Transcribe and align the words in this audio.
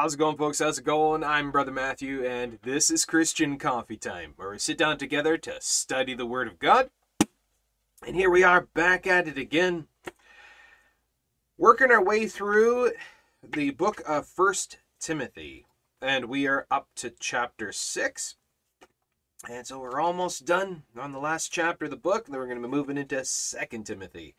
How's 0.00 0.14
it 0.14 0.16
going, 0.16 0.38
folks? 0.38 0.60
How's 0.60 0.78
it 0.78 0.84
going? 0.86 1.22
I'm 1.22 1.50
Brother 1.50 1.70
Matthew, 1.70 2.24
and 2.24 2.58
this 2.62 2.90
is 2.90 3.04
Christian 3.04 3.58
Coffee 3.58 3.98
Time, 3.98 4.32
where 4.36 4.48
we 4.48 4.58
sit 4.58 4.78
down 4.78 4.96
together 4.96 5.36
to 5.36 5.60
study 5.60 6.14
the 6.14 6.24
Word 6.24 6.48
of 6.48 6.58
God. 6.58 6.88
And 8.06 8.16
here 8.16 8.30
we 8.30 8.42
are 8.42 8.62
back 8.62 9.06
at 9.06 9.28
it 9.28 9.36
again, 9.36 9.88
working 11.58 11.90
our 11.90 12.02
way 12.02 12.26
through 12.26 12.92
the 13.46 13.72
book 13.72 14.00
of 14.08 14.26
First 14.26 14.78
Timothy. 14.98 15.66
And 16.00 16.30
we 16.30 16.46
are 16.46 16.66
up 16.70 16.88
to 16.96 17.10
chapter 17.10 17.70
6. 17.70 18.36
And 19.50 19.66
so 19.66 19.80
we're 19.80 20.00
almost 20.00 20.46
done 20.46 20.84
on 20.98 21.12
the 21.12 21.18
last 21.18 21.52
chapter 21.52 21.84
of 21.84 21.90
the 21.90 21.98
book, 21.98 22.24
then 22.24 22.38
we're 22.38 22.46
going 22.46 22.62
to 22.62 22.66
be 22.66 22.74
moving 22.74 22.96
into 22.96 23.22
Second 23.26 23.84
Timothy. 23.84 24.34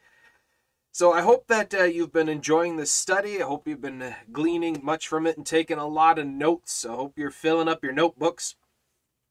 So 0.93 1.13
I 1.13 1.21
hope 1.21 1.47
that 1.47 1.73
uh, 1.73 1.83
you've 1.85 2.11
been 2.11 2.27
enjoying 2.27 2.75
this 2.75 2.91
study. 2.91 3.41
I 3.41 3.45
hope 3.45 3.65
you've 3.65 3.81
been 3.81 4.01
uh, 4.01 4.13
gleaning 4.33 4.81
much 4.83 5.07
from 5.07 5.25
it 5.25 5.37
and 5.37 5.45
taking 5.45 5.77
a 5.77 5.87
lot 5.87 6.19
of 6.19 6.27
notes. 6.27 6.85
I 6.85 6.89
hope 6.89 7.17
you're 7.17 7.31
filling 7.31 7.69
up 7.69 7.81
your 7.81 7.93
notebooks 7.93 8.55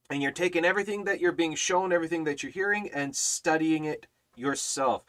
and 0.09 0.23
you're 0.23 0.33
taking 0.33 0.65
everything 0.65 1.05
that 1.05 1.21
you're 1.21 1.33
being 1.33 1.55
shown, 1.55 1.93
everything 1.93 2.25
that 2.25 2.43
you're 2.43 2.51
hearing, 2.51 2.89
and 2.89 3.15
studying 3.15 3.85
it 3.85 4.07
yourself. 4.35 5.05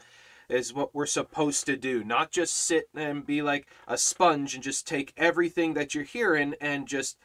Is 0.48 0.74
what 0.74 0.94
we're 0.94 1.06
supposed 1.06 1.64
to 1.64 1.78
do. 1.78 2.04
Not 2.04 2.30
just 2.30 2.54
sit 2.54 2.90
and 2.94 3.24
be 3.24 3.40
like 3.40 3.66
a 3.88 3.96
sponge 3.96 4.54
and 4.54 4.62
just 4.62 4.86
take 4.86 5.14
everything 5.16 5.72
that 5.72 5.94
you're 5.94 6.04
hearing 6.04 6.54
and 6.60 6.86
just 6.86 7.16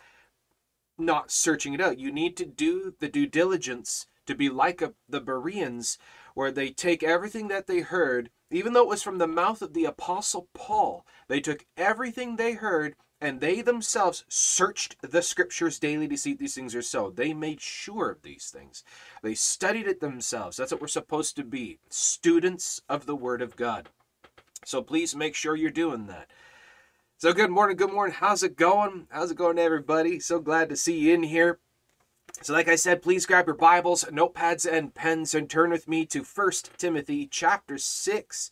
not 0.98 1.30
searching 1.30 1.73
it 1.73 1.81
out. 1.81 2.00
You 2.00 2.09
need 2.14 2.38
to 2.38 2.45
do 2.45 2.94
the 3.00 3.09
due 3.09 3.28
diligence 3.28 4.08
to 4.28 4.36
be 4.36 4.48
like 4.50 4.81
a, 4.81 4.94
the 5.09 5.20
Bereans, 5.20 5.98
where 6.38 6.52
they 6.52 6.69
take 6.69 7.02
everything 7.02 7.47
that 7.47 7.66
they 7.66 7.80
heard 7.80 8.30
even 8.52 8.73
though 8.73 8.83
it 8.83 8.89
was 8.89 9.02
from 9.03 9.17
the 9.17 9.27
mouth 9.27 9.61
of 9.61 9.73
the 9.73 9.85
Apostle 9.85 10.47
Paul, 10.53 11.05
they 11.27 11.41
took 11.41 11.66
everything 11.75 12.35
they 12.35 12.53
heard 12.53 12.95
and 13.19 13.41
they 13.41 13.61
themselves 13.61 14.23
searched 14.30 14.95
the 15.02 15.21
scriptures 15.21 15.80
daily 15.80 16.08
to 16.08 16.15
see 16.15 16.31
if 16.33 16.38
these 16.38 16.53
things 16.53 16.75
are 16.75 16.83
so. 16.83 17.09
They 17.09 17.33
made 17.33 17.59
sure 17.59 18.11
of 18.11 18.21
these 18.21 18.49
things. 18.53 18.83
They 19.23 19.33
studied 19.33 19.88
it 19.88 19.99
themselves. 19.99 20.58
That's 20.58 20.71
what 20.71 20.80
we're 20.80 20.88
supposed 20.88 21.35
to 21.38 21.43
be 21.43 21.80
students 21.89 22.81
of 22.88 23.08
the 23.08 23.15
Word 23.15 23.41
of 23.41 23.55
God. 23.55 23.89
So 24.63 24.81
please 24.81 25.15
make 25.15 25.35
sure 25.35 25.55
you're 25.55 25.71
doing 25.71 26.05
that. 26.05 26.30
So, 27.17 27.33
good 27.33 27.49
morning, 27.49 27.77
good 27.77 27.91
morning. 27.91 28.15
How's 28.15 28.43
it 28.43 28.55
going? 28.55 29.08
How's 29.09 29.31
it 29.31 29.38
going, 29.38 29.58
everybody? 29.58 30.19
So 30.19 30.39
glad 30.39 30.69
to 30.69 30.75
see 30.75 30.99
you 30.99 31.15
in 31.15 31.23
here. 31.23 31.59
So, 32.41 32.53
like 32.53 32.67
I 32.67 32.75
said, 32.75 33.02
please 33.02 33.25
grab 33.25 33.47
your 33.47 33.55
Bibles, 33.55 34.03
notepads, 34.05 34.71
and 34.71 34.93
pens 34.93 35.33
and 35.33 35.49
turn 35.49 35.71
with 35.71 35.88
me 35.88 36.05
to 36.05 36.23
1 36.23 36.52
Timothy 36.77 37.27
chapter 37.27 37.77
6 37.77 38.52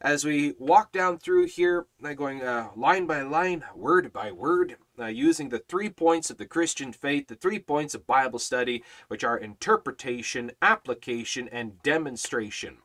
as 0.00 0.24
we 0.24 0.54
walk 0.58 0.92
down 0.92 1.18
through 1.18 1.46
here, 1.46 1.86
uh, 2.04 2.12
going 2.14 2.42
uh, 2.42 2.70
line 2.76 3.06
by 3.06 3.22
line, 3.22 3.64
word 3.74 4.12
by 4.12 4.30
word, 4.30 4.76
uh, 4.98 5.06
using 5.06 5.48
the 5.48 5.58
three 5.58 5.90
points 5.90 6.30
of 6.30 6.38
the 6.38 6.46
Christian 6.46 6.92
faith, 6.92 7.26
the 7.26 7.34
three 7.34 7.58
points 7.58 7.94
of 7.94 8.06
Bible 8.06 8.38
study, 8.38 8.84
which 9.08 9.24
are 9.24 9.36
interpretation, 9.36 10.52
application, 10.62 11.48
and 11.48 11.82
demonstration. 11.82 12.78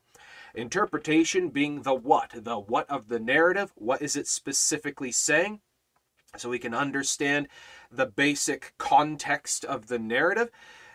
Interpretation 0.55 1.49
being 1.49 1.83
the 1.83 1.93
what, 1.93 2.31
the 2.33 2.57
what 2.57 2.89
of 2.89 3.07
the 3.07 3.19
narrative, 3.19 3.71
what 3.75 4.01
is 4.01 4.15
it 4.15 4.27
specifically 4.27 5.11
saying? 5.11 5.61
So 6.37 6.49
we 6.49 6.59
can 6.59 6.73
understand 6.73 7.47
the 7.95 8.05
basic 8.05 8.73
context 8.77 9.63
of 9.65 9.87
the 9.87 9.99
narrative. 9.99 10.49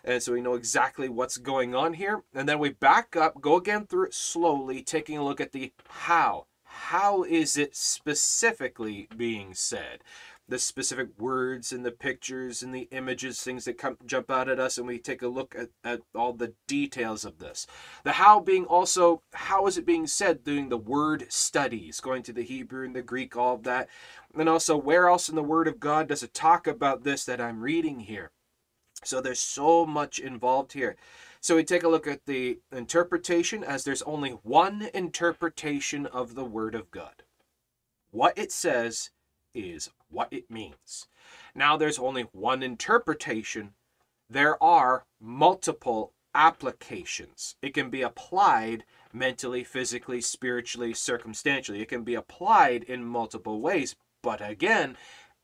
And 0.05 0.23
so 0.23 0.33
we 0.33 0.41
know 0.41 0.55
exactly 0.55 1.09
what's 1.09 1.37
going 1.37 1.75
on 1.75 1.95
here. 1.95 2.23
And 2.35 2.49
then 2.49 2.59
we 2.59 2.71
back 2.71 3.17
up, 3.17 3.41
go 3.41 3.57
again 3.57 3.87
through 3.87 4.07
it 4.07 4.15
slowly, 4.15 4.83
taking 4.83 5.19
a 5.19 5.25
look 5.25 5.41
at 5.41 5.53
the 5.53 5.73
how. 5.89 6.47
How 6.65 7.25
is 7.25 7.57
it 7.57 7.75
specifically 7.75 9.09
being 9.17 9.55
said? 9.55 10.05
The 10.49 10.59
specific 10.59 11.09
words 11.19 11.73
and 11.73 11.85
the 11.85 11.91
pictures 11.91 12.63
and 12.63 12.75
the 12.75 12.89
images, 12.91 13.43
things 13.43 13.67
that 13.67 13.77
come 13.77 13.99
jump 14.07 14.31
out 14.31 14.49
at 14.49 14.59
us, 14.59 14.79
and 14.79 14.87
we 14.87 14.99
take 14.99 15.21
a 15.21 15.29
look 15.29 15.55
at, 15.59 15.69
at 15.85 16.01
all 16.15 16.33
the 16.33 16.55
details 16.67 17.25
of 17.25 17.39
this. 17.39 17.67
The 18.05 18.13
how 18.13 18.41
being 18.41 18.65
also, 18.65 19.23
how 19.35 19.67
is 19.67 19.77
it 19.77 19.85
being 19.85 20.07
said, 20.07 20.45
doing 20.45 20.71
the 20.71 20.79
word 20.79 21.27
studies, 21.29 22.01
going 22.01 22.23
to 22.23 22.33
the 22.33 22.43
Hebrew 22.43 22.85
and 22.85 22.97
the 22.97 23.03
Greek, 23.03 23.37
all 23.37 23.55
of 23.55 23.63
that. 23.65 23.89
And 24.37 24.49
also, 24.49 24.77
where 24.77 25.09
else 25.09 25.29
in 25.29 25.37
the 25.37 25.43
Word 25.43 25.69
of 25.69 25.81
God 25.81 26.09
does 26.09 26.23
it 26.23 26.35
talk 26.35 26.67
about 26.67 27.05
this 27.05 27.25
that 27.25 27.41
I'm 27.41 27.61
reading 27.61 28.01
here? 28.01 28.31
So 29.05 29.21
there's 29.21 29.41
so 29.41 29.87
much 29.87 30.19
involved 30.19 30.73
here. 30.73 30.97
So 31.41 31.57
we 31.57 31.65
take 31.65 31.85
a 31.85 31.89
look 31.89 32.07
at 32.07 32.27
the 32.27 32.59
interpretation 32.73 33.63
as 33.63 33.85
there's 33.85 34.03
only 34.03 34.31
one 34.31 34.89
interpretation 34.93 36.07
of 36.07 36.35
the 36.35 36.45
Word 36.45 36.75
of 36.75 36.91
God. 36.91 37.23
What 38.11 38.37
it 38.37 38.51
says 38.51 39.11
is 39.55 39.91
what 40.11 40.33
it 40.33 40.51
means. 40.51 41.07
Now 41.55 41.77
there's 41.77 41.99
only 41.99 42.23
one 42.33 42.63
interpretation. 42.63 43.75
There 44.31 44.63
are 44.63 45.05
multiple 45.21 46.13
applications. 46.35 47.57
It 47.63 47.75
can 47.75 47.91
be 47.91 48.03
applied 48.03 48.85
mentally, 49.13 49.65
physically, 49.65 50.21
spiritually, 50.21 50.95
circumstantially. 50.95 51.81
It 51.81 51.89
can 51.89 52.05
be 52.05 52.15
applied 52.15 52.85
in 52.85 53.05
multiple 53.05 53.61
ways, 53.61 53.97
but 54.23 54.41
again, 54.47 54.97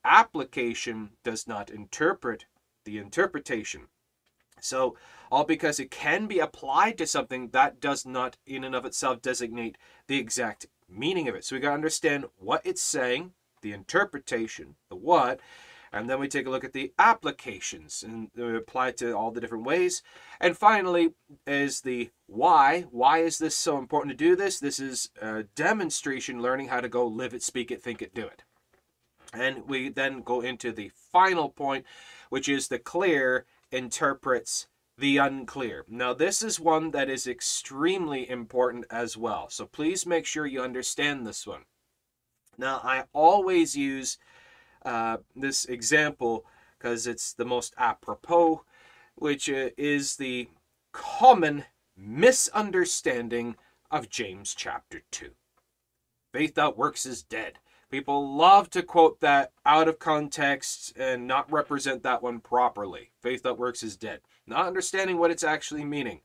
application 0.04 1.10
does 1.25 1.48
not 1.48 1.70
interpret 1.70 2.44
the 2.84 2.98
interpretation. 2.98 3.88
So, 4.60 4.96
all 5.31 5.44
because 5.44 5.81
it 5.81 5.91
can 5.91 6.26
be 6.26 6.38
applied 6.38 6.96
to 6.98 7.06
something, 7.06 7.48
that 7.48 7.81
does 7.81 8.06
not 8.06 8.36
in 8.46 8.64
and 8.64 8.75
of 8.75 8.84
itself 8.84 9.20
designate 9.20 9.76
the 10.06 10.19
exact 10.19 10.66
meaning 10.88 11.28
of 11.28 11.34
it. 11.34 11.44
So, 11.44 11.56
we 11.56 11.60
got 11.60 11.70
to 11.70 11.75
understand 11.75 12.26
what 12.38 12.62
it's 12.64 12.82
saying, 12.82 13.32
the 13.64 13.72
interpretation, 13.72 14.76
the 14.88 14.94
what, 14.94 15.41
and 15.92 16.10
then 16.10 16.19
we 16.19 16.28
take 16.28 16.47
a 16.47 16.50
look 16.50 16.64
at 16.64 16.72
the 16.72 16.92
applications 16.98 18.02
and 18.02 18.28
we 18.36 18.56
apply 18.56 18.88
it 18.88 18.97
to 18.98 19.12
all 19.12 19.30
the 19.30 19.41
different 19.41 19.64
ways. 19.64 20.02
And 20.41 20.56
finally 20.56 21.14
is 21.47 21.80
the 21.80 22.10
why. 22.26 22.82
Why 22.91 23.19
is 23.19 23.38
this 23.38 23.56
so 23.56 23.78
important 23.78 24.10
to 24.10 24.25
do 24.25 24.34
this? 24.34 24.58
This 24.58 24.80
is 24.80 25.10
a 25.22 25.44
demonstration 25.54 26.42
learning 26.42 26.69
how 26.69 26.80
to 26.80 26.88
go 26.88 27.06
live 27.06 27.32
it, 27.32 27.44
speak 27.44 27.70
it, 27.70 27.80
think 27.80 28.02
it, 28.02 28.14
do 28.14 28.26
it. 28.26 28.42
And 29.32 29.69
we 29.69 29.88
then 29.88 30.22
go 30.22 30.41
into 30.41 30.72
the 30.72 30.91
final 31.12 31.48
point, 31.48 31.86
which 32.28 32.48
is 32.48 32.69
the 32.69 32.78
clear 32.78 33.46
interprets 33.70 34.66
the 34.98 35.19
unclear. 35.19 35.84
Now, 35.88 36.12
this 36.14 36.42
is 36.42 36.60
one 36.60 36.92
that 36.92 37.08
is 37.08 37.26
extremely 37.26 38.28
important 38.28 38.86
as 38.91 39.16
well. 39.16 39.48
So 39.48 39.66
please 39.66 40.06
make 40.06 40.26
sure 40.26 40.46
you 40.46 40.60
understand 40.60 41.26
this 41.26 41.46
one. 41.46 41.62
Now, 42.59 42.81
I 42.82 43.04
always 43.12 43.76
use 43.76 44.19
uh, 44.84 45.19
this 45.34 45.65
example 45.65 46.44
because 46.78 47.06
it's 47.06 47.32
the 47.32 47.44
most 47.44 47.75
apropos, 47.78 48.65
which 49.15 49.48
uh, 49.48 49.70
is 49.76 50.16
the 50.16 50.48
common 50.93 51.64
misunderstanding 51.96 53.56
of 53.90 54.08
James 54.08 54.55
chapter 54.55 55.02
2. 55.11 55.31
Faith 56.32 56.55
that 56.56 56.76
works 56.76 57.06
is 57.06 57.23
dead. 57.23 57.58
People 57.90 58.37
love 58.37 58.70
to 58.70 58.82
quote 58.82 59.20
that 59.20 59.52
out 59.64 59.87
of 59.87 60.00
context 60.00 60.93
and 60.96 61.26
not 61.26 61.50
represent 61.52 62.02
that 62.02 62.23
one 62.23 62.40
properly. 62.40 63.11
Faith 63.23 63.44
that 63.44 63.56
works 63.56 63.82
is 63.82 63.96
dead. 63.96 64.20
Not 64.46 64.67
understanding 64.67 65.17
what 65.17 65.31
it's 65.31 65.44
actually 65.44 65.84
meaning. 65.84 66.20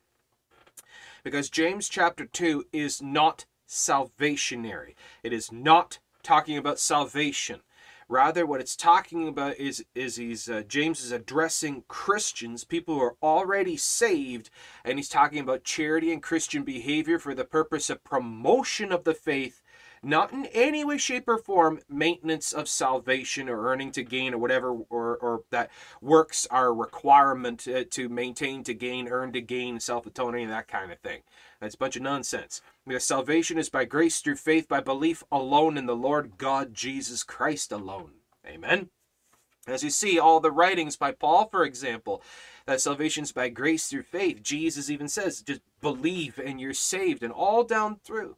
Because 1.22 1.48
James 1.48 1.88
chapter 1.88 2.26
2 2.26 2.64
is 2.72 3.00
not 3.00 3.46
salvationary. 3.66 4.96
It 5.22 5.32
is 5.32 5.52
not 5.52 6.00
talking 6.22 6.56
about 6.56 6.78
salvation. 6.78 7.60
Rather, 8.08 8.44
what 8.44 8.60
it's 8.60 8.74
talking 8.74 9.28
about 9.28 9.56
is 9.56 9.84
is 9.94 10.16
he's 10.16 10.48
uh, 10.48 10.62
James 10.66 11.04
is 11.04 11.12
addressing 11.12 11.84
Christians, 11.86 12.64
people 12.64 12.94
who 12.94 13.02
are 13.02 13.16
already 13.22 13.76
saved, 13.76 14.50
and 14.84 14.98
he's 14.98 15.08
talking 15.08 15.38
about 15.38 15.62
charity 15.62 16.12
and 16.12 16.20
Christian 16.20 16.64
behavior 16.64 17.20
for 17.20 17.36
the 17.36 17.44
purpose 17.44 17.88
of 17.88 18.02
promotion 18.02 18.90
of 18.90 19.04
the 19.04 19.14
faith 19.14 19.59
not 20.02 20.32
in 20.32 20.46
any 20.46 20.84
way, 20.84 20.96
shape, 20.96 21.28
or 21.28 21.36
form 21.36 21.80
maintenance 21.88 22.52
of 22.52 22.68
salvation 22.68 23.48
or 23.48 23.66
earning 23.66 23.92
to 23.92 24.02
gain 24.02 24.32
or 24.32 24.38
whatever, 24.38 24.70
or, 24.70 25.16
or 25.18 25.42
that 25.50 25.70
works 26.00 26.46
are 26.50 26.68
a 26.68 26.72
requirement 26.72 27.60
to, 27.60 27.84
to 27.84 28.08
maintain 28.08 28.64
to 28.64 28.74
gain, 28.74 29.08
earn 29.08 29.32
to 29.32 29.40
gain, 29.40 29.78
self 29.78 30.06
atoning, 30.06 30.48
that 30.48 30.68
kind 30.68 30.90
of 30.90 30.98
thing. 31.00 31.20
That's 31.60 31.74
a 31.74 31.78
bunch 31.78 31.96
of 31.96 32.02
nonsense. 32.02 32.62
Because 32.86 33.04
salvation 33.04 33.58
is 33.58 33.68
by 33.68 33.84
grace 33.84 34.20
through 34.20 34.36
faith, 34.36 34.68
by 34.68 34.80
belief 34.80 35.22
alone 35.30 35.76
in 35.76 35.86
the 35.86 35.96
Lord 35.96 36.38
God 36.38 36.72
Jesus 36.72 37.22
Christ 37.22 37.70
alone. 37.70 38.12
Amen. 38.46 38.88
As 39.66 39.84
you 39.84 39.90
see, 39.90 40.18
all 40.18 40.40
the 40.40 40.50
writings 40.50 40.96
by 40.96 41.12
Paul, 41.12 41.46
for 41.46 41.64
example, 41.64 42.22
that 42.64 42.80
salvation 42.80 43.24
is 43.24 43.32
by 43.32 43.50
grace 43.50 43.88
through 43.88 44.04
faith. 44.04 44.42
Jesus 44.42 44.88
even 44.88 45.08
says, 45.08 45.42
just 45.42 45.60
believe 45.82 46.40
and 46.42 46.58
you're 46.58 46.72
saved, 46.72 47.22
and 47.22 47.32
all 47.32 47.62
down 47.64 48.00
through 48.02 48.36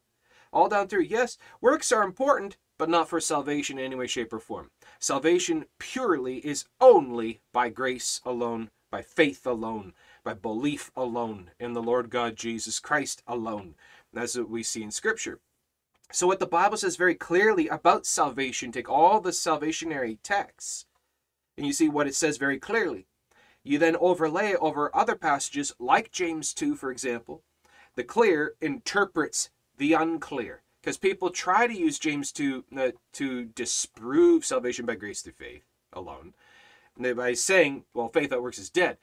all 0.52 0.68
down 0.68 0.88
through. 0.88 1.02
Yes, 1.02 1.38
works 1.60 1.92
are 1.92 2.02
important, 2.02 2.56
but 2.78 2.88
not 2.88 3.08
for 3.08 3.20
salvation 3.20 3.78
in 3.78 3.84
any 3.84 3.94
way, 3.94 4.06
shape, 4.06 4.32
or 4.32 4.38
form. 4.38 4.70
Salvation 4.98 5.66
purely 5.78 6.38
is 6.38 6.66
only 6.80 7.40
by 7.52 7.68
grace 7.68 8.20
alone, 8.24 8.70
by 8.90 9.02
faith 9.02 9.46
alone, 9.46 9.94
by 10.24 10.34
belief 10.34 10.90
alone 10.96 11.50
in 11.58 11.72
the 11.72 11.82
Lord 11.82 12.10
God 12.10 12.36
Jesus 12.36 12.78
Christ 12.78 13.22
alone. 13.26 13.74
That's 14.12 14.36
what 14.36 14.50
we 14.50 14.62
see 14.62 14.82
in 14.82 14.90
Scripture. 14.90 15.40
So, 16.12 16.26
what 16.26 16.40
the 16.40 16.46
Bible 16.46 16.76
says 16.76 16.96
very 16.96 17.14
clearly 17.14 17.68
about 17.68 18.04
salvation, 18.04 18.70
take 18.70 18.90
all 18.90 19.20
the 19.20 19.32
salvationary 19.32 20.18
texts, 20.22 20.84
and 21.56 21.66
you 21.66 21.72
see 21.72 21.88
what 21.88 22.06
it 22.06 22.14
says 22.14 22.36
very 22.36 22.58
clearly. 22.58 23.06
You 23.64 23.78
then 23.78 23.96
overlay 23.96 24.54
over 24.54 24.94
other 24.94 25.14
passages, 25.14 25.72
like 25.78 26.10
James 26.10 26.52
2, 26.52 26.74
for 26.74 26.90
example. 26.90 27.42
The 27.94 28.04
clear 28.04 28.54
interprets 28.60 29.50
the 29.78 29.94
unclear. 29.94 30.62
Because 30.80 30.96
people 30.96 31.30
try 31.30 31.66
to 31.66 31.78
use 31.78 31.98
James 31.98 32.32
2 32.32 32.64
uh, 32.76 32.90
to 33.12 33.44
disprove 33.44 34.44
salvation 34.44 34.84
by 34.84 34.96
grace 34.96 35.22
through 35.22 35.34
faith 35.34 35.64
alone 35.92 36.34
by 36.98 37.34
saying, 37.34 37.84
well, 37.94 38.08
faith 38.08 38.30
that 38.30 38.42
works 38.42 38.58
is 38.58 38.70
dead. 38.70 38.98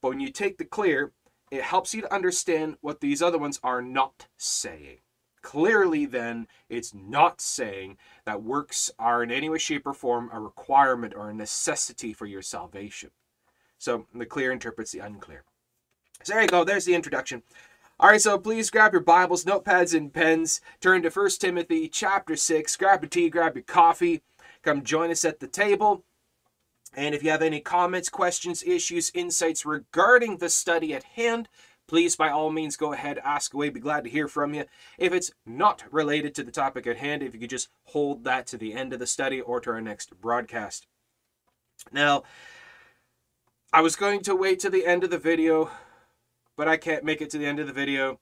But 0.00 0.10
when 0.10 0.20
you 0.20 0.30
take 0.30 0.58
the 0.58 0.64
clear, 0.64 1.12
it 1.50 1.62
helps 1.62 1.94
you 1.94 2.02
to 2.02 2.14
understand 2.14 2.76
what 2.80 3.00
these 3.00 3.22
other 3.22 3.38
ones 3.38 3.60
are 3.62 3.82
not 3.82 4.26
saying. 4.36 4.98
Clearly, 5.42 6.06
then, 6.06 6.46
it's 6.70 6.94
not 6.94 7.40
saying 7.40 7.98
that 8.24 8.42
works 8.42 8.90
are 8.98 9.22
in 9.22 9.30
any 9.30 9.50
way, 9.50 9.58
shape, 9.58 9.86
or 9.86 9.92
form 9.92 10.30
a 10.32 10.40
requirement 10.40 11.12
or 11.14 11.28
a 11.28 11.34
necessity 11.34 12.14
for 12.14 12.24
your 12.24 12.40
salvation. 12.40 13.10
So 13.78 14.06
the 14.14 14.24
clear 14.24 14.52
interprets 14.52 14.92
the 14.92 15.00
unclear. 15.00 15.44
So 16.22 16.32
there 16.32 16.42
you 16.42 16.48
go. 16.48 16.64
There's 16.64 16.86
the 16.86 16.94
introduction. 16.94 17.42
All 18.04 18.10
right, 18.10 18.20
so 18.20 18.36
please 18.36 18.68
grab 18.68 18.92
your 18.92 19.00
Bibles, 19.00 19.46
notepads, 19.46 19.96
and 19.96 20.12
pens. 20.12 20.60
Turn 20.78 21.00
to 21.04 21.08
1 21.08 21.30
Timothy 21.40 21.88
chapter 21.88 22.36
6. 22.36 22.76
Grab 22.76 23.00
your 23.00 23.08
tea, 23.08 23.30
grab 23.30 23.54
your 23.54 23.64
coffee. 23.64 24.20
Come 24.62 24.82
join 24.82 25.10
us 25.10 25.24
at 25.24 25.40
the 25.40 25.46
table. 25.46 26.04
And 26.94 27.14
if 27.14 27.22
you 27.22 27.30
have 27.30 27.40
any 27.40 27.60
comments, 27.60 28.10
questions, 28.10 28.62
issues, 28.62 29.10
insights 29.14 29.64
regarding 29.64 30.36
the 30.36 30.50
study 30.50 30.92
at 30.92 31.04
hand, 31.04 31.48
please 31.86 32.14
by 32.14 32.28
all 32.28 32.50
means 32.50 32.76
go 32.76 32.92
ahead, 32.92 33.20
ask 33.24 33.54
away. 33.54 33.70
Be 33.70 33.80
glad 33.80 34.04
to 34.04 34.10
hear 34.10 34.28
from 34.28 34.52
you. 34.52 34.66
If 34.98 35.14
it's 35.14 35.30
not 35.46 35.82
related 35.90 36.34
to 36.34 36.42
the 36.42 36.52
topic 36.52 36.86
at 36.86 36.98
hand, 36.98 37.22
if 37.22 37.32
you 37.32 37.40
could 37.40 37.48
just 37.48 37.70
hold 37.84 38.24
that 38.24 38.46
to 38.48 38.58
the 38.58 38.74
end 38.74 38.92
of 38.92 38.98
the 38.98 39.06
study 39.06 39.40
or 39.40 39.60
to 39.60 39.70
our 39.70 39.80
next 39.80 40.20
broadcast. 40.20 40.86
Now, 41.90 42.24
I 43.72 43.80
was 43.80 43.96
going 43.96 44.20
to 44.24 44.36
wait 44.36 44.60
to 44.60 44.68
the 44.68 44.84
end 44.84 45.04
of 45.04 45.10
the 45.10 45.16
video, 45.16 45.70
but 46.56 46.68
I 46.68 46.76
can't 46.76 47.04
make 47.04 47.20
it 47.20 47.30
to 47.30 47.38
the 47.38 47.46
end 47.46 47.60
of 47.60 47.66
the 47.66 47.72
video. 47.72 48.20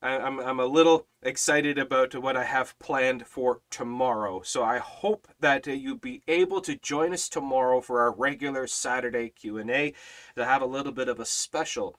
I'm, 0.00 0.38
I'm 0.38 0.60
a 0.60 0.66
little 0.66 1.06
excited 1.22 1.76
about 1.76 2.14
what 2.14 2.36
I 2.36 2.44
have 2.44 2.78
planned 2.78 3.26
for 3.26 3.62
tomorrow. 3.68 4.42
So 4.42 4.62
I 4.62 4.78
hope 4.78 5.26
that 5.40 5.66
you'll 5.66 5.96
be 5.96 6.22
able 6.28 6.60
to 6.60 6.76
join 6.76 7.12
us 7.12 7.28
tomorrow 7.28 7.80
for 7.80 8.00
our 8.00 8.12
regular 8.12 8.68
Saturday 8.68 9.30
Q&A 9.30 9.94
to 10.36 10.44
have 10.44 10.62
a 10.62 10.66
little 10.66 10.92
bit 10.92 11.08
of 11.08 11.18
a 11.18 11.24
special 11.24 11.98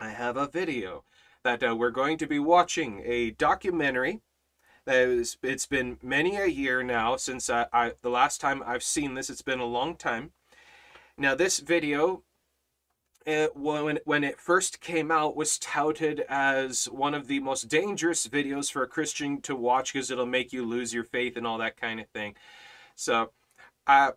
I 0.00 0.10
have 0.10 0.36
a 0.36 0.46
video 0.46 1.02
that 1.42 1.62
uh, 1.62 1.74
we're 1.74 1.90
going 1.90 2.18
to 2.18 2.26
be 2.26 2.38
watching 2.38 3.02
a 3.04 3.32
documentary. 3.32 4.20
It's 4.86 5.66
been 5.66 5.98
many 6.02 6.36
a 6.36 6.46
year 6.46 6.84
now 6.84 7.16
since 7.16 7.50
I, 7.50 7.66
I 7.72 7.92
the 8.00 8.08
last 8.10 8.40
time 8.40 8.62
I've 8.64 8.84
seen 8.84 9.14
this. 9.14 9.28
It's 9.28 9.42
been 9.42 9.58
a 9.58 9.64
long 9.64 9.96
time. 9.96 10.30
Now 11.16 11.34
this 11.34 11.58
video, 11.58 12.22
it, 13.28 13.56
when 13.56 13.98
when 14.04 14.24
it 14.24 14.40
first 14.40 14.80
came 14.80 15.10
out, 15.10 15.36
was 15.36 15.58
touted 15.58 16.20
as 16.28 16.86
one 16.86 17.14
of 17.14 17.26
the 17.26 17.40
most 17.40 17.68
dangerous 17.68 18.26
videos 18.26 18.72
for 18.72 18.82
a 18.82 18.88
Christian 18.88 19.40
to 19.42 19.54
watch 19.54 19.92
because 19.92 20.10
it'll 20.10 20.26
make 20.26 20.52
you 20.52 20.64
lose 20.64 20.94
your 20.94 21.04
faith 21.04 21.36
and 21.36 21.46
all 21.46 21.58
that 21.58 21.76
kind 21.76 22.00
of 22.00 22.08
thing. 22.08 22.34
So, 22.96 23.32
uh, 23.86 24.12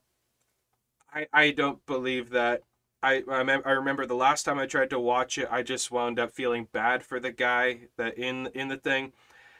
I 1.14 1.28
I 1.34 1.52
don't 1.52 1.86
believe 1.86 2.30
that 2.32 2.64
I 3.04 3.24
I 3.28 3.72
remember 3.72 4.06
the 4.06 4.16
last 4.16 4.44
time 4.44 4.60
I 4.60 4.66
tried 4.66 4.90
to 4.92 5.00
watch 5.00 5.38
it, 5.38 5.48
I 5.52 5.64
just 5.64 5.92
wound 5.92 6.20
up 6.20 6.32
feeling 6.32 6.68
bad 6.72 7.04
for 7.04 7.20
the 7.20 7.32
guy 7.32 7.88
that 7.98 8.18
in 8.18 8.48
in 8.54 8.68
the 8.70 8.78
thing. 8.78 9.14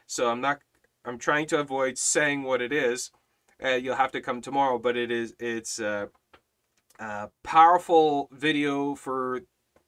So 0.08 0.30
I'm 0.30 0.42
not. 0.42 0.62
I'm 1.06 1.18
trying 1.18 1.48
to 1.48 1.60
avoid 1.60 1.98
saying 1.98 2.44
what 2.44 2.62
it 2.62 2.72
is. 2.72 3.12
Uh, 3.64 3.70
you'll 3.70 3.96
have 3.96 4.12
to 4.14 4.22
come 4.22 4.42
tomorrow, 4.42 4.78
but 4.80 4.98
it 4.98 5.12
is 5.12 5.36
it's 5.40 5.80
a, 5.80 6.10
powerful 7.44 8.30
video 8.32 8.96
for 8.96 9.42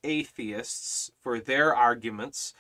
atheists 0.04 1.12
for 1.22 1.40
their 1.40 1.76
arguments, 1.76 2.54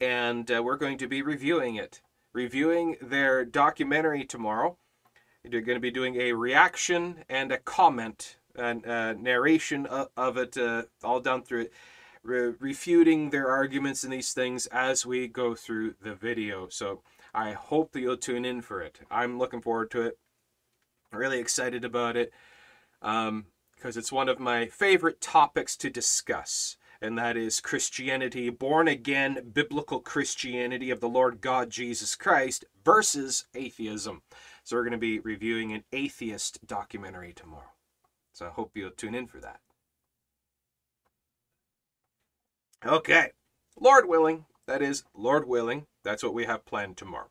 and 0.00 0.50
uh, 0.50 0.62
we're 0.62 0.76
going 0.76 0.98
to 0.98 1.06
be 1.06 1.22
reviewing 1.22 1.76
it, 1.76 2.00
reviewing 2.32 2.96
their 3.00 3.44
documentary 3.44 4.24
tomorrow. 4.24 4.78
They're 5.44 5.60
going 5.60 5.76
to 5.76 5.80
be 5.80 5.90
doing 5.90 6.16
a 6.16 6.32
reaction 6.32 7.24
and 7.28 7.52
a 7.52 7.58
comment 7.58 8.36
and 8.54 8.86
uh, 8.86 9.12
narration 9.14 9.86
of, 9.86 10.08
of 10.16 10.36
it 10.36 10.56
uh, 10.56 10.84
all 11.02 11.20
down 11.20 11.42
through 11.42 11.62
it, 11.62 11.72
re- 12.22 12.54
refuting 12.58 13.30
their 13.30 13.48
arguments 13.48 14.04
and 14.04 14.12
these 14.12 14.32
things 14.32 14.66
as 14.66 15.04
we 15.04 15.28
go 15.28 15.54
through 15.54 15.94
the 16.02 16.14
video. 16.14 16.68
So 16.68 17.02
I 17.34 17.52
hope 17.52 17.92
that 17.92 18.00
you'll 18.00 18.16
tune 18.16 18.44
in 18.44 18.62
for 18.62 18.80
it. 18.80 19.00
I'm 19.10 19.38
looking 19.38 19.60
forward 19.60 19.90
to 19.92 20.02
it. 20.02 20.18
Really 21.12 21.40
excited 21.40 21.84
about 21.84 22.16
it 22.16 22.32
because 23.82 23.96
it's 23.96 24.12
one 24.12 24.28
of 24.28 24.38
my 24.38 24.66
favorite 24.66 25.20
topics 25.20 25.76
to 25.76 25.90
discuss. 25.90 26.76
And 27.00 27.18
that 27.18 27.36
is 27.36 27.60
Christianity, 27.60 28.48
born 28.48 28.86
again 28.86 29.50
biblical 29.52 29.98
Christianity 29.98 30.90
of 30.90 31.00
the 31.00 31.08
Lord 31.08 31.40
God 31.40 31.68
Jesus 31.68 32.14
Christ 32.14 32.64
versus 32.84 33.46
atheism. 33.56 34.22
So, 34.62 34.76
we're 34.76 34.84
going 34.84 34.92
to 34.92 34.98
be 34.98 35.18
reviewing 35.18 35.72
an 35.72 35.82
atheist 35.92 36.64
documentary 36.64 37.32
tomorrow. 37.32 37.72
So 38.32 38.46
I 38.46 38.50
hope 38.50 38.70
you'll 38.76 38.92
tune 38.92 39.16
in 39.16 39.26
for 39.26 39.38
that. 39.40 39.58
Okay, 42.86 43.32
Lord 43.80 44.08
willing, 44.08 44.44
that 44.68 44.80
is, 44.80 45.02
Lord 45.12 45.48
willing, 45.48 45.86
that's 46.04 46.22
what 46.22 46.34
we 46.34 46.44
have 46.44 46.64
planned 46.64 46.96
tomorrow. 46.96 47.30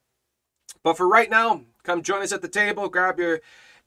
But 0.84 0.98
for 0.98 1.08
right 1.08 1.29
now, 1.29 1.62
come 1.84 2.01
join 2.01 2.22
us 2.22 2.34
at 2.34 2.41
the 2.41 2.50
table, 2.50 2.89
grab 2.89 3.20
your 3.20 3.39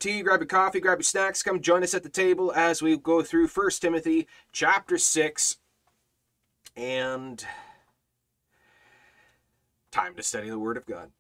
tea, 0.04 0.20
grab 0.20 0.40
your 0.40 0.46
coffee, 0.46 0.80
grab 0.80 0.98
your 0.98 1.04
snacks, 1.04 1.42
come 1.42 1.62
join 1.62 1.82
us 1.82 1.94
at 1.94 2.02
the 2.02 2.10
table 2.10 2.52
as 2.54 2.82
we 2.82 2.94
go 2.94 3.22
through 3.22 3.48
First 3.48 3.80
Timothy 3.80 4.26
chapter 4.52 4.98
6 4.98 5.56
and 6.76 7.42
time 9.90 10.14
to 10.14 10.22
study 10.22 10.50
the 10.50 10.58
Word 10.58 10.76
of 10.76 10.84
God. 10.84 11.10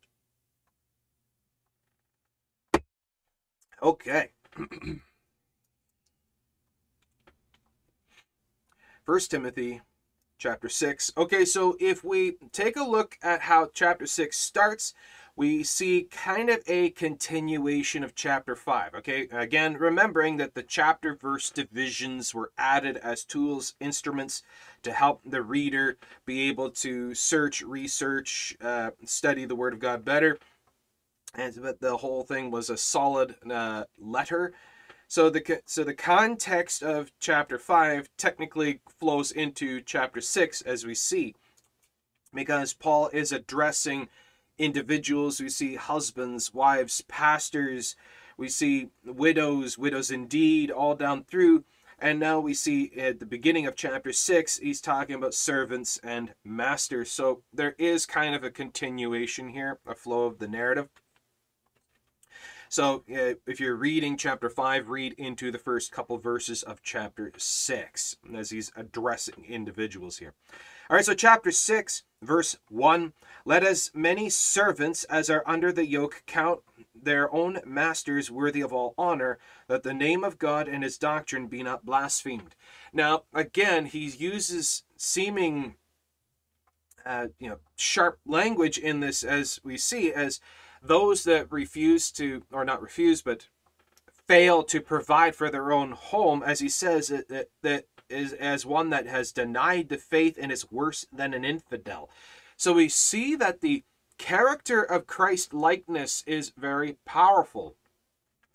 Okay. 3.82 4.32
First 9.06 9.30
Timothy 9.30 9.80
chapter 10.36 10.68
6. 10.68 11.10
Okay, 11.16 11.46
so 11.46 11.74
if 11.80 12.04
we 12.04 12.36
take 12.52 12.76
a 12.76 12.84
look 12.84 13.16
at 13.22 13.40
how 13.40 13.70
chapter 13.72 14.04
6 14.06 14.38
starts, 14.38 14.92
we 15.36 15.64
see 15.64 16.08
kind 16.10 16.48
of 16.48 16.62
a 16.66 16.90
continuation 16.90 18.04
of 18.04 18.14
chapter 18.14 18.54
5. 18.54 18.94
Okay, 18.96 19.28
again, 19.32 19.74
remembering 19.74 20.36
that 20.36 20.54
the 20.54 20.62
chapter 20.62 21.16
verse 21.16 21.50
divisions 21.50 22.34
were 22.34 22.52
added 22.56 22.96
as 22.98 23.24
tools, 23.24 23.74
instruments 23.80 24.42
to 24.82 24.92
help 24.92 25.22
the 25.24 25.42
reader 25.42 25.96
be 26.24 26.48
able 26.48 26.70
to 26.70 27.14
search, 27.14 27.62
research, 27.62 28.56
uh, 28.60 28.90
study 29.04 29.44
the 29.44 29.56
Word 29.56 29.72
of 29.72 29.80
God 29.80 30.04
better. 30.04 30.38
And 31.34 31.52
that 31.54 31.80
the 31.80 31.96
whole 31.96 32.22
thing 32.22 32.52
was 32.52 32.70
a 32.70 32.76
solid 32.76 33.34
uh, 33.50 33.84
letter 33.98 34.52
so 35.08 35.30
the 35.30 35.62
so 35.66 35.84
the 35.84 35.94
context 35.94 36.82
of 36.82 37.12
chapter 37.20 37.58
5 37.58 38.08
technically 38.16 38.80
flows 38.98 39.30
into 39.30 39.80
chapter 39.80 40.20
6 40.20 40.62
as 40.62 40.84
we 40.84 40.94
see 40.94 41.34
because 42.32 42.72
Paul 42.72 43.10
is 43.12 43.30
addressing 43.30 44.08
individuals 44.58 45.40
we 45.40 45.48
see 45.48 45.76
husbands, 45.76 46.52
wives, 46.54 47.02
pastors, 47.02 47.96
we 48.36 48.48
see 48.48 48.88
widows, 49.04 49.78
widows 49.78 50.10
indeed 50.10 50.70
all 50.70 50.94
down 50.94 51.24
through 51.24 51.64
and 51.98 52.18
now 52.18 52.40
we 52.40 52.54
see 52.54 52.92
at 52.98 53.20
the 53.20 53.26
beginning 53.26 53.66
of 53.66 53.76
chapter 53.76 54.12
6 54.12 54.58
he's 54.58 54.80
talking 54.80 55.14
about 55.14 55.34
servants 55.34 55.98
and 56.02 56.34
masters. 56.44 57.10
So 57.10 57.42
there 57.52 57.74
is 57.78 58.06
kind 58.06 58.34
of 58.34 58.44
a 58.44 58.50
continuation 58.50 59.48
here, 59.48 59.78
a 59.86 59.94
flow 59.94 60.26
of 60.26 60.38
the 60.38 60.48
narrative. 60.48 60.88
So 62.68 63.04
uh, 63.10 63.34
if 63.46 63.60
you're 63.60 63.76
reading 63.76 64.16
chapter 64.16 64.50
5, 64.50 64.88
read 64.88 65.12
into 65.12 65.52
the 65.52 65.58
first 65.58 65.92
couple 65.92 66.18
verses 66.18 66.62
of 66.64 66.82
chapter 66.82 67.32
6 67.36 68.16
as 68.34 68.50
he's 68.50 68.72
addressing 68.74 69.44
individuals 69.48 70.18
here. 70.18 70.34
All 70.90 70.96
right, 70.96 71.04
so 71.04 71.14
chapter 71.14 71.50
6, 71.50 72.02
verse 72.20 72.58
1 72.68 73.14
Let 73.46 73.64
as 73.64 73.90
many 73.94 74.28
servants 74.28 75.04
as 75.04 75.30
are 75.30 75.42
under 75.46 75.72
the 75.72 75.86
yoke 75.86 76.22
count 76.26 76.60
their 76.94 77.34
own 77.34 77.60
masters 77.64 78.30
worthy 78.30 78.60
of 78.60 78.70
all 78.70 78.94
honor, 78.98 79.38
that 79.66 79.82
the 79.82 79.94
name 79.94 80.22
of 80.22 80.38
God 80.38 80.68
and 80.68 80.82
his 80.82 80.98
doctrine 80.98 81.46
be 81.46 81.62
not 81.62 81.86
blasphemed. 81.86 82.54
Now, 82.92 83.22
again, 83.32 83.86
he 83.86 84.04
uses 84.04 84.82
seeming, 84.98 85.76
uh, 87.06 87.28
you 87.38 87.48
know, 87.48 87.58
sharp 87.76 88.18
language 88.26 88.76
in 88.76 89.00
this 89.00 89.22
as 89.22 89.60
we 89.64 89.78
see 89.78 90.12
as 90.12 90.38
those 90.82 91.24
that 91.24 91.50
refuse 91.50 92.10
to, 92.12 92.42
or 92.52 92.62
not 92.62 92.82
refuse, 92.82 93.22
but 93.22 93.48
fail 94.26 94.62
to 94.64 94.82
provide 94.82 95.34
for 95.34 95.50
their 95.50 95.72
own 95.72 95.92
home, 95.92 96.42
as 96.42 96.60
he 96.60 96.68
says, 96.68 97.08
that, 97.08 97.48
that 97.62 97.86
is 98.08 98.32
as 98.32 98.66
one 98.66 98.90
that 98.90 99.06
has 99.06 99.32
denied 99.32 99.88
the 99.88 99.98
faith 99.98 100.38
and 100.40 100.52
is 100.52 100.70
worse 100.70 101.06
than 101.12 101.34
an 101.34 101.44
infidel. 101.44 102.10
So 102.56 102.74
we 102.74 102.88
see 102.88 103.34
that 103.36 103.60
the 103.60 103.84
character 104.18 104.82
of 104.82 105.06
Christ 105.06 105.52
likeness 105.52 106.22
is 106.26 106.52
very 106.56 106.96
powerful 107.04 107.76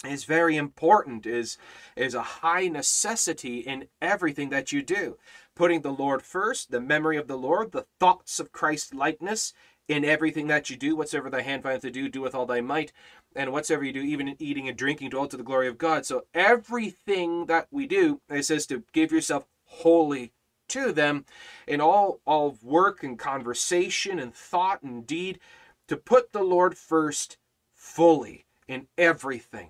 is 0.06 0.24
very 0.24 0.56
important 0.56 1.26
is 1.26 1.58
is 1.96 2.14
a 2.14 2.22
high 2.22 2.68
necessity 2.70 3.60
in 3.60 3.88
everything 4.02 4.50
that 4.50 4.72
you 4.72 4.82
do 4.82 5.18
putting 5.56 5.82
the 5.82 5.92
lord 5.92 6.22
first 6.22 6.72
the 6.72 6.80
memory 6.80 7.18
of 7.18 7.28
the 7.28 7.38
lord 7.38 7.74
the 7.74 7.86
thoughts 8.00 8.40
of 8.40 8.54
christ 8.54 8.94
likeness 8.94 9.54
in 9.90 10.06
everything 10.06 10.48
that 10.48 10.70
you 10.70 10.78
do 10.78 10.96
whatsoever 10.96 11.30
thy 11.30 11.42
hand 11.42 11.64
findeth 11.64 11.82
to 11.82 11.92
do 11.92 12.08
do 12.08 12.22
with 12.22 12.34
all 12.34 12.46
thy 12.46 12.62
might 12.62 12.94
and 13.36 13.52
whatsoever 13.52 13.84
you 13.84 13.94
do 13.94 14.02
even 14.02 14.28
in 14.28 14.36
eating 14.40 14.68
and 14.68 14.78
drinking 14.78 15.10
do 15.10 15.18
all 15.18 15.28
to 15.28 15.38
the 15.38 15.44
glory 15.44 15.68
of 15.68 15.78
god 15.78 16.06
so 16.06 16.24
everything 16.34 17.46
that 17.46 17.68
we 17.72 17.86
do 17.86 18.22
it 18.30 18.44
says 18.44 18.66
to 18.66 18.84
give 18.94 19.12
yourself 19.12 19.46
wholly 19.66 20.32
to 20.68 20.92
them 20.92 21.26
in 21.68 21.82
all 21.82 22.20
all 22.26 22.58
work 22.62 23.04
and 23.04 23.20
conversation 23.20 24.20
and 24.20 24.34
thought 24.34 24.82
and 24.84 25.06
deed 25.06 25.40
to 25.88 25.96
put 25.96 26.32
the 26.32 26.44
lord 26.44 26.78
first 26.78 27.38
fully 27.74 28.46
in 28.68 28.88
everything 28.98 29.70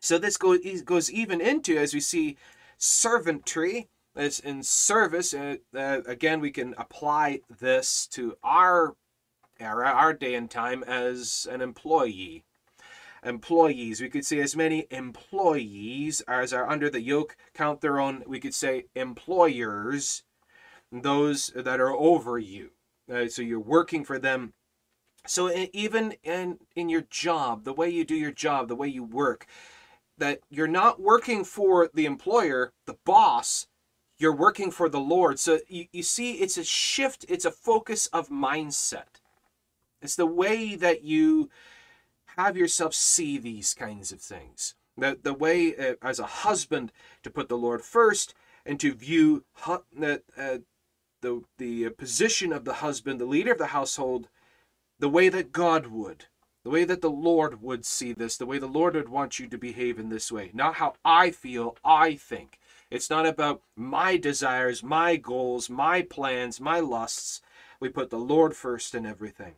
so 0.00 0.18
this 0.18 0.36
goes 0.36 0.82
goes 0.82 1.10
even 1.10 1.40
into 1.40 1.76
as 1.76 1.92
we 1.94 2.00
see 2.00 2.36
servantry 2.78 3.88
as 4.16 4.40
in 4.40 4.62
service. 4.62 5.34
Uh, 5.34 5.56
uh, 5.74 6.00
again, 6.06 6.40
we 6.40 6.50
can 6.50 6.74
apply 6.78 7.40
this 7.60 8.06
to 8.08 8.36
our 8.42 8.96
era, 9.58 9.88
our 9.88 10.12
day 10.12 10.34
and 10.34 10.50
time 10.50 10.82
as 10.84 11.46
an 11.50 11.60
employee. 11.60 12.44
Employees, 13.22 14.00
we 14.00 14.08
could 14.08 14.24
say 14.24 14.40
as 14.40 14.56
many 14.56 14.86
employees 14.90 16.22
as 16.22 16.52
are 16.52 16.68
under 16.68 16.88
the 16.88 17.02
yoke 17.02 17.36
count 17.54 17.80
their 17.80 18.00
own. 18.00 18.22
We 18.26 18.40
could 18.40 18.54
say 18.54 18.86
employers, 18.94 20.22
those 20.90 21.48
that 21.54 21.80
are 21.80 21.92
over 21.92 22.38
you. 22.38 22.70
Uh, 23.12 23.28
so 23.28 23.42
you're 23.42 23.60
working 23.60 24.04
for 24.04 24.18
them 24.18 24.54
so 25.26 25.50
even 25.72 26.14
in 26.22 26.58
in 26.74 26.88
your 26.88 27.02
job, 27.02 27.64
the 27.64 27.72
way 27.72 27.90
you 27.90 28.04
do 28.04 28.14
your 28.14 28.32
job, 28.32 28.68
the 28.68 28.76
way 28.76 28.88
you 28.88 29.04
work, 29.04 29.46
that 30.18 30.40
you're 30.48 30.66
not 30.66 31.00
working 31.00 31.44
for 31.44 31.90
the 31.92 32.06
employer, 32.06 32.72
the 32.86 32.96
boss, 33.04 33.66
you're 34.18 34.34
working 34.34 34.70
for 34.70 34.88
the 34.88 35.00
Lord. 35.00 35.38
So 35.38 35.60
you, 35.68 35.86
you 35.92 36.02
see, 36.02 36.34
it's 36.34 36.56
a 36.56 36.64
shift, 36.64 37.24
it's 37.28 37.44
a 37.44 37.50
focus 37.50 38.06
of 38.08 38.28
mindset. 38.28 39.20
It's 40.02 40.16
the 40.16 40.26
way 40.26 40.74
that 40.76 41.04
you 41.04 41.50
have 42.44 42.56
yourself 42.56 42.94
see 42.94 43.38
these 43.38 43.74
kinds 43.74 44.12
of 44.12 44.20
things. 44.20 44.74
The, 44.96 45.18
the 45.22 45.34
way, 45.34 45.74
uh, 45.76 45.94
as 46.02 46.18
a 46.18 46.26
husband, 46.26 46.92
to 47.22 47.30
put 47.30 47.48
the 47.48 47.56
Lord 47.58 47.82
first 47.82 48.34
and 48.66 48.78
to 48.80 48.92
view 48.92 49.44
uh, 49.66 49.78
uh, 50.36 50.58
the, 51.22 51.42
the 51.58 51.90
position 51.90 52.52
of 52.52 52.64
the 52.64 52.74
husband, 52.74 53.20
the 53.20 53.24
leader 53.24 53.52
of 53.52 53.58
the 53.58 53.66
household, 53.66 54.28
the 54.98 55.08
way 55.08 55.28
that 55.28 55.52
God 55.52 55.86
would 55.86 56.26
the 56.62 56.70
way 56.70 56.84
that 56.84 57.00
the 57.00 57.10
Lord 57.10 57.62
would 57.62 57.86
see 57.86 58.12
this, 58.12 58.36
the 58.36 58.46
way 58.46 58.58
the 58.58 58.66
Lord 58.66 58.94
would 58.94 59.08
want 59.08 59.38
you 59.38 59.46
to 59.48 59.56
behave 59.56 59.98
in 59.98 60.10
this 60.10 60.30
way, 60.30 60.50
not 60.52 60.74
how 60.74 60.94
I 61.04 61.30
feel, 61.30 61.76
I 61.84 62.16
think. 62.16 62.58
It's 62.90 63.08
not 63.08 63.26
about 63.26 63.62
my 63.76 64.16
desires, 64.16 64.82
my 64.82 65.16
goals, 65.16 65.70
my 65.70 66.02
plans, 66.02 66.60
my 66.60 66.80
lusts. 66.80 67.40
We 67.78 67.88
put 67.88 68.10
the 68.10 68.18
Lord 68.18 68.54
first 68.54 68.94
in 68.94 69.06
everything, 69.06 69.54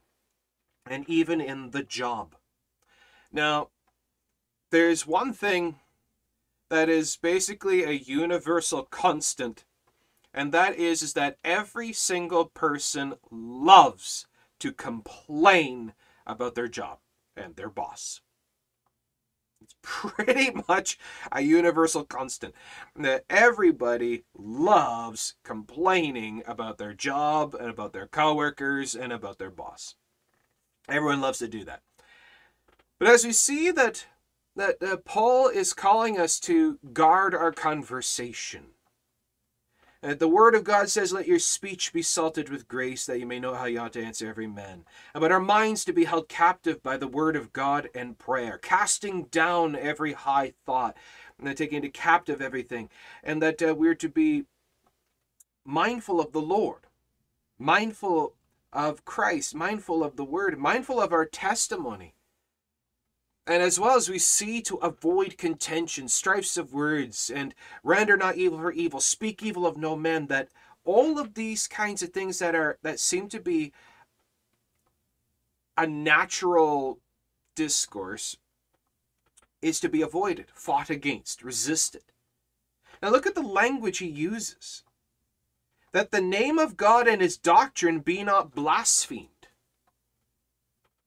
and 0.86 1.08
even 1.08 1.40
in 1.40 1.70
the 1.70 1.82
job. 1.82 2.36
Now, 3.32 3.68
there's 4.70 5.06
one 5.06 5.32
thing 5.32 5.76
that 6.68 6.88
is 6.88 7.16
basically 7.16 7.84
a 7.84 7.92
universal 7.92 8.84
constant, 8.84 9.64
and 10.34 10.52
that 10.52 10.76
is, 10.76 11.02
is 11.02 11.14
that 11.14 11.38
every 11.44 11.92
single 11.92 12.46
person 12.46 13.14
loves 13.30 14.26
to 14.60 14.72
complain 14.72 15.94
about 16.26 16.54
their 16.54 16.68
job 16.68 16.98
and 17.36 17.56
their 17.56 17.70
boss. 17.70 18.20
It's 19.62 19.74
pretty 19.82 20.50
much 20.68 20.98
a 21.30 21.40
universal 21.40 22.04
constant 22.04 22.54
that 22.96 23.24
everybody 23.30 24.24
loves 24.36 25.34
complaining 25.44 26.42
about 26.46 26.78
their 26.78 26.94
job 26.94 27.54
and 27.54 27.68
about 27.68 27.92
their 27.92 28.06
coworkers 28.06 28.94
and 28.94 29.12
about 29.12 29.38
their 29.38 29.50
boss. 29.50 29.94
Everyone 30.88 31.20
loves 31.20 31.38
to 31.38 31.48
do 31.48 31.64
that. 31.64 31.82
But 33.02 33.10
as 33.10 33.26
we 33.26 33.32
see 33.32 33.72
that 33.72 34.06
that 34.54 34.80
uh, 34.80 34.96
Paul 34.98 35.48
is 35.48 35.72
calling 35.72 36.20
us 36.20 36.38
to 36.38 36.78
guard 36.92 37.34
our 37.34 37.50
conversation 37.50 38.74
uh, 40.04 40.14
the 40.14 40.28
word 40.28 40.54
of 40.54 40.62
God 40.62 40.88
says, 40.88 41.12
Let 41.12 41.26
your 41.26 41.40
speech 41.40 41.92
be 41.92 42.02
salted 42.02 42.48
with 42.48 42.68
grace, 42.68 43.04
that 43.06 43.18
you 43.18 43.26
may 43.26 43.40
know 43.40 43.54
how 43.54 43.64
you 43.64 43.80
ought 43.80 43.92
to 43.94 44.04
answer 44.04 44.28
every 44.28 44.46
man. 44.46 44.84
And 45.14 45.20
but 45.20 45.32
our 45.32 45.40
minds 45.40 45.84
to 45.84 45.92
be 45.92 46.04
held 46.04 46.28
captive 46.28 46.80
by 46.80 46.96
the 46.96 47.08
word 47.08 47.34
of 47.34 47.52
God 47.52 47.88
and 47.92 48.16
prayer, 48.16 48.56
casting 48.56 49.24
down 49.24 49.74
every 49.74 50.12
high 50.12 50.52
thought, 50.64 50.96
and 51.40 51.56
taking 51.56 51.78
into 51.78 51.88
captive 51.88 52.40
everything. 52.40 52.88
And 53.24 53.42
that 53.42 53.60
uh, 53.62 53.74
we're 53.74 53.96
to 53.96 54.08
be 54.08 54.44
mindful 55.64 56.20
of 56.20 56.32
the 56.32 56.42
Lord, 56.42 56.86
mindful 57.58 58.34
of 58.72 59.04
Christ, 59.04 59.56
mindful 59.56 60.04
of 60.04 60.14
the 60.14 60.24
word, 60.24 60.56
mindful 60.56 61.00
of 61.00 61.12
our 61.12 61.26
testimony. 61.26 62.14
And 63.46 63.62
as 63.62 63.78
well 63.78 63.96
as 63.96 64.08
we 64.08 64.18
see 64.18 64.62
to 64.62 64.76
avoid 64.76 65.36
contention, 65.36 66.08
strifes 66.08 66.56
of 66.56 66.72
words, 66.72 67.28
and 67.28 67.54
render 67.82 68.16
not 68.16 68.36
evil 68.36 68.58
for 68.58 68.72
evil, 68.72 69.00
speak 69.00 69.42
evil 69.42 69.66
of 69.66 69.76
no 69.76 69.96
man, 69.96 70.28
that 70.28 70.48
all 70.84 71.18
of 71.18 71.34
these 71.34 71.66
kinds 71.66 72.02
of 72.02 72.10
things 72.10 72.38
that 72.38 72.54
are 72.54 72.78
that 72.82 73.00
seem 73.00 73.28
to 73.30 73.40
be 73.40 73.72
a 75.76 75.86
natural 75.86 77.00
discourse 77.54 78.36
is 79.60 79.80
to 79.80 79.88
be 79.88 80.02
avoided, 80.02 80.46
fought 80.54 80.90
against, 80.90 81.42
resisted. 81.42 82.02
Now 83.02 83.10
look 83.10 83.26
at 83.26 83.34
the 83.34 83.42
language 83.42 83.98
he 83.98 84.06
uses. 84.06 84.84
That 85.92 86.10
the 86.10 86.20
name 86.20 86.58
of 86.58 86.76
God 86.76 87.06
and 87.06 87.20
his 87.20 87.36
doctrine 87.36 88.00
be 88.00 88.24
not 88.24 88.54
blasphemed. 88.54 89.28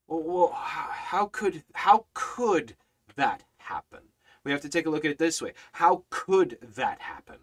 Well, 0.07 0.51
how 0.53 1.27
could 1.27 1.63
how 1.73 2.05
could 2.13 2.75
that 3.15 3.43
happen? 3.57 4.01
We 4.43 4.51
have 4.51 4.61
to 4.61 4.69
take 4.69 4.85
a 4.85 4.89
look 4.89 5.05
at 5.05 5.11
it 5.11 5.17
this 5.17 5.41
way. 5.41 5.53
How 5.73 6.03
could 6.09 6.57
that 6.61 7.01
happen? 7.01 7.37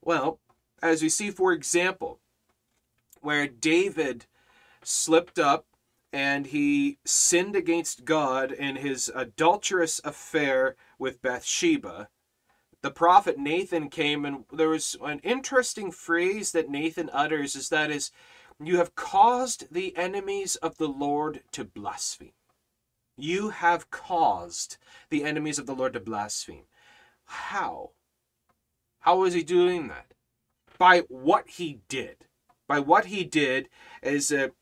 Well, 0.00 0.38
as 0.82 1.02
we 1.02 1.08
see, 1.08 1.30
for 1.30 1.52
example, 1.52 2.20
where 3.20 3.48
David 3.48 4.26
slipped 4.82 5.38
up 5.38 5.66
and 6.12 6.46
he 6.46 6.98
sinned 7.04 7.56
against 7.56 8.04
God 8.04 8.52
in 8.52 8.76
his 8.76 9.10
adulterous 9.14 10.00
affair 10.04 10.76
with 10.98 11.22
Bathsheba, 11.22 12.08
the 12.82 12.90
prophet 12.90 13.38
Nathan 13.38 13.88
came 13.88 14.24
and 14.24 14.44
there 14.52 14.68
was 14.68 14.96
an 15.02 15.18
interesting 15.20 15.90
phrase 15.90 16.52
that 16.52 16.68
Nathan 16.68 17.10
utters 17.12 17.56
is 17.56 17.70
that 17.70 17.90
is 17.90 18.12
you 18.62 18.78
have 18.78 18.94
caused 18.94 19.72
the 19.72 19.96
enemies 19.96 20.56
of 20.56 20.78
the 20.78 20.88
Lord 20.88 21.42
to 21.52 21.64
blaspheme. 21.64 22.32
You 23.16 23.50
have 23.50 23.90
caused 23.90 24.76
the 25.10 25.24
enemies 25.24 25.58
of 25.58 25.66
the 25.66 25.74
Lord 25.74 25.92
to 25.92 26.00
blaspheme. 26.00 26.64
How? 27.24 27.90
How 29.00 29.24
is 29.24 29.34
he 29.34 29.42
doing 29.42 29.88
that? 29.88 30.14
By 30.78 31.00
what 31.08 31.48
he 31.48 31.80
did. 31.88 32.26
By 32.66 32.80
what 32.80 33.06
he 33.06 33.24
did 33.24 33.68
is 34.02 34.28
that 34.28 34.52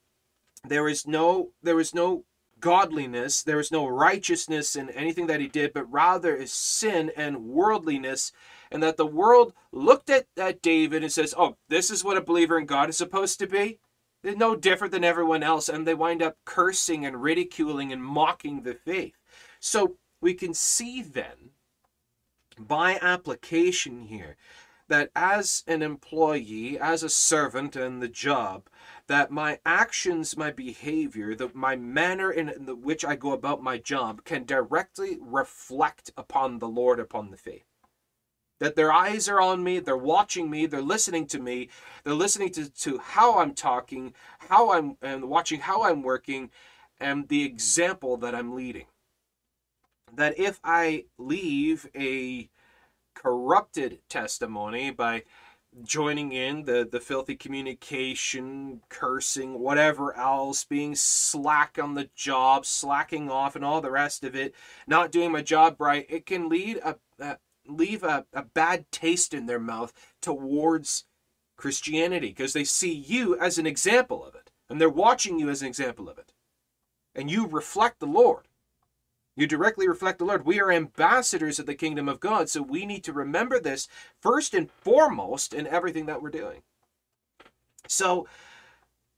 there 0.64 0.88
is 0.88 1.06
no 1.06 1.50
there 1.62 1.80
is 1.80 1.94
no 1.94 2.24
godliness, 2.60 3.42
there 3.42 3.60
is 3.60 3.72
no 3.72 3.86
righteousness 3.86 4.76
in 4.76 4.88
anything 4.90 5.26
that 5.26 5.40
he 5.40 5.48
did, 5.48 5.72
but 5.72 5.90
rather 5.92 6.34
is 6.34 6.52
sin 6.52 7.10
and 7.16 7.44
worldliness, 7.44 8.32
and 8.72 8.82
that 8.82 8.96
the 8.96 9.06
world 9.06 9.52
looked 9.70 10.08
at, 10.08 10.26
at 10.36 10.62
David 10.62 11.02
and 11.02 11.12
says, 11.12 11.34
Oh, 11.36 11.56
this 11.68 11.90
is 11.90 12.02
what 12.02 12.16
a 12.16 12.22
believer 12.22 12.58
in 12.58 12.64
God 12.66 12.88
is 12.88 12.96
supposed 12.96 13.38
to 13.38 13.46
be. 13.46 13.78
They're 14.22 14.34
no 14.34 14.56
different 14.56 14.92
than 14.92 15.04
everyone 15.04 15.42
else, 15.42 15.68
and 15.68 15.86
they 15.86 15.94
wind 15.94 16.22
up 16.22 16.36
cursing 16.44 17.04
and 17.04 17.22
ridiculing 17.22 17.92
and 17.92 18.02
mocking 18.02 18.62
the 18.62 18.74
faith. 18.74 19.18
So 19.60 19.96
we 20.20 20.34
can 20.34 20.54
see 20.54 21.02
then, 21.02 21.50
by 22.58 22.98
application 23.02 24.02
here, 24.02 24.36
that 24.88 25.10
as 25.14 25.64
an 25.66 25.82
employee, 25.82 26.78
as 26.78 27.02
a 27.02 27.08
servant 27.08 27.76
in 27.76 28.00
the 28.00 28.08
job, 28.08 28.68
that 29.06 29.30
my 29.30 29.58
actions, 29.66 30.36
my 30.36 30.50
behavior, 30.50 31.34
the, 31.34 31.50
my 31.52 31.76
manner 31.76 32.30
in 32.30 32.66
the, 32.66 32.76
which 32.76 33.04
I 33.04 33.16
go 33.16 33.32
about 33.32 33.62
my 33.62 33.78
job 33.78 34.24
can 34.24 34.44
directly 34.44 35.18
reflect 35.20 36.10
upon 36.16 36.58
the 36.58 36.68
Lord, 36.68 37.00
upon 37.00 37.30
the 37.30 37.36
faith 37.36 37.71
that 38.62 38.76
their 38.76 38.92
eyes 38.92 39.28
are 39.28 39.40
on 39.40 39.60
me, 39.64 39.80
they're 39.80 39.96
watching 39.96 40.48
me, 40.48 40.66
they're 40.66 40.80
listening 40.80 41.26
to 41.26 41.40
me, 41.40 41.68
they're 42.04 42.14
listening 42.14 42.48
to, 42.52 42.70
to 42.70 42.96
how 42.98 43.40
I'm 43.40 43.54
talking, 43.54 44.14
how 44.38 44.70
I'm 44.70 44.96
and 45.02 45.24
watching 45.24 45.58
how 45.58 45.82
I'm 45.82 46.00
working, 46.00 46.48
and 47.00 47.26
the 47.26 47.42
example 47.42 48.16
that 48.18 48.36
I'm 48.36 48.54
leading. 48.54 48.86
That 50.14 50.38
if 50.38 50.60
I 50.62 51.06
leave 51.18 51.88
a 51.96 52.48
corrupted 53.16 53.98
testimony 54.08 54.92
by 54.92 55.24
joining 55.82 56.32
in 56.32 56.64
the 56.64 56.86
the 56.90 57.00
filthy 57.00 57.34
communication 57.34 58.80
cursing 58.90 59.58
whatever 59.58 60.14
else 60.16 60.64
being 60.64 60.94
slack 60.94 61.78
on 61.82 61.94
the 61.94 62.10
job 62.14 62.66
slacking 62.66 63.30
off 63.30 63.56
and 63.56 63.64
all 63.64 63.80
the 63.80 63.90
rest 63.90 64.22
of 64.22 64.36
it 64.36 64.54
not 64.86 65.10
doing 65.10 65.32
my 65.32 65.40
job 65.40 65.80
right 65.80 66.04
it 66.10 66.26
can 66.26 66.50
lead 66.50 66.76
a, 66.84 66.94
leave 67.76 68.02
a, 68.02 68.26
a 68.32 68.42
bad 68.42 68.90
taste 68.90 69.34
in 69.34 69.46
their 69.46 69.60
mouth 69.60 69.92
towards 70.20 71.04
christianity 71.56 72.28
because 72.28 72.52
they 72.52 72.64
see 72.64 72.92
you 72.92 73.38
as 73.38 73.58
an 73.58 73.66
example 73.66 74.24
of 74.24 74.34
it 74.34 74.50
and 74.68 74.80
they're 74.80 74.88
watching 74.88 75.38
you 75.38 75.48
as 75.48 75.62
an 75.62 75.68
example 75.68 76.08
of 76.08 76.18
it 76.18 76.32
and 77.14 77.30
you 77.30 77.46
reflect 77.46 78.00
the 78.00 78.06
lord 78.06 78.48
you 79.34 79.46
directly 79.46 79.88
reflect 79.88 80.18
the 80.18 80.26
Lord. 80.26 80.44
We 80.44 80.60
are 80.60 80.70
ambassadors 80.70 81.58
of 81.58 81.66
the 81.66 81.74
kingdom 81.74 82.08
of 82.08 82.20
God, 82.20 82.50
so 82.50 82.60
we 82.60 82.84
need 82.84 83.02
to 83.04 83.12
remember 83.12 83.58
this 83.58 83.88
first 84.20 84.52
and 84.52 84.70
foremost 84.70 85.54
in 85.54 85.66
everything 85.66 86.06
that 86.06 86.20
we're 86.20 86.30
doing. 86.30 86.62
So, 87.88 88.28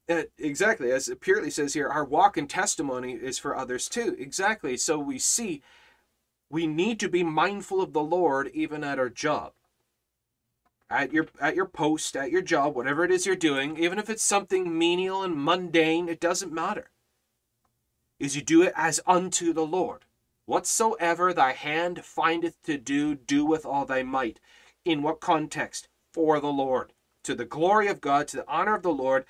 uh, 0.08 0.22
exactly, 0.38 0.92
as 0.92 1.08
it 1.08 1.20
purely 1.20 1.50
says 1.50 1.74
here, 1.74 1.88
our 1.88 2.04
walk 2.04 2.36
and 2.36 2.48
testimony 2.48 3.14
is 3.14 3.38
for 3.38 3.56
others 3.56 3.88
too. 3.88 4.14
Exactly. 4.18 4.76
So 4.76 4.98
we 4.98 5.18
see 5.18 5.62
we 6.54 6.66
need 6.66 7.00
to 7.00 7.08
be 7.08 7.22
mindful 7.22 7.82
of 7.82 7.92
the 7.92 8.02
Lord 8.02 8.50
even 8.54 8.82
at 8.82 8.98
our 8.98 9.10
job. 9.10 9.52
At 10.88 11.12
your 11.12 11.26
at 11.40 11.56
your 11.56 11.66
post, 11.66 12.16
at 12.16 12.30
your 12.30 12.42
job, 12.42 12.74
whatever 12.76 13.04
it 13.04 13.10
is 13.10 13.26
you're 13.26 13.36
doing, 13.36 13.76
even 13.76 13.98
if 13.98 14.08
it's 14.08 14.22
something 14.22 14.78
menial 14.78 15.22
and 15.22 15.36
mundane, 15.36 16.08
it 16.08 16.20
doesn't 16.20 16.52
matter 16.52 16.90
is 18.18 18.36
you 18.36 18.42
do 18.42 18.62
it 18.62 18.72
as 18.76 19.00
unto 19.06 19.52
the 19.52 19.66
Lord. 19.66 20.04
Whatsoever 20.46 21.32
thy 21.32 21.52
hand 21.52 22.04
findeth 22.04 22.62
to 22.62 22.76
do, 22.76 23.14
do 23.14 23.44
with 23.44 23.66
all 23.66 23.84
thy 23.84 24.02
might. 24.02 24.40
In 24.84 25.02
what 25.02 25.20
context? 25.20 25.88
For 26.12 26.40
the 26.40 26.52
Lord. 26.52 26.92
To 27.24 27.34
the 27.34 27.44
glory 27.44 27.88
of 27.88 28.00
God, 28.00 28.28
to 28.28 28.36
the 28.38 28.48
honor 28.48 28.76
of 28.76 28.82
the 28.82 28.92
Lord, 28.92 29.24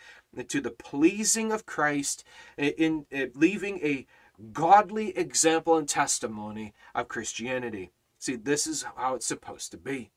to 0.49 0.61
the 0.61 0.71
pleasing 0.71 1.53
of 1.53 1.65
Christ, 1.65 2.25
eh, 2.59 2.73
in, 2.77 3.07
in 3.11 3.31
leaving 3.35 3.79
a 3.79 4.07
godly 4.53 5.17
example 5.17 5.77
and 5.77 5.89
testimony 5.89 6.75
of 6.95 7.09
Christianity. 7.09 7.91
See, 8.19 8.37
this 8.37 8.67
is 8.67 8.85
how 8.97 9.15
it's 9.15 9.27
supposed 9.27 9.71
to 9.73 9.77
be. 9.77 10.11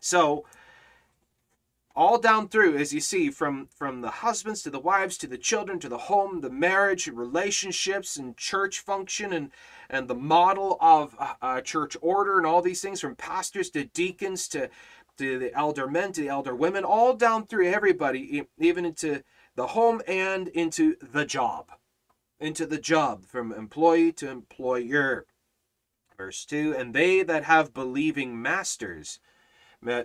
So, 0.00 0.44
all 1.98 2.16
down 2.16 2.48
through 2.48 2.76
as 2.76 2.94
you 2.94 3.00
see 3.00 3.28
from 3.28 3.66
from 3.74 4.02
the 4.02 4.10
husbands 4.10 4.62
to 4.62 4.70
the 4.70 4.78
wives 4.78 5.18
to 5.18 5.26
the 5.26 5.36
children 5.36 5.80
to 5.80 5.88
the 5.88 5.98
home 5.98 6.40
the 6.40 6.50
marriage 6.50 7.08
relationships 7.08 8.16
and 8.16 8.36
church 8.36 8.78
function 8.78 9.32
and 9.32 9.50
and 9.90 10.06
the 10.06 10.14
model 10.14 10.78
of 10.80 11.16
uh, 11.42 11.60
church 11.60 11.96
order 12.00 12.38
and 12.38 12.46
all 12.46 12.62
these 12.62 12.80
things 12.80 13.00
from 13.00 13.16
pastors 13.16 13.68
to 13.68 13.84
deacons 13.84 14.46
to 14.46 14.70
to 15.16 15.40
the 15.40 15.52
elder 15.54 15.88
men 15.88 16.12
to 16.12 16.20
the 16.20 16.28
elder 16.28 16.54
women 16.54 16.84
all 16.84 17.14
down 17.14 17.44
through 17.44 17.66
everybody 17.66 18.46
even 18.58 18.84
into 18.84 19.24
the 19.56 19.66
home 19.66 20.00
and 20.06 20.46
into 20.48 20.94
the 21.02 21.24
job 21.24 21.66
into 22.40 22.66
the 22.66 22.78
job 22.78 23.24
from 23.24 23.52
employee 23.52 24.12
to 24.12 24.30
employer 24.30 25.26
verse 26.16 26.44
2 26.44 26.74
and 26.76 26.94
they 26.94 27.22
that 27.22 27.44
have 27.44 27.72
believing 27.72 28.40
masters 28.40 29.20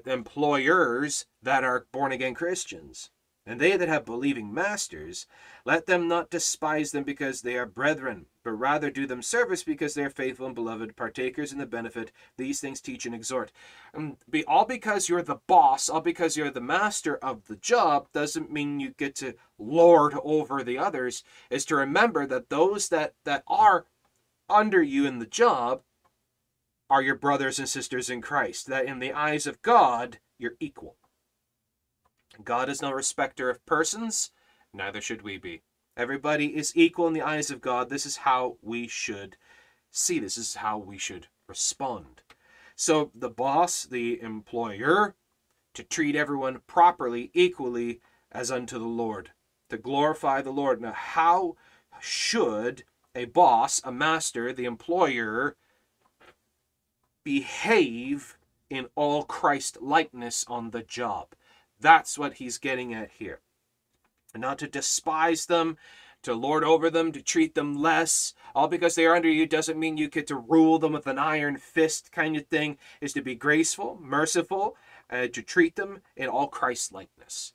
employers 0.07 1.25
that 1.41 1.63
are 1.63 1.87
born 1.91 2.11
again 2.11 2.33
Christians. 2.33 3.09
And 3.45 3.59
they 3.59 3.75
that 3.75 3.89
have 3.89 4.05
believing 4.05 4.53
masters, 4.53 5.27
let 5.65 5.85
them 5.85 6.07
not 6.07 6.29
despise 6.29 6.91
them 6.91 7.03
because 7.03 7.41
they 7.41 7.57
are 7.57 7.65
brethren, 7.65 8.27
but 8.41 8.51
rather 8.51 8.89
do 8.89 9.05
them 9.05 9.21
service 9.21 9.63
because 9.63 9.93
they 9.93 10.03
are 10.03 10.09
faithful 10.09 10.45
and 10.45 10.55
beloved, 10.55 10.95
partakers 10.95 11.51
in 11.51 11.57
the 11.57 11.65
benefit. 11.65 12.13
These 12.37 12.61
things 12.61 12.79
teach 12.79 13.05
and 13.05 13.13
exhort. 13.13 13.51
And 13.93 14.15
be, 14.29 14.45
all 14.45 14.63
because 14.63 15.09
you're 15.09 15.21
the 15.21 15.41
boss, 15.45 15.89
all 15.89 15.99
because 15.99 16.37
you're 16.37 16.51
the 16.51 16.61
master 16.61 17.17
of 17.17 17.45
the 17.47 17.57
job, 17.57 18.07
doesn't 18.13 18.51
mean 18.51 18.79
you 18.79 18.91
get 18.97 19.13
to 19.15 19.33
lord 19.59 20.13
over 20.23 20.63
the 20.63 20.77
others. 20.77 21.25
Is 21.49 21.65
to 21.65 21.75
remember 21.75 22.25
that 22.25 22.49
those 22.49 22.87
that, 22.89 23.13
that 23.25 23.43
are 23.45 23.85
under 24.49 24.81
you 24.81 25.05
in 25.05 25.19
the 25.19 25.25
job 25.25 25.81
are 26.89 27.01
your 27.01 27.15
brothers 27.15 27.59
and 27.59 27.67
sisters 27.67 28.09
in 28.09 28.21
Christ, 28.21 28.67
that 28.67 28.85
in 28.85 28.99
the 28.99 29.11
eyes 29.11 29.47
of 29.47 29.61
God, 29.61 30.19
you're 30.37 30.55
equal. 30.61 30.95
God 32.43 32.69
is 32.69 32.81
no 32.81 32.91
respecter 32.91 33.49
of 33.49 33.65
persons, 33.65 34.31
neither 34.73 35.01
should 35.01 35.21
we 35.21 35.37
be. 35.37 35.61
Everybody 35.95 36.55
is 36.55 36.75
equal 36.75 37.07
in 37.07 37.13
the 37.13 37.21
eyes 37.21 37.51
of 37.51 37.61
God. 37.61 37.89
This 37.89 38.05
is 38.05 38.17
how 38.17 38.57
we 38.61 38.87
should 38.87 39.37
see 39.91 40.19
this. 40.19 40.37
Is 40.37 40.55
how 40.55 40.77
we 40.77 40.97
should 40.97 41.27
respond. 41.47 42.21
So 42.75 43.11
the 43.13 43.29
boss, 43.29 43.83
the 43.83 44.19
employer, 44.21 45.15
to 45.75 45.83
treat 45.83 46.15
everyone 46.15 46.61
properly, 46.65 47.29
equally 47.33 48.01
as 48.31 48.49
unto 48.49 48.79
the 48.79 48.85
Lord, 48.85 49.31
to 49.69 49.77
glorify 49.77 50.41
the 50.41 50.51
Lord. 50.51 50.81
Now, 50.81 50.93
how 50.93 51.55
should 51.99 52.83
a 53.15 53.25
boss, 53.25 53.81
a 53.83 53.91
master, 53.91 54.51
the 54.51 54.65
employer, 54.65 55.55
behave 57.23 58.37
in 58.69 58.87
all 58.95 59.23
Christ 59.23 59.77
likeness 59.81 60.45
on 60.47 60.71
the 60.71 60.81
job. 60.81 61.35
That's 61.83 62.17
what 62.17 62.35
he's 62.35 62.57
getting 62.57 62.93
at 62.93 63.11
here. 63.19 63.41
And 64.33 64.41
not 64.41 64.57
to 64.59 64.67
despise 64.67 65.45
them, 65.45 65.77
to 66.23 66.33
lord 66.33 66.63
over 66.63 66.89
them, 66.89 67.11
to 67.11 67.21
treat 67.21 67.55
them 67.55 67.75
less. 67.75 68.33
All 68.55 68.69
because 68.69 68.95
they 68.95 69.05
are 69.05 69.15
under 69.15 69.29
you 69.29 69.45
doesn't 69.45 69.77
mean 69.77 69.97
you 69.97 70.07
get 70.07 70.25
to 70.27 70.35
rule 70.37 70.79
them 70.79 70.93
with 70.93 71.07
an 71.07 71.19
iron 71.19 71.57
fist 71.57 72.11
kind 72.13 72.37
of 72.37 72.47
thing. 72.47 72.77
Is 73.01 73.11
to 73.13 73.21
be 73.21 73.35
graceful, 73.35 73.99
merciful, 74.01 74.77
uh, 75.11 75.27
to 75.27 75.41
treat 75.41 75.75
them 75.75 76.01
in 76.15 76.29
all 76.29 76.47
Christ 76.47 76.93
likeness. 76.93 77.53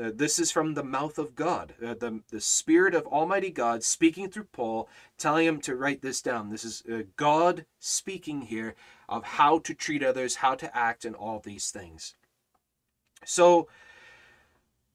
Uh, 0.00 0.10
this 0.14 0.38
is 0.38 0.50
from 0.50 0.74
the 0.74 0.84
mouth 0.84 1.18
of 1.18 1.34
God, 1.34 1.74
uh, 1.84 1.94
the, 1.94 2.20
the 2.30 2.40
Spirit 2.40 2.94
of 2.94 3.06
Almighty 3.06 3.50
God 3.50 3.84
speaking 3.84 4.28
through 4.28 4.48
Paul, 4.52 4.88
telling 5.18 5.46
him 5.46 5.60
to 5.62 5.76
write 5.76 6.02
this 6.02 6.22
down. 6.22 6.50
This 6.50 6.64
is 6.64 6.82
uh, 6.92 7.02
God 7.16 7.64
speaking 7.78 8.42
here 8.42 8.74
of 9.08 9.24
how 9.24 9.58
to 9.58 9.74
treat 9.74 10.02
others, 10.02 10.36
how 10.36 10.54
to 10.56 10.76
act, 10.76 11.04
and 11.04 11.14
all 11.14 11.38
these 11.38 11.70
things. 11.70 12.14
So, 13.24 13.68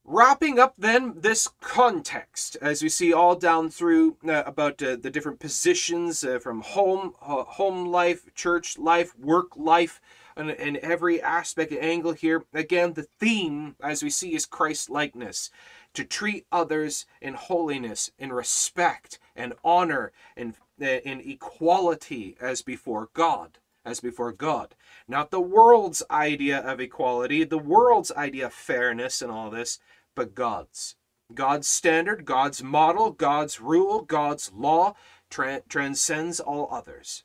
wrapping 0.03 0.59
up 0.59 0.73
then 0.77 1.13
this 1.17 1.47
context, 1.61 2.57
as 2.61 2.81
we 2.81 2.89
see 2.89 3.13
all 3.13 3.35
down 3.35 3.69
through 3.69 4.17
uh, 4.27 4.43
about 4.45 4.81
uh, 4.81 4.95
the 4.95 5.11
different 5.11 5.39
positions 5.39 6.23
uh, 6.23 6.39
from 6.39 6.61
home, 6.61 7.13
home 7.19 7.85
life, 7.87 8.33
church 8.33 8.77
life, 8.77 9.17
work 9.17 9.55
life 9.55 10.01
and, 10.35 10.49
in 10.49 10.77
every 10.81 11.21
aspect 11.21 11.71
and 11.71 11.81
angle 11.81 12.13
here. 12.13 12.43
Again, 12.53 12.93
the 12.93 13.07
theme, 13.19 13.75
as 13.81 14.01
we 14.01 14.09
see, 14.09 14.33
is 14.33 14.45
Christ 14.45 14.89
likeness. 14.89 15.51
To 15.95 16.03
treat 16.03 16.45
others 16.51 17.05
in 17.21 17.33
holiness, 17.33 18.11
in 18.19 18.31
respect, 18.31 19.19
and 19.35 19.53
honor, 19.63 20.11
and 20.37 20.53
in 20.79 21.19
equality 21.19 22.37
as 22.39 22.61
before 22.61 23.09
God. 23.13 23.57
As 23.89 23.99
before 23.99 24.31
God. 24.31 24.75
Not 25.07 25.31
the 25.31 25.41
world's 25.41 26.03
idea 26.11 26.59
of 26.59 26.79
equality, 26.79 27.43
the 27.43 27.57
world's 27.57 28.11
idea 28.11 28.45
of 28.45 28.53
fairness 28.53 29.21
and 29.21 29.31
all 29.31 29.49
this, 29.49 29.79
but 30.13 30.35
God's. 30.35 30.95
God's 31.33 31.67
standard, 31.67 32.23
God's 32.23 32.61
model, 32.61 33.11
God's 33.11 33.59
rule, 33.59 34.01
God's 34.01 34.51
law 34.53 34.95
tra- 35.29 35.63
transcends 35.67 36.39
all 36.39 36.69
others. 36.71 37.23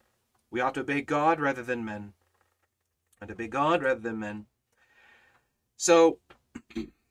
We 0.51 0.61
ought 0.61 0.75
to 0.75 0.81
obey 0.81 1.03
God 1.03 1.39
rather 1.39 1.63
than 1.63 1.85
men 1.85 2.15
and 3.21 3.29
to 3.29 3.35
be 3.35 3.49
God 3.49 3.83
rather 3.83 4.01
than 4.01 4.19
men. 4.19 4.47
So, 5.77 6.19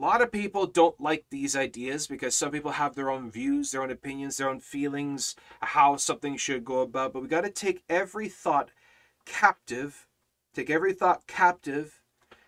a 0.00 0.06
lot 0.06 0.22
of 0.22 0.32
people 0.32 0.66
don't 0.66 0.98
like 0.98 1.26
these 1.28 1.54
ideas 1.54 2.06
because 2.06 2.34
some 2.34 2.50
people 2.50 2.70
have 2.70 2.94
their 2.94 3.10
own 3.10 3.30
views, 3.30 3.70
their 3.70 3.82
own 3.82 3.90
opinions, 3.90 4.38
their 4.38 4.48
own 4.48 4.58
feelings, 4.58 5.36
how 5.60 5.96
something 5.96 6.38
should 6.38 6.64
go 6.64 6.80
about. 6.80 7.12
But 7.12 7.20
we 7.20 7.28
got 7.28 7.42
to 7.42 7.50
take 7.50 7.84
every 7.86 8.26
thought 8.26 8.70
captive, 9.26 10.06
take 10.54 10.70
every 10.70 10.94
thought 10.94 11.26
captive, 11.26 12.00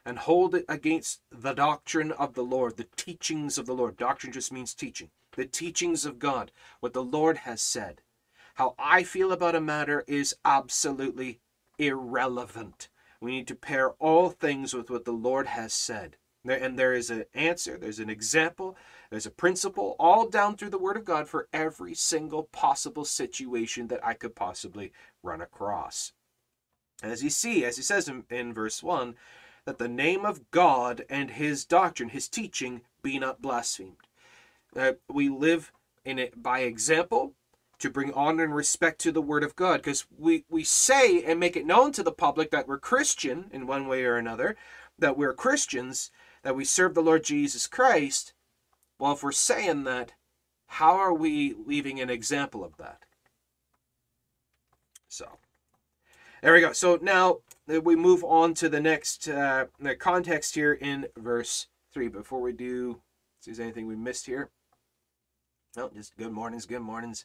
and 0.02 0.20
hold 0.20 0.54
it 0.54 0.64
against 0.66 1.20
the 1.30 1.52
doctrine 1.52 2.10
of 2.12 2.32
the 2.32 2.42
Lord, 2.42 2.78
the 2.78 2.88
teachings 2.96 3.58
of 3.58 3.66
the 3.66 3.74
Lord. 3.74 3.98
Doctrine 3.98 4.32
just 4.32 4.50
means 4.50 4.72
teaching. 4.72 5.10
The 5.36 5.44
teachings 5.44 6.06
of 6.06 6.18
God, 6.18 6.52
what 6.80 6.94
the 6.94 7.04
Lord 7.04 7.38
has 7.38 7.60
said. 7.60 8.00
How 8.54 8.74
I 8.78 9.02
feel 9.02 9.30
about 9.30 9.54
a 9.54 9.60
matter 9.60 10.04
is 10.06 10.34
absolutely 10.42 11.40
irrelevant. 11.78 12.88
We 13.20 13.32
need 13.32 13.46
to 13.48 13.54
pair 13.54 13.90
all 13.98 14.30
things 14.30 14.72
with 14.72 14.88
what 14.88 15.04
the 15.04 15.12
Lord 15.12 15.48
has 15.48 15.74
said. 15.74 16.16
And 16.44 16.78
there 16.78 16.92
is 16.92 17.08
an 17.08 17.24
answer, 17.34 17.78
there's 17.78 18.00
an 18.00 18.10
example, 18.10 18.76
there's 19.10 19.26
a 19.26 19.30
principle 19.30 19.94
all 19.98 20.28
down 20.28 20.56
through 20.56 20.70
the 20.70 20.78
Word 20.78 20.96
of 20.96 21.04
God 21.04 21.28
for 21.28 21.48
every 21.52 21.94
single 21.94 22.44
possible 22.44 23.04
situation 23.04 23.86
that 23.88 24.04
I 24.04 24.14
could 24.14 24.34
possibly 24.34 24.92
run 25.22 25.40
across. 25.40 26.12
As 27.02 27.22
you 27.22 27.30
see, 27.30 27.64
as 27.64 27.76
he 27.76 27.82
says 27.82 28.08
in, 28.08 28.24
in 28.28 28.52
verse 28.52 28.82
1, 28.82 29.14
that 29.64 29.78
the 29.78 29.88
name 29.88 30.24
of 30.24 30.50
God 30.50 31.04
and 31.08 31.30
his 31.30 31.64
doctrine, 31.64 32.08
his 32.08 32.28
teaching, 32.28 32.82
be 33.02 33.18
not 33.18 33.40
blasphemed. 33.40 33.96
Uh, 34.74 34.92
we 35.08 35.28
live 35.28 35.72
in 36.04 36.18
it 36.18 36.42
by 36.42 36.60
example 36.60 37.34
to 37.78 37.90
bring 37.90 38.12
honor 38.12 38.44
and 38.44 38.54
respect 38.54 39.00
to 39.00 39.12
the 39.12 39.22
Word 39.22 39.42
of 39.42 39.56
God. 39.56 39.78
Because 39.78 40.06
we, 40.16 40.44
we 40.48 40.64
say 40.64 41.22
and 41.24 41.38
make 41.38 41.56
it 41.56 41.66
known 41.66 41.92
to 41.92 42.02
the 42.02 42.12
public 42.12 42.50
that 42.50 42.68
we're 42.68 42.78
Christian 42.78 43.46
in 43.52 43.66
one 43.66 43.86
way 43.86 44.04
or 44.04 44.16
another, 44.16 44.56
that 44.98 45.16
we're 45.16 45.34
Christians, 45.34 46.10
that 46.42 46.56
we 46.56 46.64
serve 46.64 46.94
the 46.94 47.02
Lord 47.02 47.24
Jesus 47.24 47.66
Christ. 47.66 48.32
Well, 48.98 49.12
if 49.12 49.22
we're 49.22 49.32
saying 49.32 49.84
that, 49.84 50.12
how 50.66 50.92
are 50.92 51.14
we 51.14 51.54
leaving 51.66 52.00
an 52.00 52.10
example 52.10 52.64
of 52.64 52.76
that? 52.78 53.02
So, 55.08 55.38
there 56.42 56.54
we 56.54 56.60
go. 56.60 56.72
So 56.72 56.98
now 57.00 57.38
we 57.66 57.94
move 57.94 58.24
on 58.24 58.54
to 58.54 58.68
the 58.68 58.80
next 58.80 59.28
uh, 59.28 59.66
the 59.78 59.94
context 59.94 60.54
here 60.54 60.72
in 60.72 61.06
verse 61.16 61.68
3. 61.92 62.08
Before 62.08 62.40
we 62.40 62.52
do, 62.52 63.00
see 63.40 63.50
if 63.50 63.56
there's 63.56 63.64
anything 63.64 63.86
we 63.86 63.96
missed 63.96 64.26
here. 64.26 64.50
No, 65.76 65.90
just 65.94 66.16
good 66.16 66.32
mornings, 66.32 66.66
good 66.66 66.80
mornings. 66.80 67.24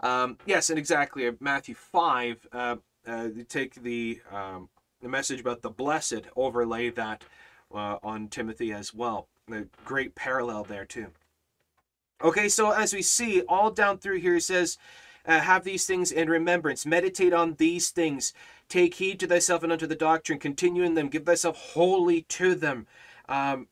Um, 0.00 0.38
yes, 0.46 0.70
and 0.70 0.78
exactly. 0.78 1.26
Uh, 1.26 1.32
Matthew 1.40 1.74
5, 1.74 2.46
uh, 2.52 2.76
uh, 3.06 3.28
take 3.48 3.74
the, 3.74 4.20
um, 4.32 4.68
the 5.02 5.08
message 5.08 5.40
about 5.40 5.62
the 5.62 5.70
blessed, 5.70 6.22
overlay 6.36 6.90
that 6.90 7.24
uh, 7.74 7.98
on 8.02 8.28
Timothy 8.28 8.72
as 8.72 8.94
well. 8.94 9.28
A 9.50 9.62
great 9.84 10.14
parallel 10.14 10.64
there, 10.64 10.84
too. 10.84 11.08
Okay, 12.22 12.48
so 12.48 12.70
as 12.70 12.94
we 12.94 13.02
see 13.02 13.42
all 13.42 13.70
down 13.70 13.98
through 13.98 14.20
here, 14.20 14.36
it 14.36 14.42
says, 14.42 14.78
uh, 15.26 15.40
Have 15.40 15.64
these 15.64 15.86
things 15.86 16.10
in 16.10 16.30
remembrance, 16.30 16.86
meditate 16.86 17.32
on 17.32 17.54
these 17.54 17.90
things, 17.90 18.32
take 18.68 18.94
heed 18.94 19.20
to 19.20 19.26
thyself 19.26 19.62
and 19.62 19.72
unto 19.72 19.86
the 19.86 19.94
doctrine, 19.94 20.38
continue 20.38 20.82
in 20.82 20.94
them, 20.94 21.08
give 21.08 21.26
thyself 21.26 21.56
wholly 21.56 22.22
to 22.22 22.54
them. 22.54 22.86
Um, 23.28 23.68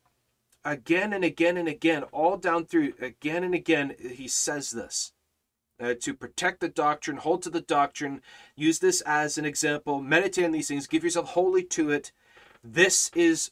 again 0.64 1.12
and 1.12 1.24
again 1.24 1.56
and 1.56 1.68
again, 1.68 2.04
all 2.04 2.36
down 2.36 2.64
through, 2.64 2.94
again 3.00 3.44
and 3.44 3.54
again, 3.54 3.94
he 3.98 4.28
says 4.28 4.70
this. 4.70 5.12
Uh, 5.80 5.92
to 6.00 6.14
protect 6.14 6.60
the 6.60 6.68
doctrine, 6.68 7.16
hold 7.16 7.42
to 7.42 7.50
the 7.50 7.60
doctrine, 7.60 8.22
use 8.54 8.78
this 8.78 9.00
as 9.02 9.36
an 9.36 9.44
example, 9.44 10.00
meditate 10.00 10.44
on 10.44 10.52
these 10.52 10.68
things, 10.68 10.86
give 10.86 11.02
yourself 11.02 11.30
wholly 11.30 11.64
to 11.64 11.90
it. 11.90 12.12
This 12.62 13.10
is 13.14 13.50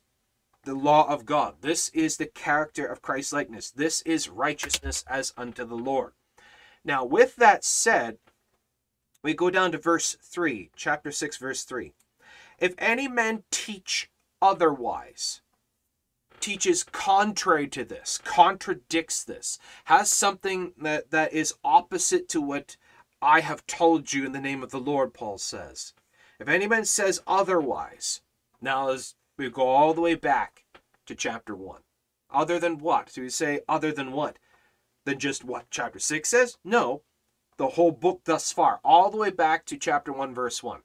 the 0.64 0.74
law 0.74 1.08
of 1.08 1.26
God. 1.26 1.56
This 1.60 1.88
is 1.90 2.16
the 2.16 2.26
character 2.26 2.86
of 2.86 3.02
Christ 3.02 3.32
likeness. 3.32 3.70
This 3.70 4.02
is 4.02 4.28
righteousness 4.28 5.04
as 5.08 5.32
unto 5.36 5.64
the 5.64 5.74
Lord. 5.74 6.12
Now, 6.84 7.04
with 7.04 7.36
that 7.36 7.64
said, 7.64 8.18
we 9.22 9.34
go 9.34 9.50
down 9.50 9.72
to 9.72 9.78
verse 9.78 10.16
3, 10.20 10.70
chapter 10.74 11.10
6, 11.10 11.36
verse 11.36 11.64
3. 11.64 11.92
If 12.58 12.74
any 12.78 13.08
man 13.08 13.44
teach 13.50 14.10
otherwise, 14.40 15.40
teaches 16.40 16.82
contrary 16.82 17.68
to 17.68 17.84
this, 17.84 18.18
contradicts 18.18 19.22
this, 19.24 19.58
has 19.84 20.10
something 20.10 20.72
that, 20.80 21.10
that 21.10 21.32
is 21.32 21.54
opposite 21.64 22.28
to 22.30 22.40
what 22.40 22.76
I 23.20 23.40
have 23.40 23.66
told 23.66 24.12
you 24.12 24.26
in 24.26 24.32
the 24.32 24.40
name 24.40 24.62
of 24.62 24.70
the 24.70 24.80
Lord, 24.80 25.14
Paul 25.14 25.38
says. 25.38 25.94
If 26.40 26.48
any 26.48 26.66
man 26.66 26.84
says 26.84 27.22
otherwise, 27.26 28.20
now 28.60 28.90
as 28.90 29.14
we 29.42 29.50
go 29.50 29.66
all 29.66 29.92
the 29.92 30.00
way 30.00 30.14
back 30.14 30.64
to 31.06 31.14
chapter 31.14 31.54
1. 31.54 31.80
Other 32.30 32.58
than 32.58 32.78
what? 32.78 33.12
Do 33.12 33.22
we 33.22 33.28
say 33.28 33.60
other 33.68 33.92
than 33.92 34.12
what? 34.12 34.38
Than 35.04 35.18
just 35.18 35.44
what 35.44 35.66
chapter 35.70 35.98
6 35.98 36.28
says? 36.28 36.58
No. 36.64 37.02
The 37.56 37.70
whole 37.70 37.90
book 37.92 38.22
thus 38.24 38.52
far, 38.52 38.80
all 38.84 39.10
the 39.10 39.18
way 39.18 39.30
back 39.30 39.66
to 39.66 39.76
chapter 39.76 40.12
1, 40.12 40.34
verse 40.34 40.62
1. 40.62 40.80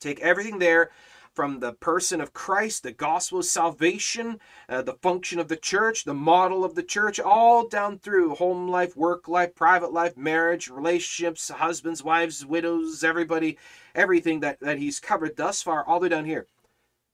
Take 0.00 0.20
everything 0.20 0.58
there 0.58 0.90
from 1.34 1.60
the 1.60 1.72
person 1.72 2.20
of 2.20 2.32
Christ, 2.32 2.82
the 2.82 2.92
gospel 2.92 3.38
of 3.38 3.44
salvation, 3.44 4.40
uh, 4.68 4.82
the 4.82 4.94
function 4.94 5.38
of 5.38 5.48
the 5.48 5.56
church, 5.56 6.04
the 6.04 6.14
model 6.14 6.64
of 6.64 6.74
the 6.74 6.82
church, 6.82 7.20
all 7.20 7.68
down 7.68 7.98
through 7.98 8.34
home 8.34 8.68
life, 8.68 8.96
work 8.96 9.28
life, 9.28 9.54
private 9.54 9.92
life, 9.92 10.16
marriage, 10.16 10.68
relationships, 10.68 11.48
husbands, 11.48 12.02
wives, 12.02 12.44
widows, 12.44 13.04
everybody, 13.04 13.58
everything 13.94 14.40
that, 14.40 14.58
that 14.60 14.78
he's 14.78 14.98
covered 14.98 15.36
thus 15.36 15.62
far, 15.62 15.84
all 15.84 16.00
the 16.00 16.04
way 16.04 16.08
down 16.08 16.24
here. 16.24 16.46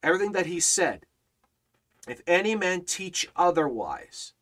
Everything 0.03 0.33
that 0.33 0.47
he 0.47 0.61
said. 0.61 1.07
If 2.09 2.21
any 2.27 2.57
man 2.57 2.85
teach 2.85 3.29
otherwise, 3.37 4.33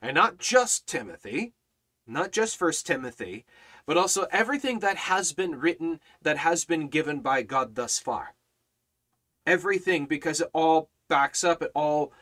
and 0.00 0.14
not 0.14 0.38
just 0.38 0.86
Timothy, 0.86 1.52
not 2.06 2.32
just 2.32 2.56
First 2.56 2.86
Timothy, 2.86 3.44
but 3.84 3.98
also 3.98 4.26
everything 4.30 4.78
that 4.78 4.96
has 4.96 5.32
been 5.32 5.60
written, 5.60 6.00
that 6.22 6.38
has 6.38 6.64
been 6.64 6.88
given 6.88 7.20
by 7.20 7.42
God 7.42 7.74
thus 7.74 7.98
far 7.98 8.34
everything 9.46 10.06
because 10.06 10.40
it 10.40 10.50
all 10.52 10.90
backs 11.08 11.44
up, 11.44 11.62
it 11.62 11.70
all 11.74 12.12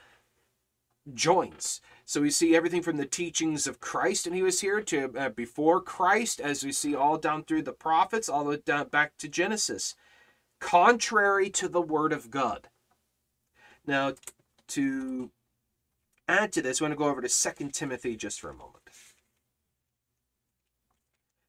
joins. 1.13 1.81
So 2.05 2.21
we 2.21 2.31
see 2.31 2.57
everything 2.57 2.83
from 2.83 2.97
the 2.97 3.07
teachings 3.07 3.67
of 3.67 3.81
Christ, 3.81 4.27
and 4.27 4.35
he 4.35 4.43
was 4.43 4.61
here 4.61 4.81
to 4.83 5.13
uh, 5.17 5.29
before 5.29 5.81
Christ, 5.81 6.41
as 6.41 6.65
we 6.65 6.73
see 6.73 6.95
all 6.95 7.19
down 7.19 7.45
through 7.45 7.63
the 7.63 7.73
prophets, 7.73 8.29
all 8.29 8.45
the 8.45 8.51
way 8.51 8.59
down 8.65 8.89
back 8.89 9.17
to 9.19 9.29
Genesis, 9.29 9.95
contrary 10.61 11.51
to 11.51 11.69
the 11.69 11.81
word 11.81 12.13
of 12.13 12.31
God. 12.31 12.69
Now, 13.87 14.15
to 14.69 15.31
add 16.29 16.53
to 16.53 16.63
this, 16.63 16.81
I 16.81 16.85
want 16.85 16.93
to 16.93 16.97
go 16.97 17.09
over 17.09 17.21
to 17.21 17.29
Second 17.29 17.75
Timothy 17.75 18.17
just 18.17 18.41
for 18.41 18.51
a 18.51 18.55
moment. 18.55 18.85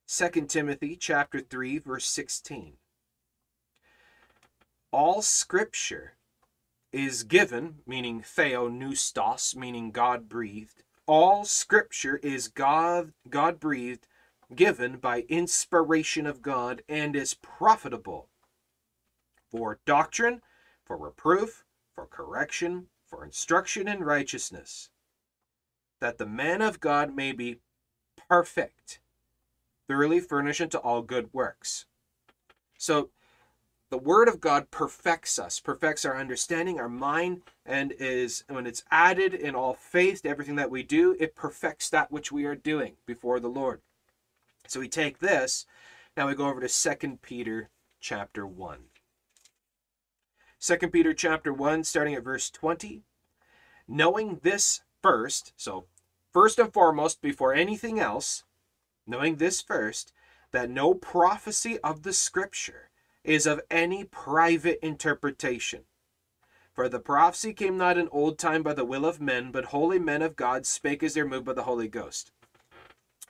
Second 0.08 0.50
Timothy 0.50 0.96
chapter 0.96 1.40
3, 1.40 1.78
verse 1.80 2.06
16 2.06 2.74
all 4.92 5.22
scripture 5.22 6.16
is 6.92 7.24
given, 7.24 7.78
meaning 7.88 8.22
theopneustos, 8.22 9.56
meaning 9.56 9.92
God 9.92 10.28
breathed. 10.28 10.84
All 11.06 11.46
scripture 11.46 12.18
is 12.18 12.50
God 12.50 13.14
God 13.30 13.58
breathed, 13.60 14.08
given 14.54 14.98
by 14.98 15.22
inspiration 15.30 16.26
of 16.26 16.42
God, 16.42 16.84
and 16.90 17.16
is 17.16 17.34
profitable 17.34 18.28
for 19.52 19.80
doctrine, 19.86 20.42
for 20.86 20.98
reproof, 20.98 21.66
for 21.94 22.06
correction, 22.06 22.88
for 23.06 23.26
instruction 23.26 23.88
in 23.88 24.04
righteousness, 24.04 24.90
that 26.00 26.18
the 26.18 26.26
man 26.26 26.62
of 26.62 26.80
God 26.80 27.14
may 27.16 27.32
be 27.34 27.60
perfect, 28.30 29.00
thoroughly 29.88 30.20
furnished 30.20 30.62
unto 30.62 30.78
all 30.78 31.02
good 31.02 31.30
works. 31.34 31.86
So 32.78 33.10
the 33.92 33.98
word 33.98 34.30
of 34.30 34.40
god 34.40 34.72
perfects 34.72 35.38
us 35.38 35.60
perfects 35.60 36.06
our 36.06 36.18
understanding 36.18 36.80
our 36.80 36.88
mind 36.88 37.42
and 37.66 37.92
is 38.00 38.46
when 38.48 38.66
it's 38.66 38.86
added 38.90 39.34
in 39.34 39.54
all 39.54 39.74
faith 39.74 40.24
to 40.24 40.30
everything 40.30 40.56
that 40.56 40.72
we 40.72 40.82
do 40.82 41.16
it 41.20 41.36
perfects 41.36 41.90
that 41.90 42.10
which 42.10 42.32
we 42.32 42.46
are 42.46 42.56
doing 42.56 42.94
before 43.06 43.40
the 43.42 43.50
lord. 43.50 43.82
So 44.66 44.80
we 44.80 44.88
take 44.88 45.20
this. 45.20 45.66
Now 46.16 46.28
we 46.28 46.36
go 46.36 46.48
over 46.48 46.62
to 46.62 46.70
Second 46.70 47.22
peter 47.22 47.70
chapter 48.00 48.48
1 48.48 48.78
Second 50.64 50.92
peter 50.92 51.12
chapter 51.12 51.52
1 51.52 51.84
starting 51.86 52.14
at 52.14 52.24
verse 52.24 52.52
20 52.52 53.02
knowing 53.88 54.40
this 54.44 54.82
first 55.02 55.54
so 55.58 55.86
first 56.32 56.60
and 56.60 56.72
foremost 56.72 57.20
before 57.20 57.52
anything 57.52 58.00
else 58.00 58.44
knowing 59.08 59.38
this 59.38 59.60
first 59.60 60.14
that 60.52 60.70
no 60.70 60.94
prophecy 60.94 61.80
of 61.80 62.04
the 62.04 62.14
scripture 62.14 62.92
is 63.24 63.48
of 63.48 63.62
any 63.72 64.04
private 64.04 64.78
interpretation. 64.86 65.82
For 66.76 66.88
the 66.88 67.00
prophecy 67.00 67.54
came 67.54 67.76
not 67.76 67.98
in 67.98 68.08
old 68.12 68.38
time 68.38 68.62
by 68.62 68.76
the 68.76 68.86
will 68.86 69.06
of 69.06 69.20
men, 69.20 69.52
but 69.52 69.66
holy 69.66 69.98
men 69.98 70.22
of 70.22 70.36
God 70.36 70.68
spake 70.68 71.02
as 71.02 71.16
they 71.16 71.22
are 71.22 71.28
moved 71.28 71.46
by 71.46 71.54
the 71.54 71.64
Holy 71.64 71.88
Ghost. 71.88 72.32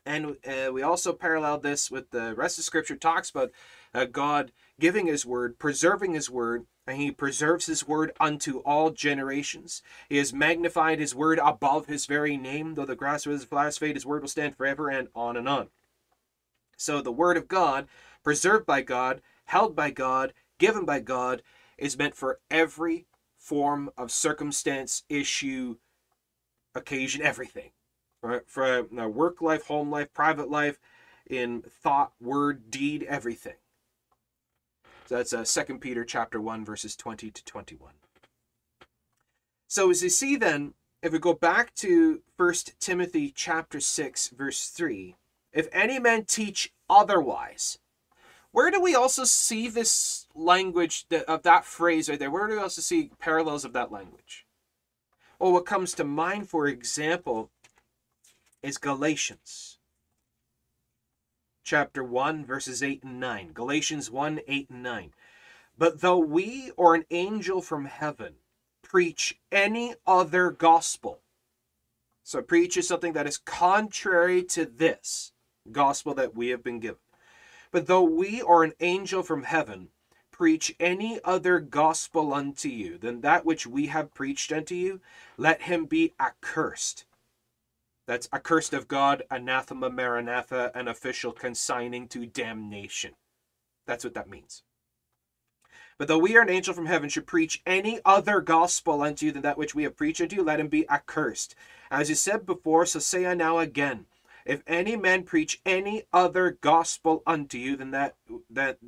And 0.05 0.37
uh, 0.45 0.71
we 0.73 0.81
also 0.81 1.13
parallel 1.13 1.59
this 1.59 1.91
with 1.91 2.11
the 2.11 2.33
rest 2.35 2.57
of 2.57 2.65
Scripture 2.65 2.95
talks 2.95 3.29
about 3.29 3.51
uh, 3.93 4.05
God 4.05 4.51
giving 4.79 5.07
His 5.07 5.25
word, 5.25 5.59
preserving 5.59 6.13
His 6.13 6.29
word, 6.29 6.65
and 6.91 6.99
He 6.99 7.09
preserves 7.09 7.67
His 7.67 7.87
word 7.87 8.11
unto 8.19 8.59
all 8.59 8.89
generations. 8.89 9.81
He 10.09 10.17
has 10.17 10.33
magnified 10.33 10.99
His 10.99 11.15
word 11.15 11.39
above 11.41 11.85
His 11.85 12.05
very 12.05 12.35
name, 12.35 12.75
though 12.75 12.85
the 12.85 12.97
grass 12.97 13.25
was 13.25 13.45
flowers 13.45 13.77
fade, 13.77 13.95
His 13.95 14.05
word 14.05 14.21
will 14.21 14.27
stand 14.27 14.57
forever, 14.57 14.89
and 14.89 15.07
on 15.15 15.37
and 15.37 15.47
on. 15.47 15.69
So 16.75 17.01
the 17.01 17.11
word 17.11 17.37
of 17.37 17.47
God, 17.47 17.87
preserved 18.23 18.65
by 18.65 18.81
God, 18.81 19.21
held 19.45 19.73
by 19.73 19.91
God, 19.91 20.33
given 20.59 20.83
by 20.83 20.99
God, 20.99 21.43
is 21.77 21.97
meant 21.97 22.15
for 22.15 22.39
every 22.49 23.05
form 23.37 23.89
of 23.97 24.11
circumstance, 24.11 25.03
issue, 25.07 25.77
occasion, 26.75 27.21
everything. 27.21 27.71
Right? 28.21 28.41
For 28.45 28.65
uh, 28.79 29.07
work 29.07 29.41
life, 29.41 29.67
home 29.67 29.89
life, 29.89 30.13
private 30.13 30.49
life, 30.49 30.77
in 31.29 31.61
thought, 31.61 32.11
word, 32.19 32.69
deed, 32.69 33.03
everything. 33.03 33.55
So 35.11 35.17
that's 35.17 35.33
uh, 35.33 35.63
2 35.65 35.79
Peter 35.79 36.05
chapter 36.05 36.39
1, 36.39 36.63
verses 36.63 36.95
20 36.95 37.31
to 37.31 37.43
21. 37.43 37.91
So 39.67 39.91
as 39.91 40.01
you 40.01 40.07
see 40.07 40.37
then, 40.37 40.73
if 41.03 41.11
we 41.11 41.19
go 41.19 41.33
back 41.33 41.75
to 41.75 42.21
1 42.37 42.53
Timothy 42.79 43.29
chapter 43.35 43.81
6, 43.81 44.29
verse 44.29 44.69
3, 44.69 45.17
if 45.51 45.67
any 45.73 45.99
man 45.99 46.23
teach 46.23 46.71
otherwise, 46.89 47.77
where 48.53 48.71
do 48.71 48.79
we 48.79 48.95
also 48.95 49.25
see 49.25 49.67
this 49.67 50.27
language 50.33 51.05
that, 51.09 51.25
of 51.25 51.43
that 51.43 51.65
phrase 51.65 52.07
right 52.07 52.17
there? 52.17 52.31
Where 52.31 52.47
do 52.47 52.53
we 52.53 52.61
also 52.61 52.81
see 52.81 53.11
parallels 53.19 53.65
of 53.65 53.73
that 53.73 53.91
language? 53.91 54.45
Well, 55.39 55.51
what 55.51 55.65
comes 55.65 55.93
to 55.95 56.05
mind, 56.05 56.47
for 56.47 56.67
example, 56.67 57.49
is 58.63 58.77
Galatians. 58.77 59.70
Chapter 61.63 62.03
1, 62.03 62.45
verses 62.45 62.81
8 62.83 63.03
and 63.03 63.19
9. 63.19 63.51
Galatians 63.53 64.09
1, 64.09 64.41
8 64.47 64.69
and 64.69 64.83
9. 64.83 65.13
But 65.77 66.01
though 66.01 66.19
we 66.19 66.71
or 66.77 66.95
an 66.95 67.05
angel 67.11 67.61
from 67.61 67.85
heaven 67.85 68.35
preach 68.81 69.39
any 69.51 69.95
other 70.05 70.51
gospel, 70.51 71.21
so 72.23 72.41
preach 72.41 72.77
is 72.77 72.87
something 72.87 73.13
that 73.13 73.27
is 73.27 73.37
contrary 73.37 74.43
to 74.43 74.65
this 74.65 75.31
gospel 75.71 76.13
that 76.15 76.35
we 76.35 76.49
have 76.49 76.63
been 76.63 76.79
given. 76.79 77.01
But 77.71 77.87
though 77.87 78.03
we 78.03 78.41
or 78.41 78.63
an 78.63 78.73
angel 78.79 79.23
from 79.23 79.43
heaven 79.43 79.89
preach 80.31 80.75
any 80.79 81.19
other 81.23 81.59
gospel 81.59 82.33
unto 82.33 82.67
you 82.67 82.97
than 82.97 83.21
that 83.21 83.45
which 83.45 83.67
we 83.67 83.87
have 83.87 84.13
preached 84.13 84.51
unto 84.51 84.75
you, 84.75 84.99
let 85.37 85.63
him 85.63 85.85
be 85.85 86.13
accursed. 86.19 87.05
That's 88.07 88.29
accursed 88.33 88.73
of 88.73 88.87
God, 88.87 89.23
anathema 89.29 89.89
maranatha, 89.89 90.71
an 90.75 90.87
official 90.87 91.31
consigning 91.31 92.07
to 92.09 92.25
damnation. 92.25 93.13
That's 93.85 94.03
what 94.03 94.13
that 94.15 94.29
means. 94.29 94.63
But 95.97 96.07
though 96.07 96.17
we 96.17 96.35
are 96.35 96.41
an 96.41 96.49
angel 96.49 96.73
from 96.73 96.87
heaven 96.87 97.09
should 97.09 97.27
preach 97.27 97.61
any 97.65 97.99
other 98.03 98.41
gospel 98.41 99.03
unto 99.03 99.27
you 99.27 99.31
than 99.31 99.43
that 99.43 99.57
which 99.57 99.75
we 99.75 99.83
have 99.83 99.95
preached 99.95 100.21
unto 100.21 100.35
you, 100.35 100.43
let 100.43 100.59
him 100.59 100.67
be 100.67 100.89
accursed. 100.89 101.53
As 101.91 102.09
you 102.09 102.15
said 102.15 102.45
before, 102.45 102.85
so 102.85 102.99
say 102.99 103.27
I 103.27 103.35
now 103.35 103.59
again. 103.59 104.07
If 104.45 104.63
any 104.65 104.95
man 104.95 105.23
preach 105.23 105.61
any 105.65 106.03
other 106.11 106.57
gospel 106.59 107.21
unto 107.27 107.57
you 107.57 107.75
than 107.75 107.91
that 107.91 108.15
that 108.49 108.79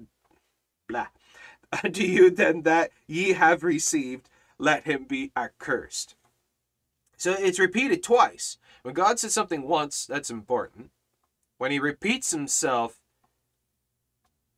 blah 0.88 1.08
unto 1.84 2.02
you 2.02 2.32
than 2.32 2.63
that 2.63 2.91
ye 3.06 3.34
have 3.34 3.63
received, 3.63 4.30
let 4.58 4.86
him 4.86 5.04
be 5.04 5.32
accursed. 5.38 6.15
So 7.17 7.34
it's 7.34 7.60
repeated 7.60 8.02
twice. 8.02 8.58
When 8.84 8.93
God 8.93 9.17
says 9.17 9.34
something 9.34 9.63
once, 9.63 10.06
that's 10.06 10.30
important. 10.30 10.91
When 11.58 11.72
he 11.72 11.80
repeats 11.80 12.32
himself, 12.32 13.00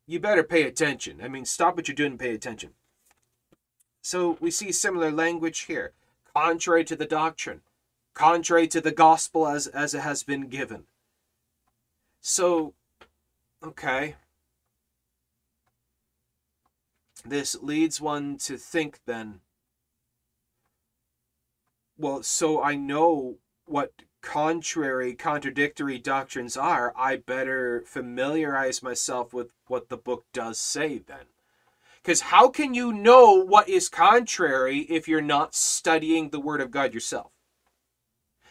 you 0.08 0.20
better 0.20 0.44
pay 0.44 0.64
attention. 0.64 1.20
I 1.24 1.28
mean, 1.28 1.46
stop 1.46 1.76
what 1.76 1.88
you're 1.88 1.96
doing 1.96 2.12
and 2.12 2.20
pay 2.20 2.34
attention. 2.34 2.72
So 4.02 4.38
we 4.40 4.52
see 4.52 4.72
similar 4.72 5.12
language 5.12 5.62
here. 5.62 5.94
Contrary 6.36 6.84
to 6.86 6.96
the 6.96 7.06
doctrine, 7.06 7.62
contrary 8.14 8.68
to 8.68 8.82
the 8.82 8.92
gospel 8.92 9.48
as, 9.48 9.68
as 9.68 9.94
it 9.94 10.02
has 10.02 10.22
been 10.22 10.48
given. 10.48 10.84
So, 12.22 12.74
okay. 13.64 14.16
This 17.24 17.56
leads 17.62 18.02
one 18.02 18.38
to 18.40 18.58
think 18.58 19.00
then, 19.06 19.40
well, 21.98 22.22
so 22.22 22.62
I 22.62 22.76
know 22.76 23.38
what 23.66 23.94
contrary, 24.26 25.14
contradictory 25.14 26.00
doctrines 26.00 26.58
are, 26.58 26.92
I 26.98 27.16
better 27.16 27.84
familiarize 27.86 28.82
myself 28.82 29.34
with 29.34 29.52
what 29.68 29.90
the 29.90 29.98
book 29.98 30.26
does 30.34 30.58
say 30.58 30.98
then. 30.98 31.28
Because 32.02 32.22
how 32.22 32.50
can 32.50 32.74
you 32.74 32.92
know 32.92 33.34
what 33.34 33.70
is 33.70 33.88
contrary 33.88 34.80
if 34.80 35.08
you're 35.08 35.22
not 35.22 35.56
studying 35.56 36.30
the 36.30 36.40
Word 36.40 36.60
of 36.60 36.72
God 36.72 36.94
yourself? 36.94 37.32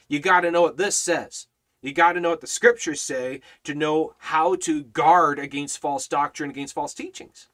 You 0.09 0.21
got 0.21 0.41
to 0.41 0.51
know 0.51 0.63
what 0.63 0.77
this 0.77 0.97
says. 0.97 1.49
You 1.83 1.93
got 1.93 2.13
to 2.13 2.21
know 2.21 2.31
what 2.31 2.41
the 2.41 2.47
scriptures 2.47 3.03
say 3.03 3.41
to 3.65 3.75
know 3.75 4.15
how 4.19 4.55
to 4.57 4.85
guard 4.85 5.39
against 5.39 5.79
false 5.79 6.07
doctrine, 6.07 6.51
against 6.51 6.75
false 6.75 6.95
teachings. 6.95 7.49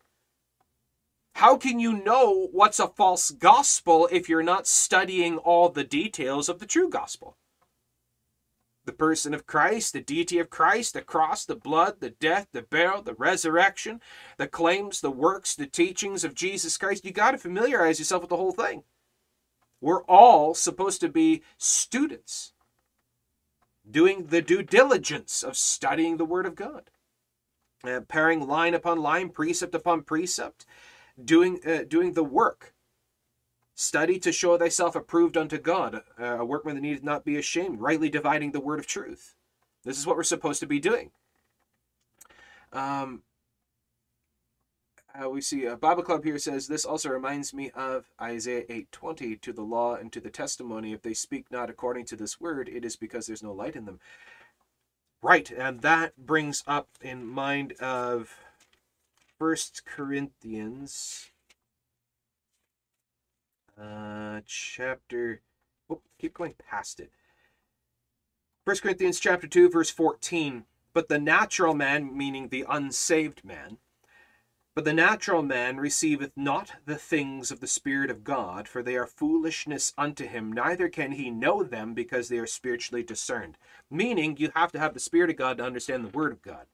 How 1.36 1.56
can 1.56 1.80
you 1.80 1.94
know 1.94 2.48
what's 2.52 2.78
a 2.78 2.88
false 2.88 3.30
gospel 3.30 4.08
if 4.12 4.28
you're 4.28 4.42
not 4.42 4.66
studying 4.66 5.38
all 5.38 5.70
the 5.70 5.84
details 5.84 6.50
of 6.50 6.58
the 6.58 6.66
true 6.66 6.90
gospel? 6.90 7.36
The 8.84 8.92
person 8.92 9.34
of 9.34 9.46
Christ, 9.46 9.92
the 9.92 10.00
deity 10.00 10.38
of 10.38 10.50
Christ, 10.50 10.94
the 10.94 11.02
cross, 11.02 11.44
the 11.44 11.56
blood, 11.56 12.00
the 12.00 12.10
death, 12.10 12.48
the 12.52 12.62
burial, 12.62 13.02
the 13.02 13.14
resurrection, 13.14 14.00
the 14.38 14.48
claims, 14.48 15.00
the 15.00 15.10
works, 15.10 15.54
the 15.54 15.66
teachings 15.66 16.24
of 16.24 16.34
Jesus 16.34 16.78
Christ. 16.78 17.04
You 17.04 17.12
got 17.12 17.32
to 17.32 17.38
familiarize 17.38 17.98
yourself 17.98 18.22
with 18.22 18.30
the 18.30 18.36
whole 18.36 18.52
thing. 18.52 18.84
We're 19.80 20.04
all 20.04 20.54
supposed 20.54 21.00
to 21.00 21.08
be 21.08 21.42
students, 21.56 22.52
doing 23.88 24.26
the 24.26 24.42
due 24.42 24.62
diligence 24.62 25.42
of 25.42 25.56
studying 25.56 26.16
the 26.16 26.24
Word 26.24 26.46
of 26.46 26.54
God, 26.54 26.90
uh, 27.84 28.00
pairing 28.08 28.46
line 28.46 28.74
upon 28.74 29.00
line, 29.00 29.30
precept 29.30 29.74
upon 29.74 30.02
precept, 30.02 30.66
doing 31.22 31.60
uh, 31.66 31.84
doing 31.88 32.12
the 32.12 32.24
work 32.24 32.74
Study 33.80 34.18
to 34.18 34.30
show 34.30 34.58
thyself 34.58 34.94
approved 34.94 35.38
unto 35.38 35.56
God, 35.56 36.02
uh, 36.20 36.36
a 36.38 36.44
workman 36.44 36.74
that 36.74 36.82
needeth 36.82 37.02
not 37.02 37.24
be 37.24 37.38
ashamed, 37.38 37.80
rightly 37.80 38.10
dividing 38.10 38.52
the 38.52 38.60
word 38.60 38.78
of 38.78 38.86
truth. 38.86 39.34
This 39.84 39.98
is 39.98 40.06
what 40.06 40.16
we're 40.18 40.22
supposed 40.22 40.60
to 40.60 40.66
be 40.66 40.78
doing. 40.78 41.12
Um, 42.74 43.22
uh, 45.14 45.30
we 45.30 45.40
see 45.40 45.64
a 45.64 45.78
Bible 45.78 46.02
Club 46.02 46.24
here 46.24 46.36
says 46.36 46.66
this 46.66 46.84
also 46.84 47.08
reminds 47.08 47.54
me 47.54 47.70
of 47.70 48.10
Isaiah 48.20 48.66
8:20 48.68 49.40
to 49.40 49.50
the 49.50 49.62
law 49.62 49.94
and 49.94 50.12
to 50.12 50.20
the 50.20 50.28
testimony 50.28 50.92
if 50.92 51.00
they 51.00 51.14
speak 51.14 51.50
not 51.50 51.70
according 51.70 52.04
to 52.06 52.16
this 52.16 52.38
word 52.38 52.68
it 52.68 52.84
is 52.84 52.96
because 52.96 53.26
there's 53.26 53.42
no 53.42 53.54
light 53.54 53.76
in 53.76 53.86
them. 53.86 53.98
Right, 55.22 55.50
and 55.50 55.80
that 55.80 56.18
brings 56.26 56.62
up 56.66 56.90
in 57.00 57.26
mind 57.26 57.72
of 57.80 58.36
First 59.38 59.86
Corinthians 59.86 61.29
uh, 63.80 64.40
chapter. 64.46 65.40
Oh, 65.88 66.02
keep 66.18 66.34
going 66.34 66.54
past 66.70 67.00
it. 67.00 67.10
First 68.64 68.82
Corinthians 68.82 69.18
chapter 69.18 69.46
2, 69.46 69.70
verse 69.70 69.90
14. 69.90 70.64
But 70.92 71.08
the 71.08 71.18
natural 71.18 71.74
man, 71.74 72.16
meaning 72.16 72.48
the 72.48 72.66
unsaved 72.68 73.44
man, 73.44 73.78
but 74.74 74.84
the 74.84 74.92
natural 74.92 75.42
man 75.42 75.78
receiveth 75.78 76.32
not 76.36 76.72
the 76.86 76.96
things 76.96 77.50
of 77.50 77.60
the 77.60 77.66
Spirit 77.66 78.10
of 78.10 78.24
God, 78.24 78.68
for 78.68 78.82
they 78.82 78.96
are 78.96 79.06
foolishness 79.06 79.92
unto 79.98 80.26
him, 80.26 80.52
neither 80.52 80.88
can 80.88 81.12
he 81.12 81.30
know 81.30 81.62
them 81.62 81.92
because 81.92 82.28
they 82.28 82.38
are 82.38 82.46
spiritually 82.46 83.02
discerned. 83.02 83.58
Meaning, 83.90 84.36
you 84.36 84.50
have 84.54 84.72
to 84.72 84.78
have 84.78 84.94
the 84.94 85.00
Spirit 85.00 85.30
of 85.30 85.36
God 85.36 85.58
to 85.58 85.64
understand 85.64 86.04
the 86.04 86.16
Word 86.16 86.32
of 86.32 86.42
God. 86.42 86.66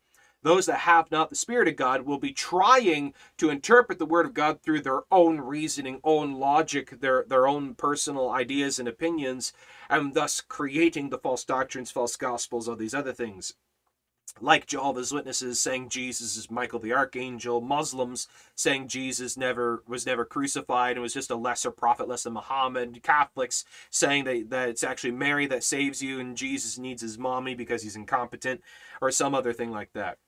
Those 0.43 0.67
that 0.67 0.81
have 0.81 1.11
not 1.11 1.31
the 1.31 1.37
Spirit 1.37 1.67
of 1.67 1.77
God 1.77 2.03
will 2.03 2.19
be 2.19 2.33
trying 2.33 3.15
to 3.39 3.51
interpret 3.51 3.99
the 3.99 4.07
Word 4.07 4.27
of 4.27 4.35
God 4.35 4.63
through 4.63 4.83
their 4.83 5.03
own 5.11 5.41
reasoning, 5.41 6.01
own 6.05 6.35
logic, 6.35 7.01
their, 7.01 7.25
their 7.27 7.49
own 7.49 7.75
personal 7.75 8.31
ideas 8.31 8.79
and 8.79 8.87
opinions, 8.87 9.53
and 9.91 10.15
thus 10.15 10.41
creating 10.41 11.11
the 11.11 11.19
false 11.19 11.45
doctrines, 11.45 11.91
false 11.91 12.17
gospels, 12.17 12.69
all 12.69 12.77
these 12.77 12.95
other 12.95 13.13
things. 13.13 13.55
Like 14.41 14.67
Jehovah's 14.67 15.13
Witnesses 15.13 15.61
saying 15.61 15.89
Jesus 15.89 16.37
is 16.37 16.51
Michael 16.51 16.79
the 16.79 16.93
Archangel, 16.93 17.61
Muslims 17.61 18.29
saying 18.55 18.89
Jesus 18.89 19.37
never 19.37 19.83
was 19.87 20.05
never 20.05 20.25
crucified 20.27 20.93
and 20.93 21.03
was 21.03 21.15
just 21.15 21.31
a 21.31 21.37
lesser 21.37 21.71
prophet, 21.71 22.07
less 22.07 22.25
than 22.25 22.35
Muhammad, 22.35 23.03
Catholics 23.03 23.65
saying 23.91 24.25
that, 24.25 24.51
that 24.51 24.69
it's 24.69 24.85
actually 24.85 25.13
Mary 25.13 25.47
that 25.47 25.65
saves 25.65 26.03
you 26.03 26.21
and 26.21 26.37
Jesus 26.37 26.77
needs 26.77 27.01
his 27.03 27.19
mommy 27.19 27.55
because 27.55 27.83
he's 27.83 27.97
incompetent, 27.97 28.61
or 29.01 29.11
some 29.11 29.35
other 29.35 29.55
thing 29.55 29.71
like 29.71 29.93
that. 29.95 30.19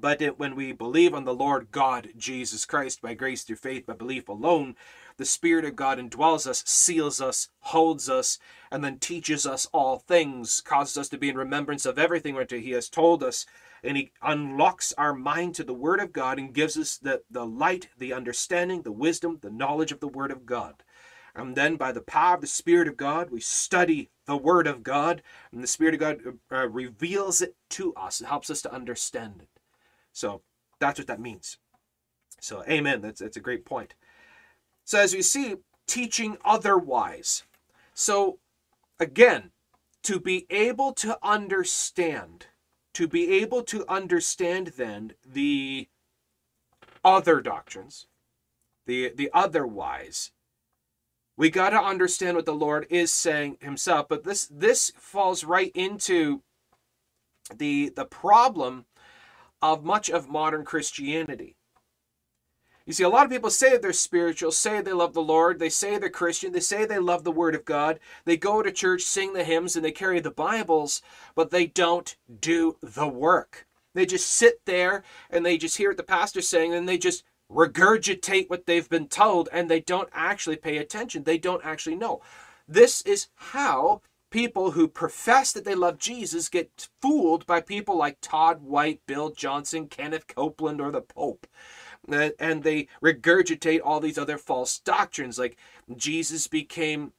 But 0.00 0.22
when 0.38 0.56
we 0.56 0.72
believe 0.72 1.12
on 1.12 1.24
the 1.24 1.34
Lord 1.34 1.70
God 1.70 2.12
Jesus 2.16 2.64
Christ 2.64 3.02
by 3.02 3.12
grace 3.12 3.42
through 3.42 3.56
faith, 3.56 3.84
by 3.84 3.92
belief 3.92 4.26
alone, 4.26 4.74
the 5.18 5.26
Spirit 5.26 5.66
of 5.66 5.76
God 5.76 5.98
indwells 5.98 6.46
us, 6.46 6.64
seals 6.66 7.20
us, 7.20 7.50
holds 7.60 8.08
us, 8.08 8.38
and 8.70 8.82
then 8.82 8.98
teaches 8.98 9.46
us 9.46 9.66
all 9.66 9.98
things, 9.98 10.62
causes 10.62 10.96
us 10.96 11.08
to 11.10 11.18
be 11.18 11.28
in 11.28 11.36
remembrance 11.36 11.84
of 11.84 11.98
everything 11.98 12.36
that 12.36 12.50
He 12.50 12.70
has 12.70 12.88
told 12.88 13.22
us. 13.22 13.44
And 13.84 13.98
He 13.98 14.12
unlocks 14.22 14.94
our 14.96 15.12
mind 15.12 15.54
to 15.56 15.64
the 15.64 15.74
Word 15.74 16.00
of 16.00 16.12
God 16.12 16.38
and 16.38 16.54
gives 16.54 16.78
us 16.78 16.96
the, 16.96 17.22
the 17.30 17.44
light, 17.44 17.88
the 17.98 18.14
understanding, 18.14 18.82
the 18.82 18.92
wisdom, 18.92 19.40
the 19.42 19.50
knowledge 19.50 19.92
of 19.92 20.00
the 20.00 20.08
Word 20.08 20.30
of 20.30 20.46
God. 20.46 20.82
And 21.34 21.54
then 21.54 21.76
by 21.76 21.92
the 21.92 22.00
power 22.00 22.36
of 22.36 22.40
the 22.40 22.46
Spirit 22.46 22.88
of 22.88 22.96
God, 22.96 23.30
we 23.30 23.40
study 23.40 24.08
the 24.24 24.38
Word 24.38 24.66
of 24.66 24.82
God, 24.82 25.22
and 25.52 25.62
the 25.62 25.66
Spirit 25.66 25.94
of 25.94 26.00
God 26.00 26.20
uh, 26.50 26.66
reveals 26.68 27.42
it 27.42 27.56
to 27.70 27.92
us. 27.94 28.22
It 28.22 28.26
helps 28.26 28.48
us 28.48 28.62
to 28.62 28.72
understand 28.72 29.42
it. 29.42 29.51
So 30.12 30.42
that's 30.78 30.98
what 30.98 31.08
that 31.08 31.20
means. 31.20 31.58
So, 32.40 32.64
amen. 32.68 33.00
That's, 33.00 33.20
that's 33.20 33.36
a 33.36 33.40
great 33.40 33.64
point. 33.64 33.94
So, 34.84 34.98
as 34.98 35.14
we 35.14 35.22
see, 35.22 35.56
teaching 35.86 36.36
otherwise. 36.44 37.44
So, 37.94 38.38
again, 38.98 39.50
to 40.02 40.18
be 40.18 40.46
able 40.50 40.92
to 40.94 41.18
understand, 41.22 42.46
to 42.94 43.06
be 43.06 43.30
able 43.40 43.62
to 43.64 43.84
understand 43.88 44.72
then 44.76 45.12
the 45.24 45.88
other 47.04 47.40
doctrines, 47.40 48.06
the, 48.86 49.12
the 49.14 49.30
otherwise, 49.32 50.32
we 51.36 51.50
got 51.50 51.70
to 51.70 51.80
understand 51.80 52.36
what 52.36 52.46
the 52.46 52.52
Lord 52.54 52.86
is 52.90 53.12
saying 53.12 53.58
himself. 53.60 54.08
But 54.08 54.24
this, 54.24 54.46
this 54.50 54.92
falls 54.96 55.44
right 55.44 55.72
into 55.74 56.42
the, 57.56 57.92
the 57.94 58.04
problem 58.04 58.86
of 59.62 59.84
much 59.84 60.10
of 60.10 60.28
modern 60.28 60.64
Christianity. 60.64 61.56
You 62.84 62.92
see, 62.92 63.04
a 63.04 63.08
lot 63.08 63.24
of 63.24 63.30
people 63.30 63.50
say 63.50 63.76
they're 63.76 63.92
spiritual, 63.92 64.50
say 64.50 64.80
they 64.80 64.92
love 64.92 65.14
the 65.14 65.22
Lord, 65.22 65.60
they 65.60 65.68
say 65.68 65.98
they're 65.98 66.10
Christian, 66.10 66.52
they 66.52 66.60
say 66.60 66.84
they 66.84 66.98
love 66.98 67.22
the 67.22 67.30
Word 67.30 67.54
of 67.54 67.64
God, 67.64 68.00
they 68.24 68.36
go 68.36 68.60
to 68.60 68.72
church, 68.72 69.02
sing 69.02 69.34
the 69.34 69.44
hymns, 69.44 69.76
and 69.76 69.84
they 69.84 69.92
carry 69.92 70.18
the 70.18 70.32
Bibles, 70.32 71.00
but 71.36 71.50
they 71.50 71.66
don't 71.66 72.16
do 72.40 72.76
the 72.82 73.06
work. 73.06 73.68
They 73.94 74.04
just 74.04 74.28
sit 74.28 74.62
there 74.64 75.04
and 75.30 75.46
they 75.46 75.58
just 75.58 75.76
hear 75.76 75.90
what 75.90 75.96
the 75.96 76.02
pastor's 76.02 76.48
saying 76.48 76.74
and 76.74 76.88
they 76.88 76.98
just 76.98 77.24
regurgitate 77.50 78.48
what 78.48 78.66
they've 78.66 78.88
been 78.88 79.06
told 79.06 79.48
and 79.52 79.68
they 79.68 79.80
don't 79.80 80.08
actually 80.12 80.56
pay 80.56 80.78
attention. 80.78 81.22
They 81.22 81.38
don't 81.38 81.64
actually 81.64 81.96
know. 81.96 82.22
This 82.66 83.02
is 83.02 83.28
how 83.34 84.00
people 84.32 84.72
who 84.72 84.88
profess 84.88 85.52
that 85.52 85.64
they 85.64 85.74
love 85.74 85.98
Jesus 85.98 86.48
get 86.48 86.88
fooled 87.00 87.46
by 87.46 87.60
people 87.60 87.96
like 87.96 88.18
Todd 88.20 88.62
White, 88.62 89.00
Bill 89.06 89.30
Johnson, 89.30 89.86
Kenneth 89.86 90.26
Copeland, 90.26 90.80
or 90.80 90.90
the 90.90 91.02
Pope. 91.02 91.46
And 92.08 92.64
they 92.64 92.88
regurgitate 93.00 93.80
all 93.84 94.00
these 94.00 94.18
other 94.18 94.38
false 94.38 94.80
doctrines 94.80 95.38
like 95.38 95.56
Jesus 95.94 96.48
became 96.48 97.12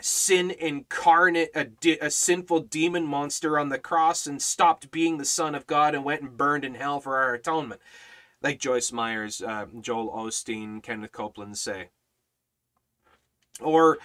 sin 0.00 0.50
incarnate, 0.50 1.50
a, 1.54 1.68
a 2.00 2.10
sinful 2.10 2.60
demon 2.60 3.06
monster 3.06 3.58
on 3.58 3.68
the 3.68 3.78
cross, 3.78 4.26
and 4.26 4.42
stopped 4.42 4.90
being 4.90 5.16
the 5.18 5.24
Son 5.24 5.54
of 5.54 5.66
God 5.66 5.94
and 5.94 6.04
went 6.04 6.22
and 6.22 6.36
burned 6.36 6.64
in 6.64 6.74
hell 6.74 7.00
for 7.00 7.16
our 7.16 7.34
atonement. 7.34 7.80
Like 8.42 8.58
Joyce 8.58 8.92
Myers, 8.92 9.40
uh, 9.40 9.66
Joel 9.80 10.10
Osteen, 10.10 10.82
Kenneth 10.82 11.12
Copeland 11.12 11.56
say. 11.56 11.88
Or 13.60 13.98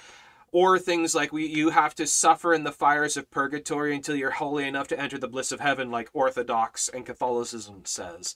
or 0.52 0.80
things 0.80 1.14
like 1.16 1.32
we 1.32 1.46
you 1.46 1.70
have 1.70 1.96
to 1.96 2.08
suffer 2.08 2.54
in 2.54 2.64
the 2.64 2.72
fires 2.72 3.18
of 3.18 3.30
purgatory 3.32 3.96
until 3.96 4.16
you're 4.16 4.32
holy 4.32 4.68
enough 4.68 4.88
to 4.88 5.00
enter 5.00 5.18
the 5.18 5.28
bliss 5.28 5.52
of 5.52 5.60
heaven 5.60 5.92
like 5.92 6.10
orthodox 6.14 6.90
and 6.90 7.06
catholicism 7.06 7.82
says. 7.86 8.36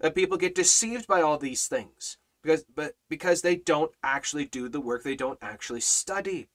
That 0.00 0.14
people 0.14 0.36
get 0.36 0.54
deceived 0.54 1.06
by 1.06 1.22
all 1.22 1.38
these 1.38 1.66
things 1.66 2.18
because 2.42 2.64
but 2.74 2.94
because 3.08 3.42
they 3.42 3.56
don't 3.56 3.92
actually 4.02 4.44
do 4.44 4.68
the 4.68 4.80
work 4.80 5.02
they 5.02 5.16
don't 5.16 5.38
actually 5.42 5.80
study. 5.80 6.48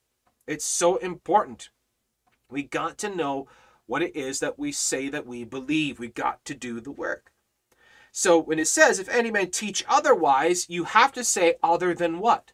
It's 0.47 0.65
so 0.65 0.97
important. 0.97 1.69
We 2.49 2.63
got 2.63 2.97
to 2.99 3.13
know 3.13 3.47
what 3.85 4.01
it 4.01 4.15
is 4.15 4.39
that 4.39 4.59
we 4.59 4.71
say 4.71 5.09
that 5.09 5.25
we 5.25 5.43
believe. 5.43 5.99
We 5.99 6.07
got 6.07 6.43
to 6.45 6.53
do 6.53 6.79
the 6.79 6.91
work. 6.91 7.31
So 8.11 8.39
when 8.39 8.59
it 8.59 8.67
says 8.67 8.99
if 8.99 9.09
any 9.09 9.31
man 9.31 9.51
teach 9.51 9.83
otherwise 9.89 10.69
you 10.69 10.85
have 10.85 11.11
to 11.13 11.23
say 11.23 11.55
other 11.63 11.93
than 11.93 12.19
what 12.19 12.53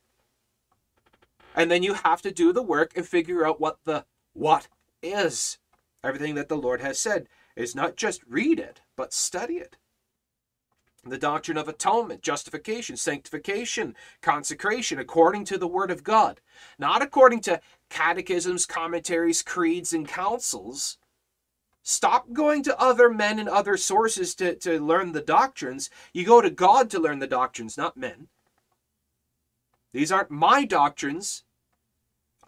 and 1.60 1.69
then 1.69 1.84
you 1.84 1.93
have 1.93 2.22
to 2.22 2.32
do 2.32 2.54
the 2.54 2.63
work 2.63 2.93
and 2.95 3.06
figure 3.06 3.45
out 3.45 3.60
what 3.60 3.80
the 3.84 4.06
what 4.32 4.69
is. 5.04 5.58
Everything 6.02 6.36
that 6.36 6.48
the 6.48 6.56
Lord 6.56 6.80
has 6.80 6.98
said 6.98 7.28
is 7.58 7.76
not 7.76 7.98
just 7.98 8.24
read 8.26 8.60
it, 8.60 8.80
but 8.95 9.12
study 9.12 9.56
it. 9.56 9.76
The 11.04 11.17
doctrine 11.17 11.58
of 11.58 11.67
atonement, 11.67 12.22
justification, 12.22 12.95
sanctification, 12.95 13.98
consecration, 14.22 15.00
according 15.00 15.43
to 15.45 15.58
the 15.58 15.67
Word 15.67 15.91
of 15.91 16.02
God, 16.02 16.39
not 16.78 17.02
according 17.02 17.41
to 17.41 17.60
catechisms, 17.89 18.65
commentaries, 18.65 19.43
creeds, 19.43 19.91
and 19.91 20.08
councils. 20.08 20.98
Stop 21.84 22.32
going 22.32 22.63
to 22.63 22.80
other 22.80 23.10
men 23.10 23.38
and 23.38 23.50
other 23.50 23.76
sources 23.76 24.34
to, 24.36 24.56
to 24.56 24.80
learn 24.80 25.12
the 25.12 25.22
doctrines. 25.22 25.89
You 26.13 26.26
go 26.26 26.39
to 26.39 26.50
God 26.50 26.89
to 26.91 27.00
learn 27.00 27.19
the 27.19 27.28
doctrines, 27.28 27.78
not 27.78 27.98
men. 27.98 28.30
These 29.91 30.12
aren't 30.12 30.32
my 30.32 30.63
doctrines. 30.63 31.43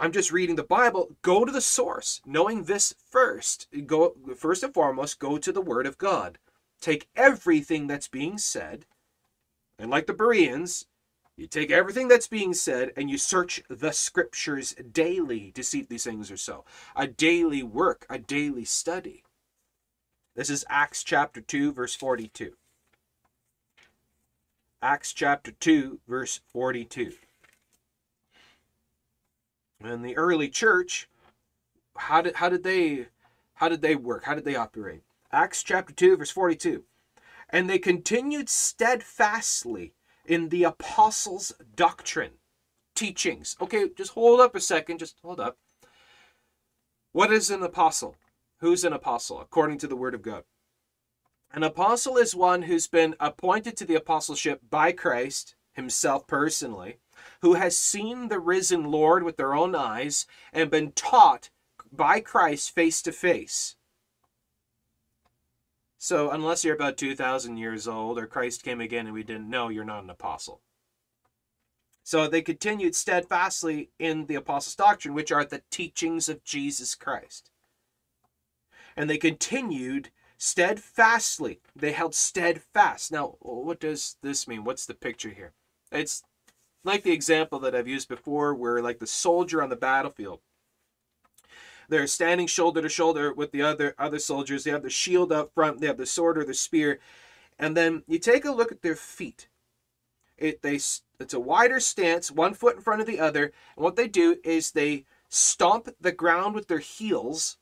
I'm 0.02 0.12
just 0.12 0.32
reading 0.32 0.56
the 0.56 0.64
Bible. 0.64 1.16
Go 1.22 1.46
to 1.46 1.52
the 1.52 1.62
source. 1.62 2.22
Knowing 2.26 2.64
this 2.64 2.96
first, 3.08 3.68
go 3.86 4.16
first 4.36 4.64
and 4.64 4.74
foremost, 4.74 5.20
go 5.20 5.38
to 5.38 5.52
the 5.52 5.62
Word 5.62 5.86
of 5.86 6.00
God. 6.00 6.40
Take 6.82 7.08
everything 7.16 7.86
that's 7.86 8.08
being 8.08 8.40
said, 8.40 8.88
and 9.78 9.92
like 9.92 10.08
the 10.08 10.14
Bereans, 10.14 10.88
you 11.38 11.46
take 11.46 11.70
everything 11.70 12.08
that's 12.08 12.28
being 12.28 12.56
said 12.56 12.92
and 12.98 13.12
you 13.12 13.20
search 13.20 13.62
the 13.70 13.92
scriptures 13.92 14.74
daily 14.92 15.52
to 15.52 15.64
see 15.64 15.82
if 15.82 15.88
these 15.88 16.04
things 16.04 16.32
are 16.32 16.38
so. 16.38 16.66
A 16.96 17.06
daily 17.06 17.62
work, 17.62 18.08
a 18.10 18.18
daily 18.18 18.66
study. 18.66 19.24
This 20.36 20.50
is 20.50 20.66
Acts 20.68 21.04
chapter 21.04 21.42
2, 21.42 21.74
verse 21.74 21.94
42. 21.94 22.54
Acts 24.82 25.14
chapter 25.14 25.52
2, 25.52 26.00
verse 26.08 26.42
42. 26.52 27.14
And 29.84 30.06
the 30.06 30.18
early 30.18 30.50
church, 30.50 31.10
how 31.98 32.22
did 32.22 32.36
how 32.36 32.50
did 32.50 32.64
they 32.64 33.08
how 33.56 33.70
did 33.70 33.82
they 33.82 33.96
work? 33.96 34.24
How 34.24 34.36
did 34.36 34.46
they 34.46 34.56
operate? 34.56 35.02
Acts 35.32 35.64
chapter 35.64 35.94
2, 35.94 36.18
verse 36.18 36.32
42. 36.32 36.84
And 37.50 37.70
they 37.70 37.80
continued 37.80 38.50
steadfastly 38.50 39.94
in 40.26 40.50
the 40.50 40.64
apostles' 40.64 41.54
doctrine, 41.76 42.34
teachings. 42.96 43.56
Okay, 43.62 43.90
just 43.96 44.12
hold 44.12 44.40
up 44.40 44.56
a 44.56 44.60
second, 44.60 45.00
just 45.00 45.18
hold 45.22 45.40
up. 45.40 45.58
What 47.12 47.32
is 47.32 47.50
an 47.50 47.64
apostle? 47.64 48.16
Who's 48.60 48.84
an 48.84 48.94
apostle 48.94 49.42
according 49.42 49.80
to 49.80 49.88
the 49.88 49.96
word 49.96 50.14
of 50.14 50.22
God? 50.22 50.44
An 51.54 51.64
apostle 51.64 52.18
is 52.18 52.34
one 52.34 52.64
who's 52.64 52.88
been 52.88 53.16
appointed 53.20 53.76
to 53.78 53.86
the 53.86 53.96
apostleship 53.96 54.62
by 54.70 54.92
Christ 54.92 55.56
himself 55.74 56.26
personally 56.28 57.00
who 57.42 57.56
has 57.56 57.78
seen 57.78 58.28
the 58.28 58.40
risen 58.40 58.84
Lord 58.86 59.24
with 59.24 59.38
their 59.38 59.54
own 59.54 59.76
eyes 59.76 60.26
and 60.54 60.70
been 60.70 60.92
taught 60.92 61.50
by 61.92 62.20
Christ 62.20 62.74
face 62.74 63.02
to 63.02 63.12
face. 63.12 63.76
So, 65.98 66.32
unless 66.32 66.64
you're 66.64 66.76
about 66.76 66.98
2,000 66.98 67.58
years 67.58 67.88
old 67.88 68.18
or 68.18 68.26
Christ 68.26 68.64
came 68.64 68.82
again 68.82 69.06
and 69.06 69.14
we 69.14 69.24
didn't 69.24 69.50
know, 69.50 69.70
you're 69.70 69.84
not 69.84 70.04
an 70.04 70.10
apostle. 70.10 70.62
So, 72.04 72.28
they 72.28 72.42
continued 72.42 72.96
steadfastly 72.96 73.92
in 74.00 74.26
the 74.26 74.36
apostles' 74.36 74.76
doctrine, 74.76 75.14
which 75.14 75.32
are 75.32 75.46
the 75.46 75.62
teachings 75.70 76.28
of 76.28 76.44
Jesus 76.44 76.96
Christ. 76.96 77.52
And 78.98 79.10
they 79.10 79.20
continued 79.20 80.10
steadfastly. 80.38 81.60
They 81.76 81.92
held 81.92 82.16
steadfast. 82.16 83.12
Now, 83.12 83.36
what 83.40 83.80
does 83.80 84.18
this 84.24 84.48
mean? 84.48 84.64
What's 84.64 84.88
the 84.88 84.96
picture 84.96 85.30
here? 85.30 85.54
It's 85.92 86.24
like 86.84 87.04
the 87.04 87.12
example 87.12 87.60
that 87.60 87.76
I've 87.76 87.88
used 87.88 88.08
before, 88.08 88.54
where 88.54 88.82
like 88.82 89.00
the 89.00 89.08
soldier 89.08 89.62
on 89.62 89.70
the 89.70 89.76
battlefield, 89.76 90.40
they're 91.90 92.08
standing 92.08 92.48
shoulder 92.48 92.82
to 92.82 92.90
shoulder 92.90 93.34
with 93.34 93.52
the 93.52 93.62
other 93.62 93.96
other 94.00 94.20
soldiers. 94.20 94.64
They 94.64 94.72
have 94.72 94.84
the 94.84 94.90
shield 94.90 95.32
up 95.32 95.54
front, 95.54 95.82
they 95.82 95.88
have 95.88 95.98
the 95.98 96.06
sword 96.06 96.38
or 96.38 96.46
the 96.46 96.54
spear, 96.54 97.00
and 97.60 97.76
then 97.76 98.04
you 98.08 98.20
take 98.20 98.46
a 98.46 98.52
look 98.52 98.72
at 98.72 98.82
their 98.82 98.96
feet. 98.96 99.48
It 100.38 100.62
they 100.62 100.80
it's 101.20 101.34
a 101.34 101.40
wider 101.40 101.80
stance, 101.80 102.32
one 102.32 102.54
foot 102.54 102.78
in 102.78 102.82
front 102.82 103.02
of 103.02 103.08
the 103.08 103.20
other, 103.20 103.52
and 103.76 103.84
what 103.84 103.96
they 103.96 104.08
do 104.08 104.38
is 104.44 104.72
they 104.72 105.06
stomp 105.30 105.90
the 106.00 106.12
ground 106.12 106.56
with 106.56 106.68
their 106.68 106.80
heels, 106.80 107.58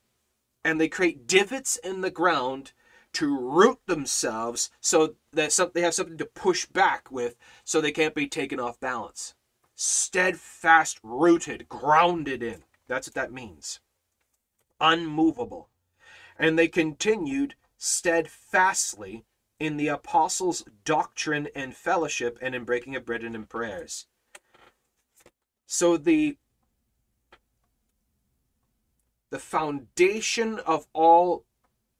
and 0.64 0.80
they 0.80 0.88
create 0.88 1.26
divots 1.26 1.76
in 1.76 2.00
the 2.00 2.10
ground 2.10 2.72
to 3.12 3.38
root 3.38 3.78
themselves 3.86 4.70
so 4.80 5.16
that 5.32 5.52
some, 5.52 5.70
they 5.74 5.82
have 5.82 5.94
something 5.94 6.18
to 6.18 6.24
push 6.24 6.66
back 6.66 7.10
with 7.10 7.36
so 7.64 7.80
they 7.80 7.92
can't 7.92 8.14
be 8.14 8.26
taken 8.26 8.60
off 8.60 8.80
balance. 8.80 9.34
Steadfast, 9.74 11.00
rooted, 11.02 11.68
grounded 11.68 12.42
in. 12.42 12.62
That's 12.86 13.08
what 13.08 13.14
that 13.14 13.32
means. 13.32 13.80
Unmovable. 14.80 15.68
And 16.38 16.58
they 16.58 16.68
continued 16.68 17.54
steadfastly 17.78 19.24
in 19.58 19.76
the 19.76 19.88
apostles' 19.88 20.64
doctrine 20.84 21.48
and 21.54 21.76
fellowship 21.76 22.38
and 22.40 22.54
in 22.54 22.64
breaking 22.64 22.96
of 22.96 23.04
bread 23.04 23.22
and 23.22 23.34
in 23.34 23.44
prayers. 23.44 24.06
So 25.66 25.96
the 25.96 26.36
the 29.30 29.38
foundation 29.38 30.58
of 30.60 30.86
all 30.92 31.44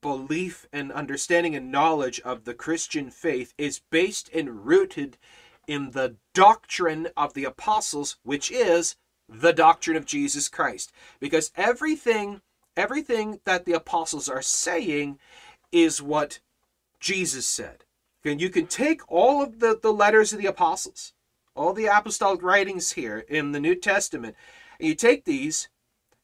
belief 0.01 0.67
and 0.73 0.93
understanding 0.93 1.55
and 1.55 1.71
knowledge 1.71 2.21
of 2.21 2.45
the 2.45 2.55
Christian 2.55 3.11
faith 3.11 3.55
is 3.59 3.81
based 3.91 4.31
and 4.35 4.67
rooted 4.67 5.17
in 5.67 5.91
the 5.91 6.17
doctrine 6.35 7.09
of 7.17 7.35
the 7.35 7.45
apostles, 7.45 8.17
which 8.23 8.51
is 8.51 8.97
the 9.29 9.53
doctrine 9.53 9.97
of 9.97 10.07
Jesus 10.07 10.49
Christ. 10.49 10.93
Because 11.21 11.53
everything, 11.57 12.41
everything 12.77 13.41
that 13.45 13.65
the 13.65 13.73
apostles 13.73 14.29
are 14.29 14.43
saying 14.43 15.19
is 15.71 16.03
what 16.03 16.41
Jesus 16.99 17.47
said. 17.47 17.85
And 18.25 18.41
you 18.41 18.51
can 18.51 18.67
take 18.67 19.01
all 19.11 19.43
of 19.43 19.61
the, 19.61 19.79
the 19.81 19.93
letters 19.93 20.33
of 20.33 20.41
the 20.41 20.47
apostles, 20.47 21.13
all 21.55 21.73
the 21.73 21.87
apostolic 21.87 22.43
writings 22.43 22.93
here 22.93 23.19
in 23.29 23.53
the 23.53 23.61
New 23.61 23.75
Testament, 23.75 24.37
and 24.79 24.89
you 24.89 24.95
take 24.95 25.25
these 25.25 25.69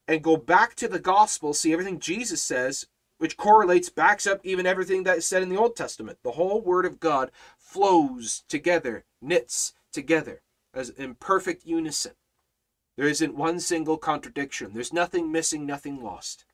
and 0.09 0.22
go 0.22 0.37
back 0.37 0.74
to 0.77 0.89
the 0.89 0.99
gospel, 0.99 1.53
see 1.53 1.72
everything 1.72 1.99
Jesus 1.99 2.43
says, 2.43 2.87
which 3.19 3.37
correlates, 3.37 3.89
backs 3.89 4.27
up 4.27 4.41
even 4.45 4.67
everything 4.67 5.05
that 5.05 5.19
is 5.19 5.27
said 5.27 5.43
in 5.43 5.49
the 5.49 5.57
Old 5.57 5.77
Testament. 5.77 6.19
The 6.23 6.33
whole 6.33 6.61
Word 6.61 6.85
of 6.85 7.01
God 7.01 7.31
flows 7.59 8.45
together, 8.49 9.05
knits 9.21 9.73
together 9.93 10.43
as 10.75 10.91
in 10.91 11.14
perfect 11.14 11.64
unison. 11.64 12.12
There 12.97 13.09
isn't 13.09 13.35
one 13.35 13.61
single 13.61 13.99
contradiction. 13.99 14.73
There's 14.73 14.93
nothing 14.93 15.33
missing, 15.33 15.67
nothing 15.67 16.03
lost. 16.03 16.45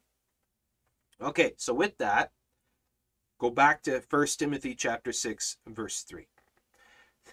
Okay, 1.21 1.55
so 1.57 1.75
with 1.75 1.99
that, 1.99 2.33
go 3.39 3.51
back 3.51 3.83
to 3.83 4.03
1 4.09 4.27
Timothy 4.39 4.75
chapter 4.75 5.13
6, 5.13 5.59
verse 5.67 6.03
3. 6.03 6.27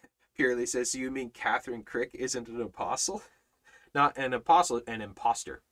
Purely 0.36 0.66
says, 0.66 0.94
you 0.94 1.10
mean 1.10 1.32
Kathryn 1.32 1.84
Krick 1.84 2.14
isn't 2.14 2.48
an 2.48 2.62
apostle? 2.62 3.24
Not 3.96 4.18
an 4.18 4.34
apostle, 4.34 4.82
an 4.86 5.02
impostor. 5.02 5.64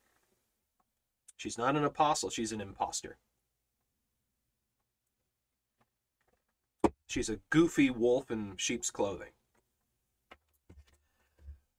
She's 1.35 1.57
not 1.59 1.75
an 1.75 1.85
apostle, 1.85 2.31
she's 2.31 2.51
an 2.51 2.61
impostor. 2.61 3.17
She's 7.07 7.29
a 7.29 7.39
goofy 7.49 7.89
wolf 7.89 8.29
in 8.29 8.53
sheep's 8.57 8.91
clothing. 8.91 9.31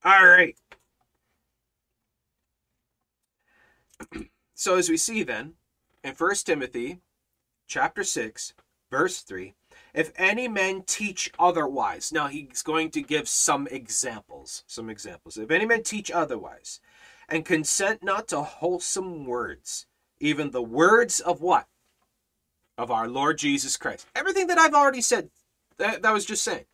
All 0.05 0.27
right. 0.27 0.57
so 4.55 4.77
as 4.77 4.89
we 4.89 4.97
see 4.97 5.23
then 5.23 5.55
in 6.05 6.15
1 6.15 6.35
Timothy 6.45 7.01
chapter 7.67 8.05
6 8.05 8.55
verse 8.91 9.21
3 9.23 9.55
if 9.93 10.13
any 10.17 10.47
men 10.47 10.83
teach 10.87 11.31
otherwise 11.39 12.13
now 12.13 12.29
he's 12.29 12.63
going 12.63 12.91
to 12.91 13.03
give 13.03 13.29
some 13.29 13.67
examples 13.73 14.63
some 14.67 14.89
examples 14.89 15.37
if 15.37 15.51
any 15.51 15.67
men 15.67 15.83
teach 15.83 16.11
otherwise 16.11 16.81
and 17.29 17.45
consent 17.45 18.03
not 18.03 18.29
to 18.29 18.41
wholesome 18.41 19.25
words 19.25 19.87
even 20.21 20.51
the 20.51 20.63
words 20.63 21.21
of 21.21 21.41
what 21.41 21.67
of 22.79 22.91
our 22.91 23.09
Lord 23.09 23.39
Jesus 23.39 23.77
Christ 23.77 24.07
everything 24.15 24.47
that 24.47 24.59
I've 24.59 24.75
already 24.75 25.03
said 25.03 25.31
that, 25.79 26.03
that 26.03 26.13
was 26.13 26.25
just 26.25 26.43
saying 26.43 26.65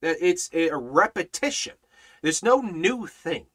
that 0.00 0.16
it's 0.20 0.48
a 0.52 0.70
repetition 0.72 1.74
there's 2.22 2.42
no 2.42 2.60
new 2.60 3.06
thing 3.06 3.46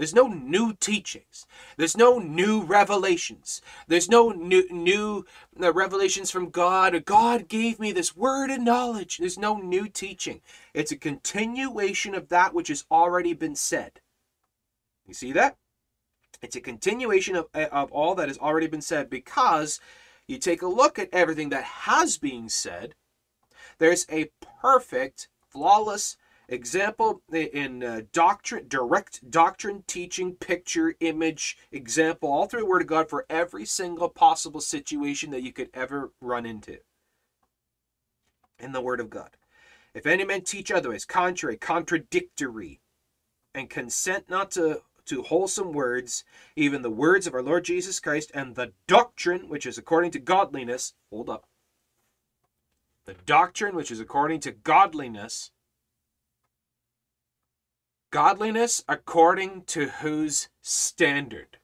there's 0.00 0.14
no 0.14 0.28
new 0.28 0.72
teachings. 0.72 1.46
There's 1.76 1.94
no 1.94 2.18
new 2.18 2.62
revelations. 2.62 3.60
There's 3.86 4.08
no 4.08 4.30
new, 4.30 4.66
new 4.70 5.26
uh, 5.62 5.74
revelations 5.74 6.30
from 6.30 6.48
God. 6.48 7.04
God 7.04 7.48
gave 7.48 7.78
me 7.78 7.92
this 7.92 8.16
word 8.16 8.50
of 8.50 8.62
knowledge. 8.62 9.18
There's 9.18 9.36
no 9.36 9.58
new 9.58 9.88
teaching. 9.88 10.40
It's 10.72 10.90
a 10.90 10.96
continuation 10.96 12.14
of 12.14 12.30
that 12.30 12.54
which 12.54 12.68
has 12.68 12.86
already 12.90 13.34
been 13.34 13.54
said. 13.54 14.00
You 15.06 15.12
see 15.12 15.32
that? 15.32 15.58
It's 16.40 16.56
a 16.56 16.62
continuation 16.62 17.36
of, 17.36 17.48
of 17.54 17.92
all 17.92 18.14
that 18.14 18.28
has 18.28 18.38
already 18.38 18.68
been 18.68 18.80
said 18.80 19.10
because 19.10 19.80
you 20.30 20.38
take 20.38 20.62
a 20.62 20.66
look 20.66 20.98
at 20.98 21.08
everything 21.12 21.50
that 21.50 21.64
has 21.64 22.16
been 22.16 22.48
said. 22.48 22.94
There's 23.78 24.06
a 24.10 24.30
perfect, 24.62 25.28
flawless 25.48 26.16
Example 26.50 27.22
in 27.32 27.84
uh, 27.84 28.00
doctrine, 28.12 28.66
direct 28.66 29.30
doctrine, 29.30 29.84
teaching, 29.86 30.34
picture, 30.34 30.96
image, 30.98 31.56
example, 31.70 32.28
all 32.28 32.46
through 32.46 32.60
the 32.60 32.66
Word 32.66 32.82
of 32.82 32.88
God 32.88 33.08
for 33.08 33.24
every 33.30 33.64
single 33.64 34.08
possible 34.08 34.60
situation 34.60 35.30
that 35.30 35.44
you 35.44 35.52
could 35.52 35.70
ever 35.72 36.10
run 36.20 36.44
into 36.44 36.78
in 38.58 38.72
the 38.72 38.80
Word 38.80 38.98
of 38.98 39.10
God. 39.10 39.36
If 39.94 40.06
any 40.06 40.24
man 40.24 40.42
teach 40.42 40.72
otherwise, 40.72 41.04
contrary, 41.04 41.56
contradictory, 41.56 42.80
and 43.54 43.70
consent 43.70 44.28
not 44.28 44.50
to, 44.52 44.82
to 45.06 45.22
wholesome 45.22 45.72
words, 45.72 46.24
even 46.56 46.82
the 46.82 46.90
words 46.90 47.26
of 47.26 47.34
our 47.34 47.42
Lord 47.42 47.64
Jesus 47.64 48.00
Christ, 48.00 48.30
and 48.34 48.54
the 48.54 48.72
doctrine 48.86 49.48
which 49.48 49.66
is 49.66 49.78
according 49.78 50.10
to 50.12 50.18
godliness, 50.18 50.94
hold 51.10 51.28
up. 51.28 51.46
The 53.06 53.14
doctrine 53.26 53.74
which 53.74 53.90
is 53.90 54.00
according 54.00 54.40
to 54.40 54.52
godliness, 54.52 55.50
Godliness 58.10 58.82
according 58.88 59.62
to 59.66 59.86
whose 59.86 60.48
standard? 60.60 61.58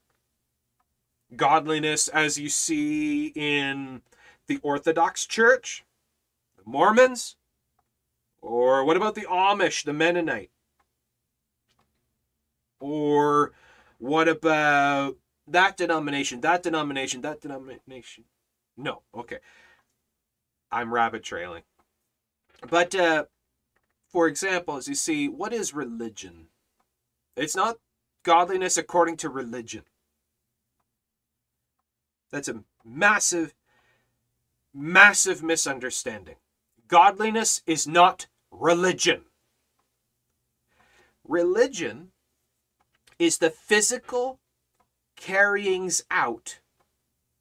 Godliness 1.35 2.07
as 2.07 2.39
you 2.39 2.49
see 2.49 3.33
in 3.35 4.03
the 4.47 4.59
Orthodox 4.63 5.27
Church, 5.27 5.85
the 6.57 6.63
Mormons, 6.65 7.35
or 8.41 8.85
what 8.85 8.97
about 8.97 9.17
the 9.17 9.27
Amish, 9.29 9.85
the 9.85 9.93
Mennonite? 9.93 10.51
Or 12.81 13.53
what 13.99 14.29
about 14.29 15.17
that 15.49 15.77
denomination, 15.77 16.41
that 16.43 16.63
denomination, 16.63 17.21
that 17.23 17.41
denomination? 17.41 18.25
No, 18.77 19.03
okay. 19.15 19.39
I'm 20.71 20.93
rabbit 20.93 21.23
trailing. 21.23 21.63
But 22.69 22.95
uh, 22.95 23.25
for 24.09 24.27
example, 24.27 24.77
as 24.77 24.89
you 24.89 24.95
see, 24.95 25.29
what 25.29 25.53
is 25.53 25.75
religion? 25.75 26.49
It's 27.37 27.57
not 27.57 27.79
godliness 28.23 28.77
according 28.77 29.19
to 29.19 29.29
religion. 29.29 29.83
That's 32.31 32.49
a 32.49 32.65
massive, 32.85 33.55
massive 34.75 35.43
misunderstanding. 35.43 36.37
Godliness 36.89 37.63
is 37.67 37.87
not 37.87 38.27
religion. 38.51 39.23
Religion 41.25 42.13
is 43.19 43.39
the 43.39 43.51
physical 43.51 44.41
carryings 45.17 46.03
out, 46.11 46.61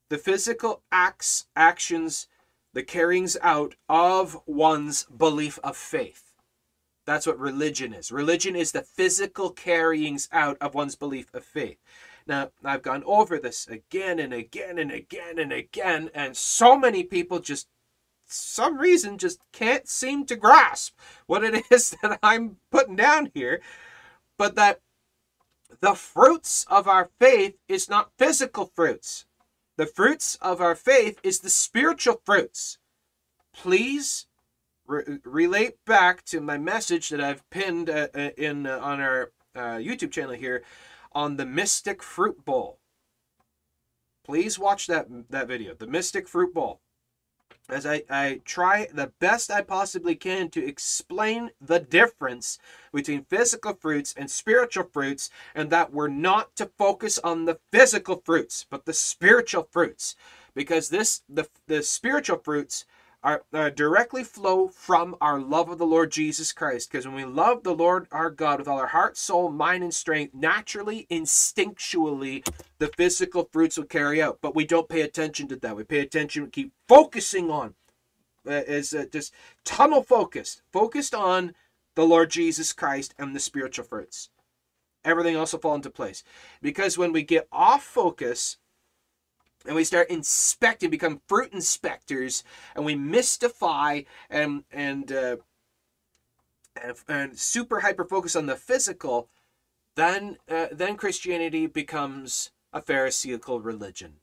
the 0.08 0.18
physical 0.18 0.82
acts, 0.90 1.46
actions, 1.54 2.28
the 2.72 2.82
carryings 2.82 3.36
out 3.42 3.74
of 3.88 4.38
one's 4.46 5.04
belief 5.04 5.58
of 5.62 5.76
faith. 5.76 6.34
That's 7.06 7.26
what 7.26 7.38
religion 7.38 7.94
is. 7.94 8.10
Religion 8.10 8.56
is 8.56 8.72
the 8.72 8.82
physical 8.82 9.50
carryings 9.50 10.28
out 10.32 10.56
of 10.60 10.74
one's 10.74 10.96
belief 10.96 11.32
of 11.32 11.44
faith. 11.44 11.78
Now, 12.26 12.50
I've 12.64 12.82
gone 12.82 13.04
over 13.06 13.38
this 13.38 13.68
again 13.68 14.18
and 14.18 14.34
again 14.34 14.78
and 14.78 14.90
again 14.90 15.38
and 15.38 15.52
again, 15.52 16.10
and 16.14 16.36
so 16.36 16.76
many 16.76 17.04
people 17.04 17.38
just, 17.38 17.68
some 18.26 18.78
reason, 18.78 19.18
just 19.18 19.38
can't 19.52 19.88
seem 19.88 20.26
to 20.26 20.34
grasp 20.34 20.98
what 21.26 21.44
it 21.44 21.64
is 21.70 21.96
that 22.02 22.18
I'm 22.22 22.56
putting 22.72 22.96
down 22.96 23.30
here. 23.32 23.60
But 24.36 24.56
that 24.56 24.80
the 25.80 25.94
fruits 25.94 26.64
of 26.68 26.88
our 26.88 27.10
faith 27.18 27.56
is 27.68 27.88
not 27.88 28.12
physical 28.18 28.72
fruits. 28.74 29.26
The 29.76 29.86
fruits 29.86 30.36
of 30.40 30.60
our 30.60 30.74
faith 30.74 31.20
is 31.22 31.40
the 31.40 31.50
spiritual 31.50 32.20
fruits. 32.24 32.78
Please 33.52 34.26
re- 34.86 35.18
relate 35.24 35.84
back 35.84 36.24
to 36.26 36.40
my 36.40 36.58
message 36.58 37.10
that 37.10 37.20
I've 37.20 37.48
pinned 37.50 37.90
uh, 37.90 38.08
uh, 38.14 38.30
in 38.36 38.66
uh, 38.66 38.78
on 38.80 39.00
our 39.00 39.32
uh, 39.54 39.76
YouTube 39.76 40.12
channel 40.12 40.34
here 40.34 40.62
on 41.12 41.36
the 41.36 41.46
Mystic 41.46 42.02
Fruit 42.02 42.44
Bowl. 42.44 42.78
Please 44.24 44.58
watch 44.58 44.86
that 44.86 45.06
that 45.30 45.48
video, 45.48 45.74
the 45.74 45.86
Mystic 45.86 46.28
Fruit 46.28 46.52
Bowl, 46.54 46.80
as 47.68 47.86
I, 47.86 48.02
I 48.08 48.40
try 48.44 48.88
the 48.92 49.12
best 49.18 49.50
I 49.50 49.62
possibly 49.62 50.14
can 50.14 50.50
to 50.50 50.64
explain 50.64 51.50
the 51.60 51.80
difference 51.80 52.58
between 52.92 53.24
physical 53.24 53.74
fruits 53.74 54.14
and 54.16 54.30
spiritual 54.30 54.88
fruits, 54.92 55.30
and 55.54 55.70
that 55.70 55.92
we're 55.92 56.08
not 56.08 56.54
to 56.56 56.70
focus 56.78 57.18
on 57.18 57.44
the 57.44 57.58
physical 57.72 58.22
fruits, 58.24 58.66
but 58.68 58.84
the 58.84 58.92
spiritual 58.92 59.68
fruits. 59.70 60.16
Because 60.54 60.88
this 60.88 61.22
the 61.28 61.48
the 61.66 61.82
spiritual 61.82 62.38
fruits 62.38 62.86
are, 63.22 63.44
uh, 63.52 63.70
directly 63.70 64.22
flow 64.22 64.68
from 64.68 65.16
our 65.20 65.40
love 65.40 65.68
of 65.68 65.78
the 65.78 65.86
Lord 65.86 66.12
Jesus 66.12 66.52
Christ. 66.52 66.90
Because 66.90 67.06
when 67.06 67.16
we 67.16 67.24
love 67.24 67.62
the 67.62 67.74
Lord 67.74 68.06
our 68.12 68.30
God 68.30 68.58
with 68.58 68.68
all 68.68 68.78
our 68.78 68.86
heart, 68.88 69.16
soul, 69.16 69.50
mind, 69.50 69.82
and 69.82 69.94
strength, 69.94 70.34
naturally, 70.34 71.06
instinctually, 71.10 72.46
the 72.78 72.88
physical 72.88 73.48
fruits 73.52 73.76
will 73.76 73.84
carry 73.84 74.22
out. 74.22 74.38
But 74.40 74.54
we 74.54 74.64
don't 74.64 74.88
pay 74.88 75.00
attention 75.00 75.48
to 75.48 75.56
that. 75.56 75.76
We 75.76 75.84
pay 75.84 76.00
attention, 76.00 76.44
we 76.44 76.50
keep 76.50 76.72
focusing 76.88 77.50
on, 77.50 77.74
uh, 78.46 78.62
is 78.66 78.94
uh, 78.94 79.06
just 79.10 79.34
tunnel 79.64 80.02
focused, 80.02 80.62
focused 80.72 81.14
on 81.14 81.54
the 81.96 82.06
Lord 82.06 82.30
Jesus 82.30 82.72
Christ 82.72 83.14
and 83.18 83.34
the 83.34 83.40
spiritual 83.40 83.84
fruits. 83.84 84.30
Everything 85.04 85.36
else 85.36 85.52
will 85.52 85.60
fall 85.60 85.74
into 85.74 85.90
place. 85.90 86.22
Because 86.60 86.98
when 86.98 87.12
we 87.12 87.22
get 87.22 87.48
off 87.50 87.82
focus, 87.84 88.58
and 89.66 89.76
we 89.76 89.84
start 89.84 90.10
inspecting, 90.10 90.90
become 90.90 91.20
fruit 91.26 91.52
inspectors, 91.52 92.44
and 92.74 92.84
we 92.84 92.94
mystify 92.94 94.02
and 94.30 94.64
and 94.70 95.12
uh, 95.12 95.36
and, 96.82 96.96
and 97.08 97.38
super 97.38 97.80
hyper 97.80 98.04
focus 98.04 98.36
on 98.36 98.46
the 98.46 98.56
physical, 98.56 99.28
then 99.94 100.38
uh, 100.48 100.66
then 100.72 100.96
Christianity 100.96 101.66
becomes 101.66 102.50
a 102.72 102.80
Pharisaical 102.80 103.60
religion. 103.60 104.16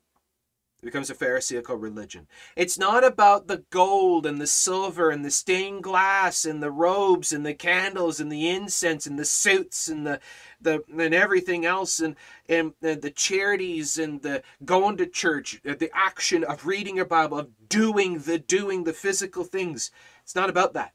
It 0.84 0.88
becomes 0.88 1.10
a 1.10 1.16
Pharisaical 1.16 1.78
religion. 1.78 2.28
It's 2.58 2.78
not 2.78 3.06
about 3.06 3.48
the 3.48 3.64
gold 3.70 4.26
and 4.26 4.42
the 4.42 4.46
silver 4.46 5.12
and 5.12 5.24
the 5.24 5.32
stained 5.32 5.82
glass 5.82 6.44
and 6.44 6.62
the 6.62 6.72
robes 6.72 7.32
and 7.32 7.46
the 7.46 7.54
candles 7.54 8.20
and 8.20 8.30
the 8.30 8.50
incense 8.50 9.08
and 9.08 9.18
the 9.18 9.24
suits 9.24 9.88
and 9.88 10.06
the 10.06 10.20
the 10.60 10.84
and 10.92 11.14
everything 11.14 11.66
else 11.66 12.02
and 12.02 12.18
and, 12.50 12.74
and 12.82 13.02
the 13.02 13.12
charities 13.12 13.98
and 13.98 14.24
the 14.24 14.44
going 14.66 14.98
to 14.98 15.08
church, 15.08 15.62
uh, 15.66 15.74
the 15.74 15.90
action 15.94 16.44
of 16.44 16.66
reading 16.66 16.98
your 16.98 17.06
Bible, 17.06 17.40
of 17.40 17.70
doing 17.70 18.20
the 18.20 18.38
doing 18.38 18.84
the 18.84 18.92
physical 18.92 19.46
things. 19.46 19.90
It's 20.24 20.36
not 20.36 20.50
about 20.50 20.74
that. 20.74 20.92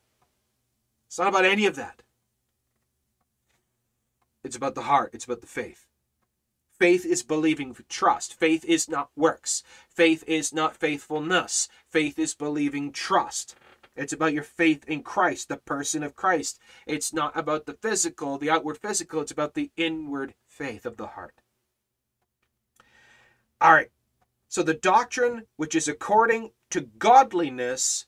It's 1.07 1.18
not 1.18 1.28
about 1.28 1.47
any 1.47 1.64
of 1.64 1.76
that. 1.76 2.03
It's 4.45 4.57
about 4.57 4.74
the 4.74 4.82
heart. 4.82 5.12
It's 5.14 5.24
about 5.24 5.41
the 5.41 5.47
faith. 5.47 5.88
Faith 6.78 7.06
is 7.06 7.22
believing 7.22 7.76
trust. 7.88 8.34
Faith 8.34 8.64
is 8.66 8.88
not 8.88 9.10
works. 9.16 9.62
Faith 9.90 10.24
is 10.26 10.52
not 10.54 10.76
faithfulness. 10.76 11.68
Faith 11.90 12.18
is 12.18 12.34
believing 12.34 12.92
trust. 12.92 13.56
It's 13.96 14.12
about 14.12 14.34
your 14.34 14.44
faith 14.44 14.84
in 14.88 15.02
Christ, 15.02 15.48
the 15.48 15.58
person 15.58 16.02
of 16.04 16.16
Christ. 16.16 16.60
It's 16.86 17.12
not 17.12 17.36
about 17.36 17.66
the 17.66 17.74
physical, 17.74 18.38
the 18.38 18.50
outward 18.50 18.78
physical. 18.78 19.22
It's 19.22 19.32
about 19.32 19.54
the 19.54 19.70
inward 19.76 20.34
faith 20.46 20.86
of 20.86 20.96
the 20.98 21.08
heart. 21.08 21.34
All 23.60 23.74
right. 23.74 23.90
So 24.48 24.62
the 24.62 24.74
doctrine 24.74 25.44
which 25.56 25.74
is 25.74 25.88
according 25.88 26.52
to 26.70 26.82
godliness 26.82 28.04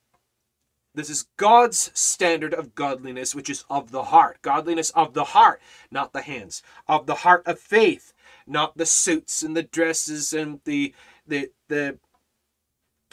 This 0.94 1.10
is 1.10 1.26
God's 1.36 1.92
standard 1.94 2.52
of 2.52 2.74
godliness, 2.74 3.34
which 3.34 3.48
is 3.50 3.64
of 3.70 3.92
the 3.92 4.04
heart. 4.04 4.42
Godliness 4.42 4.90
of 4.90 5.14
the 5.14 5.24
heart, 5.24 5.62
not 5.90 6.12
the 6.12 6.22
hands. 6.22 6.62
Of 6.88 7.06
the 7.06 7.16
heart 7.16 7.46
of 7.46 7.60
faith, 7.60 8.12
not 8.47 8.76
the 8.76 8.86
suits 8.86 9.43
and 9.43 9.57
the 9.57 9.62
dresses 9.62 10.32
and 10.32 10.61
the 10.64 10.95
the 11.26 11.51
the 11.68 11.99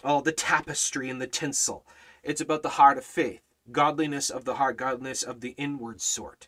all 0.04 0.22
the 0.22 0.32
tapestry 0.32 1.10
and 1.10 1.22
the 1.22 1.28
tinsel. 1.28 1.86
It's 2.24 2.42
about 2.42 2.64
the 2.64 2.70
heart 2.70 2.98
of 2.98 3.06
faith. 3.06 3.42
Godliness 3.72 4.30
of 4.30 4.46
the 4.46 4.56
heart, 4.56 4.78
godliness 4.78 5.24
of 5.24 5.42
the 5.42 5.56
inward 5.58 6.02
sort. 6.02 6.48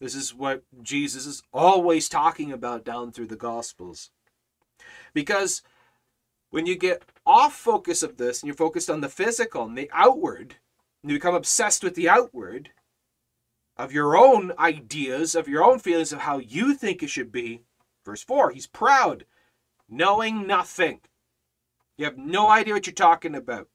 This 0.00 0.14
is 0.14 0.34
what 0.34 0.62
Jesus 0.82 1.26
is 1.26 1.42
always 1.52 2.08
talking 2.08 2.52
about 2.52 2.84
down 2.84 3.12
through 3.12 3.28
the 3.28 3.36
Gospels. 3.36 4.10
Because 5.14 5.62
when 6.50 6.66
you 6.66 6.76
get 6.76 7.02
off 7.24 7.54
focus 7.54 8.02
of 8.02 8.16
this 8.16 8.42
and 8.42 8.46
you're 8.46 8.54
focused 8.54 8.90
on 8.90 9.00
the 9.00 9.08
physical 9.08 9.64
and 9.64 9.76
the 9.76 9.90
outward, 9.92 10.56
and 11.02 11.10
you 11.10 11.16
become 11.16 11.34
obsessed 11.34 11.82
with 11.82 11.94
the 11.94 12.08
outward, 12.08 12.70
of 13.76 13.92
your 13.92 14.16
own 14.16 14.52
ideas, 14.58 15.34
of 15.34 15.48
your 15.48 15.62
own 15.62 15.78
feelings 15.78 16.12
of 16.12 16.20
how 16.20 16.38
you 16.38 16.74
think 16.74 17.02
it 17.02 17.10
should 17.10 17.30
be. 17.30 17.62
Verse 18.06 18.22
4, 18.22 18.52
he's 18.52 18.68
proud, 18.68 19.26
knowing 19.88 20.46
nothing. 20.46 21.00
You 21.98 22.04
have 22.04 22.16
no 22.16 22.48
idea 22.48 22.74
what 22.74 22.86
you're 22.86 22.94
talking 22.94 23.34
about. 23.34 23.68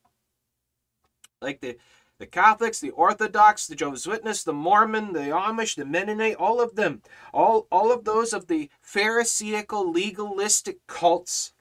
Like 1.42 1.60
the 1.62 1.78
the 2.22 2.28
Catholics, 2.28 2.80
the 2.80 2.92
Orthodox, 2.92 3.66
the 3.66 3.74
Jehovah's 3.74 4.06
Witness, 4.06 4.44
the 4.44 4.54
Mormon, 4.54 5.14
the 5.14 5.32
Amish, 5.32 5.76
the 5.76 5.86
Mennonite, 5.86 6.36
all 6.36 6.62
of 6.62 6.76
them, 6.76 7.02
all, 7.34 7.66
all 7.72 7.92
of 7.92 8.06
those 8.06 8.32
of 8.32 8.46
the 8.46 8.70
Pharisaical, 8.80 9.92
legalistic 9.92 10.86
cults 10.86 11.54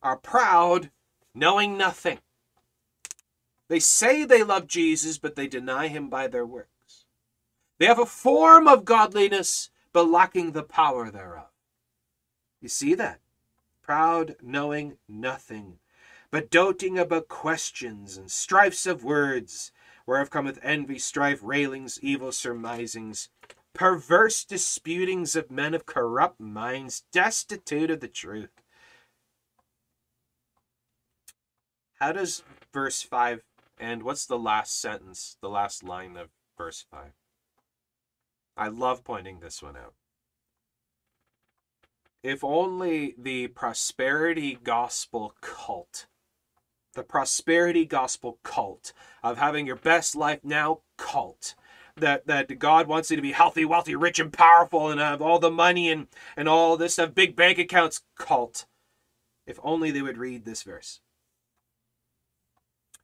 are 0.00 0.16
proud, 0.16 0.92
knowing 1.34 1.76
nothing. 1.76 2.20
They 3.68 3.80
say 3.80 4.24
they 4.24 4.44
love 4.44 4.68
Jesus, 4.68 5.18
but 5.18 5.34
they 5.34 5.48
deny 5.48 5.88
him 5.88 6.08
by 6.08 6.28
their 6.28 6.46
works. 6.46 7.04
They 7.80 7.86
have 7.86 7.98
a 7.98 8.06
form 8.06 8.68
of 8.68 8.84
godliness, 8.84 9.70
but 9.92 10.08
lacking 10.08 10.52
the 10.52 10.62
power 10.62 11.10
thereof. 11.10 11.48
You 12.64 12.70
see 12.70 12.94
that? 12.94 13.20
Proud, 13.82 14.36
knowing 14.40 14.96
nothing 15.06 15.80
but 16.30 16.48
doting 16.48 16.98
about 16.98 17.28
questions 17.28 18.16
and 18.16 18.30
strifes 18.30 18.86
of 18.86 19.04
words, 19.04 19.70
whereof 20.06 20.30
cometh 20.30 20.58
envy, 20.62 20.98
strife, 20.98 21.40
railings, 21.42 22.00
evil 22.00 22.32
surmisings, 22.32 23.28
perverse 23.74 24.46
disputings 24.46 25.36
of 25.36 25.50
men 25.50 25.74
of 25.74 25.84
corrupt 25.84 26.40
minds, 26.40 27.04
destitute 27.12 27.90
of 27.90 28.00
the 28.00 28.08
truth. 28.08 28.62
How 32.00 32.12
does 32.12 32.42
verse 32.72 33.02
5 33.02 33.42
end? 33.78 34.04
What's 34.04 34.24
the 34.24 34.38
last 34.38 34.80
sentence, 34.80 35.36
the 35.42 35.50
last 35.50 35.84
line 35.84 36.16
of 36.16 36.30
verse 36.56 36.86
5? 36.90 37.12
I 38.56 38.68
love 38.68 39.04
pointing 39.04 39.40
this 39.40 39.62
one 39.62 39.76
out. 39.76 39.92
If 42.24 42.42
only 42.42 43.14
the 43.18 43.48
prosperity 43.48 44.58
gospel 44.60 45.34
cult 45.42 46.06
the 46.94 47.02
prosperity 47.02 47.84
gospel 47.84 48.38
cult 48.42 48.92
of 49.22 49.36
having 49.36 49.66
your 49.66 49.76
best 49.76 50.16
life 50.16 50.40
now 50.42 50.80
cult 50.96 51.54
that 51.96 52.26
that 52.26 52.58
God 52.58 52.86
wants 52.86 53.10
you 53.10 53.16
to 53.16 53.22
be 53.22 53.32
healthy, 53.32 53.64
wealthy, 53.64 53.94
rich, 53.94 54.18
and 54.18 54.32
powerful, 54.32 54.90
and 54.90 55.00
have 55.00 55.20
all 55.20 55.38
the 55.38 55.50
money 55.50 55.90
and 55.90 56.08
and 56.36 56.48
all 56.48 56.76
this 56.76 56.94
stuff, 56.94 57.14
big 57.14 57.36
bank 57.36 57.58
accounts 57.58 58.02
cult. 58.16 58.66
If 59.46 59.60
only 59.62 59.90
they 59.90 60.02
would 60.02 60.16
read 60.16 60.44
this 60.44 60.62
verse. 60.62 61.00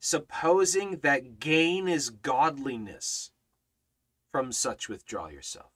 Supposing 0.01 1.01
that 1.01 1.39
gain 1.39 1.87
is 1.87 2.09
godliness, 2.09 3.33
from 4.33 4.51
such 4.51 4.89
withdraw 4.89 5.29
yourself 5.29 5.73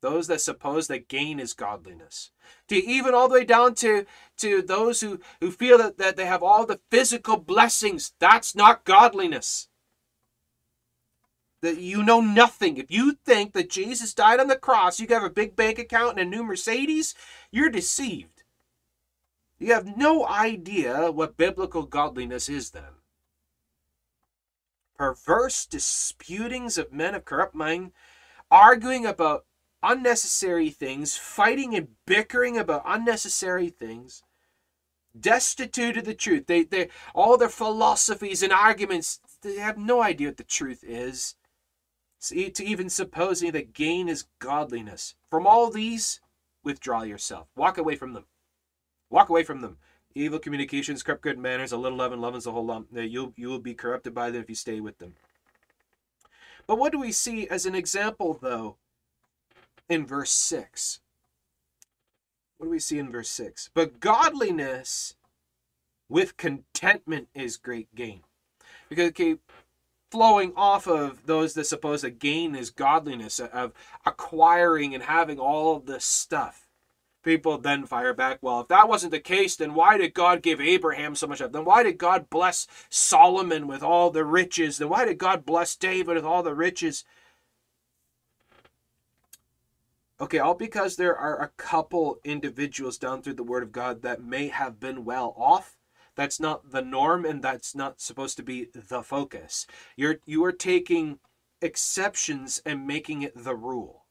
those 0.00 0.26
that 0.28 0.40
suppose 0.40 0.86
that 0.88 1.08
gain 1.08 1.38
is 1.38 1.52
godliness. 1.52 2.30
To 2.68 2.76
even 2.76 3.14
all 3.14 3.28
the 3.28 3.34
way 3.34 3.44
down 3.44 3.74
to 3.76 4.06
to 4.38 4.62
those 4.62 5.00
who 5.00 5.20
who 5.40 5.50
feel 5.50 5.78
that, 5.78 5.98
that 5.98 6.16
they 6.16 6.26
have 6.26 6.42
all 6.42 6.66
the 6.66 6.80
physical 6.90 7.36
blessings 7.36 8.12
that's 8.18 8.54
not 8.54 8.84
godliness. 8.84 9.68
That 11.62 11.78
you 11.78 12.02
know 12.02 12.20
nothing. 12.20 12.78
If 12.78 12.90
you 12.90 13.18
think 13.24 13.52
that 13.52 13.70
jesus 13.70 14.14
died 14.14 14.40
on 14.40 14.48
the 14.48 14.56
cross 14.56 14.98
you 14.98 15.06
have 15.08 15.24
a 15.24 15.30
big 15.30 15.54
bank 15.54 15.78
account 15.78 16.18
and 16.18 16.20
a 16.20 16.36
new 16.36 16.42
mercedes 16.42 17.14
you're 17.50 17.70
deceived. 17.70 18.42
You 19.58 19.74
have 19.74 19.96
no 19.96 20.26
idea 20.26 21.12
what 21.12 21.36
biblical 21.36 21.82
godliness 21.82 22.48
is 22.48 22.70
then. 22.70 22.94
Perverse 24.96 25.66
disputings 25.66 26.78
of 26.78 26.92
men 26.92 27.14
of 27.14 27.26
corrupt 27.26 27.54
mind 27.54 27.92
arguing 28.50 29.04
about 29.04 29.44
unnecessary 29.82 30.70
things, 30.70 31.16
fighting 31.16 31.74
and 31.74 31.88
bickering 32.06 32.58
about 32.58 32.82
unnecessary 32.86 33.68
things, 33.68 34.22
destitute 35.18 35.96
of 35.96 36.04
the 36.04 36.14
truth. 36.14 36.46
They, 36.46 36.64
they, 36.64 36.88
all 37.14 37.36
their 37.36 37.48
philosophies 37.48 38.42
and 38.42 38.52
arguments, 38.52 39.20
they 39.42 39.56
have 39.56 39.78
no 39.78 40.02
idea 40.02 40.28
what 40.28 40.36
the 40.36 40.44
truth 40.44 40.84
is. 40.86 41.36
See, 42.18 42.50
to 42.50 42.64
even 42.64 42.90
supposing 42.90 43.52
that 43.52 43.72
gain 43.72 44.08
is 44.08 44.26
godliness. 44.38 45.14
From 45.30 45.46
all 45.46 45.70
these, 45.70 46.20
withdraw 46.62 47.02
yourself. 47.02 47.48
Walk 47.56 47.78
away 47.78 47.96
from 47.96 48.12
them. 48.12 48.26
Walk 49.08 49.30
away 49.30 49.42
from 49.42 49.62
them. 49.62 49.78
Evil 50.14 50.38
communications, 50.38 51.02
corrupt 51.02 51.22
good 51.22 51.38
manners, 51.38 51.72
a 51.72 51.78
little 51.78 51.96
leaven 51.96 52.20
leavens 52.20 52.44
the 52.44 52.52
whole 52.52 52.66
lump. 52.66 52.88
You'll, 52.92 53.32
you 53.36 53.48
will 53.48 53.60
be 53.60 53.74
corrupted 53.74 54.12
by 54.12 54.30
them 54.30 54.42
if 54.42 54.48
you 54.48 54.54
stay 54.54 54.80
with 54.80 54.98
them. 54.98 55.14
But 56.66 56.78
what 56.78 56.92
do 56.92 56.98
we 56.98 57.12
see 57.12 57.48
as 57.48 57.64
an 57.64 57.74
example, 57.74 58.38
though, 58.40 58.76
in 59.90 60.06
verse 60.06 60.30
6. 60.30 61.00
What 62.56 62.66
do 62.66 62.70
we 62.70 62.78
see 62.78 62.98
in 62.98 63.10
verse 63.10 63.28
6? 63.30 63.70
But 63.74 64.00
godliness 64.00 65.16
with 66.08 66.36
contentment 66.36 67.28
is 67.34 67.56
great 67.56 67.94
gain. 67.94 68.22
Because, 68.88 69.10
okay, 69.10 69.36
flowing 70.10 70.52
off 70.56 70.86
of 70.86 71.26
those 71.26 71.54
that 71.54 71.66
suppose 71.66 72.02
that 72.02 72.18
gain 72.18 72.54
is 72.54 72.70
godliness, 72.70 73.40
uh, 73.40 73.48
of 73.52 73.72
acquiring 74.06 74.94
and 74.94 75.04
having 75.04 75.38
all 75.38 75.76
of 75.76 75.86
this 75.86 76.04
stuff. 76.04 76.66
People 77.22 77.58
then 77.58 77.84
fire 77.84 78.14
back, 78.14 78.38
well, 78.40 78.60
if 78.60 78.68
that 78.68 78.88
wasn't 78.88 79.12
the 79.12 79.20
case, 79.20 79.54
then 79.56 79.74
why 79.74 79.98
did 79.98 80.14
God 80.14 80.42
give 80.42 80.60
Abraham 80.60 81.14
so 81.14 81.26
much 81.26 81.40
of? 81.40 81.52
Then 81.52 81.66
why 81.66 81.82
did 81.82 81.98
God 81.98 82.30
bless 82.30 82.66
Solomon 82.88 83.66
with 83.66 83.82
all 83.82 84.10
the 84.10 84.24
riches? 84.24 84.78
Then 84.78 84.88
why 84.88 85.04
did 85.04 85.18
God 85.18 85.44
bless 85.44 85.76
David 85.76 86.16
with 86.16 86.24
all 86.24 86.42
the 86.42 86.54
riches? 86.54 87.04
Okay, 90.20 90.38
all 90.38 90.54
because 90.54 90.96
there 90.96 91.16
are 91.16 91.40
a 91.40 91.48
couple 91.56 92.20
individuals 92.24 92.98
down 92.98 93.22
through 93.22 93.34
the 93.34 93.42
Word 93.42 93.62
of 93.62 93.72
God 93.72 94.02
that 94.02 94.22
may 94.22 94.48
have 94.48 94.78
been 94.78 95.04
well 95.04 95.34
off. 95.36 95.78
That's 96.14 96.38
not 96.38 96.72
the 96.72 96.82
norm, 96.82 97.24
and 97.24 97.42
that's 97.42 97.74
not 97.74 98.02
supposed 98.02 98.36
to 98.36 98.42
be 98.42 98.68
the 98.74 99.02
focus. 99.02 99.66
You're 99.96 100.16
you 100.26 100.44
are 100.44 100.52
taking 100.52 101.20
exceptions 101.62 102.60
and 102.66 102.86
making 102.86 103.22
it 103.22 103.32
the 103.34 103.54
rule. 103.54 104.04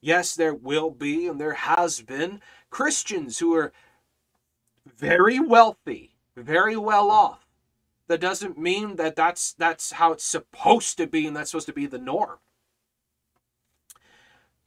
Yes, 0.00 0.36
there 0.36 0.54
will 0.54 0.90
be, 0.90 1.26
and 1.26 1.40
there 1.40 1.54
has 1.54 2.00
been, 2.00 2.40
Christians 2.70 3.40
who 3.40 3.54
are 3.54 3.72
very 4.86 5.40
wealthy, 5.40 6.14
very 6.36 6.76
well 6.76 7.10
off. 7.10 7.46
That 8.06 8.20
doesn't 8.20 8.56
mean 8.56 8.94
that 8.96 9.16
that's 9.16 9.52
that's 9.52 9.92
how 9.92 10.12
it's 10.12 10.24
supposed 10.24 10.98
to 10.98 11.08
be, 11.08 11.26
and 11.26 11.36
that's 11.36 11.50
supposed 11.50 11.66
to 11.66 11.72
be 11.72 11.86
the 11.86 11.98
norm. 11.98 12.38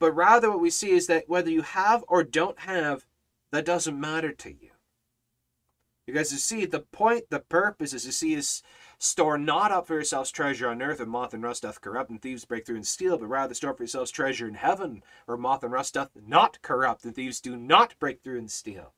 But 0.04 0.14
rather, 0.14 0.50
what 0.50 0.60
we 0.60 0.68
see 0.68 0.90
is 0.90 1.06
that 1.06 1.30
whether 1.30 1.48
you 1.48 1.62
have 1.62 2.04
or 2.08 2.22
don't 2.22 2.58
have, 2.58 3.06
that 3.52 3.64
doesn't 3.64 3.98
matter 3.98 4.32
to 4.32 4.50
you. 4.50 4.72
Because 6.06 6.30
you 6.30 6.36
see, 6.36 6.66
the 6.66 6.80
point, 6.80 7.30
the 7.30 7.40
purpose 7.40 7.94
is 7.94 8.04
you 8.04 8.12
see 8.12 8.34
is 8.34 8.62
store 8.98 9.38
not 9.38 9.72
up 9.72 9.86
for 9.86 9.94
yourselves 9.94 10.30
treasure 10.30 10.68
on 10.68 10.82
earth, 10.82 10.98
where 10.98 11.08
moth 11.08 11.32
and 11.32 11.42
rust 11.42 11.62
doth 11.62 11.80
corrupt, 11.80 12.10
and 12.10 12.20
thieves 12.20 12.44
break 12.44 12.66
through 12.66 12.76
and 12.76 12.86
steal, 12.86 13.16
but 13.16 13.28
rather 13.28 13.54
store 13.54 13.72
for 13.72 13.84
yourselves 13.84 14.10
treasure 14.10 14.46
in 14.46 14.56
heaven, 14.56 15.02
where 15.24 15.38
moth 15.38 15.62
and 15.62 15.72
rust 15.72 15.94
doth 15.94 16.10
not 16.14 16.60
corrupt, 16.60 17.06
and 17.06 17.14
thieves 17.14 17.40
do 17.40 17.56
not 17.56 17.98
break 17.98 18.22
through 18.22 18.36
and 18.36 18.50
steal. 18.50 18.92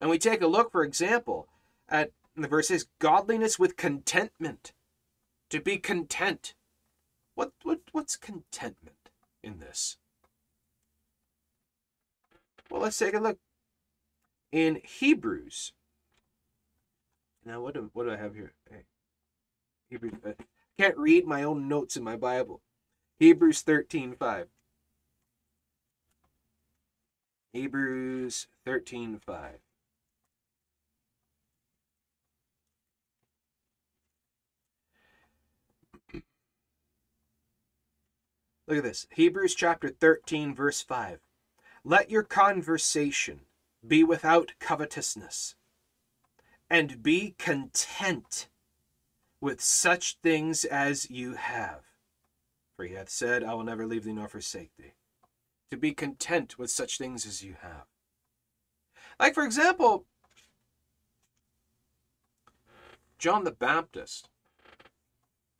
And 0.00 0.08
we 0.08 0.18
take 0.18 0.40
a 0.40 0.46
look, 0.46 0.70
for 0.70 0.84
example, 0.84 1.48
at 1.88 2.12
the 2.36 2.46
verse 2.46 2.68
says, 2.68 2.86
godliness 3.00 3.58
with 3.58 3.76
contentment. 3.76 4.72
To 5.50 5.60
be 5.60 5.78
content. 5.78 6.54
What, 7.34 7.50
what 7.64 7.80
what's 7.92 8.16
contentment? 8.16 8.97
In 9.42 9.58
this? 9.58 9.96
Well, 12.70 12.82
let's 12.82 12.98
take 12.98 13.14
a 13.14 13.20
look. 13.20 13.38
In 14.52 14.80
Hebrews, 14.82 15.72
now 17.44 17.60
what 17.60 17.74
do, 17.74 17.90
what 17.92 18.04
do 18.04 18.12
I 18.12 18.16
have 18.16 18.34
here? 18.34 18.52
Hey, 18.70 18.84
Hebrews, 19.90 20.14
I 20.24 20.34
can't 20.78 20.96
read 20.96 21.26
my 21.26 21.42
own 21.42 21.68
notes 21.68 21.96
in 21.96 22.04
my 22.04 22.16
Bible. 22.16 22.60
Hebrews 23.18 23.62
13 23.62 24.14
5. 24.14 24.48
Hebrews 27.52 28.48
13 28.64 29.20
5. 29.24 29.58
Look 38.68 38.78
at 38.78 38.84
this 38.84 39.06
Hebrews 39.12 39.54
chapter 39.54 39.88
13, 39.88 40.54
verse 40.54 40.82
5. 40.82 41.20
Let 41.84 42.10
your 42.10 42.22
conversation 42.22 43.40
be 43.86 44.04
without 44.04 44.52
covetousness, 44.60 45.54
and 46.68 47.02
be 47.02 47.34
content 47.38 48.48
with 49.40 49.62
such 49.62 50.18
things 50.22 50.66
as 50.66 51.10
you 51.10 51.32
have. 51.32 51.80
For 52.76 52.84
he 52.84 52.92
hath 52.92 53.08
said, 53.08 53.42
I 53.42 53.54
will 53.54 53.64
never 53.64 53.86
leave 53.86 54.04
thee 54.04 54.12
nor 54.12 54.28
forsake 54.28 54.76
thee. 54.76 54.92
To 55.70 55.78
be 55.78 55.92
content 55.92 56.58
with 56.58 56.70
such 56.70 56.98
things 56.98 57.24
as 57.24 57.42
you 57.42 57.56
have. 57.62 57.86
Like, 59.18 59.32
for 59.32 59.44
example, 59.44 60.04
John 63.18 63.44
the 63.44 63.50
Baptist 63.50 64.28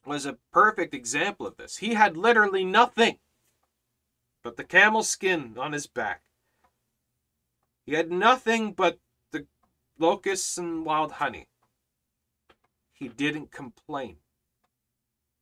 was 0.09 0.27
a 0.27 0.39
perfect 0.53 0.95
example 0.95 1.47
of 1.47 1.57
this. 1.57 1.79
He 1.79 1.95
had 1.95 2.17
literally 2.17 2.65
nothing 2.65 3.19
but 4.43 4.57
the 4.57 4.65
camel 4.65 5.03
skin 5.03 5.57
on 5.59 5.73
his 5.73 5.87
back. 5.87 6.23
He 7.85 7.95
had 7.95 8.11
nothing 8.11 8.73
but 8.73 8.99
the 9.31 9.47
locusts 9.99 10.59
and 10.59 10.85
wild 10.85 11.13
honey. 11.13 11.49
He 12.93 13.09
didn't 13.09 13.51
complain. 13.51 14.17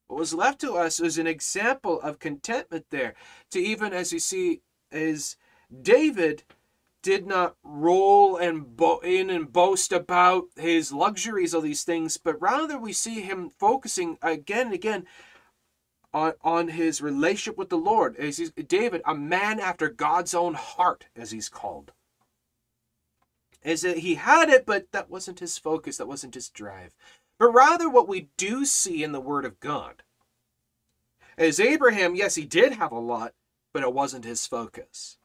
What 0.06 0.18
was 0.18 0.34
left 0.34 0.60
to 0.60 0.74
us 0.74 1.00
was 1.00 1.18
an 1.18 1.26
example 1.26 2.00
of 2.00 2.18
contentment 2.18 2.86
there. 2.90 3.14
To 3.50 3.58
even 3.58 3.92
as 3.92 4.12
you 4.12 4.18
see, 4.18 4.60
is 4.92 5.36
David 5.82 6.44
did 7.06 7.24
not 7.24 7.54
roll 7.62 8.36
and 8.36 8.76
bo- 8.76 8.98
in 8.98 9.30
and 9.30 9.52
boast 9.52 9.92
about 9.92 10.46
his 10.56 10.92
luxuries 10.92 11.54
of 11.54 11.62
these 11.62 11.84
things, 11.84 12.16
but 12.16 12.42
rather 12.42 12.76
we 12.76 12.92
see 12.92 13.20
him 13.20 13.48
focusing 13.48 14.18
again 14.22 14.66
and 14.66 14.74
again 14.74 15.06
on, 16.12 16.32
on 16.42 16.66
his 16.66 17.00
relationship 17.00 17.56
with 17.56 17.68
the 17.68 17.78
Lord. 17.78 18.16
As 18.16 18.38
he's, 18.38 18.50
David, 18.50 19.02
a 19.04 19.14
man 19.14 19.60
after 19.60 19.88
God's 19.88 20.34
own 20.34 20.54
heart, 20.54 21.06
as 21.14 21.30
he's 21.30 21.48
called. 21.48 21.92
Is 23.62 23.82
that 23.82 23.98
he 23.98 24.16
had 24.16 24.48
it, 24.48 24.66
but 24.66 24.90
that 24.90 25.08
wasn't 25.08 25.38
his 25.38 25.58
focus, 25.58 25.98
that 25.98 26.08
wasn't 26.08 26.34
his 26.34 26.48
drive. 26.48 26.96
But 27.38 27.54
rather, 27.54 27.88
what 27.88 28.08
we 28.08 28.30
do 28.36 28.64
see 28.64 29.04
in 29.04 29.12
the 29.12 29.20
Word 29.20 29.44
of 29.44 29.60
God 29.60 30.02
is 31.38 31.60
Abraham, 31.60 32.16
yes, 32.16 32.34
he 32.34 32.44
did 32.44 32.72
have 32.72 32.90
a 32.90 32.98
lot, 32.98 33.32
but 33.72 33.84
it 33.84 33.94
wasn't 33.94 34.24
his 34.24 34.44
focus. 34.44 35.18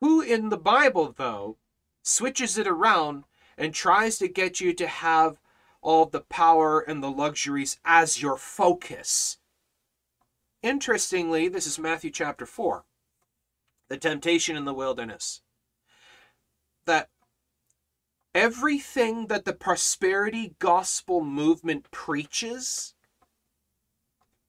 Who 0.00 0.20
in 0.20 0.50
the 0.50 0.58
Bible, 0.58 1.14
though, 1.16 1.56
switches 2.02 2.58
it 2.58 2.66
around 2.66 3.24
and 3.56 3.72
tries 3.72 4.18
to 4.18 4.28
get 4.28 4.60
you 4.60 4.74
to 4.74 4.86
have 4.86 5.40
all 5.80 6.06
the 6.06 6.20
power 6.20 6.80
and 6.80 7.02
the 7.02 7.10
luxuries 7.10 7.78
as 7.84 8.20
your 8.20 8.36
focus? 8.36 9.38
Interestingly, 10.62 11.48
this 11.48 11.66
is 11.66 11.78
Matthew 11.78 12.10
chapter 12.10 12.44
4, 12.44 12.84
the 13.88 13.96
temptation 13.96 14.56
in 14.56 14.64
the 14.64 14.74
wilderness. 14.74 15.40
That 16.84 17.08
everything 18.34 19.28
that 19.28 19.44
the 19.44 19.54
prosperity 19.54 20.56
gospel 20.58 21.24
movement 21.24 21.90
preaches 21.90 22.95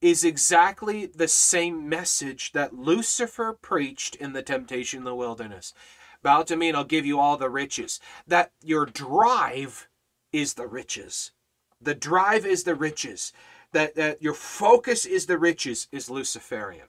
is 0.01 0.23
exactly 0.23 1.05
the 1.07 1.27
same 1.27 1.89
message 1.89 2.51
that 2.51 2.73
Lucifer 2.73 3.57
preached 3.61 4.15
in 4.15 4.33
the 4.33 4.43
temptation 4.43 4.99
in 4.99 5.03
the 5.05 5.15
wilderness. 5.15 5.73
Bow 6.21 6.43
to 6.43 6.55
me 6.55 6.69
and 6.69 6.77
I'll 6.77 6.83
give 6.83 7.05
you 7.05 7.19
all 7.19 7.37
the 7.37 7.49
riches. 7.49 7.99
That 8.27 8.51
your 8.61 8.85
drive 8.85 9.87
is 10.31 10.53
the 10.53 10.67
riches. 10.67 11.31
The 11.81 11.95
drive 11.95 12.45
is 12.45 12.63
the 12.63 12.75
riches. 12.75 13.33
That, 13.71 13.95
that 13.95 14.21
your 14.21 14.33
focus 14.33 15.05
is 15.05 15.25
the 15.25 15.37
riches 15.37 15.87
is 15.91 16.09
Luciferian. 16.09 16.87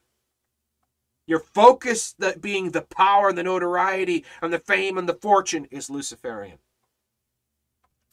Your 1.26 1.40
focus 1.40 2.14
that 2.18 2.40
being 2.40 2.70
the 2.70 2.82
power 2.82 3.28
and 3.28 3.36
the 3.36 3.42
notoriety 3.42 4.24
and 4.40 4.52
the 4.52 4.58
fame 4.58 4.96
and 4.96 5.08
the 5.08 5.14
fortune 5.14 5.66
is 5.70 5.90
Luciferian. 5.90 6.58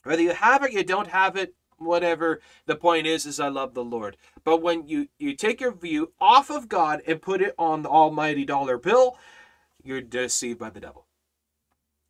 Whether 0.03 0.21
you 0.21 0.33
have 0.33 0.63
it, 0.63 0.69
or 0.69 0.71
you 0.71 0.83
don't 0.83 1.07
have 1.07 1.35
it, 1.35 1.55
whatever 1.77 2.41
the 2.65 2.75
point 2.75 3.05
is 3.07 3.25
is 3.25 3.39
i 3.39 3.47
love 3.47 3.73
the 3.73 3.83
lord. 3.83 4.17
But 4.43 4.61
when 4.61 4.87
you 4.87 5.07
you 5.19 5.35
take 5.35 5.59
your 5.59 5.73
view 5.73 6.13
off 6.19 6.49
of 6.49 6.69
god 6.69 7.01
and 7.07 7.21
put 7.21 7.41
it 7.41 7.53
on 7.57 7.81
the 7.81 7.89
almighty 7.89 8.45
dollar 8.45 8.77
bill 8.77 9.17
you're 9.83 10.01
deceived 10.01 10.59
by 10.59 10.71
the 10.71 10.79
devil. 10.79 11.05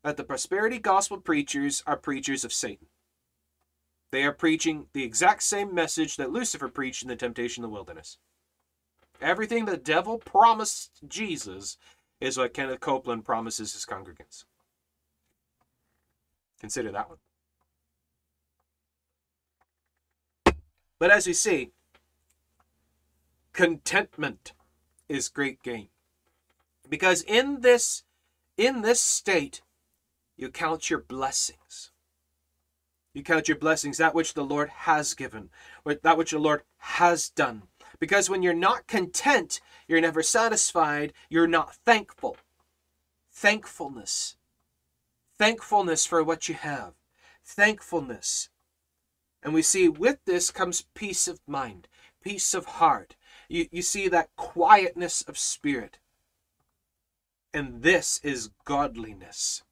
That 0.04 0.18
the 0.18 0.24
prosperity 0.24 0.80
gospel 0.80 1.20
preachers 1.20 1.84
are 1.86 1.98
preachers 1.98 2.46
of 2.46 2.54
satan. 2.54 2.88
They 4.12 4.24
are 4.24 4.32
preaching 4.32 4.88
the 4.94 5.04
exact 5.04 5.44
same 5.44 5.74
message 5.74 6.16
that 6.18 6.32
lucifer 6.32 6.70
preached 6.70 7.02
in 7.02 7.10
the 7.10 7.16
temptation 7.16 7.64
of 7.64 7.70
the 7.70 7.74
wilderness. 7.74 8.18
Everything 9.22 9.66
the 9.66 9.78
devil 9.78 10.18
promised 10.20 11.02
jesus 11.08 11.78
is 12.22 12.38
what 12.38 12.54
kenneth 12.54 12.80
copeland 12.80 13.26
promises 13.26 13.74
his 13.74 13.86
congregants. 13.86 14.46
Consider 16.60 16.92
that 16.92 17.10
one 17.10 17.18
But 21.00 21.12
as 21.12 21.28
we 21.28 21.34
see, 21.34 21.72
contentment 23.54 24.54
is 25.10 25.30
great 25.30 25.62
gain. 25.62 25.90
Because 26.88 27.22
in 27.24 27.62
this 27.62 28.04
in 28.58 28.82
this 28.82 29.02
state, 29.02 29.62
you 30.38 30.50
count 30.50 30.90
your 30.90 31.00
blessings. 31.00 31.92
You 33.14 33.24
count 33.24 33.48
your 33.48 33.58
blessings, 33.58 33.98
that 33.98 34.16
which 34.16 34.34
the 34.34 34.46
Lord 34.46 34.70
has 34.70 35.14
given, 35.14 35.50
that 35.86 36.18
which 36.18 36.32
the 36.32 36.40
Lord 36.40 36.64
has 36.78 37.30
done. 37.30 37.64
Because 38.00 38.30
when 38.30 38.44
you're 38.44 38.54
not 38.54 38.88
content, 38.88 39.62
you're 39.88 40.02
never 40.02 40.22
satisfied, 40.22 41.14
you're 41.30 41.48
not 41.48 41.76
thankful. 41.76 42.38
Thankfulness. 43.32 44.36
Thankfulness 45.38 46.06
for 46.06 46.24
what 46.24 46.50
you 46.50 46.56
have. 46.56 46.94
Thankfulness 47.44 48.50
and 49.46 49.54
we 49.54 49.62
see 49.62 49.88
with 49.88 50.18
this 50.26 50.50
comes 50.50 50.86
peace 50.96 51.28
of 51.28 51.40
mind, 51.48 51.88
peace 52.24 52.56
of 52.56 52.66
heart. 52.66 53.16
You, 53.48 53.68
you 53.72 53.84
see 53.84 54.08
that 54.08 54.36
quietness 54.36 55.22
of 55.22 55.38
spirit. 55.38 56.00
And 57.54 57.84
this 57.84 58.20
is 58.24 58.50
godliness. 58.66 59.64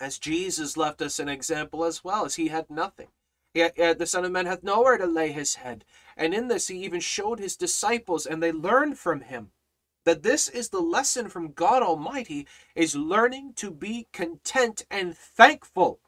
As 0.00 0.18
Jesus 0.18 0.76
left 0.76 1.00
us 1.00 1.20
an 1.20 1.28
example 1.28 1.84
as 1.84 2.02
well, 2.02 2.24
as 2.24 2.34
he 2.34 2.48
had 2.48 2.68
nothing. 2.68 3.08
Yet, 3.54 3.76
the 3.76 4.06
Son 4.06 4.24
of 4.24 4.32
Man 4.32 4.46
hath 4.46 4.64
nowhere 4.64 4.98
to 4.98 5.06
lay 5.06 5.30
his 5.30 5.54
head. 5.54 5.84
And 6.16 6.34
in 6.34 6.48
this 6.48 6.66
he 6.66 6.82
even 6.84 7.00
showed 7.00 7.38
his 7.38 7.56
disciples, 7.56 8.26
and 8.26 8.42
they 8.42 8.50
learned 8.50 8.98
from 8.98 9.20
him 9.20 9.52
that 10.04 10.24
this 10.24 10.48
is 10.48 10.70
the 10.70 10.80
lesson 10.80 11.28
from 11.28 11.52
God 11.52 11.84
Almighty, 11.84 12.46
is 12.74 12.96
learning 12.96 13.52
to 13.54 13.70
be 13.70 14.08
content 14.12 14.84
and 14.90 15.16
thankful 15.16 16.00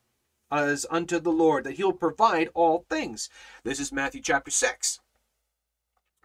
as 0.52 0.84
unto 0.90 1.18
the 1.18 1.32
Lord, 1.32 1.64
that 1.64 1.74
he'll 1.74 1.92
provide 1.92 2.50
all 2.54 2.84
things. 2.88 3.30
This 3.64 3.80
is 3.80 3.90
Matthew 3.90 4.20
chapter 4.20 4.50
6. 4.50 5.00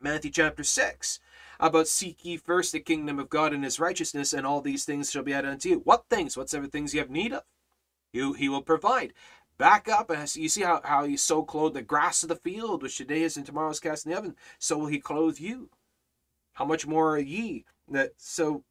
Matthew 0.02 0.30
chapter 0.30 0.64
6 0.64 1.20
about 1.60 1.88
seek 1.88 2.24
ye 2.24 2.38
first 2.38 2.72
the 2.72 2.80
kingdom 2.80 3.18
of 3.18 3.30
God 3.30 3.52
and 3.52 3.64
his 3.64 3.80
righteousness, 3.80 4.34
and 4.34 4.46
all 4.46 4.62
these 4.62 4.86
things 4.86 5.10
shall 5.10 5.24
be 5.24 5.34
added 5.34 5.50
unto 5.50 5.70
you. 5.70 5.82
What 5.84 6.06
things? 6.10 6.38
Whatsoever 6.38 6.68
things 6.68 6.94
you 6.94 7.00
have 7.00 7.10
need 7.10 7.34
of, 7.34 7.44
you 8.14 8.34
he 8.34 8.48
will 8.48 8.62
provide. 8.62 9.14
Back 9.58 9.90
up, 9.90 10.12
and 10.12 10.36
you 10.36 10.50
see 10.50 10.62
how, 10.62 10.82
how 10.84 11.06
he 11.06 11.18
so 11.18 11.42
clothed 11.42 11.76
the 11.76 11.82
grass 11.82 12.22
of 12.22 12.30
the 12.30 12.36
field, 12.36 12.84
which 12.84 12.98
today 12.98 13.24
is 13.24 13.38
and 13.38 13.46
tomorrow 13.46 13.72
is 13.72 13.80
cast 13.80 14.06
in 14.06 14.12
the 14.12 14.18
oven, 14.18 14.36
so 14.60 14.78
will 14.78 14.86
he 14.86 15.00
clothe 15.00 15.40
you. 15.40 15.70
How 16.54 16.66
much 16.66 16.86
more 16.86 17.16
are 17.16 17.20
ye? 17.20 17.66
That 17.90 18.12
so 18.18 18.64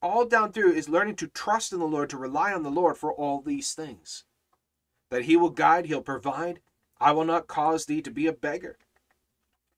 all 0.00 0.24
down 0.26 0.52
through 0.52 0.74
is 0.74 0.88
learning 0.88 1.16
to 1.16 1.26
trust 1.26 1.72
in 1.72 1.80
the 1.80 1.86
Lord, 1.86 2.10
to 2.10 2.16
rely 2.16 2.52
on 2.52 2.62
the 2.62 2.70
Lord 2.70 2.96
for 2.96 3.12
all 3.12 3.40
these 3.40 3.72
things 3.72 4.24
that 5.10 5.24
he 5.24 5.36
will 5.36 5.50
guide, 5.50 5.86
he'll 5.86 6.02
provide. 6.02 6.60
I 7.00 7.12
will 7.12 7.24
not 7.24 7.46
cause 7.46 7.86
thee 7.86 8.02
to 8.02 8.10
be 8.10 8.26
a 8.26 8.32
beggar. 8.32 8.76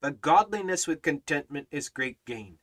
But 0.00 0.20
godliness 0.20 0.86
with 0.86 1.02
contentment 1.02 1.68
is 1.70 1.88
great 1.88 2.24
gain. 2.24 2.58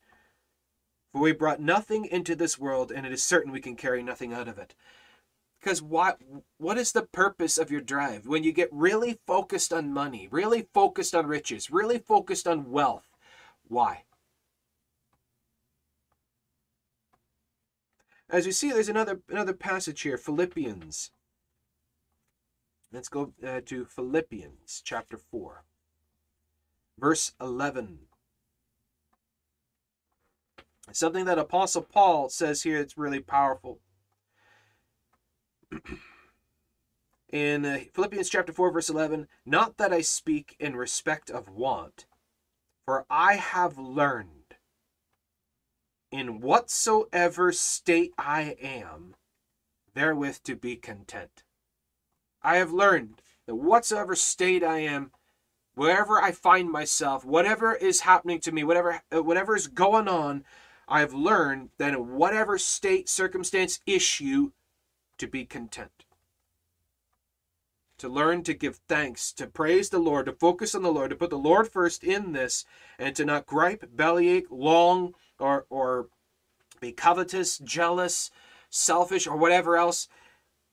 For 1.12 1.22
we 1.22 1.32
brought 1.32 1.62
nothing 1.62 2.06
into 2.06 2.36
this 2.36 2.60
world, 2.60 2.92
and 2.92 3.06
it 3.06 3.12
is 3.12 3.24
certain 3.24 3.52
we 3.52 3.62
can 3.62 3.76
carry 3.76 4.02
nothing 4.04 4.34
out 4.34 4.48
of 4.48 4.58
it. 4.58 4.74
Because 5.60 5.82
what, 5.82 6.20
what 6.58 6.78
is 6.78 6.92
the 6.92 7.04
purpose 7.04 7.58
of 7.58 7.72
your 7.72 7.82
drive? 7.82 8.28
When 8.28 8.44
you 8.44 8.52
get 8.52 8.70
really 8.72 9.20
focused 9.26 9.72
on 9.72 9.94
money, 9.94 10.28
really 10.30 10.68
focused 10.74 11.16
on 11.16 11.26
riches, 11.26 11.72
really 11.72 12.00
focused 12.00 12.48
on 12.48 12.72
wealth, 12.72 13.08
why? 13.68 14.04
As 18.30 18.46
you 18.46 18.52
see, 18.52 18.72
there's 18.72 18.90
another 18.90 19.22
another 19.30 19.54
passage 19.54 20.02
here, 20.02 20.18
Philippians 20.18 21.12
Let's 22.92 23.10
go 23.10 23.34
uh, 23.46 23.60
to 23.66 23.86
Philippians 23.86 24.82
chapter 24.84 25.18
4, 25.18 25.66
verse 26.98 27.34
11. 27.42 28.00
Something 30.94 31.26
that 31.26 31.38
Apostle 31.38 31.82
Paul 31.82 32.30
says 32.30 32.64
here 32.64 32.78
that's 32.78 32.98
really 32.98 33.20
powerful. 33.20 33.80
in 37.30 37.66
uh, 37.66 37.80
Philippians 37.94 38.30
chapter 38.30 38.54
4, 38.54 38.72
verse 38.72 38.90
11, 38.90 39.28
not 39.46 39.78
that 39.78 39.92
I 39.92 40.00
speak 40.00 40.56
in 40.58 40.78
respect 40.78 41.30
of 41.30 41.50
want, 41.50 42.06
For 42.86 43.06
I 43.10 43.36
have 43.36 43.78
learned 43.78 44.56
in 46.10 46.40
whatsoever 46.40 47.52
state 47.52 48.14
I 48.18 48.56
am, 48.62 49.16
therewith 49.94 50.38
to 50.46 50.56
be 50.56 50.78
content. 50.78 51.44
I 52.48 52.56
have 52.56 52.72
learned 52.72 53.22
that 53.46 53.56
whatsoever 53.56 54.16
state 54.16 54.64
I 54.64 54.80
am, 54.80 55.12
wherever 55.76 56.22
I 56.22 56.32
find 56.32 56.72
myself, 56.72 57.26
whatever 57.26 57.76
is 57.76 58.02
happening 58.02 58.40
to 58.40 58.54
me, 58.54 58.64
whatever 58.64 59.02
uh, 59.14 59.22
whatever 59.22 59.54
is 59.54 59.68
going 59.68 60.08
on, 60.08 60.46
I 60.88 61.02
have 61.02 61.14
learned 61.14 61.72
that 61.78 61.94
in 61.94 62.16
whatever 62.16 62.58
state, 62.58 63.10
circumstance, 63.10 63.82
issue, 63.86 64.52
to 65.18 65.28
be 65.28 65.44
content. 65.44 66.06
To 67.98 68.08
learn 68.08 68.44
to 68.44 68.54
give 68.54 68.80
thanks, 68.88 69.34
to 69.34 69.48
praise 69.48 69.90
the 69.90 70.00
Lord, 70.00 70.28
to 70.28 70.32
focus 70.32 70.74
on 70.74 70.84
the 70.84 70.94
Lord, 70.94 71.10
to 71.10 71.18
put 71.18 71.32
the 71.32 71.38
Lord 71.38 71.68
first 71.68 72.02
in 72.02 72.32
this, 72.32 72.64
and 72.98 73.14
to 73.18 73.26
not 73.26 73.46
gripe, 73.46 73.90
bellyache, 73.94 74.50
long, 74.50 75.16
or 75.38 75.66
or 75.70 76.08
be 76.80 76.94
covetous, 76.94 77.58
jealous, 77.58 78.32
selfish, 78.70 79.28
or 79.28 79.36
whatever 79.36 79.76
else. 79.76 80.08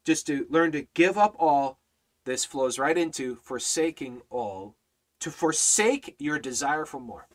Just 0.05 0.27
to 0.27 0.47
learn 0.51 0.73
to 0.73 0.87
give 0.95 1.17
up 1.17 1.35
all. 1.39 1.79
This 2.25 2.45
flows 2.45 2.79
right 2.79 2.97
into 2.97 3.37
forsaking 3.37 4.23
all 4.31 4.77
to 5.21 5.31
forsake 5.31 6.17
your 6.19 6.39
desire 6.39 6.85
for 6.85 7.01
more. 7.01 7.29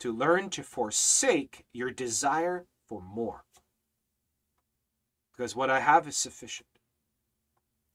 To 0.00 0.12
learn 0.12 0.50
to 0.50 0.62
forsake 0.62 1.64
your 1.72 1.90
desire 1.90 2.66
for 2.88 3.00
more. 3.00 3.44
Because 5.32 5.56
what 5.56 5.70
I 5.70 5.80
have 5.80 6.06
is 6.06 6.16
sufficient. 6.16 6.68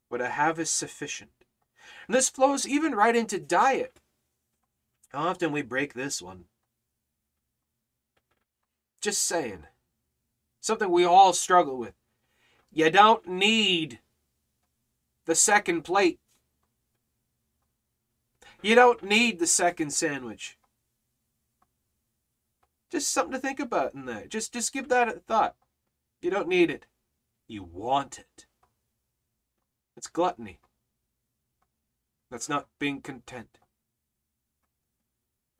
What 0.10 0.22
I 0.22 0.30
have 0.30 0.60
is 0.60 0.72
sufficient. 0.72 1.32
And 2.08 2.16
this 2.16 2.30
flows 2.30 2.68
even 2.68 2.96
right 2.96 3.16
into 3.16 3.40
diet. 3.40 4.00
How 5.10 5.28
often 5.28 5.52
we 5.52 5.62
break 5.62 5.94
this 5.94 6.22
one? 6.22 6.46
Just 9.02 9.24
saying. 9.24 9.66
Something 10.62 10.90
we 10.90 11.06
all 11.06 11.34
struggle 11.34 11.78
with. 11.78 11.94
You 12.72 12.90
don't 12.90 13.28
need 13.28 14.00
the 15.26 15.36
second 15.36 15.84
plate. 15.84 16.20
You 18.62 18.76
don't 18.76 19.04
need 19.04 19.40
the 19.40 19.48
second 19.48 19.92
sandwich. 19.92 20.58
Just 22.90 23.12
something 23.12 23.34
to 23.34 23.40
think 23.40 23.60
about 23.60 23.94
in 23.94 24.06
there. 24.06 24.26
Just 24.28 24.54
just 24.54 24.74
give 24.74 24.90
that 24.90 25.10
a 25.10 25.14
thought. 25.14 25.56
You 26.22 26.32
don't 26.32 26.48
need 26.48 26.70
it. 26.70 26.86
You 27.48 27.64
want 27.64 28.20
it. 28.20 28.46
It's 29.96 30.08
gluttony. 30.08 30.60
That's 32.30 32.50
not 32.50 32.68
being 32.80 33.02
content. 33.02 33.60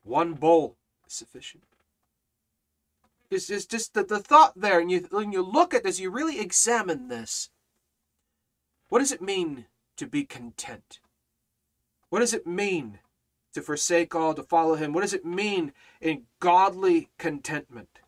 One 0.02 0.34
bowl 0.34 0.76
is 1.06 1.14
sufficient. 1.14 1.67
It's 3.30 3.48
just, 3.48 3.70
just 3.70 3.94
the, 3.94 4.04
the 4.04 4.18
thought 4.18 4.54
there, 4.56 4.80
and 4.80 4.90
you 4.90 5.06
when 5.10 5.32
you 5.32 5.42
look 5.42 5.74
at 5.74 5.84
this, 5.84 6.00
you 6.00 6.10
really 6.10 6.40
examine 6.40 7.08
this. 7.08 7.50
What 8.88 9.00
does 9.00 9.12
it 9.12 9.20
mean 9.20 9.66
to 9.96 10.06
be 10.06 10.24
content? 10.24 11.00
What 12.08 12.20
does 12.20 12.32
it 12.32 12.46
mean 12.46 13.00
to 13.52 13.60
forsake 13.60 14.14
all, 14.14 14.32
to 14.32 14.42
follow 14.42 14.76
Him? 14.76 14.92
What 14.94 15.02
does 15.02 15.12
it 15.12 15.26
mean 15.26 15.72
in 16.00 16.22
godly 16.40 17.10
contentment? 17.18 18.00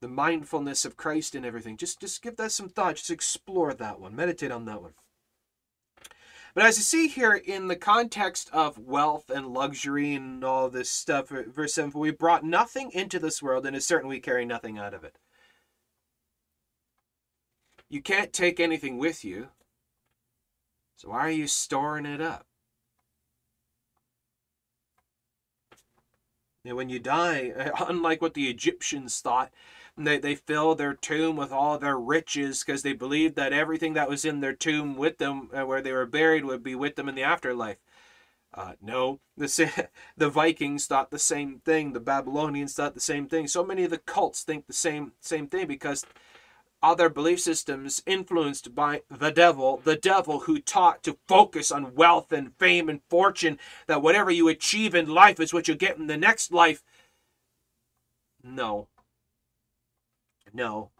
The 0.00 0.08
mindfulness 0.08 0.84
of 0.84 0.96
Christ 0.96 1.36
and 1.36 1.46
everything. 1.46 1.76
Just, 1.76 2.00
just 2.00 2.22
give 2.22 2.36
that 2.38 2.50
some 2.50 2.68
thought. 2.68 2.96
Just 2.96 3.10
explore 3.10 3.72
that 3.72 4.00
one. 4.00 4.16
Meditate 4.16 4.50
on 4.50 4.64
that 4.64 4.82
one. 4.82 4.94
But 6.54 6.64
as 6.64 6.76
you 6.76 6.84
see 6.84 7.08
here 7.08 7.34
in 7.34 7.68
the 7.68 7.76
context 7.76 8.50
of 8.52 8.78
wealth 8.78 9.30
and 9.30 9.54
luxury 9.54 10.14
and 10.14 10.44
all 10.44 10.68
this 10.68 10.90
stuff, 10.90 11.32
uh, 11.32 11.44
verse 11.46 11.74
7, 11.74 11.98
we 11.98 12.10
brought 12.10 12.44
nothing 12.44 12.90
into 12.92 13.18
this 13.18 13.42
world, 13.42 13.64
and 13.64 13.74
it's 13.74 13.86
certain 13.86 14.08
we 14.08 14.20
carry 14.20 14.44
nothing 14.44 14.78
out 14.78 14.92
of 14.92 15.02
it. 15.02 15.16
You 17.88 18.02
can't 18.02 18.32
take 18.32 18.60
anything 18.60 18.98
with 18.98 19.24
you. 19.24 19.48
So 20.96 21.08
why 21.08 21.20
are 21.20 21.30
you 21.30 21.46
storing 21.46 22.06
it 22.06 22.20
up? 22.20 22.46
And 26.64 26.76
when 26.76 26.90
you 26.90 26.98
die, 26.98 27.52
unlike 27.88 28.20
what 28.20 28.34
the 28.34 28.48
Egyptians 28.48 29.20
thought, 29.20 29.50
they, 29.96 30.18
they 30.18 30.34
fill 30.34 30.74
their 30.74 30.94
tomb 30.94 31.36
with 31.36 31.52
all 31.52 31.78
their 31.78 31.98
riches 31.98 32.64
because 32.64 32.82
they 32.82 32.94
believed 32.94 33.36
that 33.36 33.52
everything 33.52 33.92
that 33.94 34.08
was 34.08 34.24
in 34.24 34.40
their 34.40 34.54
tomb 34.54 34.96
with 34.96 35.18
them, 35.18 35.50
uh, 35.52 35.66
where 35.66 35.82
they 35.82 35.92
were 35.92 36.06
buried, 36.06 36.44
would 36.44 36.62
be 36.62 36.74
with 36.74 36.96
them 36.96 37.08
in 37.08 37.14
the 37.14 37.22
afterlife. 37.22 37.78
Uh, 38.54 38.72
no, 38.82 39.20
the, 39.36 39.88
the 40.16 40.28
Vikings 40.28 40.86
thought 40.86 41.10
the 41.10 41.18
same 41.18 41.60
thing. 41.64 41.92
The 41.92 42.00
Babylonians 42.00 42.74
thought 42.74 42.94
the 42.94 43.00
same 43.00 43.26
thing. 43.26 43.46
So 43.46 43.64
many 43.64 43.84
of 43.84 43.90
the 43.90 43.98
cults 43.98 44.42
think 44.42 44.66
the 44.66 44.72
same 44.72 45.12
same 45.20 45.46
thing 45.46 45.66
because 45.66 46.04
other 46.82 47.08
belief 47.08 47.40
systems 47.40 48.02
influenced 48.06 48.74
by 48.74 49.02
the 49.08 49.30
devil, 49.30 49.80
the 49.84 49.96
devil 49.96 50.40
who 50.40 50.58
taught 50.60 51.02
to 51.04 51.16
focus 51.28 51.70
on 51.70 51.94
wealth 51.94 52.32
and 52.32 52.56
fame 52.58 52.88
and 52.88 53.00
fortune, 53.08 53.58
that 53.86 54.02
whatever 54.02 54.30
you 54.30 54.48
achieve 54.48 54.94
in 54.94 55.08
life 55.08 55.38
is 55.38 55.54
what 55.54 55.68
you 55.68 55.74
get 55.74 55.96
in 55.96 56.08
the 56.08 56.16
next 56.16 56.52
life. 56.52 56.82
No. 58.42 58.88
No. 60.52 60.90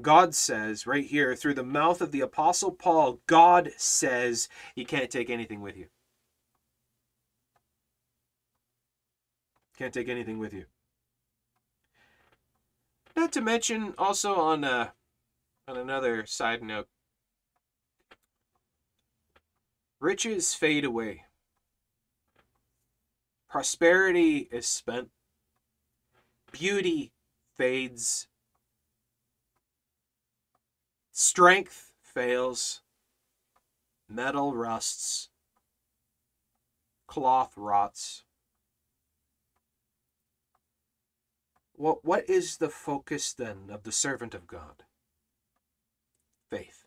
God 0.00 0.34
says 0.34 0.86
right 0.86 1.04
here 1.04 1.34
through 1.36 1.54
the 1.54 1.62
mouth 1.62 2.00
of 2.00 2.12
the 2.12 2.20
Apostle 2.20 2.72
Paul, 2.72 3.20
God 3.26 3.70
says 3.76 4.48
you 4.74 4.86
can't 4.86 5.10
take 5.10 5.28
anything 5.28 5.60
with 5.60 5.76
you. 5.76 5.86
Can't 9.76 9.92
take 9.92 10.08
anything 10.08 10.38
with 10.38 10.52
you. 10.52 10.66
Not 13.16 13.32
to 13.32 13.40
mention 13.40 13.94
also 13.98 14.34
on 14.34 14.64
uh, 14.64 14.90
on 15.66 15.76
another 15.76 16.26
side 16.26 16.62
note, 16.62 16.88
riches 20.00 20.54
fade 20.54 20.84
away. 20.84 21.24
Prosperity 23.48 24.48
is 24.52 24.66
spent. 24.66 25.10
Beauty 26.52 27.12
fades. 27.56 28.28
Strength 31.20 31.92
fails. 32.00 32.80
Metal 34.08 34.54
rusts. 34.54 35.28
Cloth 37.06 37.52
rots. 37.56 38.24
What, 41.74 42.02
what 42.06 42.26
is 42.26 42.56
the 42.56 42.70
focus 42.70 43.34
then 43.34 43.68
of 43.68 43.82
the 43.82 43.92
servant 43.92 44.34
of 44.34 44.46
God? 44.46 44.84
faith. 46.48 46.86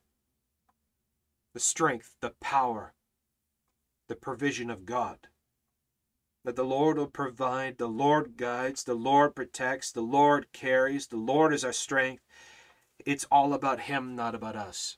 The 1.54 1.60
strength, 1.60 2.16
the 2.20 2.34
power, 2.42 2.96
the 4.10 4.16
provision 4.16 4.72
of 4.72 4.84
God. 4.84 5.28
That 6.44 6.56
the 6.56 6.66
Lord 6.66 6.98
will 6.98 7.06
provide, 7.06 7.78
the 7.78 7.88
Lord 7.88 8.36
guides, 8.36 8.84
the 8.84 8.96
Lord 8.96 9.36
protects, 9.36 9.92
the 9.92 10.02
Lord 10.02 10.52
carries, 10.52 11.06
the 11.06 11.18
Lord 11.18 11.54
is 11.54 11.64
our 11.64 11.72
strength. 11.72 12.24
It's 13.06 13.26
all 13.32 13.54
about 13.54 13.82
Him, 13.82 14.16
not 14.16 14.36
about 14.36 14.56
us. 14.56 14.98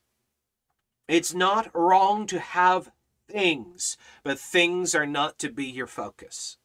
It's 1.08 1.34
not 1.34 1.70
wrong 1.74 2.26
to 2.28 2.39
have 2.39 2.91
things, 3.30 3.97
but 4.24 4.39
things 4.39 4.95
are 4.95 5.06
not 5.06 5.38
to 5.39 5.49
be 5.49 5.66
your 5.66 5.88
focus. 5.88 6.58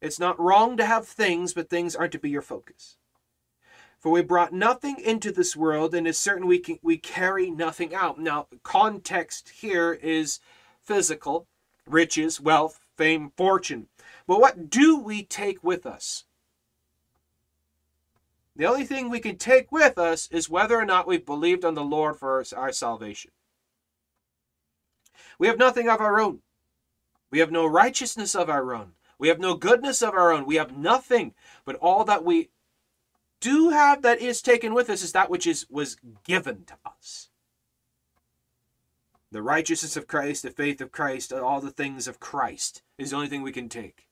It's 0.00 0.18
not 0.18 0.40
wrong 0.40 0.76
to 0.76 0.86
have 0.86 1.06
things, 1.06 1.52
but 1.52 1.68
things 1.68 1.94
aren't 1.94 2.12
to 2.12 2.18
be 2.18 2.30
your 2.30 2.42
focus. 2.42 2.96
For 3.98 4.10
we 4.10 4.22
brought 4.22 4.52
nothing 4.52 4.98
into 4.98 5.30
this 5.30 5.54
world, 5.54 5.94
and 5.94 6.08
it's 6.08 6.18
certain 6.18 6.46
we 6.46 6.58
can, 6.58 6.78
we 6.82 6.96
carry 6.96 7.50
nothing 7.50 7.94
out. 7.94 8.18
Now, 8.18 8.46
context 8.62 9.50
here 9.60 9.92
is 9.92 10.40
physical, 10.82 11.46
riches, 11.86 12.40
wealth, 12.40 12.80
fame, 12.96 13.32
fortune. 13.36 13.88
But 14.26 14.40
what 14.40 14.70
do 14.70 14.98
we 14.98 15.22
take 15.22 15.62
with 15.62 15.84
us? 15.84 16.24
The 18.60 18.66
only 18.66 18.84
thing 18.84 19.08
we 19.08 19.20
can 19.20 19.38
take 19.38 19.72
with 19.72 19.96
us 19.96 20.28
is 20.30 20.50
whether 20.50 20.76
or 20.76 20.84
not 20.84 21.06
we've 21.06 21.24
believed 21.24 21.64
on 21.64 21.72
the 21.72 21.82
Lord 21.82 22.18
for 22.18 22.44
our 22.54 22.72
salvation. 22.72 23.30
We 25.38 25.46
have 25.46 25.56
nothing 25.56 25.88
of 25.88 25.98
our 25.98 26.20
own. 26.20 26.40
We 27.30 27.38
have 27.38 27.50
no 27.50 27.64
righteousness 27.64 28.34
of 28.34 28.50
our 28.50 28.74
own. 28.74 28.92
We 29.18 29.28
have 29.28 29.38
no 29.38 29.54
goodness 29.54 30.02
of 30.02 30.12
our 30.12 30.30
own. 30.30 30.44
We 30.44 30.56
have 30.56 30.76
nothing 30.76 31.32
but 31.64 31.76
all 31.76 32.04
that 32.04 32.22
we 32.22 32.50
do 33.40 33.70
have 33.70 34.02
that 34.02 34.20
is 34.20 34.42
taken 34.42 34.74
with 34.74 34.90
us 34.90 35.02
is 35.02 35.12
that 35.12 35.30
which 35.30 35.46
is 35.46 35.64
was 35.70 35.96
given 36.24 36.66
to 36.66 36.74
us. 36.84 37.30
The 39.32 39.40
righteousness 39.40 39.96
of 39.96 40.06
Christ, 40.06 40.42
the 40.42 40.50
faith 40.50 40.82
of 40.82 40.92
Christ, 40.92 41.32
all 41.32 41.62
the 41.62 41.70
things 41.70 42.06
of 42.06 42.20
Christ 42.20 42.82
is 42.98 43.08
the 43.08 43.16
only 43.16 43.28
thing 43.28 43.40
we 43.40 43.52
can 43.52 43.70
take. 43.70 44.09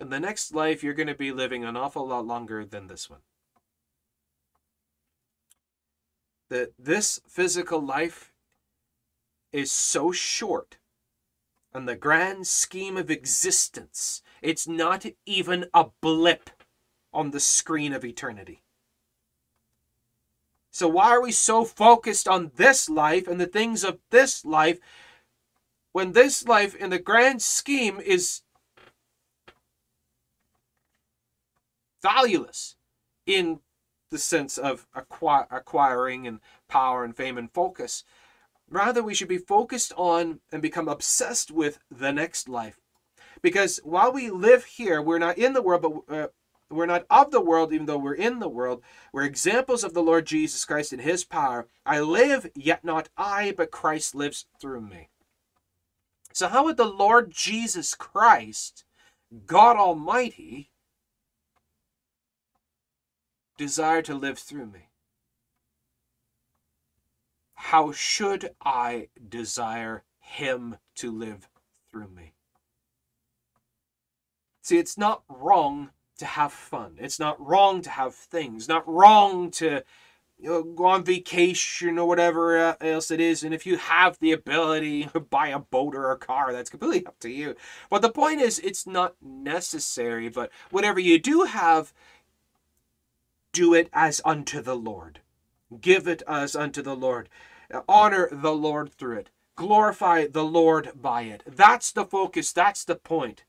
In 0.00 0.08
the 0.08 0.18
next 0.18 0.54
life, 0.54 0.82
you're 0.82 0.94
going 0.94 1.06
to 1.08 1.14
be 1.14 1.30
living 1.30 1.64
an 1.64 1.76
awful 1.76 2.06
lot 2.06 2.26
longer 2.26 2.64
than 2.64 2.86
this 2.86 3.10
one. 3.10 3.20
That 6.48 6.72
this 6.78 7.20
physical 7.28 7.80
life 7.80 8.32
is 9.52 9.70
so 9.70 10.10
short 10.10 10.78
in 11.74 11.84
the 11.84 11.94
grand 11.94 12.46
scheme 12.46 12.96
of 12.96 13.10
existence, 13.10 14.22
it's 14.42 14.66
not 14.66 15.06
even 15.24 15.66
a 15.72 15.86
blip 16.00 16.50
on 17.12 17.30
the 17.30 17.40
screen 17.40 17.92
of 17.92 18.04
eternity. 18.04 18.62
So, 20.72 20.88
why 20.88 21.10
are 21.10 21.22
we 21.22 21.32
so 21.32 21.64
focused 21.64 22.26
on 22.26 22.52
this 22.56 22.88
life 22.88 23.28
and 23.28 23.40
the 23.40 23.46
things 23.46 23.84
of 23.84 23.98
this 24.10 24.44
life 24.44 24.78
when 25.92 26.12
this 26.12 26.46
life, 26.46 26.74
in 26.74 26.90
the 26.90 26.98
grand 26.98 27.42
scheme, 27.42 28.00
is 28.00 28.42
valueless 32.02 32.76
in 33.26 33.60
the 34.10 34.18
sense 34.18 34.58
of 34.58 34.86
acquiring 34.94 36.26
and 36.26 36.40
power 36.68 37.04
and 37.04 37.16
fame 37.16 37.38
and 37.38 37.52
focus? 37.52 38.04
Rather, 38.68 39.02
we 39.02 39.14
should 39.14 39.28
be 39.28 39.38
focused 39.38 39.92
on 39.96 40.40
and 40.52 40.62
become 40.62 40.88
obsessed 40.88 41.50
with 41.50 41.80
the 41.90 42.12
next 42.12 42.48
life. 42.48 42.78
Because 43.42 43.80
while 43.82 44.12
we 44.12 44.30
live 44.30 44.64
here, 44.64 45.02
we're 45.02 45.18
not 45.18 45.38
in 45.38 45.54
the 45.54 45.62
world, 45.62 45.82
but 45.82 46.14
uh, 46.14 46.28
we're 46.70 46.86
not 46.86 47.06
of 47.10 47.32
the 47.32 47.40
world, 47.40 47.72
even 47.72 47.86
though 47.86 47.98
we're 47.98 48.14
in 48.14 48.38
the 48.38 48.48
world. 48.48 48.82
We're 49.12 49.24
examples 49.24 49.82
of 49.82 49.92
the 49.92 50.02
Lord 50.02 50.26
Jesus 50.26 50.64
Christ 50.64 50.92
and 50.92 51.02
his 51.02 51.24
power. 51.24 51.66
I 51.84 52.00
live, 52.00 52.48
yet 52.54 52.84
not 52.84 53.08
I, 53.16 53.52
but 53.56 53.72
Christ 53.72 54.14
lives 54.14 54.46
through 54.60 54.82
me. 54.82 55.08
So, 56.32 56.46
how 56.46 56.64
would 56.64 56.76
the 56.76 56.84
Lord 56.84 57.32
Jesus 57.32 57.94
Christ, 57.94 58.84
God 59.46 59.76
Almighty, 59.76 60.70
desire 63.60 64.00
to 64.00 64.14
live 64.14 64.38
through 64.38 64.64
me? 64.64 64.88
How 67.54 67.92
should 67.92 68.52
I 68.64 69.08
desire 69.28 70.02
Him 70.18 70.78
to 70.94 71.12
live 71.12 71.46
through 71.90 72.08
me? 72.08 72.32
See, 74.62 74.78
it's 74.78 74.96
not 74.96 75.24
wrong 75.28 75.90
to 76.16 76.24
have 76.24 76.52
fun. 76.52 76.96
It's 76.98 77.20
not 77.20 77.38
wrong 77.38 77.82
to 77.82 77.90
have 77.90 78.14
things. 78.14 78.66
Not 78.66 78.88
wrong 78.88 79.50
to 79.52 79.82
you 80.38 80.48
know, 80.48 80.62
go 80.62 80.86
on 80.86 81.04
vacation 81.04 81.98
or 81.98 82.08
whatever 82.08 82.76
else 82.80 83.10
it 83.10 83.20
is. 83.20 83.42
And 83.42 83.52
if 83.52 83.66
you 83.66 83.76
have 83.76 84.18
the 84.20 84.32
ability 84.32 85.04
to 85.12 85.20
buy 85.20 85.48
a 85.48 85.58
boat 85.58 85.94
or 85.94 86.10
a 86.10 86.16
car, 86.16 86.50
that's 86.50 86.70
completely 86.70 87.04
up 87.04 87.18
to 87.20 87.28
you. 87.28 87.56
But 87.90 88.00
the 88.00 88.10
point 88.10 88.40
is, 88.40 88.58
it's 88.58 88.86
not 88.86 89.16
necessary. 89.20 90.30
But 90.30 90.50
whatever 90.70 90.98
you 90.98 91.18
do 91.18 91.42
have, 91.42 91.92
do 93.52 93.74
it 93.74 93.88
as 93.92 94.20
unto 94.24 94.60
the 94.60 94.76
Lord. 94.76 95.20
Give 95.80 96.08
it 96.08 96.22
as 96.26 96.56
unto 96.56 96.82
the 96.82 96.96
Lord. 96.96 97.28
Honor 97.88 98.28
the 98.30 98.52
Lord 98.52 98.92
through 98.92 99.18
it. 99.18 99.30
Glorify 99.56 100.26
the 100.26 100.44
Lord 100.44 100.90
by 101.00 101.22
it. 101.22 101.42
That's 101.46 101.92
the 101.92 102.04
focus. 102.04 102.52
That's 102.52 102.84
the 102.84 102.96
point. 102.96 103.44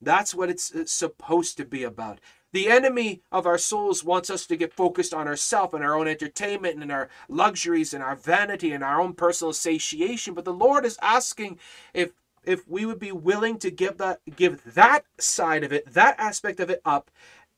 That's 0.00 0.34
what 0.34 0.50
it's 0.50 0.74
uh, 0.74 0.84
supposed 0.86 1.56
to 1.56 1.64
be 1.64 1.84
about. 1.84 2.18
The 2.52 2.68
enemy 2.68 3.22
of 3.30 3.46
our 3.46 3.56
souls 3.56 4.04
wants 4.04 4.28
us 4.28 4.46
to 4.46 4.56
get 4.56 4.74
focused 4.74 5.14
on 5.14 5.26
ourselves 5.26 5.72
and 5.74 5.82
our 5.82 5.94
own 5.94 6.06
entertainment 6.06 6.82
and 6.82 6.92
our 6.92 7.08
luxuries 7.28 7.94
and 7.94 8.02
our 8.02 8.16
vanity 8.16 8.72
and 8.72 8.84
our 8.84 9.00
own 9.00 9.14
personal 9.14 9.52
satiation. 9.52 10.34
But 10.34 10.44
the 10.44 10.52
Lord 10.52 10.84
is 10.84 10.98
asking 11.00 11.58
if 11.94 12.12
if 12.44 12.68
we 12.68 12.84
would 12.84 12.98
be 12.98 13.12
willing 13.12 13.58
to 13.60 13.70
give 13.70 13.98
that 13.98 14.20
give 14.34 14.74
that 14.74 15.04
side 15.18 15.64
of 15.64 15.72
it, 15.72 15.92
that 15.94 16.18
aspect 16.18 16.60
of 16.60 16.68
it 16.70 16.82
up, 16.84 17.10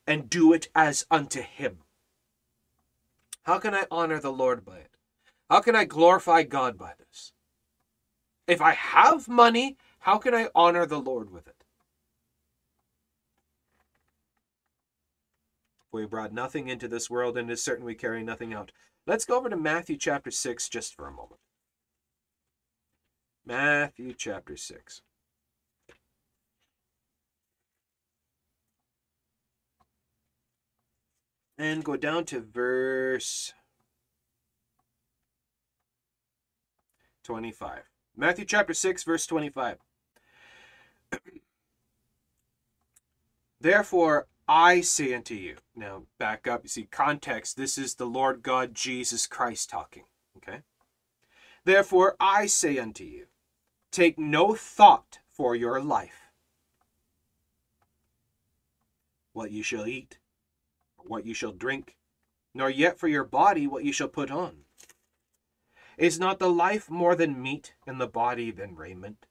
and 0.07 0.31
do 0.31 0.53
it 0.53 0.69
as 0.75 1.07
unto 1.11 1.41
Him. 1.41 1.79
How 3.45 3.59
can 3.59 3.75
I 3.75 3.85
honor 3.91 4.19
the 4.19 4.33
Lord 4.33 4.65
by 4.65 4.79
it? 4.79 4.91
How 5.51 5.61
can 5.61 5.77
I 5.77 5.85
glorify 5.85 6.43
God 6.43 6.79
by 6.79 6.93
this? 6.99 7.33
If 8.47 8.61
I 8.61 8.73
have 8.73 9.29
money, 9.29 9.77
how 10.01 10.19
can 10.19 10.35
I 10.35 10.49
honor 10.55 10.87
the 10.87 11.01
Lord 11.01 11.31
with 11.31 11.47
it? 11.47 11.65
We 15.93 16.07
brought 16.07 16.33
nothing 16.33 16.69
into 16.69 16.89
this 16.89 17.09
world, 17.09 17.39
and 17.39 17.49
it 17.49 17.53
is 17.53 17.63
certain 17.63 17.85
we 17.85 17.95
carry 17.95 18.25
nothing 18.25 18.53
out. 18.53 18.73
Let's 19.07 19.25
go 19.25 19.37
over 19.37 19.49
to 19.49 19.57
Matthew 19.57 19.97
chapter 19.97 20.31
6 20.31 20.69
just 20.69 20.95
for 20.95 21.07
a 21.07 21.13
moment. 21.13 21.41
Matthew 23.47 24.15
chapter 24.15 24.57
6. 24.57 25.03
And 31.57 31.85
go 31.85 31.97
down 31.97 32.25
to 32.27 32.41
verse 32.41 33.53
25. 37.23 37.83
Matthew 38.17 38.45
chapter 38.45 38.75
6, 38.75 39.03
verse 39.05 39.27
25. 39.27 39.79
Therefore, 43.61 44.27
I 44.47 44.83
say 44.83 45.15
unto 45.15 45.35
you. 45.35 45.57
Now, 45.75 46.03
back 46.19 46.47
up. 46.47 46.65
You 46.65 46.69
see, 46.69 46.85
context. 46.85 47.57
This 47.57 47.79
is 47.79 47.95
the 47.95 48.05
Lord 48.05 48.43
God 48.43 48.75
Jesus 48.75 49.27
Christ 49.27 49.71
talking. 49.71 50.05
Okay? 50.37 50.61
Therefore, 51.65 52.15
I 52.21 52.47
say 52.47 52.79
unto 52.79 53.05
you, 53.05 53.27
take 53.91 54.19
no 54.19 54.55
thought 54.55 55.21
for 55.31 55.57
your 55.57 55.81
life, 55.81 56.31
what 59.33 59.51
you 59.51 59.63
shall 59.63 59.87
eat, 59.87 60.19
what 61.07 61.27
you 61.27 61.35
shall 61.35 61.53
drink, 61.53 61.97
nor 62.55 62.71
yet 62.71 62.99
for 62.99 63.09
your 63.09 63.25
body 63.25 63.67
what 63.67 63.85
you 63.85 63.93
shall 63.93 64.09
put 64.09 64.31
on. 64.31 64.65
Is 65.97 66.19
not 66.19 66.39
the 66.39 66.51
life 66.51 66.91
more 66.91 67.15
than 67.15 67.41
meat, 67.41 67.75
and 67.87 68.01
the 68.01 68.09
body 68.09 68.51
than 68.51 68.75
raiment? 68.75 69.27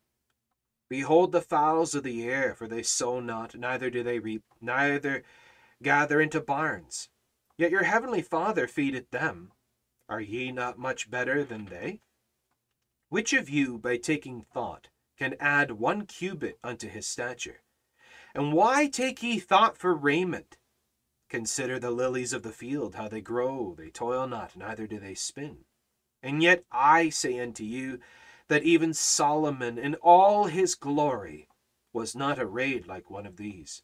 Behold 0.89 1.31
the 1.31 1.41
fowls 1.41 1.95
of 1.95 2.03
the 2.03 2.23
air, 2.23 2.53
for 2.53 2.67
they 2.67 2.83
sow 2.83 3.19
not, 3.19 3.55
neither 3.55 3.89
do 3.89 4.03
they 4.03 4.19
reap, 4.19 4.43
neither 4.61 5.23
gather 5.81 6.21
into 6.21 6.39
barns. 6.39 7.09
Yet 7.57 7.71
your 7.71 7.83
heavenly 7.83 8.21
Father 8.21 8.67
feedeth 8.67 9.11
them. 9.11 9.51
Are 10.07 10.21
ye 10.21 10.51
not 10.51 10.77
much 10.77 11.09
better 11.09 11.43
than 11.43 11.65
they? 11.65 12.01
Which 13.09 13.33
of 13.33 13.49
you, 13.49 13.77
by 13.77 13.97
taking 13.97 14.41
thought, 14.41 14.89
can 15.17 15.35
add 15.39 15.71
one 15.71 16.05
cubit 16.05 16.57
unto 16.63 16.87
his 16.87 17.07
stature? 17.07 17.61
And 18.33 18.53
why 18.53 18.87
take 18.87 19.21
ye 19.21 19.39
thought 19.39 19.77
for 19.77 19.93
raiment? 19.93 20.57
Consider 21.33 21.79
the 21.79 21.89
lilies 21.89 22.31
of 22.31 22.43
the 22.43 22.51
field, 22.51 22.93
how 22.93 23.07
they 23.07 23.19
grow, 23.19 23.73
they 23.75 23.89
toil 23.89 24.27
not, 24.27 24.55
neither 24.55 24.85
do 24.85 24.99
they 24.99 25.15
spin. 25.15 25.65
And 26.21 26.43
yet 26.43 26.63
I 26.71 27.09
say 27.09 27.39
unto 27.39 27.63
you, 27.63 27.99
that 28.49 28.61
even 28.61 28.93
Solomon 28.93 29.79
in 29.79 29.95
all 29.95 30.43
his 30.43 30.75
glory 30.75 31.47
was 31.91 32.15
not 32.15 32.37
arrayed 32.37 32.85
like 32.85 33.09
one 33.09 33.25
of 33.25 33.37
these. 33.37 33.81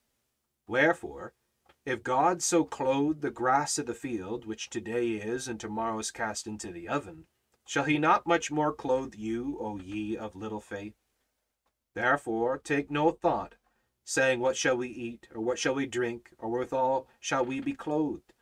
Wherefore, 0.67 1.33
if 1.87 2.03
God 2.03 2.43
so 2.43 2.65
clothe 2.65 3.21
the 3.21 3.31
grass 3.31 3.79
of 3.79 3.87
the 3.87 3.95
field, 3.95 4.45
which 4.45 4.69
today 4.69 5.13
is 5.13 5.47
and 5.47 5.59
tomorrow 5.59 5.97
is 5.97 6.11
cast 6.11 6.45
into 6.45 6.71
the 6.71 6.87
oven, 6.87 7.25
shall 7.65 7.85
he 7.85 7.97
not 7.97 8.27
much 8.27 8.51
more 8.51 8.71
clothe 8.71 9.15
you, 9.15 9.57
O 9.59 9.79
ye 9.79 10.15
of 10.15 10.35
little 10.35 10.61
faith? 10.61 10.93
Therefore 11.95 12.59
take 12.59 12.91
no 12.91 13.09
thought, 13.09 13.55
saying, 14.09 14.39
What 14.39 14.57
shall 14.57 14.75
we 14.75 14.87
eat, 14.87 15.27
or 15.35 15.39
what 15.39 15.59
shall 15.59 15.75
we 15.75 15.85
drink, 15.85 16.31
or 16.39 16.49
withal 16.49 17.07
shall 17.19 17.45
we 17.45 17.59
be 17.59 17.73
clothed? 17.73 18.33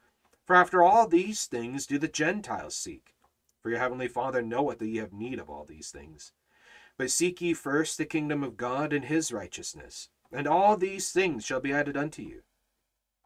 For 0.45 0.55
after 0.55 0.81
all 0.81 1.07
these 1.07 1.45
things 1.45 1.85
do 1.85 1.97
the 1.97 2.07
Gentiles 2.07 2.73
seek. 2.73 3.15
For 3.61 3.69
your 3.69 3.79
heavenly 3.79 4.07
Father 4.07 4.41
knoweth 4.41 4.79
that 4.79 4.87
ye 4.87 4.97
have 4.99 5.11
need 5.11 5.39
of 5.39 5.49
all 5.49 5.65
these 5.65 5.91
things. 5.91 6.31
But 6.97 7.11
seek 7.11 7.41
ye 7.41 7.53
first 7.53 7.97
the 7.97 8.05
kingdom 8.05 8.43
of 8.43 8.55
God 8.55 8.93
and 8.93 9.03
his 9.03 9.33
righteousness, 9.33 10.07
and 10.31 10.47
all 10.47 10.77
these 10.77 11.11
things 11.11 11.43
shall 11.43 11.59
be 11.59 11.73
added 11.73 11.97
unto 11.97 12.21
you. 12.21 12.43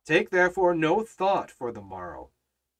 Take 0.03 0.31
therefore 0.31 0.73
no 0.73 1.03
thought 1.03 1.51
for 1.51 1.71
the 1.71 1.79
morrow, 1.79 2.31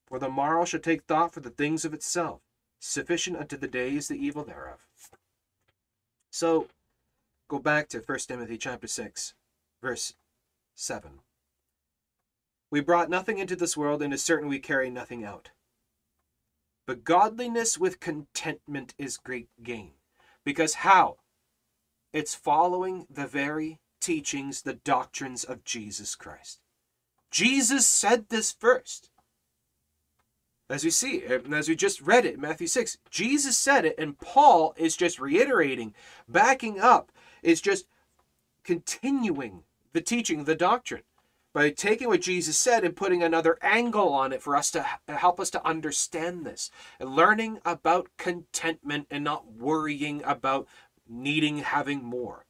for 0.08 0.18
the 0.18 0.28
morrow 0.28 0.66
shall 0.66 0.80
take 0.80 1.04
thought 1.04 1.36
for 1.36 1.40
the 1.40 1.52
things 1.52 1.86
of 1.86 1.94
itself. 1.94 2.42
Sufficient 2.80 3.38
unto 3.38 3.58
the 3.58 3.68
day 3.68 3.96
is 3.96 4.08
the 4.08 4.16
evil 4.16 4.44
thereof. 4.44 4.80
So, 6.32 6.68
go 7.48 7.60
back 7.60 7.90
to 7.90 8.00
1 8.00 8.20
Timothy 8.22 8.58
chapter 8.58 8.88
6, 8.88 9.36
verse 9.82 10.14
7. 10.76 11.20
We 12.70 12.80
brought 12.80 13.10
nothing 13.10 13.38
into 13.38 13.56
this 13.56 13.76
world, 13.76 14.02
and 14.02 14.14
is 14.14 14.24
certain 14.24 14.48
we 14.48 14.60
carry 14.60 14.90
nothing 14.90 15.26
out. 15.26 15.50
But 16.88 17.04
godliness 17.04 17.78
with 17.78 18.00
contentment 18.00 18.94
is 18.98 19.18
great 19.18 19.50
gain. 19.62 19.92
Because 20.44 20.76
how? 20.76 21.18
It's 22.14 22.36
following 22.36 23.06
the 23.10 23.28
very 23.28 23.80
teachings, 24.00 24.62
the 24.62 24.74
doctrines 24.74 25.44
of 25.44 25.64
Jesus 25.64 26.16
Christ. 26.16 26.60
Jesus 27.30 27.86
said 27.86 28.30
this 28.30 28.52
first. 28.52 29.10
As 30.70 30.84
we 30.86 30.90
see, 30.90 31.24
as 31.24 31.68
we 31.68 31.76
just 31.76 32.02
read 32.02 32.26
it 32.26 32.36
in 32.36 32.42
Matthew 32.42 32.68
6, 32.68 32.98
Jesus 33.10 33.58
said 33.58 33.86
it, 33.86 33.96
and 33.98 34.18
Paul 34.18 34.74
is 34.78 34.96
just 34.96 35.20
reiterating, 35.20 35.94
backing 36.30 36.80
up, 36.80 37.12
is 37.44 37.60
just 37.60 37.86
continuing 38.64 39.64
the 39.94 40.02
teaching, 40.02 40.44
the 40.44 40.56
doctrine 40.56 41.04
by 41.54 41.70
taking 41.70 42.08
what 42.08 42.22
Jesus 42.22 42.58
said 42.58 42.84
and 42.84 42.96
putting 42.96 43.22
another 43.22 43.58
angle 43.62 44.14
on 44.14 44.32
it 44.32 44.42
for 44.42 44.56
us 44.56 44.72
to 44.72 44.86
help 45.08 45.40
us 45.40 45.50
to 45.52 45.68
understand 45.68 46.46
this 46.46 46.72
and 47.00 47.16
learning 47.16 47.60
about 47.66 48.10
contentment 48.18 49.08
and 49.12 49.24
not 49.24 49.52
worrying 49.52 50.22
about 50.24 50.68
needing 51.08 51.60
having 51.60 52.04
more. 52.04 52.46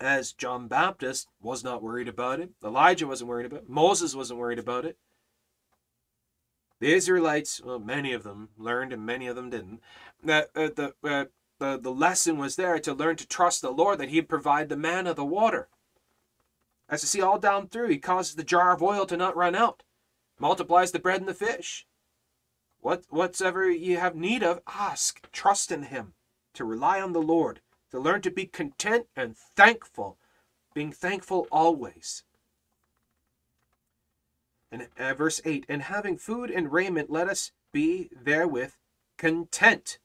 As 0.00 0.32
John 0.32 0.66
Baptist 0.66 1.28
was 1.40 1.62
not 1.62 1.82
worried 1.82 2.08
about 2.08 2.40
it, 2.40 2.50
Elijah 2.64 3.06
wasn't 3.06 3.28
worried 3.28 3.46
about 3.46 3.62
it, 3.62 3.68
Moses 3.68 4.14
wasn't 4.14 4.40
worried 4.40 4.58
about 4.58 4.84
it. 4.84 4.96
The 6.80 6.92
Israelites, 6.92 7.62
well, 7.64 7.78
many 7.78 8.12
of 8.12 8.24
them 8.24 8.48
learned 8.58 8.92
and 8.92 9.06
many 9.06 9.26
of 9.26 9.36
them 9.36 9.50
didn't. 9.50 9.80
That 10.22 10.50
uh, 10.56 10.70
the, 10.74 10.94
uh, 11.04 11.26
the 11.64 11.78
the 11.80 11.90
lesson 11.90 12.38
was 12.38 12.56
there 12.56 12.78
to 12.78 12.94
learn 12.94 13.16
to 13.16 13.26
trust 13.26 13.62
the 13.62 13.70
Lord 13.70 13.98
that 13.98 14.10
He'd 14.10 14.28
provide 14.28 14.68
the 14.68 14.76
manna, 14.76 15.14
the 15.14 15.24
water. 15.24 15.68
As 16.88 17.02
you 17.02 17.06
see 17.06 17.22
all 17.22 17.38
down 17.38 17.68
through, 17.68 17.88
He 17.88 17.98
causes 17.98 18.34
the 18.34 18.44
jar 18.44 18.72
of 18.72 18.82
oil 18.82 19.06
to 19.06 19.16
not 19.16 19.36
run 19.36 19.54
out, 19.54 19.82
multiplies 20.38 20.92
the 20.92 20.98
bread 20.98 21.20
and 21.20 21.28
the 21.28 21.34
fish. 21.34 21.86
What 22.80 23.04
whatsoever 23.08 23.70
you 23.70 23.96
have 23.96 24.14
need 24.14 24.42
of, 24.42 24.60
ask, 24.66 25.30
trust 25.32 25.72
in 25.72 25.84
Him, 25.84 26.14
to 26.52 26.64
rely 26.64 27.00
on 27.00 27.12
the 27.12 27.22
Lord, 27.22 27.60
to 27.90 27.98
learn 27.98 28.20
to 28.22 28.30
be 28.30 28.46
content 28.46 29.06
and 29.16 29.36
thankful, 29.36 30.18
being 30.74 30.92
thankful 30.92 31.46
always. 31.50 32.24
And 34.70 34.88
uh, 34.98 35.14
verse 35.14 35.40
8, 35.44 35.64
and 35.68 35.82
having 35.82 36.18
food 36.18 36.50
and 36.50 36.72
raiment, 36.72 37.08
let 37.08 37.28
us 37.28 37.52
be 37.72 38.10
therewith 38.12 38.72
content. 39.16 39.98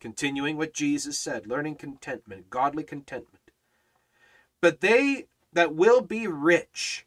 Continuing 0.00 0.56
what 0.56 0.74
Jesus 0.74 1.18
said, 1.18 1.46
learning 1.46 1.76
contentment, 1.76 2.50
godly 2.50 2.84
contentment. 2.84 3.50
But 4.60 4.80
they 4.80 5.26
that 5.52 5.74
will 5.74 6.00
be 6.00 6.26
rich 6.26 7.04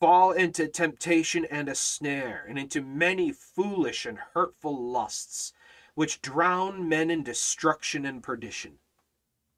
fall 0.00 0.32
into 0.32 0.66
temptation 0.66 1.44
and 1.44 1.68
a 1.68 1.74
snare, 1.74 2.44
and 2.48 2.58
into 2.58 2.80
many 2.80 3.30
foolish 3.32 4.06
and 4.06 4.18
hurtful 4.32 4.76
lusts, 4.82 5.52
which 5.94 6.22
drown 6.22 6.88
men 6.88 7.10
in 7.10 7.22
destruction 7.22 8.06
and 8.06 8.22
perdition. 8.22 8.78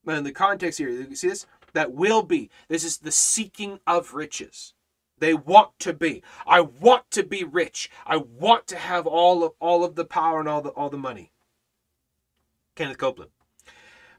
Now, 0.04 0.16
in 0.16 0.24
the 0.24 0.32
context 0.32 0.78
here, 0.78 0.88
you 0.88 1.14
see 1.14 1.28
this? 1.28 1.46
That 1.74 1.92
will 1.92 2.22
be. 2.22 2.50
This 2.68 2.82
is 2.82 2.98
the 2.98 3.12
seeking 3.12 3.78
of 3.86 4.14
riches. 4.14 4.74
They 5.18 5.34
want 5.34 5.78
to 5.78 5.92
be. 5.92 6.22
I 6.46 6.60
want 6.60 7.10
to 7.12 7.22
be 7.22 7.44
rich. 7.44 7.88
I 8.04 8.16
want 8.16 8.66
to 8.68 8.76
have 8.76 9.06
all 9.06 9.44
of 9.44 9.52
all 9.60 9.84
of 9.84 9.94
the 9.94 10.04
power 10.04 10.40
and 10.40 10.48
all 10.48 10.60
the 10.60 10.70
all 10.70 10.90
the 10.90 10.98
money. 10.98 11.31
Kenneth 12.82 12.98
Copeland. 12.98 13.30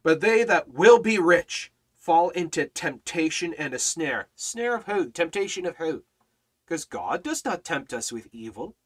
But 0.04 0.22
they 0.22 0.46
that 0.46 0.70
will 0.70 0.98
be 0.98 1.20
rich 1.20 1.70
fall 1.98 2.30
into 2.30 2.66
temptation 2.66 3.54
and 3.58 3.74
a 3.74 3.80
snare. 3.80 4.30
Snare 4.38 4.76
of 4.76 4.86
who? 4.86 5.12
Temptation 5.12 5.66
of 5.66 5.76
who? 5.76 6.06
Because 6.66 6.86
God 6.86 7.24
does 7.24 7.44
not 7.44 7.66
tempt 7.66 7.92
us 7.94 8.10
with 8.14 8.30
evil. 8.32 8.78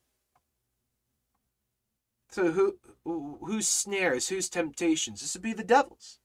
So 2.31 2.53
who 2.53 2.79
whose 3.05 3.67
snares, 3.67 4.29
whose 4.29 4.49
temptations? 4.49 5.21
This 5.21 5.35
would 5.35 5.43
be 5.43 5.53
the 5.53 5.63
devil's 5.63 6.17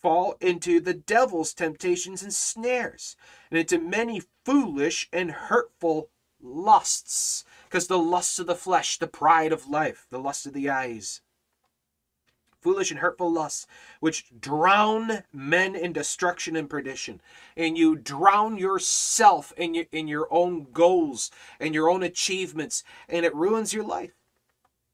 fall 0.00 0.36
into 0.40 0.78
the 0.78 0.94
devil's 0.94 1.52
temptations 1.52 2.22
and 2.22 2.32
snares, 2.32 3.16
and 3.50 3.58
into 3.58 3.80
many 3.80 4.22
foolish 4.44 5.08
and 5.12 5.32
hurtful 5.32 6.10
lusts. 6.40 7.44
Because 7.64 7.88
the 7.88 7.98
lusts 7.98 8.38
of 8.38 8.46
the 8.46 8.54
flesh, 8.54 8.98
the 8.98 9.08
pride 9.08 9.52
of 9.52 9.66
life, 9.66 10.06
the 10.10 10.20
lust 10.20 10.46
of 10.46 10.52
the 10.52 10.70
eyes, 10.70 11.20
foolish 12.66 12.90
and 12.90 12.98
hurtful 12.98 13.32
lusts, 13.32 13.64
which 14.00 14.26
drown 14.40 15.22
men 15.32 15.76
in 15.76 15.92
destruction 15.92 16.56
and 16.56 16.68
perdition. 16.68 17.20
And 17.56 17.78
you 17.78 17.94
drown 17.94 18.58
yourself 18.58 19.52
in 19.56 19.72
your, 19.72 19.84
in 19.92 20.08
your 20.08 20.26
own 20.32 20.66
goals 20.72 21.30
and 21.60 21.72
your 21.72 21.88
own 21.88 22.02
achievements, 22.02 22.82
and 23.08 23.24
it 23.24 23.32
ruins 23.36 23.72
your 23.72 23.84
life. 23.84 24.16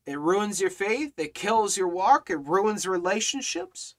It 0.04 0.18
ruins 0.18 0.60
your 0.60 0.68
faith, 0.68 1.14
it 1.16 1.32
kills 1.32 1.78
your 1.78 1.88
walk, 1.88 2.28
it 2.28 2.36
ruins 2.36 2.86
relationships. 2.86 3.94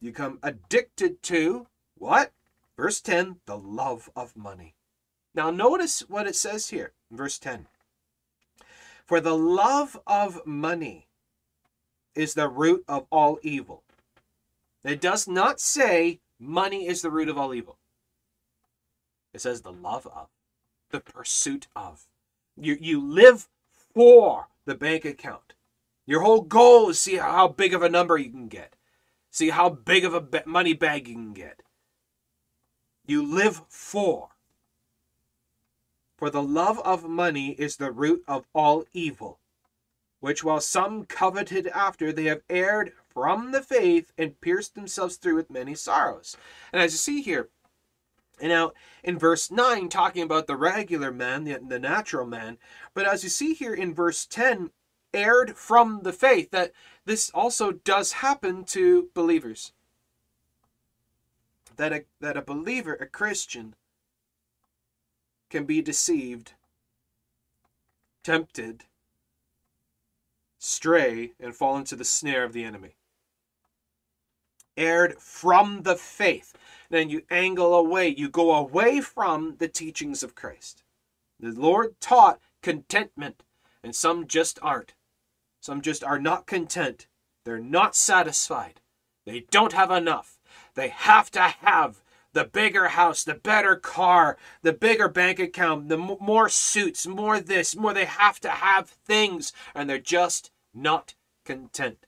You 0.00 0.12
become 0.12 0.38
addicted 0.44 1.20
to 1.24 1.66
what? 1.96 2.30
Verse 2.76 3.00
10 3.00 3.40
the 3.46 3.58
love 3.58 4.08
of 4.14 4.36
money. 4.36 4.76
Now, 5.34 5.50
notice 5.50 6.08
what 6.08 6.28
it 6.28 6.36
says 6.36 6.68
here, 6.68 6.92
verse 7.10 7.40
10. 7.40 7.66
For 9.04 9.20
the 9.20 9.36
love 9.36 9.98
of 10.06 10.46
money 10.46 11.05
is 12.16 12.34
the 12.34 12.48
root 12.48 12.84
of 12.88 13.06
all 13.10 13.38
evil. 13.42 13.82
It 14.84 15.00
does 15.00 15.28
not 15.28 15.60
say 15.60 16.20
money 16.38 16.86
is 16.86 17.02
the 17.02 17.10
root 17.10 17.28
of 17.28 17.38
all 17.38 17.54
evil. 17.54 17.78
It 19.34 19.40
says 19.40 19.60
the 19.60 19.72
love 19.72 20.06
of, 20.06 20.28
the 20.90 21.00
pursuit 21.00 21.66
of. 21.76 22.06
You, 22.56 22.76
you 22.80 23.00
live 23.00 23.48
for 23.94 24.48
the 24.64 24.74
bank 24.74 25.04
account. 25.04 25.54
Your 26.06 26.22
whole 26.22 26.42
goal 26.42 26.90
is 26.90 27.00
see 27.00 27.16
how 27.16 27.48
big 27.48 27.74
of 27.74 27.82
a 27.82 27.88
number 27.88 28.16
you 28.16 28.30
can 28.30 28.48
get. 28.48 28.74
See 29.30 29.50
how 29.50 29.68
big 29.68 30.04
of 30.04 30.14
a 30.14 30.42
money 30.46 30.72
bag 30.72 31.08
you 31.08 31.14
can 31.14 31.34
get. 31.34 31.62
You 33.06 33.22
live 33.22 33.62
for. 33.68 34.30
For 36.16 36.30
the 36.30 36.42
love 36.42 36.78
of 36.80 37.08
money 37.08 37.50
is 37.50 37.76
the 37.76 37.92
root 37.92 38.24
of 38.26 38.46
all 38.54 38.84
evil, 38.94 39.38
which 40.26 40.42
while 40.42 40.60
some 40.60 41.04
coveted 41.04 41.68
after, 41.68 42.12
they 42.12 42.24
have 42.24 42.42
erred 42.50 42.92
from 43.08 43.52
the 43.52 43.62
faith 43.62 44.12
and 44.18 44.40
pierced 44.40 44.74
themselves 44.74 45.14
through 45.14 45.36
with 45.36 45.48
many 45.52 45.72
sorrows. 45.72 46.36
And 46.72 46.82
as 46.82 46.90
you 46.90 46.98
see 46.98 47.22
here, 47.22 47.48
and 48.40 48.48
now 48.48 48.72
in 49.04 49.20
verse 49.20 49.52
9, 49.52 49.88
talking 49.88 50.24
about 50.24 50.48
the 50.48 50.56
regular 50.56 51.12
man, 51.12 51.44
the, 51.44 51.60
the 51.64 51.78
natural 51.78 52.26
man, 52.26 52.58
but 52.92 53.06
as 53.06 53.22
you 53.22 53.30
see 53.30 53.54
here 53.54 53.72
in 53.72 53.94
verse 53.94 54.26
10, 54.26 54.70
erred 55.14 55.56
from 55.56 56.00
the 56.02 56.12
faith, 56.12 56.50
that 56.50 56.72
this 57.04 57.30
also 57.30 57.70
does 57.70 58.14
happen 58.14 58.64
to 58.64 59.10
believers. 59.14 59.74
That 61.76 61.92
a, 61.92 62.04
that 62.20 62.36
a 62.36 62.42
believer, 62.42 62.94
a 62.94 63.06
Christian, 63.06 63.76
can 65.50 65.66
be 65.66 65.80
deceived, 65.80 66.54
tempted, 68.24 68.86
stray, 70.66 71.32
and 71.40 71.54
fall 71.54 71.76
into 71.76 71.96
the 71.96 72.04
snare 72.04 72.44
of 72.44 72.52
the 72.52 72.64
enemy. 72.64 72.96
Erred 74.76 75.18
from 75.18 75.82
the 75.82 75.96
faith. 75.96 76.54
Then 76.90 77.08
you 77.08 77.22
angle 77.30 77.74
away, 77.74 78.08
you 78.08 78.28
go 78.28 78.54
away 78.54 79.00
from 79.00 79.56
the 79.58 79.68
teachings 79.68 80.22
of 80.22 80.34
Christ. 80.34 80.82
The 81.40 81.50
Lord 81.50 82.00
taught 82.00 82.40
contentment, 82.62 83.42
and 83.82 83.94
some 83.94 84.26
just 84.26 84.58
aren't. 84.62 84.94
Some 85.60 85.80
just 85.80 86.04
are 86.04 86.18
not 86.18 86.46
content. 86.46 87.06
They're 87.44 87.58
not 87.58 87.96
satisfied. 87.96 88.80
They 89.24 89.40
don't 89.50 89.72
have 89.72 89.90
enough. 89.90 90.38
They 90.74 90.88
have 90.88 91.30
to 91.32 91.40
have 91.40 92.02
the 92.32 92.44
bigger 92.44 92.88
house, 92.88 93.24
the 93.24 93.34
better 93.34 93.76
car, 93.76 94.36
the 94.62 94.72
bigger 94.72 95.08
bank 95.08 95.38
account, 95.38 95.88
the 95.88 95.96
more 95.96 96.48
suits, 96.48 97.06
more 97.06 97.40
this, 97.40 97.74
more. 97.74 97.94
They 97.94 98.04
have 98.04 98.38
to 98.40 98.50
have 98.50 98.90
things, 98.90 99.52
and 99.74 99.88
they're 99.88 99.98
just 99.98 100.50
not 100.76 101.14
content. 101.44 101.98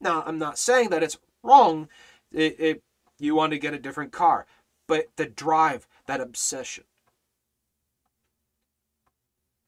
Now, 0.00 0.22
I'm 0.26 0.38
not 0.38 0.58
saying 0.58 0.90
that 0.90 1.02
it's 1.02 1.18
wrong 1.42 1.88
if 2.32 2.78
you 3.18 3.34
want 3.34 3.52
to 3.52 3.58
get 3.58 3.74
a 3.74 3.78
different 3.78 4.12
car, 4.12 4.46
but 4.86 5.08
the 5.16 5.26
drive, 5.26 5.86
that 6.06 6.20
obsession, 6.20 6.84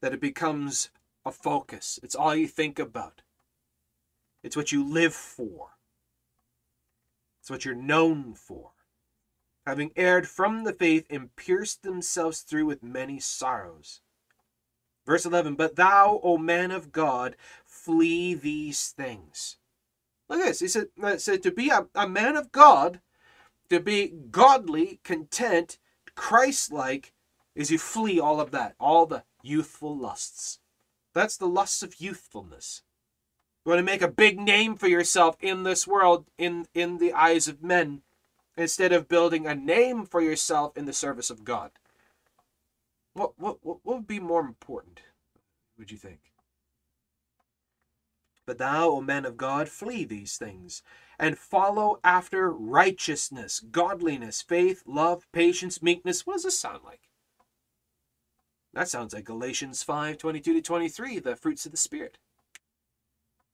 that 0.01 0.13
it 0.13 0.21
becomes 0.21 0.89
a 1.25 1.31
focus. 1.31 1.99
It's 2.03 2.15
all 2.15 2.35
you 2.35 2.47
think 2.47 2.79
about. 2.79 3.21
It's 4.43 4.55
what 4.55 4.71
you 4.71 4.83
live 4.83 5.13
for. 5.13 5.69
It's 7.41 7.49
what 7.49 7.65
you're 7.65 7.75
known 7.75 8.33
for. 8.33 8.71
Having 9.65 9.91
erred 9.95 10.27
from 10.27 10.63
the 10.63 10.73
faith 10.73 11.05
and 11.09 11.35
pierced 11.35 11.83
themselves 11.83 12.41
through 12.41 12.65
with 12.65 12.81
many 12.81 13.19
sorrows. 13.19 14.01
Verse 15.05 15.25
11, 15.25 15.55
But 15.55 15.75
thou, 15.75 16.19
O 16.23 16.37
man 16.37 16.71
of 16.71 16.91
God, 16.91 17.35
flee 17.83 18.33
these 18.33 18.89
things. 18.89 19.57
Look 20.29 20.39
at 20.39 20.45
this. 20.45 20.59
He 20.59 20.67
said, 20.67 20.87
uh, 21.01 21.17
said 21.17 21.43
to 21.43 21.51
be 21.51 21.69
a, 21.69 21.87
a 21.95 22.07
man 22.07 22.35
of 22.35 22.51
God, 22.51 23.01
to 23.69 23.79
be 23.79 24.13
godly, 24.29 24.99
content, 25.03 25.77
Christ 26.15 26.71
like, 26.71 27.13
is 27.55 27.71
you 27.71 27.77
flee 27.77 28.19
all 28.19 28.39
of 28.39 28.51
that, 28.51 28.75
all 28.79 29.05
the 29.05 29.23
youthful 29.41 29.97
lusts. 29.97 30.59
That's 31.13 31.37
the 31.37 31.47
lusts 31.47 31.83
of 31.83 31.99
youthfulness. 31.99 32.83
You 33.65 33.69
want 33.71 33.79
to 33.79 33.83
make 33.83 34.01
a 34.01 34.07
big 34.07 34.39
name 34.39 34.75
for 34.75 34.87
yourself 34.87 35.35
in 35.41 35.63
this 35.63 35.85
world, 35.85 36.25
in, 36.37 36.67
in 36.73 36.97
the 36.97 37.13
eyes 37.13 37.47
of 37.47 37.63
men, 37.63 38.01
instead 38.57 38.91
of 38.91 39.09
building 39.09 39.45
a 39.45 39.55
name 39.55 40.05
for 40.05 40.21
yourself 40.21 40.77
in 40.77 40.85
the 40.85 40.93
service 40.93 41.29
of 41.29 41.43
God. 41.43 41.71
What, 43.13 43.33
what, 43.37 43.57
what 43.61 43.79
would 43.83 44.07
be 44.07 44.19
more 44.19 44.41
important, 44.41 45.01
would 45.77 45.91
you 45.91 45.97
think? 45.97 46.30
But 48.47 48.57
thou, 48.59 48.89
O 48.89 49.01
man 49.01 49.25
of 49.25 49.37
God, 49.37 49.69
flee 49.69 50.05
these 50.05 50.37
things, 50.37 50.83
and 51.19 51.37
follow 51.37 51.99
after 52.03 52.51
righteousness, 52.51 53.61
godliness, 53.61 54.41
faith, 54.41 54.83
love, 54.87 55.27
patience, 55.33 55.81
meekness. 55.83 56.27
What 56.27 56.35
does 56.35 56.43
this 56.43 56.59
sound 56.59 56.83
like? 56.85 57.01
That 58.73 58.89
sounds 58.89 59.13
like 59.13 59.25
Galatians 59.25 59.83
5 59.83 60.17
22 60.17 60.53
to 60.55 60.61
23, 60.61 61.19
the 61.19 61.35
fruits 61.35 61.65
of 61.65 61.71
the 61.71 61.77
Spirit. 61.77 62.17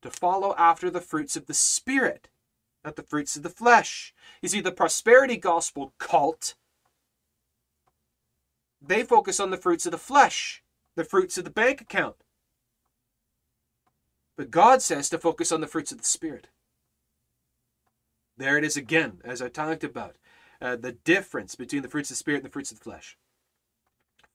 to 0.02 0.10
follow 0.10 0.54
after 0.58 0.90
the 0.90 1.00
fruits 1.00 1.36
of 1.36 1.46
the 1.46 1.54
Spirit, 1.54 2.28
not 2.84 2.96
the 2.96 3.02
fruits 3.02 3.36
of 3.36 3.42
the 3.42 3.50
flesh. 3.50 4.14
You 4.42 4.48
see, 4.48 4.60
the 4.60 4.72
prosperity 4.72 5.36
gospel 5.36 5.94
cult, 5.98 6.54
they 8.82 9.02
focus 9.04 9.40
on 9.40 9.50
the 9.50 9.56
fruits 9.56 9.86
of 9.86 9.92
the 9.92 9.98
flesh, 9.98 10.62
the 10.96 11.04
fruits 11.04 11.38
of 11.38 11.44
the 11.44 11.50
bank 11.50 11.80
account. 11.80 12.16
But 14.38 14.52
God 14.52 14.80
says 14.80 15.10
to 15.10 15.18
focus 15.18 15.50
on 15.50 15.60
the 15.60 15.66
fruits 15.66 15.90
of 15.90 15.98
the 15.98 16.04
Spirit. 16.04 16.46
There 18.36 18.56
it 18.56 18.62
is 18.62 18.76
again, 18.76 19.20
as 19.24 19.42
I 19.42 19.48
talked 19.48 19.82
about, 19.82 20.14
uh, 20.62 20.76
the 20.76 20.92
difference 20.92 21.56
between 21.56 21.82
the 21.82 21.88
fruits 21.88 22.08
of 22.08 22.14
the 22.14 22.18
Spirit 22.18 22.38
and 22.38 22.46
the 22.46 22.52
fruits 22.52 22.70
of 22.70 22.78
the 22.78 22.84
flesh. 22.84 23.18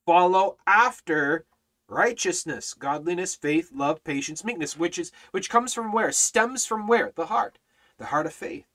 Follow 0.05 0.57
after 0.67 1.45
righteousness, 1.87 2.73
godliness, 2.73 3.33
faith, 3.33 3.71
love, 3.73 4.03
patience, 4.03 4.43
meekness, 4.43 4.77
which 4.77 4.99
is 4.99 5.13
which 5.31 5.49
comes 5.49 5.73
from 5.73 5.93
where? 5.93 6.11
Stems 6.11 6.65
from 6.65 6.85
where? 6.85 7.13
The 7.15 7.27
heart. 7.27 7.57
The 7.97 8.07
heart 8.07 8.25
of 8.25 8.33
faith. 8.33 8.65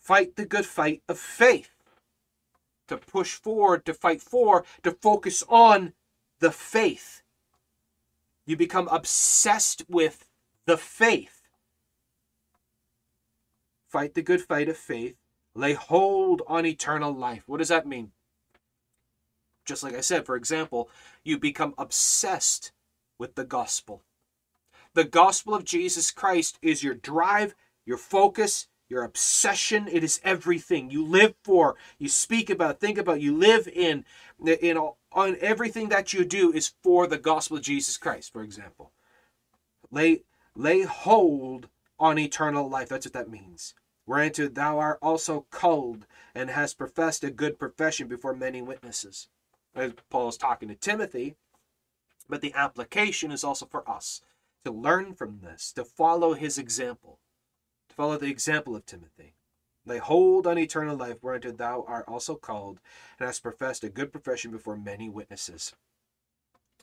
Fight 0.00 0.34
the 0.34 0.46
good 0.46 0.66
fight 0.66 1.02
of 1.08 1.16
faith. 1.16 1.70
To 2.88 2.96
push 2.96 3.34
forward, 3.34 3.84
to 3.86 3.94
fight 3.94 4.20
for, 4.20 4.64
to 4.82 4.90
focus 4.90 5.44
on 5.48 5.92
the 6.40 6.50
faith. 6.50 7.22
You 8.46 8.56
become 8.56 8.88
obsessed 8.88 9.84
with 9.88 10.24
the 10.66 10.76
faith. 10.76 11.42
Fight 13.88 14.14
the 14.14 14.22
good 14.22 14.42
fight 14.42 14.68
of 14.68 14.76
faith. 14.76 15.16
Lay 15.54 15.72
hold 15.72 16.42
on 16.46 16.64
eternal 16.66 17.12
life. 17.12 17.42
What 17.46 17.58
does 17.58 17.68
that 17.68 17.86
mean? 17.86 18.12
Just 19.64 19.82
like 19.82 19.94
I 19.94 20.00
said, 20.00 20.24
for 20.24 20.36
example, 20.36 20.88
you 21.24 21.38
become 21.38 21.74
obsessed 21.76 22.72
with 23.18 23.34
the 23.34 23.44
gospel. 23.44 24.02
The 24.94 25.04
gospel 25.04 25.54
of 25.54 25.64
Jesus 25.64 26.10
Christ 26.10 26.58
is 26.62 26.84
your 26.84 26.94
drive, 26.94 27.54
your 27.84 27.98
focus, 27.98 28.68
your 28.88 29.02
obsession. 29.02 29.88
It 29.88 30.04
is 30.04 30.20
everything 30.22 30.90
you 30.90 31.04
live 31.04 31.34
for, 31.42 31.76
you 31.98 32.08
speak 32.08 32.50
about, 32.50 32.80
think 32.80 32.98
about, 32.98 33.20
you 33.20 33.36
live 33.36 33.68
in. 33.68 34.04
In 34.38 34.78
on 35.12 35.36
everything 35.40 35.88
that 35.88 36.12
you 36.12 36.24
do 36.24 36.52
is 36.52 36.74
for 36.82 37.06
the 37.06 37.16
gospel 37.16 37.56
of 37.56 37.62
Jesus 37.62 37.96
Christ. 37.96 38.32
For 38.32 38.42
example, 38.42 38.92
lay 39.90 40.24
lay 40.54 40.82
hold 40.82 41.68
on 41.98 42.18
eternal 42.18 42.68
life. 42.68 42.90
That's 42.90 43.06
what 43.06 43.14
that 43.14 43.30
means. 43.30 43.74
Whereunto 44.04 44.48
thou 44.48 44.78
art 44.78 44.98
also 45.02 45.46
called 45.50 46.06
and 46.34 46.50
hast 46.50 46.78
professed 46.78 47.24
a 47.24 47.30
good 47.30 47.58
profession 47.58 48.08
before 48.08 48.34
many 48.34 48.60
witnesses 48.60 49.28
as 49.76 49.92
Paul 50.10 50.28
is 50.28 50.36
talking 50.36 50.68
to 50.68 50.74
Timothy, 50.74 51.36
but 52.28 52.40
the 52.40 52.54
application 52.54 53.30
is 53.30 53.44
also 53.44 53.66
for 53.66 53.88
us 53.88 54.22
to 54.64 54.70
learn 54.70 55.14
from 55.14 55.40
this, 55.42 55.72
to 55.72 55.84
follow 55.84 56.34
his 56.34 56.58
example, 56.58 57.18
follow 57.96 58.18
the 58.18 58.30
example 58.30 58.76
of 58.76 58.86
Timothy. 58.86 59.34
Lay 59.84 59.98
hold 59.98 60.46
on 60.46 60.58
eternal 60.58 60.96
life, 60.96 61.22
whereunto 61.22 61.52
thou 61.52 61.84
art 61.86 62.04
also 62.08 62.34
called, 62.34 62.80
and 63.18 63.26
hast 63.26 63.42
professed 63.42 63.84
a 63.84 63.88
good 63.88 64.12
profession 64.12 64.50
before 64.50 64.76
many 64.76 65.08
witnesses. 65.08 65.74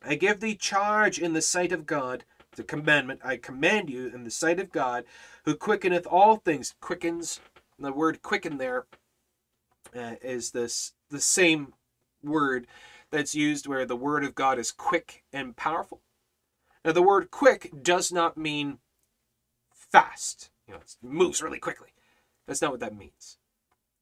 I 0.05 0.15
give 0.15 0.39
thee 0.39 0.55
charge 0.55 1.19
in 1.19 1.33
the 1.33 1.41
sight 1.41 1.71
of 1.71 1.85
God, 1.85 2.23
the 2.55 2.63
commandment, 2.63 3.21
I 3.23 3.37
command 3.37 3.89
you 3.89 4.07
in 4.07 4.23
the 4.23 4.31
sight 4.31 4.59
of 4.59 4.71
God, 4.71 5.05
who 5.45 5.55
quickeneth 5.55 6.07
all 6.07 6.37
things, 6.37 6.75
quickens, 6.81 7.39
the 7.79 7.91
word 7.91 8.21
quicken 8.21 8.57
there 8.57 8.85
uh, 9.95 10.15
is 10.21 10.51
this 10.51 10.93
the 11.09 11.19
same 11.19 11.73
word 12.23 12.67
that's 13.11 13.35
used 13.35 13.67
where 13.67 13.85
the 13.85 13.95
word 13.95 14.23
of 14.23 14.35
God 14.35 14.57
is 14.57 14.71
quick 14.71 15.23
and 15.33 15.55
powerful. 15.55 16.01
Now, 16.85 16.91
the 16.91 17.01
word 17.01 17.31
quick 17.31 17.71
does 17.81 18.11
not 18.11 18.37
mean 18.37 18.79
fast. 19.73 20.49
You 20.67 20.75
know, 20.75 20.79
it 20.79 20.95
moves 21.01 21.41
really 21.41 21.59
quickly. 21.59 21.89
That's 22.47 22.61
not 22.61 22.71
what 22.71 22.79
that 22.79 22.97
means. 22.97 23.37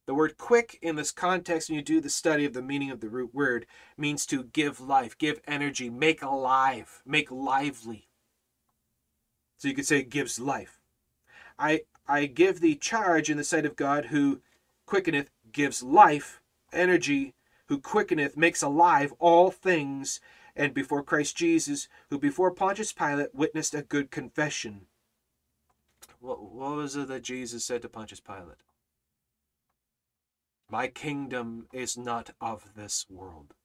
The 0.07 0.16
word 0.16 0.38
quick 0.38 0.80
in 0.82 0.95
this 0.95 1.12
context, 1.12 1.70
when 1.70 1.78
you 1.78 1.84
do 1.84 2.01
the 2.01 2.09
study 2.09 2.43
of 2.45 2.53
the 2.53 2.62
meaning 2.62 2.91
of 2.91 2.99
the 2.99 3.09
root 3.09 3.34
word, 3.34 3.66
means 3.97 4.26
to 4.28 4.43
give 4.43 4.80
life, 4.80 5.18
give 5.18 5.39
energy, 5.47 5.89
make 5.89 6.22
alive, 6.22 7.01
make 7.05 7.32
lively. 7.32 8.07
So 9.57 9.68
you 9.68 9.76
could 9.76 9.86
say 9.86 9.99
it 9.99 10.09
gives 10.09 10.39
life. 10.39 10.80
I 11.57 11.82
I 12.07 12.26
give 12.26 12.59
thee 12.59 12.76
charge 12.76 13.30
in 13.30 13.38
the 13.38 13.43
sight 13.43 13.66
of 13.66 13.76
God 13.76 14.05
who 14.05 14.41
quickeneth, 14.86 15.30
gives 15.51 15.84
life, 15.84 16.41
energy, 16.74 17.36
who 17.68 17.80
quickeneth, 17.80 18.36
makes 18.36 18.62
alive 18.62 19.14
all 19.20 19.51
things, 19.51 20.20
and 20.55 20.74
before 20.74 21.03
Christ 21.03 21.38
Jesus, 21.38 21.88
who 22.09 22.20
before 22.20 22.51
Pontius 22.51 22.91
Pilate 22.91 23.34
witnessed 23.34 23.74
a 23.74 23.84
good 23.84 24.12
confession. 24.12 24.88
What, 26.22 26.53
what 26.53 26.76
was 26.76 26.95
it 26.95 27.07
that 27.07 27.24
Jesus 27.24 27.65
said 27.65 27.82
to 27.82 27.89
Pontius 27.89 28.19
Pilate? 28.19 28.61
My 30.69 30.88
kingdom 30.88 31.65
is 31.74 31.97
not 31.97 32.30
of 32.39 32.76
this 32.76 33.07
world. 33.09 33.55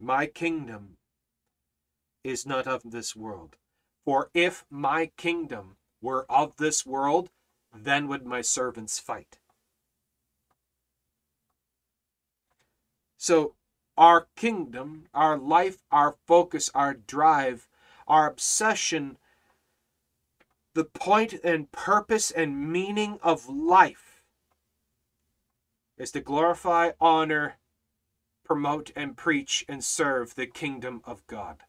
My 0.00 0.26
kingdom 0.26 0.96
is 2.22 2.46
not 2.46 2.66
of 2.66 2.92
this 2.92 3.14
world. 3.16 3.56
For 4.04 4.30
if 4.34 4.64
my 4.70 5.10
kingdom 5.16 5.76
were 6.00 6.24
of 6.30 6.56
this 6.56 6.86
world, 6.86 7.30
then 7.74 8.06
would 8.08 8.24
my 8.24 8.40
servants 8.40 8.98
fight. 8.98 9.38
So, 13.16 13.54
our 13.96 14.28
kingdom, 14.36 15.06
our 15.12 15.36
life, 15.36 15.82
our 15.90 16.16
focus, 16.26 16.70
our 16.74 16.94
drive, 16.94 17.68
our 18.12 18.28
obsession, 18.28 19.16
the 20.74 20.84
point 20.84 21.32
and 21.42 21.72
purpose 21.72 22.30
and 22.30 22.70
meaning 22.70 23.18
of 23.22 23.48
life 23.48 24.22
is 25.96 26.10
to 26.10 26.20
glorify, 26.20 26.90
honor, 27.00 27.54
promote, 28.44 28.90
and 28.94 29.16
preach 29.16 29.64
and 29.66 29.82
serve 29.82 30.34
the 30.34 30.46
kingdom 30.46 31.00
of 31.04 31.26
God, 31.26 31.62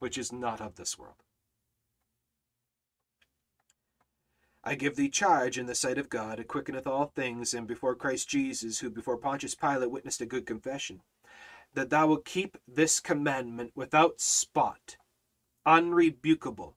which 0.00 0.18
is 0.18 0.32
not 0.32 0.60
of 0.60 0.74
this 0.74 0.98
world. 0.98 1.22
I 4.64 4.74
give 4.74 4.96
thee 4.96 5.08
charge 5.08 5.58
in 5.58 5.66
the 5.66 5.76
sight 5.76 5.96
of 5.96 6.08
God, 6.08 6.38
who 6.38 6.44
quickeneth 6.44 6.88
all 6.88 7.06
things, 7.06 7.54
and 7.54 7.68
before 7.68 7.94
Christ 7.94 8.28
Jesus, 8.28 8.80
who 8.80 8.90
before 8.90 9.16
Pontius 9.16 9.54
Pilate 9.54 9.92
witnessed 9.92 10.20
a 10.20 10.26
good 10.26 10.44
confession, 10.44 11.02
that 11.72 11.90
thou 11.90 12.08
wilt 12.08 12.24
keep 12.24 12.58
this 12.66 12.98
commandment 12.98 13.70
without 13.76 14.20
spot, 14.20 14.96
unrebukable, 15.66 16.74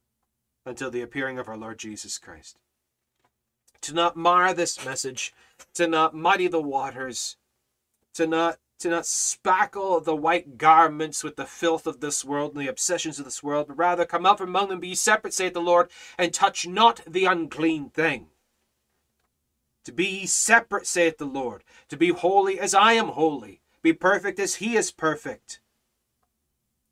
until 0.66 0.90
the 0.90 1.02
appearing 1.02 1.38
of 1.38 1.48
our 1.48 1.58
Lord 1.58 1.78
Jesus 1.78 2.18
Christ. 2.18 2.58
To 3.82 3.94
not 3.94 4.16
mar 4.16 4.54
this 4.54 4.84
message, 4.84 5.34
to 5.76 5.88
not 5.88 6.16
muddy 6.16 6.48
the 6.48 6.62
waters, 6.62 7.38
to 8.14 8.26
not 8.26 8.58
to 8.80 8.90
not 8.90 9.04
spackle 9.04 10.04
the 10.04 10.16
white 10.16 10.58
garments 10.58 11.24
with 11.24 11.38
the 11.38 11.46
filth 11.46 11.88
of 11.88 12.02
this 12.02 12.26
world 12.26 12.54
and 12.54 12.62
the 12.62 12.70
obsessions 12.70 13.20
of 13.20 13.26
this 13.26 13.42
world, 13.42 13.68
but 13.68 13.78
rather 13.78 14.06
come 14.06 14.26
out 14.26 14.38
from 14.38 14.50
among 14.50 14.68
them, 14.68 14.80
be 14.82 14.94
separate, 14.94 15.34
saith 15.34 15.54
the 15.54 15.62
Lord, 15.62 15.90
and 16.18 16.34
touch 16.34 16.68
not 16.68 17.02
the 17.08 17.26
unclean 17.26 17.90
thing. 17.90 18.28
To 19.86 19.92
be 19.92 20.26
separate, 20.26 20.88
saith 20.88 21.18
the 21.18 21.26
Lord, 21.26 21.64
to 21.90 21.96
be 21.96 22.10
holy 22.10 22.60
as 22.60 22.74
I 22.74 22.94
am 22.94 23.10
holy, 23.10 23.62
be 23.82 23.94
perfect 23.94 24.40
as 24.40 24.56
he 24.56 24.76
is 24.76 24.92
perfect. 24.92 25.62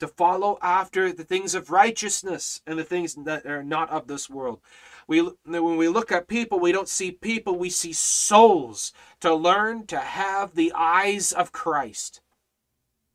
To 0.04 0.10
follow 0.10 0.58
after 0.62 1.14
the 1.14 1.24
things 1.24 1.56
of 1.56 1.72
righteousness 1.72 2.62
and 2.68 2.78
the 2.78 2.84
things 2.84 3.16
that 3.16 3.46
are 3.46 3.64
not 3.64 3.90
of 3.90 4.06
this 4.06 4.30
world. 4.30 4.60
We, 5.08 5.22
when 5.46 5.78
we 5.78 5.88
look 5.88 6.12
at 6.12 6.28
people, 6.28 6.60
we 6.60 6.74
don't 6.74 6.90
see 6.90 7.12
people, 7.12 7.58
we 7.58 7.70
see 7.70 7.94
souls 7.94 8.92
to 9.22 9.34
learn 9.34 9.88
to 9.88 10.00
have 10.00 10.56
the 10.56 10.74
eyes 10.76 11.32
of 11.32 11.54
Christ, 11.54 12.20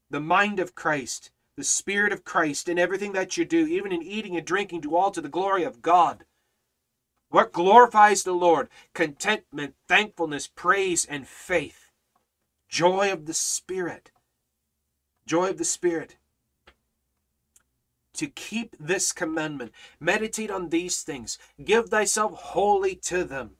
the 0.08 0.18
mind 0.18 0.58
of 0.60 0.74
Christ, 0.74 1.30
the 1.58 1.62
Spirit 1.62 2.10
of 2.10 2.24
Christ 2.24 2.70
in 2.70 2.78
everything 2.78 3.12
that 3.12 3.36
you 3.36 3.44
do, 3.44 3.66
even 3.66 3.92
in 3.92 4.02
eating 4.02 4.34
and 4.34 4.46
drinking, 4.46 4.80
do 4.80 4.96
all 4.96 5.10
to 5.10 5.20
the 5.20 5.28
glory 5.28 5.64
of 5.64 5.82
God. 5.82 6.24
What 7.28 7.52
glorifies 7.52 8.22
the 8.22 8.32
Lord? 8.32 8.70
Contentment, 8.94 9.74
thankfulness, 9.88 10.46
praise, 10.46 11.04
and 11.04 11.28
faith. 11.28 11.90
Joy 12.70 13.12
of 13.12 13.26
the 13.26 13.34
Spirit. 13.34 14.10
Joy 15.26 15.50
of 15.50 15.58
the 15.58 15.66
Spirit 15.66 16.16
to 18.18 18.26
keep 18.26 18.76
this 18.78 19.12
commandment. 19.12 19.72
Meditate 19.98 20.50
on 20.50 20.68
these 20.68 21.02
things. 21.02 21.38
Give 21.62 21.88
thyself 21.88 22.32
wholly 22.34 22.94
to 22.96 23.24
them 23.24 23.52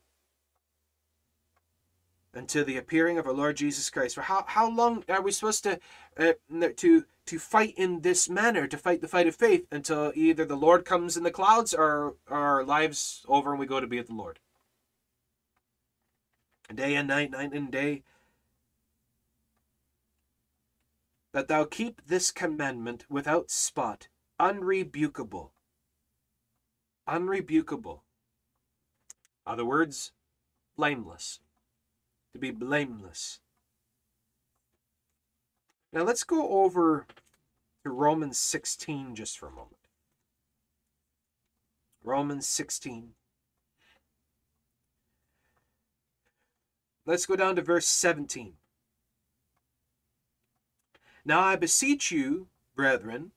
until 2.35 2.65
the 2.65 2.77
appearing 2.77 3.19
of 3.19 3.27
our 3.27 3.33
Lord 3.33 3.57
Jesus 3.57 3.89
Christ. 3.91 4.15
For 4.15 4.23
how, 4.23 4.45
how 4.47 4.71
long 4.71 5.05
are 5.09 5.23
we 5.23 5.33
supposed 5.33 5.65
to 5.65 5.81
uh, 6.19 6.33
to 6.77 7.05
to 7.27 7.39
fight 7.39 7.75
in 7.77 8.01
this 8.01 8.29
manner, 8.29 8.67
to 8.67 8.77
fight 8.79 9.01
the 9.01 9.09
fight 9.09 9.27
of 9.27 9.37
faith 9.37 9.67
until 9.71 10.13
either 10.15 10.45
the 10.45 10.57
Lord 10.57 10.85
comes 10.85 11.17
in 11.17 11.25
the 11.25 11.31
clouds 11.31 11.75
or 11.75 12.15
our 12.29 12.65
lives 12.65 13.25
over 13.29 13.51
and 13.51 13.61
we 13.61 13.67
go 13.67 13.81
to 13.81 13.87
be 13.87 13.99
with 13.99 14.09
the 14.09 14.15
Lord? 14.15 14.39
Day 16.75 16.95
and 16.95 17.09
night, 17.09 17.31
night 17.31 17.53
and 17.53 17.71
day. 17.71 18.03
that 21.33 21.49
thou 21.49 21.65
keep 21.65 22.03
this 22.07 22.31
commandment 22.31 23.05
without 23.09 23.51
spot, 23.51 24.09
unrebukable. 24.41 25.51
Unrebukable. 27.09 28.01
Other 29.47 29.65
words, 29.65 30.13
blameless. 30.77 31.41
To 32.33 32.39
be 32.39 32.51
blameless. 32.51 33.41
Now 35.93 36.03
let's 36.03 36.25
go 36.25 36.49
over 36.65 37.07
to 37.83 37.91
Romans 37.91 38.39
16 38.39 39.15
just 39.15 39.39
for 39.39 39.47
a 39.47 39.51
moment. 39.51 39.77
Romans 42.05 42.47
16. 42.47 43.11
Let's 47.07 47.25
go 47.25 47.37
down 47.37 47.57
to 47.57 47.63
verse 47.63 47.87
17. 47.87 48.53
Now 51.25 51.41
I 51.41 51.57
beseech 51.57 52.11
you, 52.11 52.49
brethren, 52.77 53.33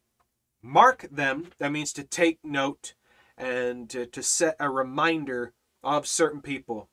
mark 0.62 1.08
them, 1.12 1.48
that 1.60 1.72
means 1.72 1.94
to 1.94 2.04
take 2.04 2.40
note 2.44 2.94
and 3.38 3.90
to, 3.90 4.06
to 4.06 4.22
set 4.22 4.56
a 4.60 4.70
reminder 4.70 5.54
of 5.84 6.08
certain 6.08 6.42
people. 6.42 6.90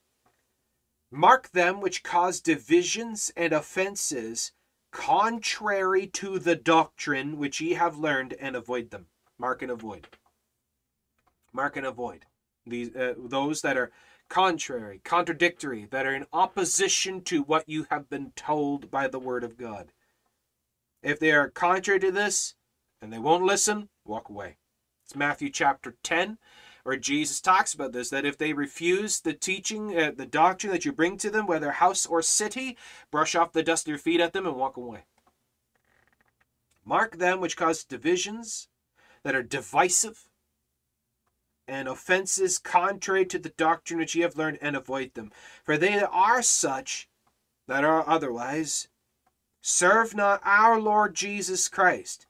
Mark 1.10 1.50
them 1.50 1.80
which 1.80 2.02
cause 2.02 2.40
divisions 2.40 3.30
and 3.36 3.52
offenses 3.52 4.52
contrary 4.90 6.06
to 6.06 6.38
the 6.38 6.56
doctrine 6.56 7.38
which 7.38 7.60
ye 7.60 7.74
have 7.74 7.98
learned, 7.98 8.34
and 8.34 8.56
avoid 8.56 8.90
them. 8.90 9.06
Mark 9.38 9.62
and 9.62 9.70
avoid. 9.70 10.08
Mark 11.52 11.76
and 11.76 11.86
avoid. 11.86 12.26
These 12.66 12.94
uh, 12.94 13.14
those 13.16 13.62
that 13.62 13.76
are 13.76 13.90
contrary, 14.28 15.00
contradictory, 15.04 15.86
that 15.90 16.06
are 16.06 16.14
in 16.14 16.26
opposition 16.32 17.22
to 17.22 17.42
what 17.42 17.68
you 17.68 17.86
have 17.90 18.10
been 18.10 18.32
told 18.36 18.90
by 18.90 19.08
the 19.08 19.18
word 19.18 19.44
of 19.44 19.56
God. 19.56 19.92
If 21.02 21.18
they 21.18 21.32
are 21.32 21.48
contrary 21.48 22.00
to 22.00 22.10
this 22.10 22.54
and 23.00 23.12
they 23.12 23.18
won't 23.18 23.44
listen, 23.44 23.88
walk 24.04 24.28
away. 24.28 24.56
It's 25.04 25.16
Matthew 25.16 25.50
chapter 25.50 25.96
10, 26.02 26.38
where 26.82 26.96
Jesus 26.96 27.40
talks 27.40 27.74
about 27.74 27.92
this 27.92 28.10
that 28.10 28.24
if 28.24 28.36
they 28.36 28.52
refuse 28.52 29.20
the 29.20 29.32
teaching, 29.32 29.96
uh, 29.96 30.12
the 30.16 30.26
doctrine 30.26 30.72
that 30.72 30.84
you 30.84 30.92
bring 30.92 31.16
to 31.18 31.30
them, 31.30 31.46
whether 31.46 31.72
house 31.72 32.06
or 32.06 32.22
city, 32.22 32.76
brush 33.10 33.34
off 33.34 33.52
the 33.52 33.62
dust 33.62 33.86
of 33.86 33.90
your 33.90 33.98
feet 33.98 34.20
at 34.20 34.32
them 34.32 34.46
and 34.46 34.56
walk 34.56 34.76
away. 34.76 35.04
Mark 36.84 37.18
them 37.18 37.40
which 37.40 37.56
cause 37.56 37.84
divisions, 37.84 38.68
that 39.22 39.34
are 39.34 39.42
divisive, 39.42 40.28
and 41.66 41.86
offenses 41.86 42.58
contrary 42.58 43.26
to 43.26 43.38
the 43.38 43.50
doctrine 43.50 43.98
which 43.98 44.14
ye 44.14 44.22
have 44.22 44.36
learned, 44.36 44.58
and 44.62 44.74
avoid 44.74 45.12
them. 45.14 45.30
For 45.64 45.76
they 45.76 45.94
that 45.94 46.08
are 46.10 46.42
such, 46.42 47.08
that 47.66 47.84
are 47.84 48.08
otherwise, 48.08 48.88
serve 49.60 50.14
not 50.14 50.40
our 50.44 50.80
Lord 50.80 51.14
Jesus 51.14 51.68
Christ. 51.68 52.26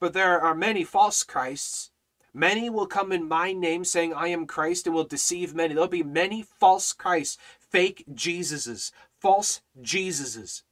But 0.00 0.12
there 0.12 0.40
are 0.40 0.54
many 0.54 0.84
false 0.84 1.22
Christs. 1.22 1.90
Many 2.34 2.70
will 2.70 2.86
come 2.86 3.10
in 3.10 3.26
my 3.26 3.52
name, 3.52 3.84
saying, 3.84 4.14
I 4.14 4.28
am 4.28 4.46
Christ, 4.46 4.86
and 4.86 4.94
will 4.94 5.04
deceive 5.04 5.54
many. 5.54 5.74
There'll 5.74 5.88
be 5.88 6.02
many 6.02 6.42
false 6.42 6.92
Christs, 6.92 7.38
fake 7.58 8.04
Jesuses, 8.12 8.92
false 9.18 9.62
Jesuses. 9.80 10.62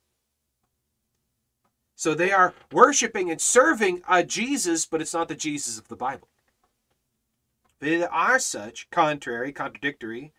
So 1.97 2.15
they 2.15 2.31
are 2.31 2.55
worshiping 2.71 3.31
and 3.31 3.41
serving 3.41 4.03
a 4.09 4.23
Jesus, 4.23 4.85
but 4.85 5.01
it's 5.01 5.15
not 5.15 5.29
the 5.29 5.35
Jesus 5.35 5.79
of 5.79 5.89
the 5.89 5.97
Bible. 5.97 6.29
They 7.81 8.05
are 8.05 8.39
such, 8.39 8.89
contrary, 8.91 9.53
contradictory. 9.53 10.33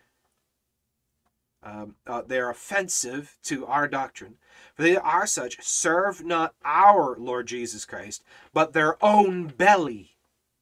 Um, 1.64 1.96
uh, 2.06 2.22
they 2.22 2.40
are 2.40 2.50
offensive 2.50 3.38
to 3.44 3.66
our 3.66 3.88
doctrine. 3.88 4.36
For 4.76 4.84
they 4.84 4.96
are 4.96 5.26
such, 5.26 5.62
serve 5.62 6.24
not 6.24 6.54
our 6.64 7.16
Lord 7.18 7.48
Jesus 7.48 7.84
Christ, 7.84 8.24
but 8.54 8.74
their 8.74 9.04
own 9.04 9.48
belly. 9.48 10.18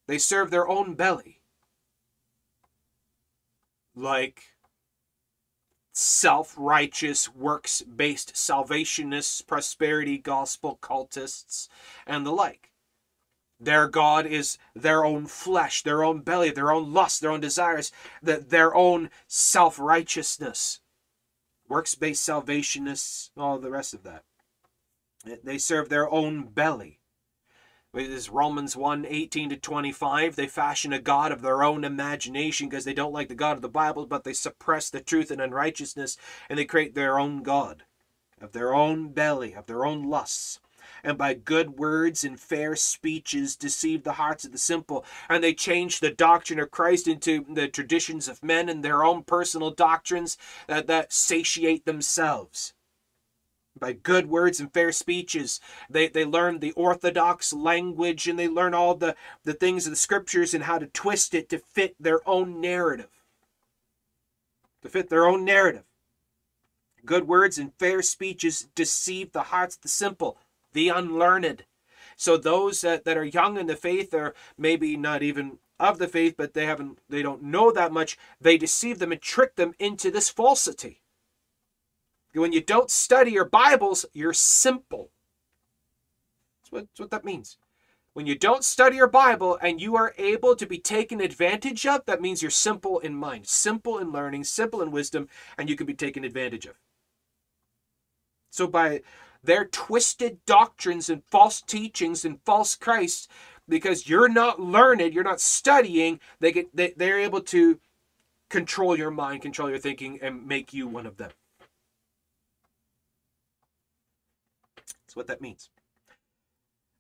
They 0.08 0.18
serve 0.18 0.52
their 0.52 0.68
own 0.68 0.96
belly. 0.96 1.42
Like 3.96 4.56
self 5.94 6.54
righteous, 6.58 7.34
works 7.34 7.82
based 7.82 8.36
salvationists, 8.36 9.42
prosperity 9.42 10.18
gospel 10.18 10.78
cultists, 10.82 11.68
and 12.06 12.26
the 12.26 12.32
like. 12.32 12.72
Their 13.60 13.88
God 13.88 14.26
is 14.26 14.58
their 14.76 15.06
own 15.06 15.28
flesh, 15.28 15.82
their 15.84 16.04
own 16.04 16.22
belly, 16.22 16.52
their 16.52 16.72
own 16.72 16.94
lust, 16.94 17.22
their 17.22 17.32
own 17.32 17.40
desires, 17.40 17.92
their 18.22 18.76
own 18.76 19.10
self 19.28 19.80
righteousness. 19.80 20.82
Works 21.68 21.96
based 21.96 22.24
salvationists, 22.24 23.32
all 23.38 23.60
the 23.60 23.72
rest 23.72 23.94
of 23.94 24.04
that. 24.04 24.24
They 25.44 25.58
serve 25.58 25.90
their 25.90 26.10
own 26.10 26.48
belly. 26.48 27.00
It 27.94 28.12
is 28.12 28.30
Romans 28.30 28.76
1 28.76 29.06
18 29.08 29.50
to 29.50 29.58
25. 29.58 30.36
They 30.36 30.48
fashion 30.48 30.94
a 30.94 31.00
God 31.00 31.32
of 31.32 31.42
their 31.42 31.64
own 31.64 31.84
imagination 31.84 32.68
because 32.68 32.84
they 32.84 32.94
don't 32.94 33.14
like 33.14 33.30
the 33.30 33.36
God 33.36 33.56
of 33.56 33.62
the 33.62 33.70
Bible, 33.70 34.06
but 34.06 34.26
they 34.26 34.34
suppress 34.34 34.90
the 34.90 35.02
truth 35.02 35.32
and 35.32 35.42
unrighteousness 35.42 36.18
and 36.50 36.60
they 36.60 36.66
create 36.66 36.94
their 36.94 37.18
own 37.18 37.42
God 37.42 37.84
of 38.42 38.52
their 38.52 38.74
own 38.74 39.14
belly, 39.14 39.54
of 39.54 39.66
their 39.66 39.86
own 39.86 40.04
lusts 40.04 40.60
and 41.06 41.20
by 41.20 41.36
good 41.36 41.78
words 41.78 42.24
and 42.24 42.40
fair 42.40 42.76
speeches 42.76 43.56
deceive 43.56 44.04
the 44.04 44.14
hearts 44.14 44.44
of 44.44 44.52
the 44.52 44.58
simple. 44.58 45.06
And 45.30 45.44
they 45.44 45.54
change 45.54 46.00
the 46.00 46.10
doctrine 46.10 46.60
of 46.60 46.72
Christ 46.72 47.08
into 47.08 47.46
the 47.48 47.68
traditions 47.68 48.28
of 48.28 48.44
men 48.44 48.68
and 48.68 48.84
their 48.84 49.04
own 49.04 49.24
personal 49.24 49.70
doctrines 49.70 50.36
that, 50.68 50.88
that 50.88 51.14
satiate 51.14 51.86
themselves. 51.86 52.74
By 53.80 53.94
good 53.94 54.28
words 54.28 54.60
and 54.60 54.74
fair 54.74 54.92
speeches, 54.92 55.60
they, 55.90 56.08
they 56.08 56.26
learn 56.26 56.60
the 56.60 56.72
orthodox 56.72 57.54
language 57.54 58.28
and 58.28 58.40
they 58.40 58.48
learn 58.48 58.74
all 58.74 58.96
the, 58.96 59.16
the 59.44 59.54
things 59.54 59.86
of 59.86 59.92
the 59.92 59.98
scriptures 59.98 60.56
and 60.56 60.64
how 60.64 60.80
to 60.80 60.88
twist 60.88 61.36
it 61.36 61.50
to 61.50 61.60
fit 61.60 61.96
their 62.00 62.28
own 62.28 62.60
narrative. 62.60 63.10
To 64.82 64.90
fit 64.90 65.10
their 65.10 65.26
own 65.26 65.46
narrative. 65.46 65.84
Good 67.06 67.28
words 67.28 67.60
and 67.60 67.72
fair 67.76 68.02
speeches 68.02 68.68
deceive 68.74 69.32
the 69.32 69.44
hearts 69.44 69.76
of 69.76 69.84
the 69.84 69.90
simple 69.90 70.40
the 70.76 70.90
unlearned. 70.90 71.66
So 72.16 72.38
those 72.38 72.82
that, 72.82 73.06
that 73.06 73.18
are 73.18 73.26
young 73.26 73.58
in 73.58 73.66
the 73.66 73.76
faith 73.76 74.14
or 74.14 74.36
maybe 74.58 74.96
not 74.96 75.24
even 75.24 75.58
of 75.80 75.98
the 75.98 76.08
faith, 76.08 76.36
but 76.38 76.54
they 76.54 76.66
haven't 76.66 77.00
they 77.10 77.24
don't 77.24 77.42
know 77.42 77.72
that 77.72 77.92
much, 77.92 78.18
they 78.40 78.58
deceive 78.58 79.00
them 79.00 79.12
and 79.12 79.22
trick 79.22 79.56
them 79.56 79.74
into 79.80 80.12
this 80.12 80.30
falsity. 80.30 81.02
When 82.34 82.54
you 82.54 82.62
don't 82.62 82.92
study 82.92 83.32
your 83.32 83.46
Bibles, 83.46 84.06
you're 84.14 84.34
simple. 84.34 85.10
That's 86.62 86.72
what, 86.72 86.82
that's 86.82 87.00
what 87.00 87.12
that 87.12 87.26
means. 87.26 87.58
When 88.14 88.26
you 88.26 88.38
don't 88.38 88.64
study 88.64 88.98
your 88.98 89.08
Bible 89.10 89.58
and 89.62 89.82
you 89.82 89.96
are 89.96 90.14
able 90.18 90.56
to 90.56 90.66
be 90.66 90.78
taken 90.78 91.20
advantage 91.20 91.86
of, 91.86 92.06
that 92.06 92.22
means 92.22 92.42
you're 92.42 92.52
simple 92.52 93.00
in 93.00 93.16
mind, 93.16 93.48
simple 93.48 93.98
in 93.98 94.12
learning, 94.12 94.46
simple 94.46 94.82
in 94.82 94.92
wisdom, 94.92 95.28
and 95.58 95.70
you 95.70 95.76
can 95.76 95.86
be 95.86 95.94
taken 95.94 96.24
advantage 96.24 96.66
of. 96.66 96.76
So 98.52 98.68
by 98.68 99.02
their 99.46 99.66
twisted 99.66 100.44
doctrines 100.46 101.10
and 101.10 101.24
false 101.26 101.62
teachings 101.62 102.26
and 102.26 102.42
false 102.46 102.76
Christs 102.76 103.28
because 103.68 104.08
you're 104.08 104.30
not 104.30 104.60
learned, 104.60 105.14
you're 105.14 105.24
not 105.24 105.42
studying, 105.42 106.20
they 106.40 106.52
get 106.52 106.76
they, 106.76 106.94
they're 106.96 107.20
able 107.20 107.42
to 107.42 107.80
control 108.50 108.98
your 108.98 109.12
mind, 109.12 109.42
control 109.42 109.70
your 109.70 109.80
thinking, 109.80 110.20
and 110.22 110.48
make 110.48 110.74
you 110.74 110.88
one 110.88 111.06
of 111.06 111.18
them. 111.18 111.32
That's 114.78 115.16
what 115.16 115.28
that 115.28 115.42
means. 115.42 115.70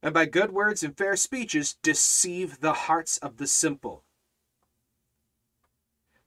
And 0.01 0.13
by 0.13 0.25
good 0.25 0.51
words 0.51 0.83
and 0.83 0.95
fair 0.95 1.15
speeches, 1.15 1.77
deceive 1.81 2.59
the 2.59 2.73
hearts 2.73 3.17
of 3.17 3.37
the 3.37 3.47
simple. 3.47 4.03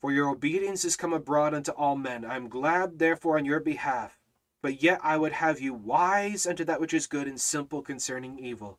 For 0.01 0.13
your 0.13 0.29
obedience 0.31 0.85
is 0.85 0.97
come 0.97 1.13
abroad 1.13 1.55
unto 1.55 1.73
all 1.73 1.97
men. 1.97 2.25
I 2.25 2.37
am 2.37 2.49
glad, 2.49 2.99
therefore, 2.99 3.39
on 3.39 3.45
your 3.45 3.61
behalf. 3.61 4.19
But 4.63 4.83
yet 4.83 5.01
I 5.03 5.17
would 5.17 5.33
have 5.33 5.61
you 5.61 5.73
wise 5.73 6.47
unto 6.47 6.65
that 6.65 6.81
which 6.81 6.95
is 6.95 7.07
good 7.07 7.29
and 7.29 7.41
simple 7.41 7.83
concerning 7.83 8.39
evil. 8.39 8.79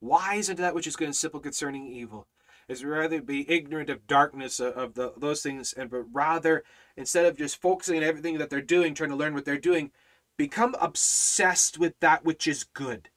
Wise 0.00 0.50
unto 0.50 0.62
that 0.62 0.74
which 0.74 0.86
is 0.86 0.96
good 0.96 1.06
and 1.06 1.16
simple 1.16 1.40
concerning 1.40 1.86
evil 1.86 2.26
is 2.68 2.84
rather 2.84 3.20
be 3.20 3.50
ignorant 3.50 3.90
of 3.90 4.06
darkness 4.06 4.60
of, 4.60 4.74
of 4.74 4.94
the, 4.94 5.12
those 5.16 5.42
things, 5.42 5.72
and 5.72 5.90
but 5.90 6.04
rather 6.12 6.62
instead 6.96 7.26
of 7.26 7.36
just 7.36 7.60
focusing 7.60 7.96
on 7.96 8.04
everything 8.04 8.38
that 8.38 8.48
they're 8.48 8.62
doing, 8.62 8.94
trying 8.94 9.10
to 9.10 9.16
learn 9.16 9.34
what 9.34 9.44
they're 9.44 9.58
doing, 9.58 9.90
become 10.36 10.74
obsessed 10.80 11.78
with 11.78 11.98
that 12.00 12.24
which 12.24 12.46
is 12.46 12.64
good. 12.64 13.10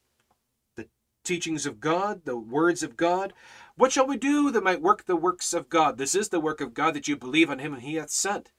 The 0.75 0.87
teachings 1.23 1.65
of 1.65 1.79
God, 1.79 2.25
the 2.25 2.37
words 2.37 2.83
of 2.83 2.97
God. 2.97 3.33
What 3.75 3.91
shall 3.91 4.07
we 4.07 4.17
do 4.17 4.51
that 4.51 4.63
might 4.63 4.81
work 4.81 5.05
the 5.05 5.15
works 5.15 5.53
of 5.53 5.69
God? 5.69 5.97
This 5.97 6.15
is 6.15 6.29
the 6.29 6.39
work 6.39 6.59
of 6.59 6.73
God 6.73 6.95
that 6.95 7.07
you 7.07 7.15
believe 7.15 7.49
on 7.49 7.59
him 7.59 7.73
and 7.73 7.83
he 7.83 7.95
hath 7.95 8.09
sent 8.09 8.51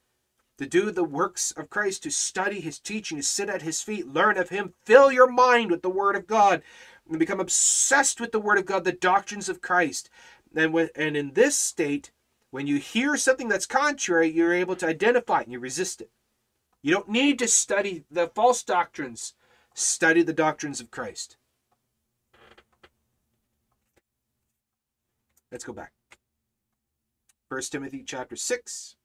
to 0.59 0.67
do 0.67 0.91
the 0.91 1.05
works 1.05 1.51
of 1.53 1.71
Christ, 1.71 2.03
to 2.03 2.11
study 2.11 2.61
his 2.61 2.79
teaching, 2.79 3.19
to 3.19 3.23
sit 3.23 3.49
at 3.49 3.63
his 3.63 3.83
feet, 3.83 4.07
learn 4.07 4.39
of 4.39 4.51
him, 4.51 4.75
fill 4.85 5.11
your 5.11 5.31
mind 5.31 5.71
with 5.71 5.83
the 5.83 5.91
word 5.91 6.17
of 6.17 6.27
God, 6.27 6.63
and 7.09 7.19
become 7.19 7.41
obsessed 7.41 8.21
with 8.21 8.33
the 8.33 8.41
word 8.41 8.59
of 8.59 8.67
God, 8.67 8.85
the 8.85 8.93
doctrines 8.93 9.49
of 9.49 9.61
Christ. 9.61 10.09
And, 10.55 10.73
when, 10.73 10.89
and 10.95 11.17
in 11.17 11.33
this 11.33 11.59
state, 11.59 12.13
when 12.51 12.67
you 12.67 12.77
hear 12.77 13.17
something 13.17 13.49
that's 13.49 13.67
contrary, 13.67 14.29
you're 14.29 14.55
able 14.55 14.77
to 14.77 14.87
identify 14.87 15.41
it 15.41 15.45
and 15.45 15.53
you 15.53 15.59
resist 15.59 16.01
it. 16.01 16.11
You 16.83 16.93
don't 16.93 17.09
need 17.09 17.39
to 17.41 17.49
study 17.49 18.05
the 18.11 18.29
false 18.29 18.63
doctrines 18.63 19.35
study 19.75 20.23
the 20.23 20.33
doctrines 20.33 20.81
of 20.81 20.91
Christ. 20.91 21.37
Let's 25.51 25.65
go 25.65 25.73
back. 25.73 25.93
1 27.49 27.61
Timothy 27.63 28.03
chapter 28.07 28.37
6, 28.37 28.97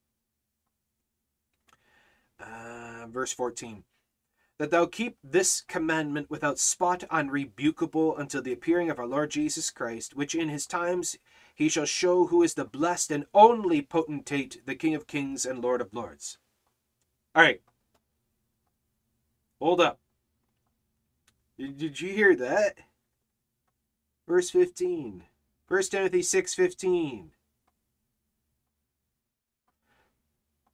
uh, 2.40 3.08
verse 3.08 3.34
14. 3.34 3.84
That 4.58 4.72
thou 4.72 4.86
keep 4.86 5.18
this 5.24 5.62
commandment 5.62 6.30
without 6.30 6.60
spot 6.60 7.04
unrebukable 7.10 8.20
until 8.20 8.42
the 8.42 8.52
appearing 8.52 8.90
of 8.90 9.00
our 9.00 9.08
Lord 9.08 9.32
Jesus 9.32 9.70
Christ, 9.70 10.16
which 10.16 10.36
in 10.36 10.50
his 10.50 10.68
times 10.68 11.18
he 11.56 11.70
shall 11.70 11.86
show 11.86 12.28
who 12.28 12.44
is 12.44 12.54
the 12.54 12.66
blessed 12.66 13.12
and 13.12 13.26
only 13.34 13.82
potentate, 13.82 14.66
the 14.66 14.76
King 14.76 14.96
of 14.96 15.08
kings 15.08 15.46
and 15.46 15.62
Lord 15.62 15.82
of 15.82 15.94
lords. 15.94 16.38
All 17.36 17.44
right. 17.44 17.62
Hold 19.60 19.82
up. 19.82 20.00
Did 21.58 22.00
you 22.00 22.14
hear 22.14 22.36
that? 22.36 22.78
Verse 24.28 24.50
15. 24.50 25.24
1 25.68 25.84
Timothy 25.84 26.22
6:15 26.22 27.32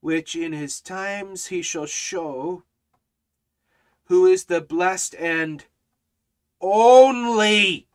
which 0.06 0.36
in 0.36 0.54
his 0.54 0.80
times 0.82 1.48
he 1.48 1.64
shall 1.64 1.88
show 1.88 2.62
who 4.04 4.28
is 4.28 4.46
the 4.46 4.62
blessed 4.62 5.16
and 5.16 5.66
only 6.62 7.88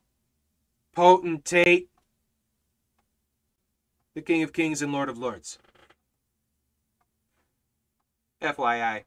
potentate 0.93 1.89
the 4.15 4.21
King 4.21 4.43
of 4.43 4.53
Kings 4.53 4.83
and 4.83 4.93
Lord 4.93 5.09
of 5.09 5.19
Lords. 5.19 5.61
FYI. 8.43 9.05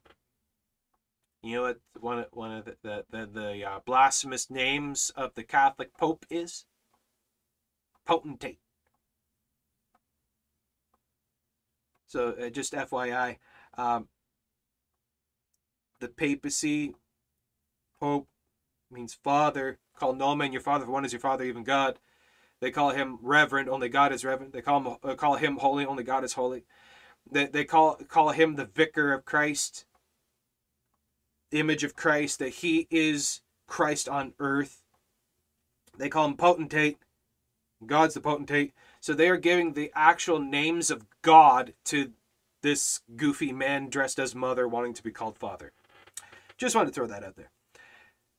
You 1.42 1.56
know 1.56 1.62
what 1.62 1.80
one 2.00 2.18
of, 2.20 2.26
one 2.32 2.52
of 2.52 2.64
the 2.64 2.76
the, 2.82 3.04
the, 3.10 3.26
the 3.26 3.64
uh, 3.66 3.80
blasphemous 3.84 4.48
names 4.48 5.12
of 5.14 5.34
the 5.34 5.44
Catholic 5.44 5.94
Pope 5.98 6.24
is? 6.30 6.64
potentate. 8.06 8.60
So 12.14 12.28
uh, 12.40 12.48
just 12.48 12.74
FYI, 12.74 13.38
um, 13.76 14.06
the 15.98 16.06
papacy, 16.06 16.94
Pope 17.98 18.28
means 18.88 19.14
father. 19.14 19.80
Call 19.98 20.12
no 20.12 20.36
man 20.36 20.52
your 20.52 20.60
father, 20.60 20.84
for 20.84 20.92
one 20.92 21.04
is 21.04 21.12
your 21.12 21.18
father, 21.18 21.42
even 21.42 21.64
God. 21.64 21.98
They 22.60 22.70
call 22.70 22.90
him 22.90 23.18
reverend, 23.20 23.68
only 23.68 23.88
God 23.88 24.12
is 24.12 24.24
reverend. 24.24 24.52
They 24.52 24.62
call 24.62 24.80
him 24.80 24.96
uh, 25.02 25.16
call 25.16 25.34
him 25.34 25.56
holy, 25.56 25.84
only 25.84 26.04
God 26.04 26.22
is 26.22 26.34
holy. 26.34 26.66
They, 27.28 27.46
they 27.46 27.64
call 27.64 27.96
call 27.96 28.28
him 28.28 28.54
the 28.54 28.66
vicar 28.66 29.12
of 29.12 29.24
Christ, 29.24 29.84
image 31.50 31.82
of 31.82 31.96
Christ, 31.96 32.38
that 32.38 32.50
he 32.50 32.86
is 32.92 33.40
Christ 33.66 34.08
on 34.08 34.34
earth. 34.38 34.84
They 35.98 36.08
call 36.08 36.26
him 36.26 36.36
potentate, 36.36 36.98
God's 37.84 38.14
the 38.14 38.20
potentate. 38.20 38.72
So 39.04 39.12
they 39.12 39.28
are 39.28 39.36
giving 39.36 39.74
the 39.74 39.92
actual 39.94 40.38
names 40.38 40.90
of 40.90 41.04
God 41.20 41.74
to 41.84 42.12
this 42.62 43.02
goofy 43.16 43.52
man 43.52 43.90
dressed 43.90 44.18
as 44.18 44.34
mother 44.34 44.66
wanting 44.66 44.94
to 44.94 45.02
be 45.02 45.10
called 45.10 45.36
father. 45.36 45.72
Just 46.56 46.74
wanted 46.74 46.86
to 46.86 46.94
throw 46.94 47.06
that 47.08 47.22
out 47.22 47.36
there. 47.36 47.50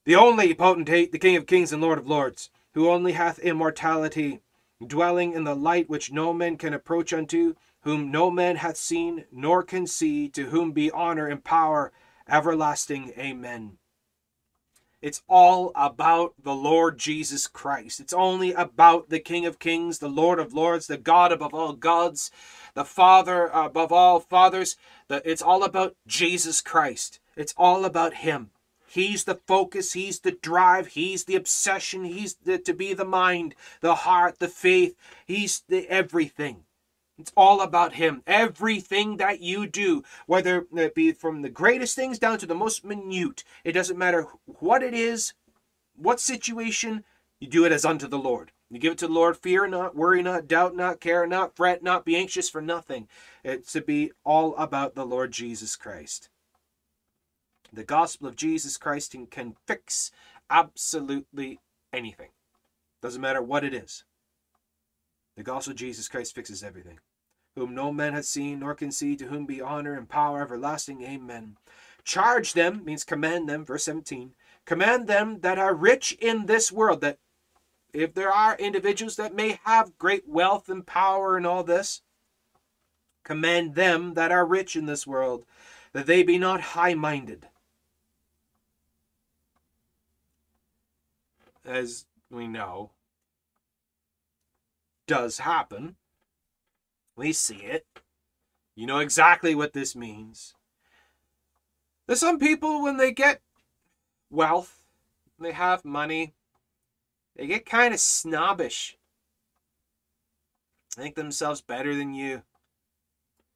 The 0.06 0.16
only 0.16 0.56
potentate, 0.56 1.12
the 1.12 1.20
King 1.20 1.36
of 1.36 1.46
kings 1.46 1.72
and 1.72 1.84
Lord 1.84 2.00
of 2.00 2.08
lords, 2.08 2.50
who 2.74 2.90
only 2.90 3.12
hath 3.12 3.38
immortality, 3.38 4.40
dwelling 4.84 5.34
in 5.34 5.44
the 5.44 5.56
light 5.56 5.88
which 5.88 6.12
no 6.12 6.34
man 6.34 6.58
can 6.58 6.74
approach 6.74 7.14
unto, 7.14 7.54
whom 7.82 8.10
no 8.10 8.32
man 8.32 8.56
hath 8.56 8.78
seen 8.78 9.26
nor 9.32 9.62
can 9.62 9.86
see, 9.86 10.28
to 10.30 10.48
whom 10.48 10.72
be 10.72 10.90
honor 10.90 11.28
and 11.28 11.44
power 11.44 11.92
everlasting. 12.28 13.14
Amen. 13.20 13.78
It's 15.06 15.22
all 15.28 15.72
about 15.76 16.34
the 16.42 16.56
Lord 16.56 16.98
Jesus 16.98 17.46
Christ. 17.46 18.00
It's 18.00 18.12
only 18.12 18.54
about 18.54 19.12
the 19.12 19.20
King 19.20 19.46
of 19.46 19.60
Kings, 19.60 20.00
the 20.00 20.10
Lord 20.10 20.40
of 20.40 20.52
Lords, 20.52 20.88
the 20.88 20.98
God 20.98 21.32
above 21.32 21.54
all 21.54 21.74
gods, 21.74 22.32
the 22.74 22.84
Father 22.84 23.52
above 23.54 23.92
all 23.92 24.20
fathers. 24.20 24.78
It's 25.08 25.44
all 25.44 25.64
about 25.64 25.96
Jesus 26.08 26.60
Christ. 26.60 27.20
It's 27.36 27.54
all 27.56 27.86
about 27.86 28.16
Him. 28.16 28.50
He's 28.88 29.26
the 29.26 29.40
focus, 29.46 29.94
He's 29.94 30.22
the 30.22 30.32
drive, 30.32 30.88
He's 30.88 31.26
the 31.26 31.36
obsession, 31.36 32.06
He's 32.06 32.34
the, 32.44 32.58
to 32.58 32.74
be 32.74 32.96
the 32.96 33.06
mind, 33.06 33.54
the 33.82 33.94
heart, 33.94 34.40
the 34.40 34.48
faith. 34.48 34.96
He's 35.28 35.62
the 35.70 35.88
everything. 35.88 36.64
It's 37.18 37.32
all 37.36 37.62
about 37.62 37.94
Him. 37.94 38.24
Everything 38.28 39.18
that 39.18 39.40
you 39.40 39.68
do, 39.68 40.04
whether 40.26 40.66
it 40.76 40.96
be 40.96 41.12
from 41.14 41.42
the 41.42 41.50
greatest 41.50 41.96
things 41.96 42.20
down 42.20 42.38
to 42.40 42.46
the 42.46 42.56
most 42.56 42.84
minute, 42.84 43.44
it 43.64 43.72
doesn't 43.72 43.98
matter 43.98 44.28
what 44.46 44.84
it 44.84 44.94
is, 44.94 45.34
what 45.96 46.20
situation, 46.20 47.04
you 47.40 47.48
do 47.48 47.66
it 47.66 47.72
as 47.72 47.86
unto 47.86 48.08
the 48.08 48.18
Lord. 48.18 48.52
You 48.70 48.80
give 48.80 48.94
it 48.94 48.98
to 49.00 49.08
the 49.08 49.14
Lord, 49.14 49.38
fear 49.38 49.68
not, 49.68 49.96
worry 49.96 50.22
not, 50.22 50.48
doubt 50.48 50.76
not, 50.76 51.00
care 51.00 51.26
not, 51.28 51.56
fret 51.56 51.84
not, 51.84 52.04
be 52.04 52.16
anxious 52.16 52.50
for 52.50 52.62
nothing. 52.62 53.08
It's 53.44 53.72
to 53.74 53.82
be 53.82 54.12
all 54.24 54.56
about 54.58 54.96
the 54.96 55.06
Lord 55.06 55.32
Jesus 55.32 55.76
Christ. 55.76 56.30
The 57.72 57.84
gospel 57.84 58.28
of 58.28 58.36
Jesus 58.36 58.78
Christ 58.78 59.16
can 59.30 59.56
fix 59.68 60.12
absolutely 60.50 61.60
anything. 61.94 62.30
Doesn't 63.02 63.22
matter 63.22 63.42
what 63.42 63.64
it 63.64 63.74
is. 63.74 64.04
The 65.36 65.44
gospel 65.44 65.72
of 65.72 65.78
Jesus 65.78 66.08
Christ 66.08 66.34
fixes 66.34 66.64
everything. 66.64 67.00
Whom 67.56 67.74
no 67.76 67.92
man 67.92 68.14
hath 68.14 68.26
seen 68.26 68.60
nor 68.60 68.76
can 68.76 68.92
see, 68.92 69.16
to 69.16 69.28
whom 69.28 69.46
be 69.46 69.62
honor 69.62 69.98
and 69.98 70.08
power 70.08 70.42
everlasting. 70.42 71.02
Amen. 71.04 71.58
Charge 72.04 72.54
them, 72.54 72.84
means 72.86 73.04
command 73.04 73.50
them, 73.50 73.66
verse 73.66 73.86
17. 73.86 74.34
Command 74.66 75.08
them 75.08 75.40
that 75.42 75.58
are 75.58 75.74
rich 75.74 76.14
in 76.14 76.46
this 76.46 76.72
world, 76.72 77.02
that 77.02 77.20
if 77.94 78.14
there 78.14 78.32
are 78.32 78.58
individuals 78.58 79.16
that 79.16 79.34
may 79.34 79.60
have 79.64 79.98
great 79.98 80.28
wealth 80.28 80.70
and 80.70 80.86
power 80.86 81.38
and 81.38 81.48
all 81.48 81.64
this, 81.64 82.02
command 83.24 83.76
them 83.76 84.14
that 84.14 84.32
are 84.32 84.46
rich 84.46 84.76
in 84.76 84.86
this 84.86 85.08
world, 85.08 85.46
that 85.94 86.06
they 86.06 86.24
be 86.24 86.38
not 86.38 86.62
high 86.62 86.94
minded. 86.94 87.48
As 91.66 92.06
we 92.30 92.48
know, 92.48 92.92
does 95.08 95.40
happen. 95.40 95.96
We 97.16 97.34
see 97.34 97.58
it. 97.58 97.86
You 98.76 98.86
know 98.88 99.00
exactly 99.00 99.56
what 99.56 99.74
this 99.74 99.96
means. 99.96 100.54
There's 102.08 102.20
some 102.20 102.40
people, 102.40 102.84
when 102.84 102.98
they 102.98 103.12
get 103.12 103.42
wealth, 104.30 104.80
they 105.40 105.54
have 105.54 105.86
money, 105.86 106.34
they 107.36 107.48
get 107.48 107.66
kind 107.66 107.94
of 107.94 108.00
snobbish. 108.00 108.98
Think 110.92 111.16
themselves 111.16 111.62
better 111.62 111.96
than 111.96 112.14
you. 112.14 112.44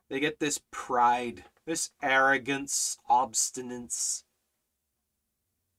They 0.09 0.19
get 0.19 0.39
this 0.39 0.59
pride, 0.71 1.45
this 1.65 1.91
arrogance, 2.01 2.97
obstinance. 3.09 4.23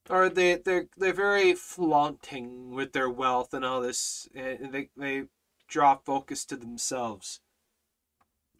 Or 0.09 0.29
they, 0.29 0.57
they're, 0.57 0.87
they're 0.97 1.13
very 1.13 1.55
flaunting 1.55 2.71
with 2.71 2.93
their 2.93 3.11
wealth 3.11 3.53
and 3.53 3.65
all 3.65 3.81
this. 3.81 4.29
And 4.35 4.73
they, 4.73 4.89
they 4.97 5.25
draw 5.71 5.97
focus 5.97 6.45
to 6.45 6.57
themselves. 6.57 7.41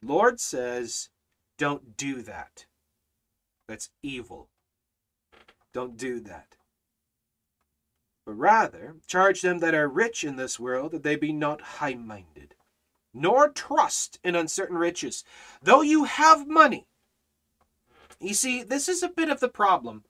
Lord 0.03 0.41
says, 0.41 1.11
don't 1.59 1.97
do 1.97 2.23
that. 2.23 2.65
That's 3.69 3.91
evil. 4.03 4.49
Don't 5.75 5.99
do 5.99 6.21
that. 6.21 6.57
But 8.25 8.33
rather, 8.33 8.97
charge 9.07 9.43
them 9.43 9.59
that 9.59 9.75
are 9.75 9.89
rich 9.89 10.25
in 10.25 10.37
this 10.37 10.59
world 10.59 10.93
that 10.93 11.03
they 11.03 11.17
be 11.17 11.33
not 11.33 11.61
high 11.61 11.95
minded, 11.95 12.55
nor 13.13 13.49
trust 13.49 14.19
in 14.25 14.35
uncertain 14.35 14.79
riches, 14.79 15.25
though 15.63 15.83
you 15.83 16.05
have 16.05 16.49
money. 16.49 16.87
You 18.21 18.35
see, 18.35 18.63
this 18.63 18.89
is 18.89 19.03
a 19.03 19.09
bit 19.09 19.29
of 19.29 19.41
the 19.41 19.49
problem. 19.49 20.05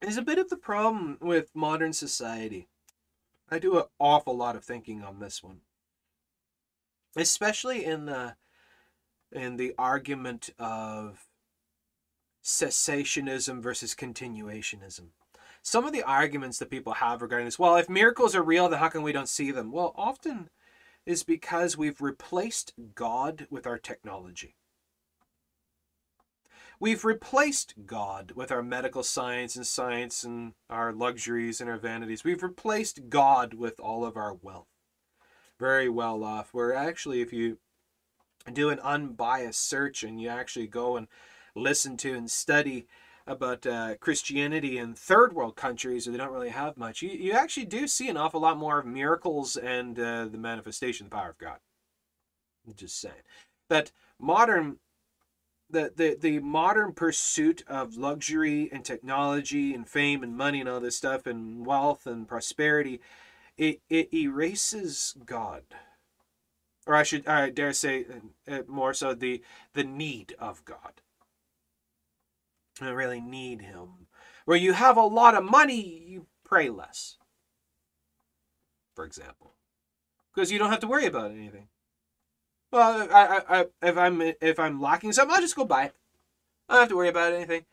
Is 0.00 0.16
a 0.16 0.22
bit 0.22 0.38
of 0.38 0.48
the 0.48 0.56
problem 0.56 1.18
with 1.20 1.54
modern 1.54 1.92
society. 1.92 2.68
I 3.50 3.58
do 3.58 3.78
an 3.78 3.84
awful 3.98 4.36
lot 4.36 4.56
of 4.56 4.64
thinking 4.64 5.02
on 5.02 5.18
this 5.18 5.42
one, 5.42 5.60
especially 7.16 7.84
in 7.84 8.06
the 8.06 8.36
in 9.32 9.56
the 9.56 9.74
argument 9.78 10.50
of 10.58 11.28
cessationism 12.42 13.62
versus 13.62 13.94
continuationism. 13.94 15.08
Some 15.62 15.84
of 15.84 15.92
the 15.92 16.02
arguments 16.02 16.58
that 16.58 16.70
people 16.70 16.94
have 16.94 17.20
regarding 17.20 17.46
this, 17.46 17.58
well, 17.58 17.76
if 17.76 17.88
miracles 17.88 18.34
are 18.34 18.42
real, 18.42 18.68
then 18.68 18.78
how 18.78 18.88
come 18.88 19.02
we 19.02 19.12
don't 19.12 19.28
see 19.28 19.50
them? 19.50 19.70
Well, 19.70 19.92
often 19.94 20.48
is 21.04 21.22
because 21.22 21.76
we've 21.76 22.00
replaced 22.00 22.72
God 22.94 23.46
with 23.50 23.66
our 23.66 23.78
technology. 23.78 24.56
We've 26.82 27.04
replaced 27.04 27.74
God 27.84 28.32
with 28.34 28.50
our 28.50 28.62
medical 28.62 29.02
science 29.02 29.54
and 29.54 29.66
science 29.66 30.24
and 30.24 30.54
our 30.70 30.94
luxuries 30.94 31.60
and 31.60 31.68
our 31.68 31.76
vanities. 31.76 32.24
We've 32.24 32.42
replaced 32.42 33.10
God 33.10 33.52
with 33.52 33.78
all 33.78 34.02
of 34.02 34.16
our 34.16 34.32
wealth. 34.32 34.68
Very 35.58 35.90
well 35.90 36.24
off. 36.24 36.54
Where 36.54 36.74
actually, 36.74 37.20
if 37.20 37.34
you 37.34 37.58
do 38.50 38.70
an 38.70 38.80
unbiased 38.80 39.68
search 39.68 40.02
and 40.02 40.18
you 40.18 40.30
actually 40.30 40.68
go 40.68 40.96
and 40.96 41.06
listen 41.54 41.98
to 41.98 42.14
and 42.14 42.30
study 42.30 42.86
about 43.26 43.66
uh, 43.66 43.96
Christianity 44.00 44.78
in 44.78 44.94
third 44.94 45.34
world 45.34 45.56
countries 45.56 46.06
where 46.06 46.12
they 46.12 46.18
don't 46.18 46.32
really 46.32 46.48
have 46.48 46.78
much, 46.78 47.02
you, 47.02 47.10
you 47.10 47.32
actually 47.32 47.66
do 47.66 47.86
see 47.86 48.08
an 48.08 48.16
awful 48.16 48.40
lot 48.40 48.56
more 48.56 48.78
of 48.78 48.86
miracles 48.86 49.54
and 49.54 49.98
uh, 49.98 50.24
the 50.24 50.38
manifestation 50.38 51.04
of 51.04 51.10
the 51.10 51.16
power 51.16 51.28
of 51.28 51.38
God. 51.38 51.58
I'm 52.66 52.72
just 52.72 52.98
saying 52.98 53.22
that 53.68 53.92
modern 54.18 54.78
the, 55.70 55.92
the 55.94 56.16
the 56.20 56.38
modern 56.40 56.92
pursuit 56.92 57.62
of 57.66 57.96
luxury 57.96 58.68
and 58.72 58.84
technology 58.84 59.74
and 59.74 59.88
fame 59.88 60.22
and 60.22 60.36
money 60.36 60.60
and 60.60 60.68
all 60.68 60.80
this 60.80 60.96
stuff 60.96 61.26
and 61.26 61.64
wealth 61.66 62.06
and 62.06 62.28
prosperity 62.28 63.00
it, 63.56 63.80
it 63.88 64.12
erases 64.12 65.14
god 65.24 65.62
or 66.86 66.94
i 66.94 67.02
should 67.02 67.26
i 67.26 67.50
dare 67.50 67.72
say 67.72 68.04
uh, 68.50 68.60
more 68.66 68.94
so 68.94 69.14
the 69.14 69.42
the 69.74 69.84
need 69.84 70.34
of 70.38 70.64
god 70.64 71.00
I 72.82 72.90
really 72.90 73.20
need 73.20 73.62
him. 73.62 74.06
Where 74.44 74.56
you 74.56 74.72
have 74.72 74.96
a 74.96 75.02
lot 75.02 75.34
of 75.34 75.44
money, 75.44 76.04
you 76.06 76.26
pray 76.44 76.70
less. 76.70 77.18
For 78.94 79.04
example, 79.04 79.54
because 80.34 80.50
you 80.50 80.58
don't 80.58 80.70
have 80.70 80.80
to 80.80 80.88
worry 80.88 81.06
about 81.06 81.30
anything. 81.30 81.68
Well, 82.70 83.08
I, 83.10 83.24
I, 83.24 83.60
I, 83.60 83.66
if 83.82 83.96
I'm 83.96 84.20
if 84.20 84.58
I'm 84.58 84.80
lacking 84.80 85.12
something, 85.12 85.34
I'll 85.34 85.40
just 85.40 85.56
go 85.56 85.64
buy 85.64 85.86
it. 85.86 85.94
I 86.68 86.74
don't 86.74 86.82
have 86.82 86.88
to 86.90 86.96
worry 86.96 87.08
about 87.08 87.32
anything. 87.32 87.64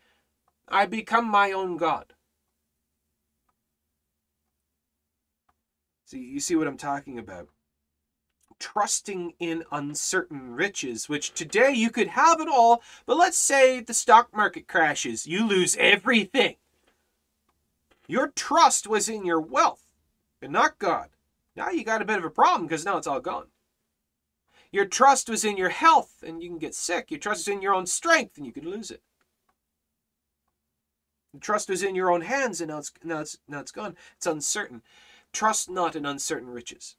I 0.68 0.86
become 0.86 1.26
my 1.26 1.52
own 1.52 1.76
god. 1.76 2.12
See, 6.04 6.18
you 6.18 6.40
see 6.40 6.56
what 6.56 6.66
I'm 6.66 6.78
talking 6.78 7.18
about 7.18 7.48
trusting 8.58 9.34
in 9.38 9.64
uncertain 9.70 10.54
riches, 10.54 11.08
which 11.08 11.32
today 11.32 11.72
you 11.72 11.90
could 11.90 12.08
have 12.08 12.40
it 12.40 12.48
all, 12.48 12.82
but 13.06 13.16
let's 13.16 13.38
say 13.38 13.80
the 13.80 13.94
stock 13.94 14.34
market 14.34 14.66
crashes, 14.66 15.26
you 15.26 15.46
lose 15.46 15.76
everything. 15.78 16.56
Your 18.06 18.28
trust 18.28 18.86
was 18.86 19.08
in 19.08 19.24
your 19.24 19.40
wealth 19.40 19.84
and 20.40 20.52
not 20.52 20.78
God. 20.78 21.10
Now 21.54 21.70
you 21.70 21.84
got 21.84 22.02
a 22.02 22.06
bit 22.06 22.18
of 22.18 22.24
a 22.24 22.30
problem 22.30 22.66
because 22.66 22.84
now 22.84 22.96
it's 22.96 23.06
all 23.06 23.20
gone. 23.20 23.46
Your 24.70 24.84
trust 24.84 25.28
was 25.28 25.44
in 25.44 25.56
your 25.56 25.70
health 25.70 26.22
and 26.22 26.42
you 26.42 26.48
can 26.48 26.58
get 26.58 26.74
sick. 26.74 27.10
Your 27.10 27.20
trust 27.20 27.42
is 27.42 27.48
in 27.48 27.62
your 27.62 27.74
own 27.74 27.86
strength 27.86 28.36
and 28.36 28.46
you 28.46 28.52
can 28.52 28.68
lose 28.68 28.90
it. 28.90 29.02
The 31.32 31.40
trust 31.40 31.68
was 31.68 31.82
in 31.82 31.94
your 31.94 32.10
own 32.10 32.22
hands 32.22 32.60
and 32.60 32.70
now 32.70 32.78
it's, 32.78 32.92
now 33.02 33.20
it's, 33.20 33.38
now 33.48 33.60
it's 33.60 33.72
gone. 33.72 33.96
It's 34.16 34.26
uncertain. 34.26 34.82
Trust 35.32 35.70
not 35.70 35.96
in 35.96 36.04
uncertain 36.06 36.48
riches. 36.48 36.96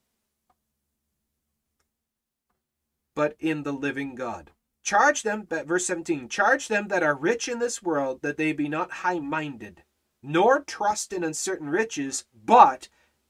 but 3.20 3.36
in 3.38 3.64
the 3.64 3.74
living 3.74 4.16
God. 4.16 4.52
Charge 4.82 5.24
them, 5.24 5.46
verse 5.46 5.86
17, 5.88 6.30
charge 6.30 6.70
them 6.70 6.88
that 6.88 7.04
are 7.04 7.14
rich 7.14 7.50
in 7.50 7.60
this 7.60 7.84
world 7.84 8.22
that 8.22 8.38
they 8.38 8.54
be 8.54 8.70
not 8.70 8.92
high 9.04 9.20
minded, 9.20 9.84
nor 10.24 10.62
trust 10.62 11.12
in 11.12 11.22
uncertain 11.22 11.68
riches, 11.68 12.24
but 12.34 12.88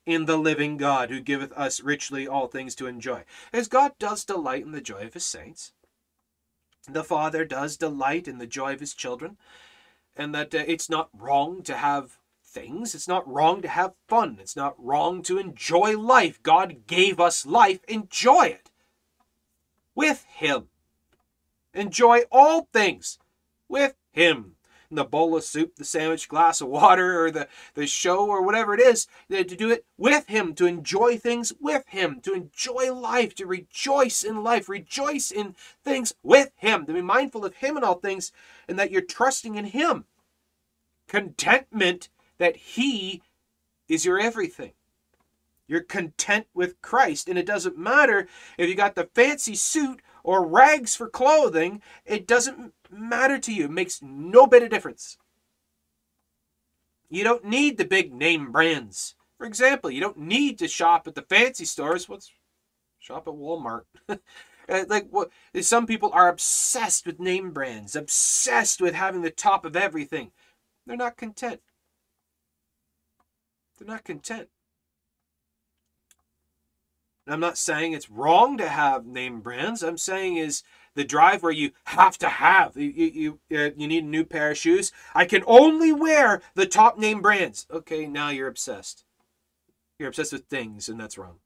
in 0.09 0.25
the 0.25 0.37
living 0.37 0.77
God 0.77 1.09
who 1.09 1.19
giveth 1.19 1.51
us 1.53 1.81
richly 1.81 2.27
all 2.27 2.47
things 2.47 2.75
to 2.75 2.87
enjoy. 2.87 3.23
As 3.53 3.67
God 3.67 3.93
does 3.99 4.25
delight 4.25 4.63
in 4.63 4.71
the 4.71 4.81
joy 4.81 5.05
of 5.05 5.13
his 5.13 5.25
saints, 5.25 5.73
the 6.87 7.03
Father 7.03 7.45
does 7.45 7.77
delight 7.77 8.27
in 8.27 8.37
the 8.37 8.47
joy 8.47 8.73
of 8.73 8.79
his 8.79 8.93
children, 8.93 9.37
and 10.15 10.33
that 10.33 10.53
uh, 10.55 10.63
it's 10.67 10.89
not 10.89 11.09
wrong 11.13 11.61
to 11.63 11.75
have 11.75 12.17
things. 12.43 12.95
It's 12.95 13.07
not 13.07 13.27
wrong 13.31 13.61
to 13.61 13.67
have 13.67 13.93
fun. 14.07 14.37
It's 14.41 14.55
not 14.55 14.75
wrong 14.83 15.21
to 15.23 15.37
enjoy 15.37 15.97
life. 15.97 16.41
God 16.41 16.87
gave 16.87 17.19
us 17.19 17.45
life. 17.45 17.79
Enjoy 17.87 18.47
it 18.47 18.71
with 19.95 20.25
him. 20.25 20.69
Enjoy 21.73 22.21
all 22.31 22.67
things 22.73 23.19
with 23.67 23.95
him. 24.11 24.55
The 24.91 25.03
bowl 25.03 25.37
of 25.37 25.43
soup, 25.43 25.75
the 25.75 25.85
sandwich, 25.85 26.27
glass 26.27 26.61
of 26.61 26.67
water, 26.67 27.23
or 27.23 27.29
the, 27.29 27.47
the 27.75 27.85
show, 27.85 28.27
or 28.27 28.41
whatever 28.41 28.73
it 28.73 28.79
is, 28.79 29.05
to 29.29 29.43
do 29.43 29.69
it 29.69 29.85
with 29.97 30.25
him, 30.27 30.55
to 30.55 30.65
enjoy 30.65 31.17
things 31.17 31.53
with 31.59 31.87
him, 31.89 32.19
to 32.21 32.33
enjoy 32.33 32.91
life, 32.91 33.35
to 33.35 33.45
rejoice 33.45 34.23
in 34.23 34.43
life, 34.43 34.67
rejoice 34.67 35.29
in 35.29 35.55
things 35.83 36.13
with 36.23 36.51
him, 36.55 36.87
to 36.87 36.93
be 36.93 37.03
mindful 37.03 37.45
of 37.45 37.57
him 37.57 37.77
in 37.77 37.83
all 37.83 37.99
things, 37.99 38.31
and 38.67 38.79
that 38.79 38.89
you're 38.89 39.01
trusting 39.01 39.53
in 39.55 39.65
him. 39.65 40.05
Contentment 41.07 42.09
that 42.39 42.55
he 42.55 43.21
is 43.87 44.05
your 44.05 44.19
everything. 44.19 44.71
You're 45.67 45.81
content 45.81 46.47
with 46.55 46.81
Christ. 46.81 47.29
And 47.29 47.37
it 47.37 47.45
doesn't 47.45 47.77
matter 47.77 48.27
if 48.57 48.67
you 48.67 48.73
got 48.73 48.95
the 48.95 49.09
fancy 49.13 49.53
suit 49.53 50.01
or 50.23 50.45
rags 50.45 50.95
for 50.95 51.09
clothing, 51.09 51.81
it 52.05 52.27
doesn't 52.27 52.73
matter 52.91 53.39
to 53.39 53.53
you. 53.53 53.65
It 53.65 53.71
makes 53.71 54.01
no 54.01 54.47
bit 54.47 54.63
of 54.63 54.69
difference. 54.69 55.17
You 57.09 57.23
don't 57.23 57.45
need 57.45 57.77
the 57.77 57.85
big 57.85 58.13
name 58.13 58.51
brands. 58.51 59.15
For 59.37 59.45
example, 59.45 59.89
you 59.89 60.01
don't 60.01 60.19
need 60.19 60.59
to 60.59 60.67
shop 60.67 61.07
at 61.07 61.15
the 61.15 61.21
fancy 61.23 61.65
stores. 61.65 62.07
What's 62.07 62.31
shop 62.99 63.27
at 63.27 63.33
Walmart? 63.33 63.83
Uh, 64.69 64.85
like 64.87 65.07
what 65.09 65.31
some 65.61 65.87
people 65.87 66.11
are 66.13 66.29
obsessed 66.29 67.07
with 67.07 67.19
name 67.19 67.49
brands, 67.49 67.95
obsessed 67.95 68.79
with 68.79 68.93
having 68.93 69.23
the 69.23 69.31
top 69.31 69.65
of 69.65 69.75
everything. 69.75 70.31
They're 70.85 70.95
not 70.95 71.17
content. 71.17 71.61
They're 73.77 73.87
not 73.87 74.03
content. 74.03 74.49
I'm 77.33 77.39
not 77.39 77.57
saying 77.57 77.93
it's 77.93 78.09
wrong 78.09 78.57
to 78.57 78.67
have 78.67 79.05
name 79.05 79.41
brands. 79.41 79.83
I'm 79.83 79.97
saying 79.97 80.37
is 80.37 80.63
the 80.95 81.03
drive 81.03 81.43
where 81.43 81.51
you 81.51 81.71
have 81.85 82.17
to 82.17 82.27
have 82.27 82.75
you 82.75 82.89
you 82.89 83.39
uh, 83.55 83.71
you 83.77 83.87
need 83.87 84.03
a 84.03 84.07
new 84.07 84.25
pair 84.25 84.51
of 84.51 84.57
shoes. 84.57 84.91
I 85.13 85.25
can 85.25 85.43
only 85.45 85.93
wear 85.93 86.41
the 86.55 86.65
top 86.65 86.97
name 86.97 87.21
brands. 87.21 87.67
Okay, 87.71 88.07
now 88.07 88.29
you're 88.29 88.47
obsessed. 88.47 89.05
You're 89.99 90.09
obsessed 90.09 90.33
with 90.33 90.45
things, 90.45 90.89
and 90.89 90.99
that's 90.99 91.17
wrong. 91.17 91.39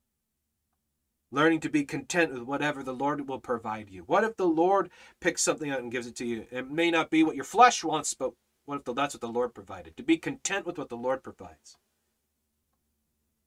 Learning 1.31 1.59
to 1.59 1.69
be 1.69 1.83
content 1.83 2.31
with 2.31 2.43
whatever 2.43 2.83
the 2.83 2.93
Lord 2.93 3.27
will 3.27 3.39
provide 3.39 3.89
you. 3.89 4.03
What 4.03 4.23
if 4.23 4.37
the 4.37 4.47
Lord 4.47 4.91
picks 5.19 5.41
something 5.41 5.71
out 5.71 5.81
and 5.81 5.91
gives 5.91 6.05
it 6.07 6.15
to 6.17 6.25
you? 6.25 6.45
It 6.51 6.69
may 6.69 6.91
not 6.91 7.09
be 7.09 7.23
what 7.23 7.35
your 7.35 7.43
flesh 7.43 7.83
wants, 7.83 8.13
but 8.13 8.33
what 8.65 8.77
if 8.77 8.83
the, 8.83 8.93
that's 8.93 9.15
what 9.15 9.21
the 9.21 9.27
Lord 9.27 9.55
provided? 9.55 9.97
To 9.97 10.03
be 10.03 10.17
content 10.17 10.65
with 10.65 10.77
what 10.77 10.89
the 10.89 10.95
Lord 10.95 11.23
provides. 11.23 11.77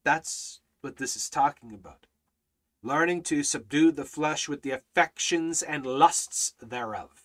That's 0.04 0.60
what 0.80 0.96
this 0.96 1.16
is 1.16 1.30
talking 1.30 1.72
about 1.72 2.06
learning 2.86 3.22
to 3.24 3.42
subdue 3.42 3.90
the 3.90 4.04
flesh 4.04 4.48
with 4.48 4.62
the 4.62 4.70
affections 4.70 5.62
and 5.62 5.84
lusts 5.84 6.54
thereof. 6.60 7.24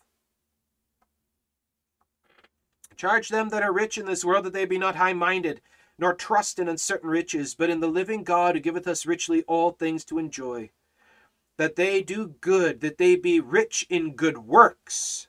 Charge 2.96 3.30
them 3.30 3.50
that 3.50 3.64
are 3.64 3.72
rich 3.72 3.98
in 3.98 4.06
this 4.06 4.26
world 4.26 4.46
that 4.46 4.54
they 4.54 4.66
be 4.66 4.78
not 4.78 4.96
high 4.96 5.14
minded, 5.14 5.62
nor 5.98 6.14
trust 6.14 6.60
in 6.60 6.68
uncertain 6.68 7.10
riches, 7.10 7.56
but 7.56 7.70
in 7.70 7.80
the 7.80 7.88
living 7.88 8.24
God 8.24 8.56
who 8.56 8.62
giveth 8.62 8.88
us 8.88 9.06
richly 9.06 9.44
all 9.44 9.72
things 9.72 10.04
to 10.06 10.18
enjoy. 10.18 10.72
That 11.58 11.76
they 11.76 12.02
do 12.02 12.36
good, 12.42 12.82
that 12.82 12.98
they 12.98 13.16
be 13.16 13.40
rich 13.40 13.86
in 13.90 14.16
good 14.16 14.40
works, 14.40 15.28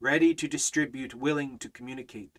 ready 0.00 0.34
to 0.34 0.48
distribute, 0.48 1.14
willing 1.14 1.58
to 1.58 1.68
communicate 1.68 2.38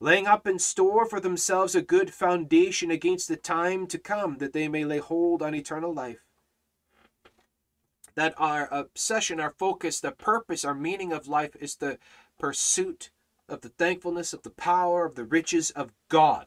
laying 0.00 0.26
up 0.26 0.46
in 0.46 0.58
store 0.58 1.04
for 1.04 1.20
themselves 1.20 1.74
a 1.74 1.82
good 1.82 2.12
foundation 2.12 2.90
against 2.90 3.28
the 3.28 3.36
time 3.36 3.86
to 3.86 3.98
come, 3.98 4.38
that 4.38 4.52
they 4.52 4.68
may 4.68 4.84
lay 4.84 4.98
hold 4.98 5.42
on 5.42 5.54
eternal 5.54 5.92
life. 5.92 6.24
That 8.14 8.34
our 8.36 8.68
obsession, 8.72 9.40
our 9.40 9.50
focus, 9.50 10.00
the 10.00 10.12
purpose, 10.12 10.64
our 10.64 10.74
meaning 10.74 11.12
of 11.12 11.28
life 11.28 11.56
is 11.60 11.76
the 11.76 11.98
pursuit 12.38 13.10
of 13.48 13.60
the 13.62 13.70
thankfulness, 13.70 14.32
of 14.32 14.42
the 14.42 14.50
power, 14.50 15.06
of 15.06 15.14
the 15.14 15.24
riches 15.24 15.70
of 15.70 15.92
God, 16.08 16.46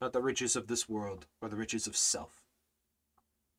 not 0.00 0.12
the 0.12 0.22
riches 0.22 0.54
of 0.56 0.66
this 0.66 0.88
world 0.88 1.26
or 1.40 1.48
the 1.48 1.56
riches 1.56 1.86
of 1.86 1.96
self. 1.96 2.42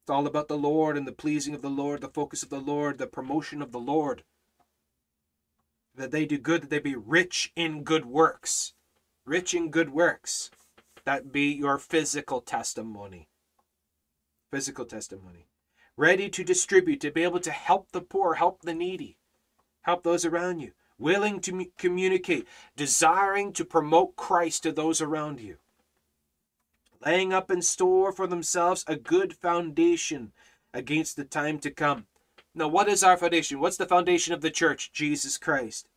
It's 0.04 0.10
all 0.10 0.28
about 0.28 0.48
the 0.48 0.58
Lord 0.58 0.98
and 0.98 1.08
the 1.08 1.12
pleasing 1.12 1.54
of 1.54 1.62
the 1.62 1.70
Lord, 1.70 2.02
the 2.02 2.10
focus 2.10 2.44
of 2.44 2.50
the 2.50 2.60
Lord, 2.60 2.98
the 2.98 3.08
promotion 3.08 3.62
of 3.62 3.72
the 3.72 3.80
Lord. 3.80 4.24
That 5.96 6.12
they 6.12 6.26
do 6.26 6.38
good, 6.38 6.64
that 6.64 6.70
they 6.70 6.80
be 6.80 6.96
rich 6.96 7.52
in 7.56 7.84
good 7.84 8.06
works 8.06 8.74
rich 9.30 9.54
in 9.54 9.70
good 9.70 9.92
works. 9.92 10.50
That 11.06 11.32
be 11.32 11.52
your 11.52 11.78
physical 11.78 12.42
testimony. 12.42 13.30
Physical 14.52 14.86
testimony. 14.86 15.46
Ready 15.96 16.30
to 16.30 16.44
distribute, 16.44 17.00
to 17.02 17.12
be 17.12 17.24
able 17.24 17.40
to 17.42 17.52
help 17.52 17.92
the 17.92 18.02
poor, 18.02 18.34
help 18.34 18.62
the 18.62 18.74
needy, 18.74 19.18
help 19.82 20.04
those 20.04 20.26
around 20.26 20.60
you. 20.62 20.72
Willing 20.98 21.40
to 21.42 21.68
communicate, 21.78 22.48
desiring 22.76 23.54
to 23.54 23.64
promote 23.64 24.16
Christ 24.16 24.64
to 24.64 24.72
those 24.72 25.00
around 25.00 25.40
you. 25.40 25.58
Laying 27.06 27.32
up 27.32 27.50
in 27.50 27.62
store 27.62 28.12
for 28.12 28.28
themselves 28.28 28.84
a 28.88 28.98
good 28.98 29.34
foundation 29.34 30.34
against 30.74 31.16
the 31.16 31.24
time 31.24 31.60
to 31.60 31.72
come. 31.72 32.08
Now, 32.54 32.68
what 32.68 32.90
is 32.90 33.04
our 33.04 33.16
foundation? 33.16 33.60
What's 33.60 33.78
the 33.78 33.86
foundation 33.86 34.34
of 34.34 34.42
the 34.42 34.52
church? 34.52 34.92
Jesus 34.92 35.38
Christ 35.38 35.88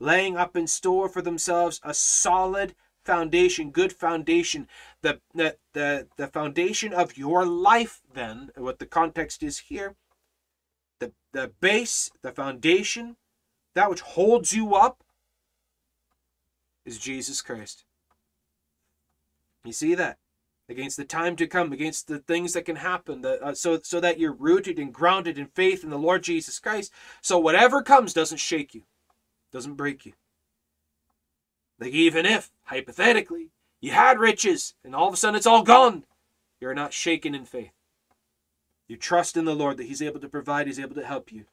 laying 0.00 0.36
up 0.36 0.56
in 0.56 0.66
store 0.66 1.08
for 1.08 1.22
themselves 1.22 1.80
a 1.84 1.94
solid 1.94 2.74
foundation, 3.04 3.70
good 3.70 3.92
foundation. 3.92 4.66
The, 5.02 5.20
the, 5.34 5.56
the, 5.74 6.08
the 6.16 6.26
foundation 6.26 6.92
of 6.92 7.16
your 7.16 7.46
life, 7.46 8.00
then, 8.12 8.50
what 8.56 8.78
the 8.78 8.86
context 8.86 9.42
is 9.42 9.58
here, 9.58 9.94
the, 10.98 11.12
the 11.32 11.52
base, 11.60 12.10
the 12.22 12.32
foundation 12.32 13.16
that 13.74 13.88
which 13.88 14.00
holds 14.00 14.52
you 14.52 14.74
up, 14.74 15.04
is 16.84 16.98
Jesus 16.98 17.40
Christ. 17.40 17.84
You 19.64 19.72
see 19.72 19.94
that? 19.94 20.18
Against 20.68 20.96
the 20.96 21.04
time 21.04 21.36
to 21.36 21.46
come, 21.46 21.72
against 21.72 22.06
the 22.06 22.18
things 22.18 22.52
that 22.52 22.64
can 22.64 22.76
happen, 22.76 23.22
the, 23.22 23.42
uh, 23.44 23.54
so, 23.54 23.80
so 23.82 24.00
that 24.00 24.18
you're 24.18 24.32
rooted 24.32 24.78
and 24.78 24.92
grounded 24.94 25.36
in 25.36 25.46
faith 25.46 25.84
in 25.84 25.90
the 25.90 25.98
Lord 25.98 26.22
Jesus 26.22 26.58
Christ. 26.58 26.92
So 27.20 27.38
whatever 27.38 27.82
comes 27.82 28.14
doesn't 28.14 28.38
shake 28.38 28.74
you, 28.74 28.82
doesn't 29.52 29.74
break 29.74 30.06
you. 30.06 30.12
Like 31.78 31.92
even 31.92 32.26
if, 32.26 32.50
hypothetically, 32.64 33.50
you 33.80 33.92
had 33.92 34.18
riches 34.18 34.74
and 34.84 34.94
all 34.94 35.08
of 35.08 35.14
a 35.14 35.16
sudden 35.16 35.36
it's 35.36 35.46
all 35.46 35.62
gone, 35.62 36.04
you're 36.60 36.74
not 36.74 36.92
shaken 36.92 37.34
in 37.34 37.44
faith. 37.44 37.72
You 38.86 38.96
trust 38.96 39.36
in 39.36 39.44
the 39.44 39.54
Lord 39.54 39.76
that 39.76 39.86
He's 39.86 40.02
able 40.02 40.20
to 40.20 40.28
provide, 40.28 40.66
He's 40.66 40.80
able 40.80 40.96
to 40.96 41.06
help 41.06 41.32
you. 41.32 41.46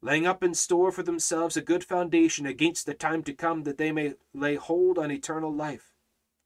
Laying 0.00 0.26
up 0.26 0.42
in 0.42 0.54
store 0.54 0.90
for 0.90 1.04
themselves 1.04 1.56
a 1.56 1.62
good 1.62 1.84
foundation 1.84 2.44
against 2.44 2.86
the 2.86 2.94
time 2.94 3.22
to 3.22 3.32
come 3.32 3.62
that 3.62 3.78
they 3.78 3.92
may 3.92 4.14
lay 4.34 4.56
hold 4.56 4.98
on 4.98 5.12
eternal 5.12 5.54
life. 5.54 5.92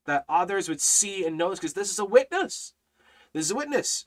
That 0.04 0.26
others 0.28 0.68
would 0.68 0.80
see 0.80 1.24
and 1.24 1.38
know 1.38 1.50
because 1.50 1.72
this 1.72 1.90
is 1.90 1.98
a 1.98 2.04
witness. 2.04 2.74
This 3.32 3.46
is 3.46 3.50
a 3.52 3.56
witness. 3.56 4.04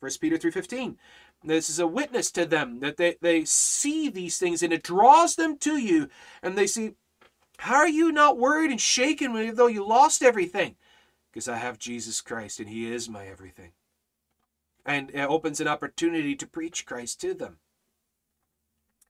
1 0.00 0.10
Peter 0.20 0.36
3.15. 0.36 0.96
This 1.44 1.68
is 1.68 1.78
a 1.78 1.86
witness 1.86 2.30
to 2.32 2.46
them 2.46 2.80
that 2.80 2.96
they, 2.96 3.16
they 3.20 3.44
see 3.44 4.08
these 4.08 4.38
things 4.38 4.62
and 4.62 4.72
it 4.72 4.82
draws 4.82 5.34
them 5.34 5.58
to 5.58 5.76
you 5.76 6.08
and 6.42 6.56
they 6.56 6.66
see, 6.66 6.92
how 7.58 7.76
are 7.76 7.88
you 7.88 8.12
not 8.12 8.38
worried 8.38 8.70
and 8.70 8.80
shaken 8.80 9.36
even 9.36 9.56
though 9.56 9.66
you 9.66 9.86
lost 9.86 10.22
everything? 10.22 10.76
Because 11.32 11.48
I 11.48 11.56
have 11.56 11.78
Jesus 11.78 12.20
Christ 12.20 12.60
and 12.60 12.68
He 12.68 12.92
is 12.92 13.08
my 13.08 13.26
everything. 13.26 13.72
And 14.84 15.10
it 15.10 15.28
opens 15.28 15.60
an 15.60 15.68
opportunity 15.68 16.34
to 16.36 16.46
preach 16.46 16.86
Christ 16.86 17.20
to 17.20 17.34
them. 17.34 17.58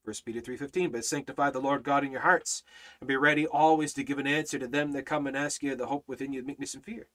1 0.04 0.14
Peter 0.24 0.40
3.15, 0.40 0.92
But 0.92 1.04
sanctify 1.04 1.50
the 1.50 1.60
Lord 1.60 1.84
God 1.84 2.04
in 2.04 2.10
your 2.10 2.22
hearts, 2.22 2.62
and 3.00 3.06
be 3.08 3.16
ready 3.16 3.46
always 3.46 3.94
to 3.94 4.04
give 4.04 4.18
an 4.18 4.26
answer 4.26 4.58
to 4.58 4.66
them 4.66 4.92
that 4.92 5.06
come 5.06 5.26
and 5.26 5.36
ask 5.36 5.62
you 5.62 5.76
the 5.76 5.86
hope 5.86 6.04
within 6.06 6.32
you, 6.32 6.42
meekness 6.42 6.74
and 6.74 6.84
fear. 6.84 7.06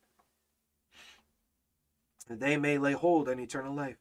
That 2.28 2.40
they 2.40 2.56
may 2.56 2.78
lay 2.78 2.92
hold 2.92 3.28
on 3.28 3.38
eternal 3.38 3.74
life. 3.74 3.98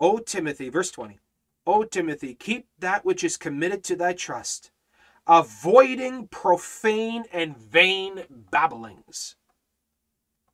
O 0.00 0.18
Timothy, 0.18 0.68
verse 0.68 0.90
20, 0.90 1.18
O 1.66 1.84
Timothy, 1.84 2.34
keep 2.34 2.68
that 2.78 3.04
which 3.04 3.24
is 3.24 3.36
committed 3.36 3.82
to 3.84 3.96
thy 3.96 4.12
trust, 4.12 4.70
avoiding 5.26 6.28
profane 6.28 7.24
and 7.32 7.56
vain 7.56 8.24
babblings. 8.30 9.36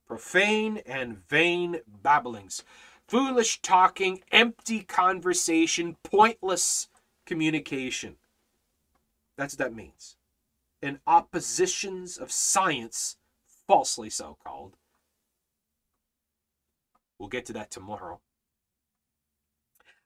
Profane 0.06 0.82
and 0.86 1.18
vain 1.28 1.80
babblings. 2.02 2.62
Foolish 3.06 3.60
talking, 3.60 4.22
empty 4.32 4.82
conversation, 4.82 5.96
pointless 6.02 6.88
communication. 7.26 8.16
That's 9.36 9.54
what 9.54 9.58
that 9.58 9.74
means. 9.74 10.16
In 10.82 11.00
oppositions 11.06 12.16
of 12.16 12.32
science, 12.32 13.16
falsely 13.66 14.10
so 14.10 14.36
called. 14.44 14.76
We'll 17.18 17.28
get 17.28 17.46
to 17.46 17.52
that 17.54 17.70
tomorrow. 17.70 18.20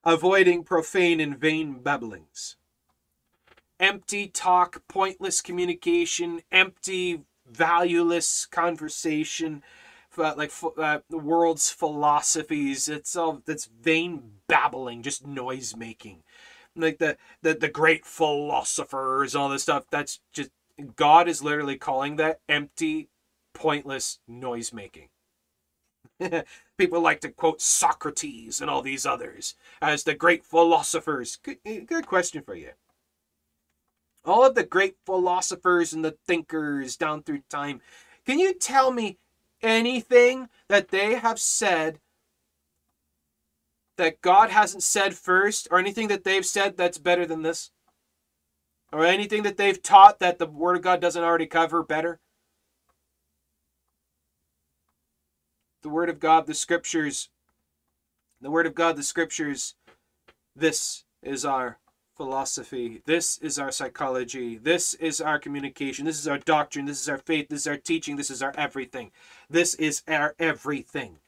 Avoiding 0.04 0.64
profane 0.64 1.20
and 1.20 1.38
vain 1.38 1.80
babblings 1.82 2.56
empty 3.80 4.28
talk, 4.28 4.82
pointless 4.88 5.40
communication, 5.40 6.42
empty, 6.50 7.22
valueless 7.46 8.46
conversation, 8.46 9.62
uh, 10.16 10.34
like 10.36 10.52
uh, 10.76 10.98
the 11.08 11.18
world's 11.18 11.70
philosophies. 11.70 12.88
It's 12.88 13.16
all 13.16 13.42
that's 13.46 13.66
vain 13.66 14.32
babbling, 14.48 15.02
just 15.02 15.26
noise 15.26 15.76
making. 15.76 16.22
Like 16.74 16.98
the, 16.98 17.16
the 17.42 17.54
the 17.54 17.68
great 17.68 18.04
philosophers, 18.04 19.34
all 19.34 19.48
this 19.48 19.62
stuff. 19.62 19.84
That's 19.90 20.20
just 20.32 20.50
God 20.96 21.28
is 21.28 21.42
literally 21.42 21.76
calling 21.76 22.16
that 22.16 22.40
empty, 22.48 23.08
pointless 23.52 24.18
noise 24.26 24.72
making. 24.72 25.08
People 26.78 27.00
like 27.00 27.20
to 27.20 27.30
quote 27.30 27.60
Socrates 27.60 28.60
and 28.60 28.70
all 28.70 28.82
these 28.82 29.06
others 29.06 29.54
as 29.80 30.04
the 30.04 30.14
great 30.14 30.44
philosophers. 30.44 31.38
Good, 31.42 31.58
good 31.86 32.06
question 32.06 32.42
for 32.42 32.54
you 32.54 32.70
all 34.28 34.44
of 34.44 34.54
the 34.54 34.64
great 34.64 34.96
philosophers 35.06 35.92
and 35.92 36.04
the 36.04 36.16
thinkers 36.26 36.96
down 36.96 37.22
through 37.22 37.42
time, 37.48 37.80
can 38.26 38.38
you 38.38 38.52
tell 38.52 38.90
me 38.90 39.18
anything 39.62 40.48
that 40.68 40.88
they 40.88 41.14
have 41.14 41.40
said 41.40 41.98
that 43.96 44.20
God 44.20 44.50
hasn't 44.50 44.82
said 44.84 45.14
first, 45.14 45.66
or 45.70 45.78
anything 45.78 46.08
that 46.08 46.22
they've 46.22 46.46
said 46.46 46.76
that's 46.76 46.98
better 46.98 47.26
than 47.26 47.42
this? 47.42 47.70
Or 48.92 49.04
anything 49.04 49.42
that 49.42 49.56
they've 49.56 49.82
taught 49.82 50.20
that 50.20 50.38
the 50.38 50.46
Word 50.46 50.76
of 50.76 50.82
God 50.82 51.00
doesn't 51.00 51.22
already 51.22 51.46
cover 51.46 51.82
better? 51.82 52.20
The 55.82 55.88
Word 55.88 56.08
of 56.08 56.20
God, 56.20 56.46
the 56.46 56.54
Scriptures, 56.54 57.28
the 58.40 58.50
Word 58.50 58.66
of 58.66 58.74
God, 58.74 58.96
the 58.96 59.02
Scriptures, 59.02 59.74
this 60.56 61.04
is 61.22 61.44
our 61.44 61.78
philosophy. 62.16 63.00
This 63.06 63.38
is 63.38 63.58
our 63.58 63.70
psychology. 63.70 64.58
This 64.58 64.94
is 64.94 65.20
our 65.20 65.38
communication. 65.38 66.04
This 66.04 66.18
is 66.18 66.26
our 66.26 66.38
doctrine. 66.38 66.86
This 66.86 67.00
is 67.00 67.08
our 67.08 67.18
faith. 67.18 67.48
This 67.48 67.60
is 67.60 67.66
our 67.68 67.76
teaching. 67.76 68.16
This 68.16 68.30
is 68.30 68.42
our 68.42 68.52
everything. 68.56 69.12
This 69.48 69.74
is 69.76 70.02
our 70.08 70.34
everything. 70.38 71.18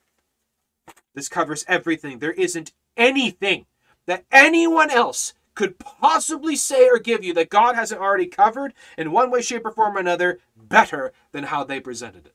This 1.14 1.28
covers 1.28 1.64
everything. 1.68 2.18
There 2.18 2.32
isn't 2.32 2.72
anything 2.96 3.66
that 4.06 4.24
anyone 4.32 4.90
else 4.90 5.32
could 5.54 5.78
possibly 5.78 6.56
say 6.56 6.88
or 6.88 6.98
give 6.98 7.22
you 7.22 7.34
that 7.34 7.50
God 7.50 7.76
hasn't 7.76 8.00
already 8.00 8.26
covered 8.26 8.74
in 8.98 9.12
one 9.12 9.30
way, 9.30 9.42
shape, 9.42 9.64
or 9.64 9.70
form 9.70 9.96
or 9.96 10.00
another 10.00 10.40
better 10.56 11.12
than 11.30 11.44
how 11.44 11.62
they 11.62 11.78
presented 11.78 12.26
it. 12.26 12.34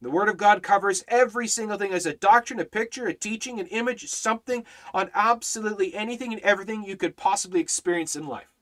The 0.00 0.10
Word 0.10 0.28
of 0.28 0.36
God 0.36 0.62
covers 0.62 1.04
every 1.08 1.48
single 1.48 1.76
thing 1.76 1.92
as 1.92 2.06
a 2.06 2.14
doctrine, 2.14 2.60
a 2.60 2.64
picture, 2.64 3.06
a 3.06 3.14
teaching, 3.14 3.58
an 3.58 3.66
image, 3.66 4.08
something 4.08 4.64
on 4.94 5.10
absolutely 5.12 5.94
anything 5.94 6.32
and 6.32 6.40
everything 6.42 6.84
you 6.84 6.96
could 6.96 7.16
possibly 7.16 7.60
experience 7.60 8.14
in 8.14 8.26
life. 8.26 8.52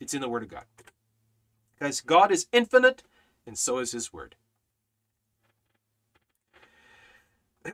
It's 0.00 0.14
in 0.14 0.22
the 0.22 0.28
Word 0.28 0.44
of 0.44 0.48
God. 0.48 0.64
Because 1.74 2.00
God 2.00 2.32
is 2.32 2.46
infinite, 2.52 3.02
and 3.46 3.58
so 3.58 3.78
is 3.78 3.92
His 3.92 4.12
Word. 4.14 4.34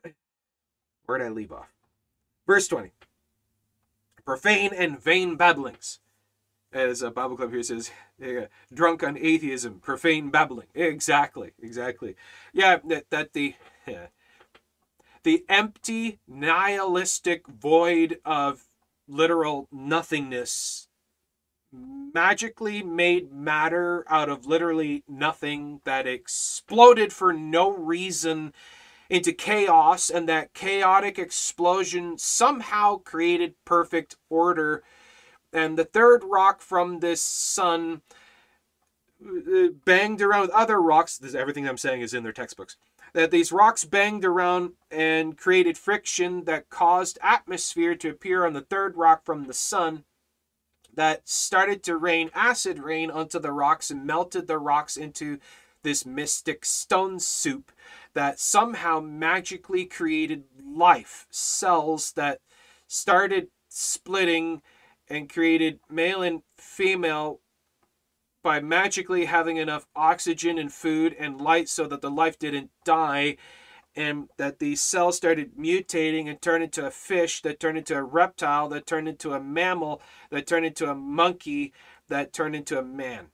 Where'd 1.07 1.23
I 1.23 1.29
leave 1.29 1.53
off? 1.53 1.73
Verse 2.47 2.67
20. 2.67 2.91
Profane 4.25 4.73
and 4.75 5.01
vain 5.01 5.37
babblings 5.37 6.01
as 6.73 7.03
a 7.03 7.11
Bible 7.11 7.37
Club 7.37 7.53
here 7.53 7.63
says, 7.63 7.91
drunk 8.73 9.03
on 9.03 9.17
atheism, 9.19 9.81
profane 9.81 10.31
babbling. 10.31 10.69
Exactly, 10.75 11.53
exactly. 11.63 12.17
Yeah, 12.53 12.79
that, 12.89 13.11
that 13.11 13.33
the 13.33 13.55
the 15.23 15.45
empty, 15.49 16.19
nihilistic 16.27 17.47
void 17.47 18.19
of 18.25 18.65
literal 19.07 19.69
nothingness 19.71 20.89
magically 21.73 22.83
made 22.83 23.33
matter 23.33 24.05
out 24.09 24.29
of 24.29 24.47
literally 24.47 25.05
nothing 25.09 25.81
that 25.85 26.07
exploded 26.07 27.13
for 27.13 27.33
no 27.33 27.71
reason 27.71 28.53
into 29.09 29.33
chaos 29.33 30.11
and 30.11 30.29
that 30.29 30.53
chaotic 30.55 31.19
explosion 31.19 32.19
somehow 32.19 32.97
created 32.97 33.55
perfect 33.65 34.17
order 34.29 34.83
and 35.53 35.79
the 35.79 35.85
third 35.85 36.25
rock 36.25 36.61
from 36.61 37.01
this 37.01 37.23
sun 37.23 38.03
uh, 39.25 39.69
banged 39.85 40.23
around 40.23 40.43
with 40.43 40.51
other 40.51 40.81
rocks. 40.81 41.19
This, 41.19 41.35
everything 41.35 41.69
I'm 41.69 41.79
saying 41.79 42.01
is 42.01 42.15
in 42.15 42.23
their 42.23 42.33
textbooks. 42.33 42.77
That 43.13 43.31
these 43.31 43.53
rocks 43.53 43.85
banged 43.85 44.25
around 44.25 44.73
and 44.91 45.37
created 45.37 45.77
friction 45.77 46.45
that 46.45 46.71
caused 46.71 47.19
atmosphere 47.23 47.95
to 47.97 48.11
appear 48.11 48.47
on 48.47 48.55
the 48.55 48.63
third 48.63 48.97
rock 48.97 49.25
from 49.25 49.47
the 49.47 49.55
sun. 49.55 50.05
That 50.95 51.29
started 51.29 51.83
to 51.85 51.97
rain 51.97 52.31
acid 52.35 52.79
rain 52.79 53.11
onto 53.11 53.39
the 53.39 53.53
rocks 53.53 53.91
and 53.91 54.07
melted 54.07 54.47
the 54.47 54.59
rocks 54.59 54.97
into 54.97 55.39
this 55.83 56.07
mystic 56.07 56.65
stone 56.65 57.19
soup 57.19 57.73
that 58.15 58.39
somehow 58.39 59.01
magically 59.01 59.85
created 59.85 60.45
life 60.65 61.27
cells 61.31 62.13
that 62.13 62.41
started 62.87 63.49
splitting 63.69 64.63
and 65.13 65.29
created 65.31 65.79
male 65.91 66.23
and 66.23 66.43
female 66.57 67.41
by 68.43 68.61
magically 68.61 69.27
having 69.27 69.59
enough 69.59 69.87
oxygen 69.95 70.59
and 70.59 70.73
food 70.73 71.15
and 71.19 71.39
light 71.39 71.69
so 71.69 71.87
that 71.87 72.01
the 72.01 72.11
life 72.11 72.39
didn't 72.39 72.71
die 72.87 73.37
and 73.95 74.31
that 74.39 74.59
these 74.59 74.81
cells 74.81 75.19
started 75.19 75.55
mutating 75.55 76.31
and 76.31 76.41
turned 76.41 76.65
into 76.65 76.85
a 76.85 76.91
fish 76.91 77.43
that 77.43 77.61
turned 77.61 77.77
into 77.77 77.95
a 77.95 78.03
reptile 78.03 78.71
that 78.71 78.87
turned 78.87 79.07
into 79.07 79.35
a 79.35 79.41
mammal 79.41 80.01
that 80.31 80.47
turned 80.47 80.65
into 80.65 80.91
a 80.91 80.95
monkey 80.95 81.75
that 82.09 82.33
turned 82.33 82.57
into 82.57 82.79
a 82.79 82.83
man. 82.83 83.27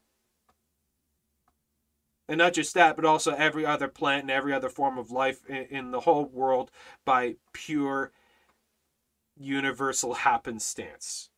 And 2.29 2.39
not 2.39 2.55
just 2.55 2.75
that 2.75 2.97
but 2.97 3.05
also 3.05 3.35
every 3.35 3.65
other 3.65 3.87
plant 3.87 4.23
and 4.23 4.33
every 4.33 4.53
other 4.53 4.69
form 4.69 4.99
of 4.99 5.13
life 5.13 5.49
in 5.49 5.93
the 5.93 6.01
whole 6.01 6.25
world 6.25 6.73
by 7.05 7.37
pure 7.53 8.11
universal 9.37 10.15
happenstance 10.15 11.31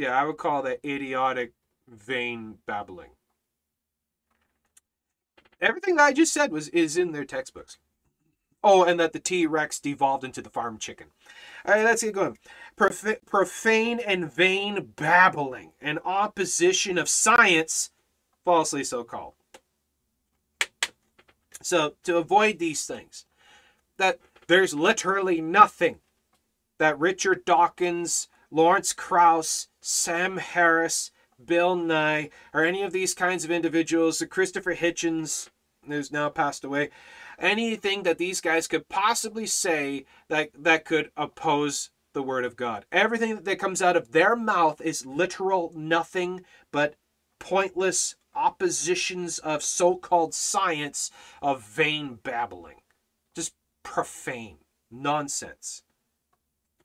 Yeah, 0.00 0.18
I 0.18 0.24
would 0.24 0.38
call 0.38 0.62
that 0.62 0.80
idiotic, 0.82 1.52
vain 1.86 2.54
babbling. 2.66 3.10
Everything 5.60 5.96
that 5.96 6.04
I 6.04 6.12
just 6.14 6.32
said 6.32 6.50
was 6.50 6.68
is 6.68 6.96
in 6.96 7.12
their 7.12 7.26
textbooks. 7.26 7.76
Oh, 8.64 8.82
and 8.82 8.98
that 8.98 9.12
the 9.12 9.20
T 9.20 9.46
Rex 9.46 9.78
devolved 9.78 10.24
into 10.24 10.40
the 10.40 10.48
farm 10.48 10.78
chicken. 10.78 11.08
All 11.66 11.74
right, 11.74 11.84
let's 11.84 12.02
get 12.02 12.14
going. 12.14 12.38
Prof- 12.76 13.26
profane 13.26 14.00
and 14.00 14.32
vain 14.32 14.92
babbling, 14.96 15.72
an 15.82 15.98
opposition 16.02 16.96
of 16.96 17.06
science, 17.06 17.90
falsely 18.42 18.84
so 18.84 19.04
called. 19.04 19.34
So, 21.60 21.96
to 22.04 22.16
avoid 22.16 22.58
these 22.58 22.86
things, 22.86 23.26
that 23.98 24.18
there's 24.46 24.72
literally 24.72 25.42
nothing 25.42 25.98
that 26.78 26.98
Richard 26.98 27.44
Dawkins, 27.44 28.28
Lawrence 28.50 28.94
Krauss, 28.94 29.68
Sam 29.80 30.36
Harris, 30.36 31.10
Bill 31.42 31.74
Nye, 31.76 32.30
or 32.52 32.64
any 32.64 32.82
of 32.82 32.92
these 32.92 33.14
kinds 33.14 33.44
of 33.44 33.50
individuals, 33.50 34.22
Christopher 34.28 34.74
Hitchens, 34.74 35.48
who's 35.86 36.12
now 36.12 36.28
passed 36.28 36.64
away, 36.64 36.90
anything 37.38 38.02
that 38.02 38.18
these 38.18 38.40
guys 38.40 38.68
could 38.68 38.88
possibly 38.88 39.46
say 39.46 40.04
that 40.28 40.50
that 40.54 40.84
could 40.84 41.10
oppose 41.16 41.90
the 42.12 42.22
word 42.22 42.44
of 42.44 42.56
God. 42.56 42.84
Everything 42.92 43.42
that 43.42 43.58
comes 43.58 43.80
out 43.80 43.96
of 43.96 44.12
their 44.12 44.36
mouth 44.36 44.80
is 44.80 45.06
literal 45.06 45.72
nothing 45.74 46.44
but 46.70 46.96
pointless 47.38 48.16
oppositions 48.34 49.38
of 49.38 49.62
so-called 49.62 50.34
science 50.34 51.10
of 51.40 51.62
vain 51.62 52.18
babbling. 52.22 52.80
Just 53.34 53.54
profane 53.82 54.58
nonsense. 54.90 55.82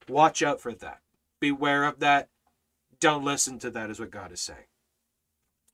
Watch 0.07 0.41
out 0.41 0.61
for 0.61 0.73
that. 0.73 1.01
Beware 1.39 1.83
of 1.83 1.99
that. 1.99 2.29
Don't 2.99 3.23
listen 3.23 3.59
to 3.59 3.69
that 3.71 3.89
is 3.89 3.99
what 3.99 4.11
God 4.11 4.31
is 4.31 4.41
saying. 4.41 4.67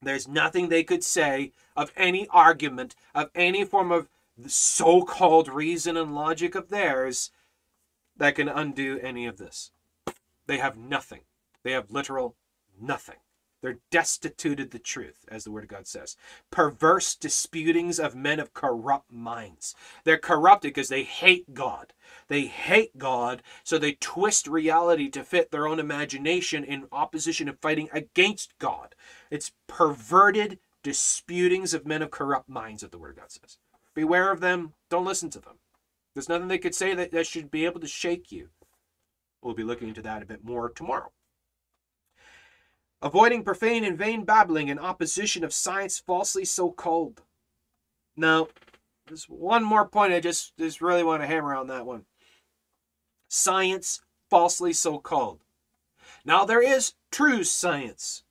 There's 0.01 0.27
nothing 0.27 0.69
they 0.69 0.83
could 0.83 1.03
say 1.03 1.51
of 1.75 1.91
any 1.95 2.27
argument, 2.29 2.95
of 3.13 3.29
any 3.35 3.63
form 3.63 3.91
of 3.91 4.09
so 4.47 5.03
called 5.03 5.47
reason 5.47 5.95
and 5.95 6.15
logic 6.15 6.55
of 6.55 6.69
theirs 6.69 7.31
that 8.17 8.35
can 8.35 8.47
undo 8.47 8.99
any 9.01 9.25
of 9.25 9.37
this. 9.37 9.71
They 10.47 10.57
have 10.57 10.77
nothing. 10.77 11.21
They 11.63 11.71
have 11.71 11.91
literal 11.91 12.35
nothing. 12.79 13.17
They're 13.61 13.77
destituted 13.91 14.71
the 14.71 14.79
truth, 14.79 15.25
as 15.27 15.43
the 15.43 15.51
Word 15.51 15.63
of 15.63 15.69
God 15.69 15.87
says. 15.87 16.15
Perverse 16.49 17.15
disputings 17.15 17.99
of 17.99 18.15
men 18.15 18.39
of 18.39 18.53
corrupt 18.53 19.11
minds. 19.11 19.75
They're 20.03 20.17
corrupted 20.17 20.69
because 20.69 20.89
they 20.89 21.03
hate 21.03 21.53
God. 21.53 21.93
They 22.27 22.45
hate 22.45 22.97
God, 22.97 23.43
so 23.63 23.77
they 23.77 23.93
twist 23.93 24.47
reality 24.47 25.09
to 25.09 25.23
fit 25.23 25.51
their 25.51 25.67
own 25.67 25.79
imagination 25.79 26.63
in 26.63 26.87
opposition 26.91 27.47
and 27.47 27.59
fighting 27.59 27.89
against 27.93 28.57
God. 28.57 28.95
It's 29.29 29.51
perverted 29.67 30.59
disputings 30.83 31.73
of 31.73 31.85
men 31.85 32.01
of 32.01 32.09
corrupt 32.09 32.49
minds, 32.49 32.81
that 32.81 32.91
the 32.91 32.97
Word 32.97 33.11
of 33.11 33.17
God 33.17 33.31
says. 33.31 33.57
Beware 33.93 34.31
of 34.31 34.39
them. 34.39 34.73
Don't 34.89 35.05
listen 35.05 35.29
to 35.31 35.39
them. 35.39 35.55
There's 36.13 36.29
nothing 36.29 36.47
they 36.47 36.57
could 36.57 36.75
say 36.75 36.93
that, 36.95 37.11
that 37.11 37.27
should 37.27 37.51
be 37.51 37.65
able 37.65 37.79
to 37.79 37.87
shake 37.87 38.31
you. 38.31 38.49
We'll 39.41 39.53
be 39.53 39.63
looking 39.63 39.87
into 39.87 40.01
that 40.01 40.23
a 40.23 40.25
bit 40.25 40.43
more 40.43 40.69
tomorrow. 40.69 41.11
Avoiding 43.01 43.43
profane 43.43 43.83
and 43.83 43.97
vain 43.97 44.25
babbling 44.25 44.67
in 44.67 44.77
opposition 44.77 45.43
of 45.43 45.53
science 45.53 45.99
falsely 45.99 46.45
so 46.45 46.71
called. 46.71 47.23
Now, 48.15 48.47
there's 49.07 49.25
one 49.25 49.63
more 49.63 49.87
point 49.87 50.13
I 50.13 50.19
just, 50.19 50.55
just 50.57 50.81
really 50.81 51.03
want 51.03 51.23
to 51.23 51.27
hammer 51.27 51.55
on 51.55 51.67
that 51.67 51.85
one. 51.85 52.05
Science 53.27 54.01
falsely 54.29 54.71
so 54.71 54.99
called. 54.99 55.39
Now, 56.23 56.45
there 56.45 56.61
is 56.61 56.93
true 57.11 57.43
science. 57.43 58.23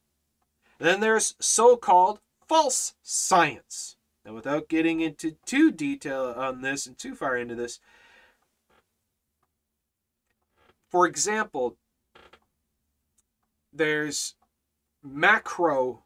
Then 0.78 1.01
there's 1.01 1.34
so 1.40 1.76
called 1.76 2.20
false 2.47 2.94
science. 3.02 3.97
Now, 4.24 4.34
without 4.34 4.68
getting 4.68 5.01
into 5.01 5.36
too 5.44 5.72
detail 5.72 6.32
on 6.36 6.62
this 6.62 6.86
and 6.86 6.97
too 6.97 7.14
far 7.14 7.36
into 7.36 7.55
this, 7.55 7.80
for 10.88 11.06
example, 11.06 11.76
there's 13.72 14.34
macro, 15.02 16.05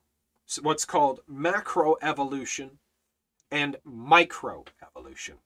what's 0.63 0.85
called 0.85 1.21
macro 1.27 1.97
evolution 2.03 2.79
and 3.51 3.77
micro 3.85 4.65
evolution. 4.83 5.37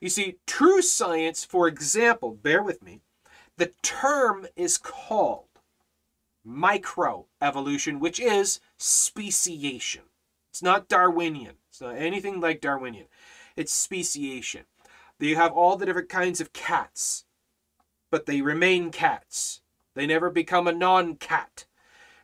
You 0.00 0.08
see, 0.08 0.36
true 0.46 0.82
science, 0.82 1.44
for 1.44 1.66
example, 1.66 2.32
bear 2.32 2.62
with 2.62 2.82
me, 2.82 3.00
the 3.56 3.72
term 3.82 4.46
is 4.56 4.78
called 4.78 5.46
microevolution, 6.46 7.98
which 7.98 8.20
is 8.20 8.60
speciation. 8.76 10.02
It's 10.50 10.62
not 10.62 10.88
Darwinian. 10.88 11.56
It's 11.68 11.80
not 11.80 11.96
anything 11.96 12.40
like 12.40 12.60
Darwinian. 12.60 13.06
It's 13.56 13.72
speciation. 13.72 14.64
You 15.20 15.36
have 15.36 15.52
all 15.52 15.76
the 15.76 15.86
different 15.86 16.08
kinds 16.08 16.40
of 16.40 16.52
cats, 16.52 17.24
but 18.10 18.26
they 18.26 18.40
remain 18.40 18.90
cats. 18.90 19.60
They 19.94 20.06
never 20.06 20.30
become 20.30 20.68
a 20.68 20.72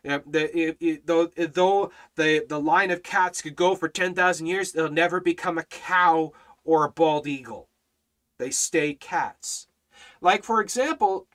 it, 0.05 1.07
though, 1.07 1.27
though 1.27 1.91
the, 2.15 2.45
the 2.47 2.59
line 2.59 2.91
of 2.91 3.03
cats 3.03 3.41
could 3.41 3.55
go 3.55 3.75
for 3.75 3.87
10,000 3.87 4.45
years, 4.45 4.71
they'll 4.71 4.91
never 4.91 5.19
become 5.19 5.57
a 5.57 5.63
cow 5.63 6.31
or 6.63 6.85
a 6.85 6.91
bald 6.91 7.27
eagle. 7.27 7.69
They 8.37 8.51
stay 8.51 8.93
cats. 8.93 9.67
Like, 10.21 10.43
for 10.43 10.61
example, 10.61 11.27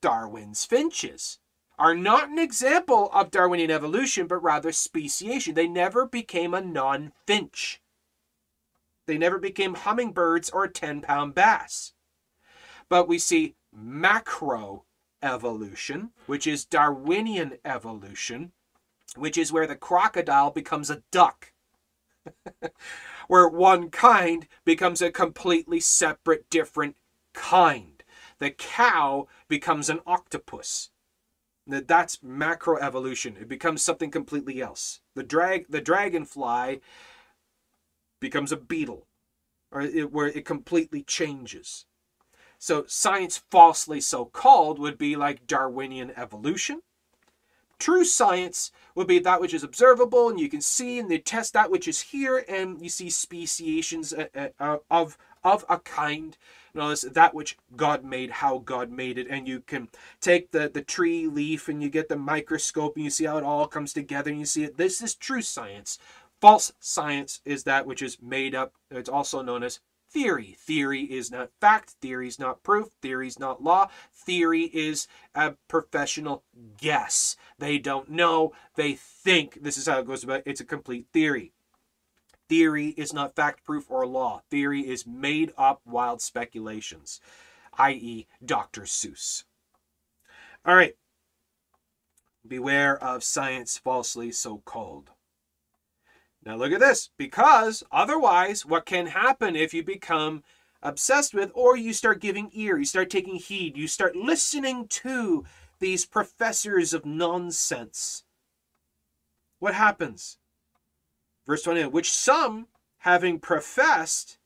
Darwin's 0.00 0.64
finches 0.64 1.38
are 1.78 1.94
not 1.94 2.28
an 2.28 2.38
example 2.38 3.10
of 3.12 3.30
Darwinian 3.30 3.70
evolution, 3.70 4.26
but 4.26 4.42
rather 4.42 4.72
speciation. 4.72 5.54
They 5.54 5.68
never 5.68 6.06
became 6.06 6.54
a 6.54 6.60
non 6.60 7.12
finch. 7.26 7.80
They 9.06 9.18
never 9.18 9.38
became 9.38 9.74
hummingbirds 9.74 10.50
or 10.50 10.64
a 10.64 10.70
10 10.70 11.00
pound 11.00 11.34
bass. 11.34 11.92
But 12.88 13.08
we 13.08 13.18
see 13.18 13.56
macro 13.72 14.84
evolution, 15.22 16.10
which 16.26 16.46
is 16.46 16.64
Darwinian 16.64 17.58
evolution, 17.64 18.52
which 19.16 19.38
is 19.38 19.52
where 19.52 19.66
the 19.66 19.76
crocodile 19.76 20.50
becomes 20.50 20.90
a 20.90 21.02
duck. 21.10 21.52
where 23.28 23.48
one 23.48 23.90
kind 23.90 24.46
becomes 24.64 25.02
a 25.02 25.10
completely 25.10 25.80
separate, 25.80 26.48
different 26.50 26.96
kind. 27.32 28.02
The 28.38 28.50
cow 28.50 29.28
becomes 29.48 29.88
an 29.88 30.00
octopus. 30.06 30.90
That's 31.66 32.16
macroevolution. 32.16 33.40
It 33.40 33.48
becomes 33.48 33.82
something 33.82 34.10
completely 34.10 34.60
else. 34.60 35.00
The 35.14 35.22
drag, 35.22 35.66
the 35.68 35.80
dragonfly, 35.80 36.80
becomes 38.20 38.52
a 38.52 38.56
beetle, 38.56 39.06
or 39.70 39.82
it, 39.82 40.12
where 40.12 40.26
it 40.26 40.44
completely 40.44 41.02
changes. 41.02 41.86
So 42.62 42.84
science 42.86 43.42
falsely 43.50 44.00
so 44.00 44.24
called 44.24 44.78
would 44.78 44.96
be 44.96 45.16
like 45.16 45.48
Darwinian 45.48 46.12
evolution. 46.16 46.82
True 47.80 48.04
science 48.04 48.70
would 48.94 49.08
be 49.08 49.18
that 49.18 49.40
which 49.40 49.52
is 49.52 49.64
observable 49.64 50.28
and 50.28 50.38
you 50.38 50.48
can 50.48 50.60
see 50.60 51.00
and 51.00 51.10
they 51.10 51.18
test 51.18 51.54
that 51.54 51.72
which 51.72 51.88
is 51.88 52.00
here 52.00 52.44
and 52.48 52.80
you 52.80 52.88
see 52.88 53.10
speciations 53.10 54.12
uh, 54.12 54.50
uh, 54.60 54.76
of 54.88 55.18
of 55.42 55.64
a 55.68 55.80
kind 55.80 56.38
Notice 56.74 57.02
that 57.02 57.34
which 57.34 57.58
God 57.76 58.02
made, 58.02 58.30
how 58.30 58.58
God 58.58 58.90
made 58.90 59.18
it. 59.18 59.26
And 59.28 59.46
you 59.46 59.60
can 59.60 59.88
take 60.20 60.52
the, 60.52 60.70
the 60.72 60.80
tree 60.80 61.26
leaf 61.26 61.68
and 61.68 61.82
you 61.82 61.90
get 61.90 62.08
the 62.08 62.16
microscope 62.16 62.94
and 62.94 63.04
you 63.04 63.10
see 63.10 63.24
how 63.24 63.36
it 63.38 63.44
all 63.44 63.66
comes 63.66 63.92
together 63.92 64.30
and 64.30 64.38
you 64.38 64.46
see 64.46 64.64
it. 64.64 64.76
This 64.78 65.02
is 65.02 65.14
true 65.14 65.42
science. 65.42 65.98
False 66.40 66.72
science 66.80 67.40
is 67.44 67.64
that 67.64 67.86
which 67.86 68.00
is 68.00 68.22
made 68.22 68.54
up. 68.54 68.72
It's 68.90 69.08
also 69.08 69.42
known 69.42 69.62
as 69.62 69.80
theory. 70.12 70.56
Theory 70.58 71.02
is 71.02 71.30
not 71.30 71.50
fact. 71.60 71.90
Theory 72.00 72.28
is 72.28 72.38
not 72.38 72.62
proof. 72.62 72.90
Theory 73.00 73.26
is 73.26 73.38
not 73.38 73.62
law. 73.62 73.88
Theory 74.12 74.64
is 74.72 75.08
a 75.34 75.54
professional 75.68 76.44
guess. 76.76 77.36
They 77.58 77.78
don't 77.78 78.10
know. 78.10 78.52
They 78.76 78.94
think. 78.94 79.62
This 79.62 79.76
is 79.76 79.86
how 79.86 79.98
it 79.98 80.06
goes 80.06 80.24
about. 80.24 80.42
It's 80.44 80.60
a 80.60 80.64
complete 80.64 81.06
theory. 81.12 81.52
Theory 82.48 82.88
is 82.88 83.12
not 83.12 83.34
fact, 83.34 83.64
proof, 83.64 83.90
or 83.90 84.06
law. 84.06 84.42
Theory 84.50 84.82
is 84.82 85.06
made 85.06 85.52
up 85.56 85.80
wild 85.86 86.20
speculations, 86.20 87.20
i.e., 87.78 88.26
Dr. 88.44 88.82
Seuss. 88.82 89.44
All 90.64 90.76
right. 90.76 90.94
Beware 92.46 93.02
of 93.02 93.24
science 93.24 93.78
falsely 93.78 94.32
so 94.32 94.58
called. 94.64 95.10
Now 96.44 96.56
look 96.56 96.72
at 96.72 96.80
this. 96.80 97.10
Because 97.16 97.84
otherwise, 97.92 98.66
what 98.66 98.86
can 98.86 99.08
happen 99.08 99.56
if 99.56 99.74
you 99.74 99.84
become 99.84 100.42
obsessed 100.82 101.34
with 101.34 101.50
or 101.54 101.76
you 101.76 101.92
start 101.92 102.20
giving 102.20 102.50
ear, 102.52 102.78
you 102.78 102.84
start 102.84 103.10
taking 103.10 103.36
heed, 103.36 103.76
you 103.76 103.88
start 103.88 104.16
listening 104.16 104.88
to 104.88 105.44
these 105.80 106.06
professors 106.06 106.94
of 106.94 107.06
nonsense? 107.06 108.24
What 109.60 109.74
happens? 109.74 110.38
Verse 111.46 111.62
29, 111.62 111.92
which 111.92 112.10
some, 112.12 112.68
having 112.98 113.38
professed, 113.40 114.38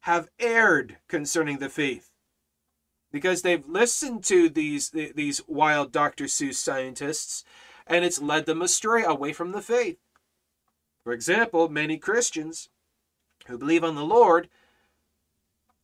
have 0.00 0.28
erred 0.38 0.98
concerning 1.08 1.58
the 1.58 1.68
faith. 1.68 2.10
because 3.12 3.42
they've 3.42 3.66
listened 3.68 4.24
to 4.24 4.48
these 4.48 4.90
these 4.90 5.40
wild 5.48 5.92
Dr. 5.92 6.24
Seuss 6.24 6.56
scientists 6.56 7.44
and 7.86 8.04
it's 8.04 8.20
led 8.20 8.46
them 8.46 8.62
astray 8.62 9.04
away 9.04 9.32
from 9.32 9.52
the 9.52 9.62
faith. 9.62 9.98
For 11.06 11.12
example, 11.12 11.68
many 11.68 11.98
Christians 11.98 12.68
who 13.46 13.56
believe 13.56 13.84
on 13.84 13.94
the 13.94 14.04
Lord 14.04 14.48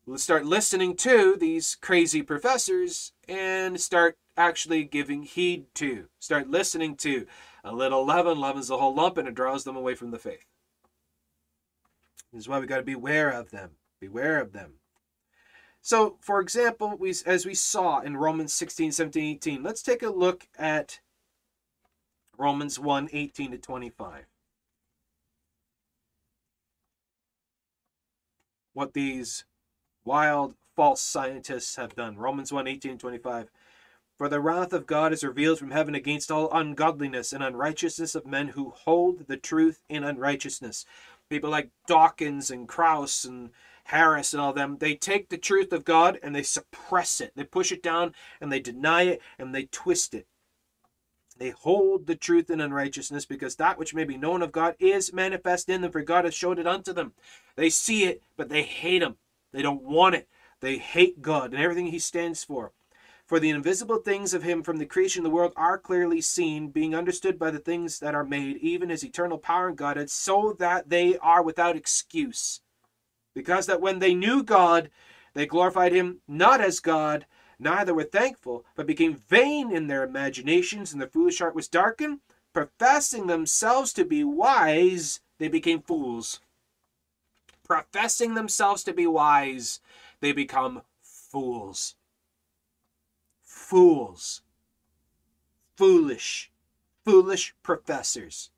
will 0.04 0.18
start 0.18 0.44
listening 0.44 0.96
to 0.96 1.36
these 1.36 1.76
crazy 1.80 2.22
professors 2.22 3.12
and 3.28 3.80
start 3.80 4.18
actually 4.36 4.82
giving 4.82 5.22
heed 5.22 5.66
to, 5.76 6.08
start 6.18 6.50
listening 6.50 6.96
to. 6.96 7.24
A 7.62 7.72
little 7.72 8.04
leaven 8.04 8.40
leavens 8.40 8.66
the 8.66 8.78
whole 8.78 8.96
lump 8.96 9.16
and 9.16 9.28
it 9.28 9.36
draws 9.36 9.62
them 9.62 9.76
away 9.76 9.94
from 9.94 10.10
the 10.10 10.18
faith. 10.18 10.44
This 12.32 12.40
is 12.40 12.48
why 12.48 12.58
we 12.58 12.66
got 12.66 12.78
to 12.78 12.82
beware 12.82 13.30
of 13.30 13.52
them. 13.52 13.76
Beware 14.00 14.40
of 14.40 14.52
them. 14.52 14.72
So, 15.80 16.16
for 16.20 16.40
example, 16.40 16.96
we, 16.98 17.14
as 17.24 17.46
we 17.46 17.54
saw 17.54 18.00
in 18.00 18.16
Romans 18.16 18.52
16, 18.54 18.90
17, 18.90 19.36
18, 19.36 19.62
let's 19.62 19.84
take 19.84 20.02
a 20.02 20.10
look 20.10 20.48
at 20.58 20.98
Romans 22.36 22.80
1, 22.80 23.10
18 23.12 23.52
to 23.52 23.58
25. 23.58 24.24
What 28.74 28.94
these 28.94 29.44
wild 30.04 30.54
false 30.74 31.00
scientists 31.00 31.76
have 31.76 31.94
done. 31.94 32.16
Romans 32.16 32.52
1, 32.52 32.66
18 32.66 32.98
25. 32.98 33.50
For 34.18 34.28
the 34.28 34.40
wrath 34.40 34.72
of 34.72 34.86
God 34.86 35.12
is 35.12 35.24
revealed 35.24 35.58
from 35.58 35.72
heaven 35.72 35.94
against 35.94 36.30
all 36.30 36.50
ungodliness 36.52 37.32
and 37.32 37.42
unrighteousness 37.42 38.14
of 38.14 38.26
men 38.26 38.48
who 38.48 38.70
hold 38.70 39.26
the 39.26 39.36
truth 39.36 39.82
in 39.88 40.04
unrighteousness. 40.04 40.84
People 41.28 41.50
like 41.50 41.70
Dawkins 41.86 42.50
and 42.50 42.68
Krauss 42.68 43.24
and 43.24 43.50
Harris 43.84 44.32
and 44.32 44.40
all 44.40 44.52
them, 44.52 44.78
they 44.78 44.94
take 44.94 45.28
the 45.28 45.38
truth 45.38 45.72
of 45.72 45.84
God 45.84 46.18
and 46.22 46.34
they 46.34 46.42
suppress 46.42 47.20
it. 47.20 47.32
They 47.34 47.44
push 47.44 47.72
it 47.72 47.82
down 47.82 48.14
and 48.40 48.52
they 48.52 48.60
deny 48.60 49.02
it 49.02 49.22
and 49.38 49.54
they 49.54 49.64
twist 49.64 50.14
it. 50.14 50.26
They 51.38 51.50
hold 51.50 52.06
the 52.06 52.14
truth 52.14 52.50
in 52.50 52.60
unrighteousness 52.60 53.26
because 53.26 53.56
that 53.56 53.78
which 53.78 53.94
may 53.94 54.04
be 54.04 54.16
known 54.16 54.42
of 54.42 54.52
God 54.52 54.76
is 54.78 55.12
manifest 55.12 55.68
in 55.68 55.80
them, 55.80 55.90
for 55.90 56.02
God 56.02 56.24
has 56.24 56.34
showed 56.34 56.58
it 56.58 56.66
unto 56.66 56.92
them. 56.92 57.12
They 57.56 57.70
see 57.70 58.04
it, 58.04 58.22
but 58.36 58.48
they 58.48 58.62
hate 58.62 59.02
Him. 59.02 59.16
They 59.52 59.62
don't 59.62 59.82
want 59.82 60.14
it. 60.14 60.28
They 60.60 60.78
hate 60.78 61.22
God 61.22 61.52
and 61.52 61.62
everything 61.62 61.86
He 61.86 61.98
stands 61.98 62.44
for. 62.44 62.72
For 63.26 63.40
the 63.40 63.50
invisible 63.50 63.98
things 63.98 64.34
of 64.34 64.42
Him 64.42 64.62
from 64.62 64.78
the 64.78 64.86
creation 64.86 65.20
of 65.20 65.30
the 65.30 65.34
world 65.34 65.52
are 65.56 65.78
clearly 65.78 66.20
seen, 66.20 66.68
being 66.68 66.94
understood 66.94 67.38
by 67.38 67.50
the 67.50 67.58
things 67.58 67.98
that 68.00 68.14
are 68.14 68.24
made, 68.24 68.58
even 68.58 68.90
His 68.90 69.04
eternal 69.04 69.38
power 69.38 69.68
and 69.68 69.76
Godhead, 69.76 70.10
so 70.10 70.54
that 70.58 70.90
they 70.90 71.16
are 71.18 71.42
without 71.42 71.76
excuse. 71.76 72.60
Because 73.34 73.66
that 73.66 73.80
when 73.80 74.00
they 74.00 74.14
knew 74.14 74.42
God, 74.42 74.90
they 75.34 75.46
glorified 75.46 75.92
Him 75.92 76.18
not 76.28 76.60
as 76.60 76.80
God, 76.80 77.26
neither 77.58 77.94
were 77.94 78.04
thankful, 78.04 78.64
but 78.76 78.86
became 78.86 79.14
vain 79.14 79.70
in 79.72 79.86
their 79.86 80.04
imaginations, 80.04 80.92
and 80.92 81.00
their 81.00 81.08
foolish 81.08 81.38
heart 81.38 81.54
was 81.54 81.68
darkened. 81.68 82.20
Professing 82.52 83.26
themselves 83.26 83.92
to 83.94 84.04
be 84.04 84.22
wise, 84.22 85.20
they 85.38 85.48
became 85.48 85.82
fools. 85.82 86.40
Professing 87.64 88.34
themselves 88.34 88.84
to 88.84 88.92
be 88.92 89.06
wise, 89.06 89.80
they 90.20 90.32
become 90.32 90.82
fools. 91.02 91.96
Fools. 93.42 94.42
Foolish. 95.76 96.50
Foolish 97.04 97.54
professors 97.62 98.51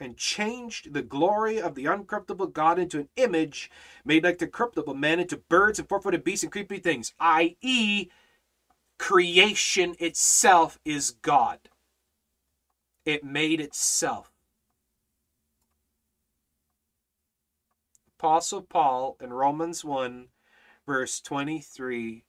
and 0.00 0.16
changed 0.16 0.92
the 0.92 1.02
glory 1.02 1.60
of 1.60 1.74
the 1.74 1.84
uncorruptible 1.84 2.52
God 2.52 2.78
into 2.78 3.00
an 3.00 3.08
image 3.16 3.70
made 4.04 4.24
like 4.24 4.38
the 4.38 4.46
corruptible 4.46 4.94
man 4.94 5.20
into 5.20 5.36
birds 5.36 5.78
and 5.78 5.88
four 5.88 6.00
footed 6.00 6.24
beasts 6.24 6.42
and 6.42 6.52
creepy 6.52 6.78
things, 6.78 7.14
i.e., 7.20 8.08
creation 8.98 9.94
itself 9.98 10.78
is 10.84 11.12
God. 11.22 11.58
It 13.04 13.24
made 13.24 13.60
itself. 13.60 14.30
Apostle 18.18 18.62
Paul 18.62 19.16
in 19.20 19.32
Romans 19.32 19.84
1, 19.84 20.26
verse 20.86 21.20
23, 21.20 22.24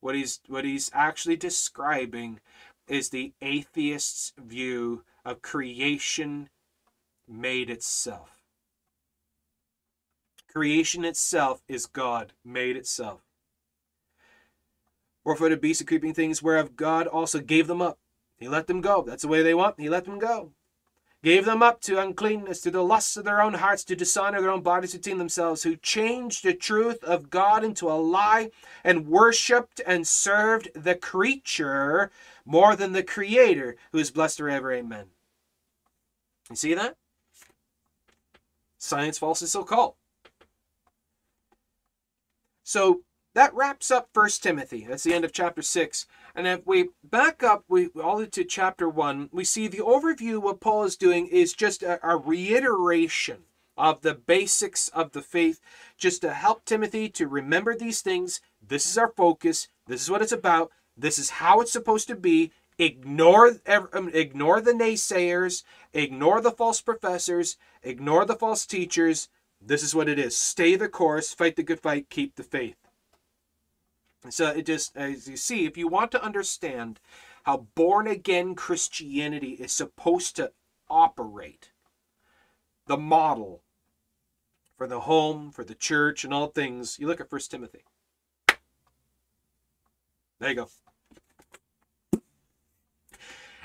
what 0.00 0.14
he's, 0.14 0.40
what 0.46 0.64
he's 0.64 0.90
actually 0.94 1.36
describing 1.36 2.40
is 2.86 3.08
the 3.08 3.32
atheist's 3.42 4.32
view 4.38 5.02
of 5.24 5.42
creation 5.42 6.48
made 7.28 7.70
itself. 7.70 8.42
Creation 10.52 11.04
itself 11.04 11.62
is 11.66 11.86
God 11.86 12.32
made 12.44 12.76
itself. 12.76 13.22
Or 15.24 15.34
for 15.34 15.48
the 15.48 15.56
beasts 15.56 15.80
and 15.80 15.88
creeping 15.88 16.14
things, 16.14 16.42
whereof 16.42 16.76
God 16.76 17.06
also 17.06 17.40
gave 17.40 17.66
them 17.66 17.82
up. 17.82 17.98
He 18.36 18.46
let 18.46 18.66
them 18.66 18.80
go. 18.80 19.02
That's 19.02 19.22
the 19.22 19.28
way 19.28 19.42
they 19.42 19.54
want. 19.54 19.80
He 19.80 19.88
let 19.88 20.04
them 20.04 20.18
go. 20.18 20.52
Gave 21.22 21.46
them 21.46 21.62
up 21.62 21.80
to 21.82 21.98
uncleanness, 21.98 22.60
to 22.60 22.70
the 22.70 22.84
lusts 22.84 23.16
of 23.16 23.24
their 23.24 23.40
own 23.40 23.54
hearts, 23.54 23.82
to 23.84 23.96
dishonor 23.96 24.42
their 24.42 24.50
own 24.50 24.60
bodies 24.60 24.92
between 24.92 25.16
themselves, 25.16 25.62
who 25.62 25.74
changed 25.74 26.44
the 26.44 26.52
truth 26.52 27.02
of 27.02 27.30
God 27.30 27.64
into 27.64 27.90
a 27.90 27.94
lie, 27.94 28.50
and 28.84 29.08
worshipped 29.08 29.80
and 29.86 30.06
served 30.06 30.68
the 30.74 30.94
creature 30.94 32.10
more 32.44 32.76
than 32.76 32.92
the 32.92 33.02
Creator, 33.02 33.76
who 33.90 33.98
is 33.98 34.10
blessed 34.10 34.36
forever. 34.36 34.70
Amen. 34.70 35.06
You 36.50 36.56
see 36.56 36.74
that? 36.74 36.96
Science 38.84 39.18
falsely 39.18 39.48
so 39.48 39.64
called. 39.64 39.94
So 42.62 43.00
that 43.34 43.54
wraps 43.54 43.90
up 43.90 44.10
First 44.12 44.42
Timothy. 44.42 44.86
That's 44.86 45.04
the 45.04 45.14
end 45.14 45.24
of 45.24 45.32
chapter 45.32 45.62
six. 45.62 46.06
And 46.34 46.46
if 46.46 46.66
we 46.66 46.90
back 47.02 47.42
up, 47.42 47.64
we 47.66 47.88
all 48.00 48.24
to 48.26 48.44
chapter 48.44 48.88
one, 48.88 49.30
we 49.32 49.42
see 49.42 49.68
the 49.68 49.78
overview. 49.78 50.38
What 50.38 50.60
Paul 50.60 50.84
is 50.84 50.96
doing 50.96 51.26
is 51.28 51.54
just 51.54 51.82
a, 51.82 51.98
a 52.06 52.16
reiteration 52.16 53.44
of 53.76 54.02
the 54.02 54.14
basics 54.14 54.88
of 54.88 55.12
the 55.12 55.22
faith, 55.22 55.60
just 55.96 56.20
to 56.20 56.34
help 56.34 56.64
Timothy 56.64 57.08
to 57.08 57.26
remember 57.26 57.74
these 57.74 58.02
things. 58.02 58.40
This 58.66 58.86
is 58.86 58.98
our 58.98 59.08
focus. 59.08 59.68
This 59.86 60.02
is 60.02 60.10
what 60.10 60.22
it's 60.22 60.30
about. 60.30 60.70
This 60.96 61.18
is 61.18 61.30
how 61.30 61.60
it's 61.60 61.72
supposed 61.72 62.06
to 62.08 62.16
be. 62.16 62.52
Ignore 62.78 63.58
um, 63.66 64.10
ignore 64.12 64.60
the 64.60 64.72
naysayers, 64.72 65.62
ignore 65.92 66.40
the 66.40 66.50
false 66.50 66.80
professors, 66.80 67.56
ignore 67.82 68.24
the 68.24 68.34
false 68.34 68.66
teachers. 68.66 69.28
This 69.60 69.82
is 69.82 69.94
what 69.94 70.08
it 70.08 70.18
is. 70.18 70.36
Stay 70.36 70.74
the 70.74 70.88
course, 70.88 71.32
fight 71.32 71.56
the 71.56 71.62
good 71.62 71.80
fight, 71.80 72.10
keep 72.10 72.34
the 72.34 72.42
faith. 72.42 72.76
So 74.28 74.48
it 74.48 74.66
just 74.66 74.96
as 74.96 75.28
you 75.28 75.36
see, 75.36 75.66
if 75.66 75.76
you 75.76 75.86
want 75.86 76.10
to 76.12 76.24
understand 76.24 76.98
how 77.44 77.68
born 77.74 78.06
again 78.06 78.54
Christianity 78.54 79.52
is 79.52 79.72
supposed 79.72 80.34
to 80.36 80.52
operate, 80.88 81.70
the 82.86 82.96
model 82.96 83.62
for 84.76 84.86
the 84.88 85.00
home, 85.00 85.50
for 85.52 85.62
the 85.62 85.74
church, 85.74 86.24
and 86.24 86.34
all 86.34 86.48
things, 86.48 86.98
you 86.98 87.06
look 87.06 87.20
at 87.20 87.30
First 87.30 87.50
Timothy. 87.50 87.84
There 90.40 90.50
you 90.50 90.56
go. 90.56 90.68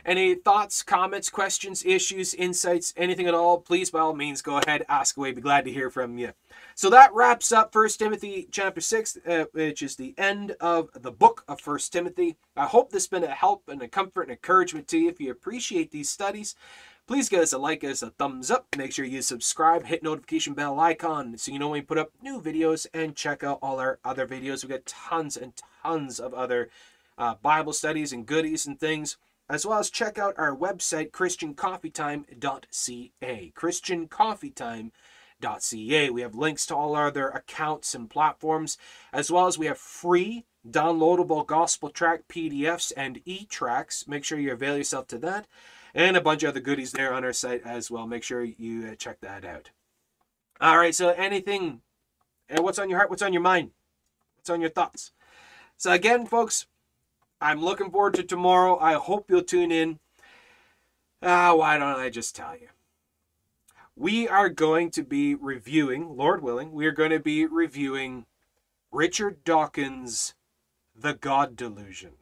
Any 0.09 0.33
thoughts, 0.33 0.81
comments, 0.81 1.29
questions, 1.29 1.85
issues, 1.85 2.33
insights, 2.33 2.95
anything 2.97 3.27
at 3.27 3.35
all, 3.35 3.59
please 3.59 3.91
by 3.91 3.99
all 3.99 4.15
means 4.15 4.41
go 4.41 4.57
ahead, 4.57 4.83
ask 4.89 5.15
away. 5.15 5.33
Be 5.33 5.41
glad 5.41 5.65
to 5.65 5.71
hear 5.71 5.91
from 5.91 6.17
you. 6.17 6.31
So 6.73 6.89
that 6.89 7.13
wraps 7.13 7.51
up 7.51 7.71
First 7.71 7.99
Timothy 7.99 8.47
chapter 8.49 8.81
6, 8.81 9.19
uh, 9.27 9.45
which 9.51 9.83
is 9.83 9.97
the 9.97 10.15
end 10.17 10.55
of 10.59 10.89
the 10.99 11.11
book 11.11 11.43
of 11.47 11.61
First 11.61 11.93
Timothy. 11.93 12.37
I 12.57 12.65
hope 12.65 12.89
this 12.89 13.03
has 13.03 13.07
been 13.07 13.23
a 13.23 13.35
help 13.35 13.69
and 13.69 13.83
a 13.83 13.87
comfort 13.87 14.23
and 14.23 14.31
encouragement 14.31 14.87
to 14.87 14.97
you. 14.97 15.09
If 15.09 15.21
you 15.21 15.29
appreciate 15.29 15.91
these 15.91 16.09
studies, 16.09 16.55
please 17.05 17.29
give 17.29 17.41
us 17.41 17.53
a 17.53 17.59
like, 17.59 17.81
give 17.81 17.91
us 17.91 18.01
a 18.01 18.09
thumbs 18.09 18.49
up. 18.49 18.65
Make 18.75 18.93
sure 18.93 19.05
you 19.05 19.21
subscribe, 19.21 19.85
hit 19.85 20.01
notification 20.01 20.55
bell 20.55 20.79
icon 20.79 21.37
so 21.37 21.51
you 21.51 21.59
know 21.59 21.67
when 21.67 21.81
we 21.81 21.85
put 21.85 21.99
up 21.99 22.09
new 22.19 22.41
videos 22.41 22.87
and 22.95 23.15
check 23.15 23.43
out 23.43 23.59
all 23.61 23.79
our 23.79 23.99
other 24.03 24.25
videos. 24.25 24.63
We've 24.63 24.71
got 24.71 24.87
tons 24.87 25.37
and 25.37 25.53
tons 25.83 26.19
of 26.19 26.33
other 26.33 26.71
uh, 27.15 27.35
Bible 27.43 27.73
studies 27.73 28.11
and 28.11 28.25
goodies 28.25 28.65
and 28.65 28.79
things 28.79 29.17
as 29.49 29.65
well 29.65 29.79
as 29.79 29.89
check 29.89 30.19
out 30.19 30.35
our 30.37 30.55
website, 30.55 31.11
christiancoffeetime.ca. 31.11 33.53
christiancoffeetime.ca. 33.55 36.09
We 36.09 36.21
have 36.21 36.35
links 36.35 36.65
to 36.67 36.75
all 36.75 36.95
our 36.95 37.07
other 37.07 37.29
accounts 37.29 37.95
and 37.95 38.09
platforms, 38.09 38.77
as 39.11 39.31
well 39.31 39.47
as 39.47 39.57
we 39.57 39.65
have 39.65 39.77
free 39.77 40.45
downloadable 40.69 41.47
gospel 41.47 41.89
track 41.89 42.27
PDFs 42.27 42.91
and 42.95 43.21
e-tracks. 43.25 44.07
Make 44.07 44.23
sure 44.23 44.37
you 44.37 44.51
avail 44.51 44.77
yourself 44.77 45.07
to 45.07 45.17
that. 45.19 45.47
And 45.95 46.15
a 46.15 46.21
bunch 46.21 46.43
of 46.43 46.49
other 46.49 46.59
goodies 46.59 46.91
there 46.91 47.13
on 47.13 47.23
our 47.23 47.33
site 47.33 47.65
as 47.65 47.89
well. 47.89 48.05
Make 48.05 48.23
sure 48.23 48.43
you 48.43 48.87
uh, 48.87 48.95
check 48.95 49.21
that 49.21 49.43
out. 49.43 49.71
All 50.61 50.77
right, 50.77 50.93
so 50.93 51.09
anything, 51.09 51.81
what's 52.59 52.77
on 52.77 52.89
your 52.89 52.99
heart? 52.99 53.09
What's 53.09 53.23
on 53.23 53.33
your 53.33 53.41
mind? 53.41 53.71
What's 54.35 54.49
on 54.49 54.61
your 54.61 54.69
thoughts? 54.69 55.11
So 55.77 55.91
again, 55.91 56.25
folks, 56.25 56.67
I'm 57.41 57.61
looking 57.61 57.91
forward 57.91 58.15
to 58.15 58.23
tomorrow. 58.23 58.77
I 58.79 58.93
hope 58.93 59.29
you'll 59.29 59.43
tune 59.43 59.71
in. 59.71 59.99
Ah, 61.21 61.53
why 61.53 61.77
don't 61.77 61.99
I 61.99 62.09
just 62.09 62.35
tell 62.35 62.55
you? 62.55 62.69
We 63.95 64.27
are 64.27 64.49
going 64.49 64.91
to 64.91 65.03
be 65.03 65.35
reviewing, 65.35 66.15
Lord 66.15 66.41
willing, 66.41 66.71
we 66.71 66.85
are 66.85 66.91
going 66.91 67.11
to 67.11 67.19
be 67.19 67.45
reviewing 67.45 68.25
Richard 68.91 69.43
Dawkins' 69.43 70.33
the 70.95 71.13
God 71.13 71.55
delusion. 71.55 72.13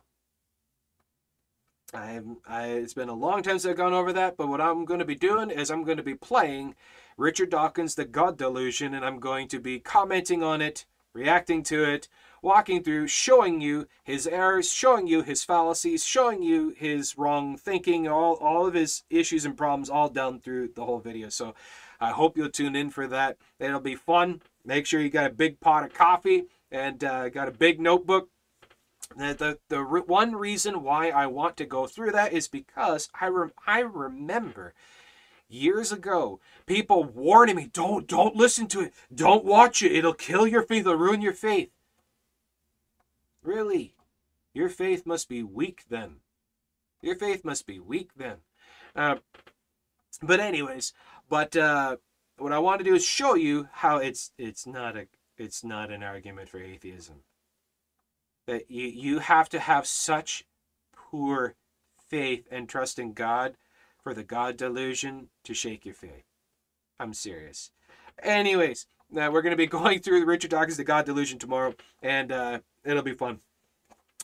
I, 1.94 2.20
I, 2.48 2.66
it's 2.68 2.94
been 2.94 3.10
a 3.10 3.14
long 3.14 3.44
time 3.44 3.60
since 3.60 3.72
I've 3.72 3.78
gone 3.78 3.94
over 3.94 4.12
that, 4.12 4.36
but 4.38 4.50
what 4.50 4.60
I'm 4.60 4.86
going 4.86 5.00
to 5.00 5.06
be 5.06 5.16
doing 5.16 5.50
is 5.50 5.70
I'm 5.70 5.84
going 5.84 5.98
to 5.98 6.04
be 6.04 6.16
playing 6.16 6.76
Richard 7.16 7.50
Dawkins' 7.50 7.96
The 7.96 8.06
God 8.06 8.38
Delusion, 8.38 8.94
and 8.94 9.06
I'm 9.06 9.20
going 9.20 9.48
to 9.50 9.60
be 9.60 9.80
commenting 9.80 10.44
on 10.44 10.62
it, 10.62 10.86
reacting 11.14 11.64
to 11.64 11.84
it, 11.84 12.08
walking 12.42 12.84
through, 12.84 13.08
showing 13.08 13.62
you 13.62 13.88
his 14.04 14.28
errors, 14.28 14.72
showing 14.72 15.08
you 15.08 15.22
his 15.22 15.44
fallacies, 15.44 16.06
showing 16.06 16.44
you 16.44 16.74
his 16.78 17.18
wrong 17.18 17.58
thinking, 17.58 18.08
all, 18.08 18.36
all 18.36 18.66
of 18.66 18.74
his 18.74 19.04
issues 19.10 19.46
and 19.46 19.58
problems 19.58 19.90
all 19.90 20.10
down 20.10 20.40
through 20.40 20.70
the 20.76 20.86
whole 20.86 21.00
video. 21.00 21.30
So 21.30 21.56
I 22.00 22.12
hope 22.12 22.38
you'll 22.38 22.50
tune 22.50 22.76
in 22.76 22.90
for 22.90 23.08
that. 23.08 23.38
It'll 23.60 23.80
be 23.80 23.96
fun. 23.96 24.42
Make 24.66 24.86
sure 24.86 25.02
you 25.02 25.10
got 25.10 25.32
a 25.32 25.34
big 25.34 25.60
pot 25.60 25.84
of 25.84 25.94
coffee 25.94 26.46
and 26.72 27.04
uh, 27.04 27.30
got 27.30 27.48
a 27.48 27.52
big 27.52 27.80
notebook. 27.80 28.30
The, 29.16 29.34
the, 29.34 29.60
the 29.70 29.82
re- 29.82 30.02
one 30.02 30.36
reason 30.36 30.84
why 30.84 31.10
I 31.10 31.28
want 31.28 31.56
to 31.58 31.66
go 31.66 31.88
through 31.88 32.12
that 32.12 32.34
is 32.34 32.48
because 32.48 33.10
I, 33.20 33.28
rem- 33.28 33.54
I 33.66 33.80
remember 33.80 34.74
years 35.50 35.92
ago 35.94 36.40
people 36.66 37.06
warning 37.06 37.56
me 37.56 37.70
don't 37.72 38.06
don't 38.06 38.36
listen 38.36 38.68
to 38.68 38.82
it 38.82 38.94
don't 39.16 39.46
watch 39.46 39.82
it 39.82 39.94
it'll 39.94 40.14
kill 40.14 40.46
your 40.46 40.62
faith 40.62 40.82
it'll 40.82 40.96
ruin 40.96 41.22
your 41.22 41.32
faith 41.34 41.70
really 43.48 43.96
your 44.54 44.70
faith 44.70 45.06
must 45.06 45.30
be 45.30 45.42
weak 45.42 45.84
then 45.90 46.18
your 47.02 47.16
faith 47.16 47.44
must 47.46 47.66
be 47.66 47.80
weak 47.80 48.10
then 48.16 48.38
uh, 48.96 49.16
but 50.22 50.40
anyways 50.40 50.94
but 51.30 51.56
uh, 51.56 51.98
what 52.38 52.54
i 52.54 52.60
want 52.60 52.80
to 52.80 52.86
do 52.86 52.96
is 52.96 53.06
show 53.06 53.36
you 53.36 53.68
how 53.72 53.98
it's 53.98 54.32
it's 54.38 54.68
not 54.68 54.98
a 54.98 55.08
it's 55.38 55.64
not 55.64 55.92
an 55.92 56.04
argument 56.04 56.50
for 56.50 56.60
atheism 56.60 57.24
that 58.46 58.70
you 58.70 58.88
you 58.88 59.20
have 59.20 59.50
to 59.50 59.60
have 59.60 59.88
such 59.88 60.46
poor 60.94 61.56
faith 62.10 62.48
and 62.52 62.68
trust 62.68 63.00
in 63.00 63.14
god 63.14 63.56
for 64.08 64.14
the 64.14 64.24
God 64.24 64.56
delusion 64.56 65.28
to 65.44 65.54
shake 65.54 65.84
your 65.84 65.94
faith. 65.94 66.24
I'm 66.98 67.14
serious. 67.14 67.72
Anyways, 68.24 68.88
now 69.12 69.32
we're 69.32 69.42
going 69.42 69.52
to 69.52 69.58
be 69.58 69.68
going 69.68 70.00
through 70.00 70.26
Richard 70.26 70.52
Dawkins' 70.52 70.78
The 70.78 70.84
God 70.84 71.06
Delusion 71.06 71.40
tomorrow, 71.40 71.74
and 72.02 72.32
uh, 72.32 72.60
it'll 72.84 73.04
be 73.04 73.14
fun. 73.14 73.40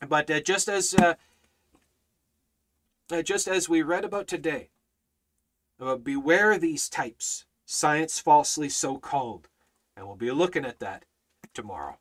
But 0.07 0.29
uh, 0.29 0.41
just 0.41 0.67
as 0.67 0.93
uh, 0.93 1.15
uh 3.11 3.21
just 3.21 3.47
as 3.47 3.69
we 3.69 3.81
read 3.81 4.03
about 4.03 4.27
today, 4.27 4.69
about 5.79 6.03
beware 6.03 6.57
these 6.57 6.89
types, 6.89 7.45
science 7.65 8.19
falsely 8.19 8.69
so 8.69 8.97
called, 8.97 9.47
and 9.95 10.05
we'll 10.05 10.15
be 10.15 10.31
looking 10.31 10.65
at 10.65 10.79
that 10.79 11.05
tomorrow. 11.53 11.97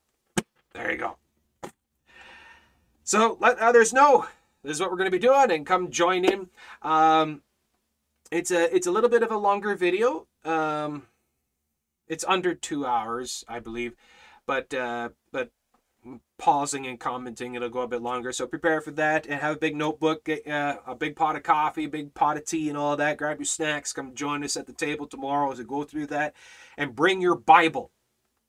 There 0.73 0.91
you 0.91 0.99
go. 0.99 1.17
So 3.05 3.37
let 3.41 3.59
others 3.59 3.93
know 3.93 4.27
this 4.63 4.77
is 4.77 4.81
what 4.81 4.91
we're 4.91 4.97
going 4.97 5.11
to 5.11 5.17
be 5.17 5.19
doing, 5.19 5.51
and 5.51 5.67
come 5.67 5.91
join 5.91 6.25
in. 6.25 6.49
Um, 6.83 7.43
it's 8.31 8.51
a 8.51 8.75
it's 8.75 8.87
a 8.87 8.91
little 8.91 9.11
bit 9.11 9.23
of 9.23 9.31
a 9.31 9.37
longer 9.37 9.75
video. 9.75 10.27
Um, 10.45 11.03
it's 12.13 12.25
under 12.29 12.55
two 12.55 12.85
hours, 12.85 13.45
I 13.49 13.59
believe, 13.59 13.95
but 14.47 14.73
uh, 14.75 15.11
but 15.33 15.51
pausing 16.39 16.87
and 16.87 16.99
commenting 16.99 17.55
it'll 17.55 17.69
go 17.69 17.83
a 17.83 17.89
bit 17.89 18.03
longer. 18.03 18.33
So 18.33 18.47
prepare 18.47 18.81
for 18.81 18.91
that 18.93 19.27
and 19.27 19.41
have 19.41 19.57
a 19.57 19.59
big 19.59 19.77
notebook, 19.77 20.29
uh, 20.29 20.77
a 20.87 20.95
big 20.95 21.17
pot 21.17 21.37
of 21.37 21.43
coffee, 21.43 21.85
a 21.85 21.89
big 21.89 22.13
pot 22.13 22.37
of 22.37 22.45
tea, 22.45 22.69
and 22.69 22.77
all 22.77 22.97
that. 22.97 23.17
Grab 23.17 23.39
your 23.39 23.47
snacks. 23.47 23.93
Come 23.93 24.15
join 24.15 24.45
us 24.45 24.57
at 24.57 24.67
the 24.67 24.73
table 24.73 25.07
tomorrow 25.07 25.51
as 25.53 25.59
we 25.59 25.65
go 25.65 25.85
through 25.85 26.09
that, 26.09 26.35
and 26.77 26.95
bring 26.95 27.21
your 27.23 27.37
Bible. 27.37 27.91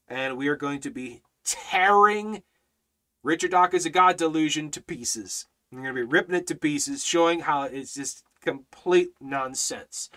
And 0.07 0.35
we 0.35 0.49
are 0.49 0.57
going 0.57 0.81
to 0.81 0.91
be 0.91 1.21
tearing 1.45 2.43
Richard 3.23 3.51
Dawkins' 3.51 3.85
A 3.85 3.89
God 3.89 4.17
Delusion 4.17 4.69
to 4.71 4.81
pieces. 4.81 5.47
We're 5.71 5.83
going 5.83 5.95
to 5.95 6.01
be 6.01 6.11
ripping 6.11 6.35
it 6.35 6.47
to 6.47 6.55
pieces, 6.55 7.05
showing 7.05 7.41
how 7.41 7.63
it's 7.63 7.93
just 7.93 8.23
complete 8.41 9.11
nonsense. 9.21 10.09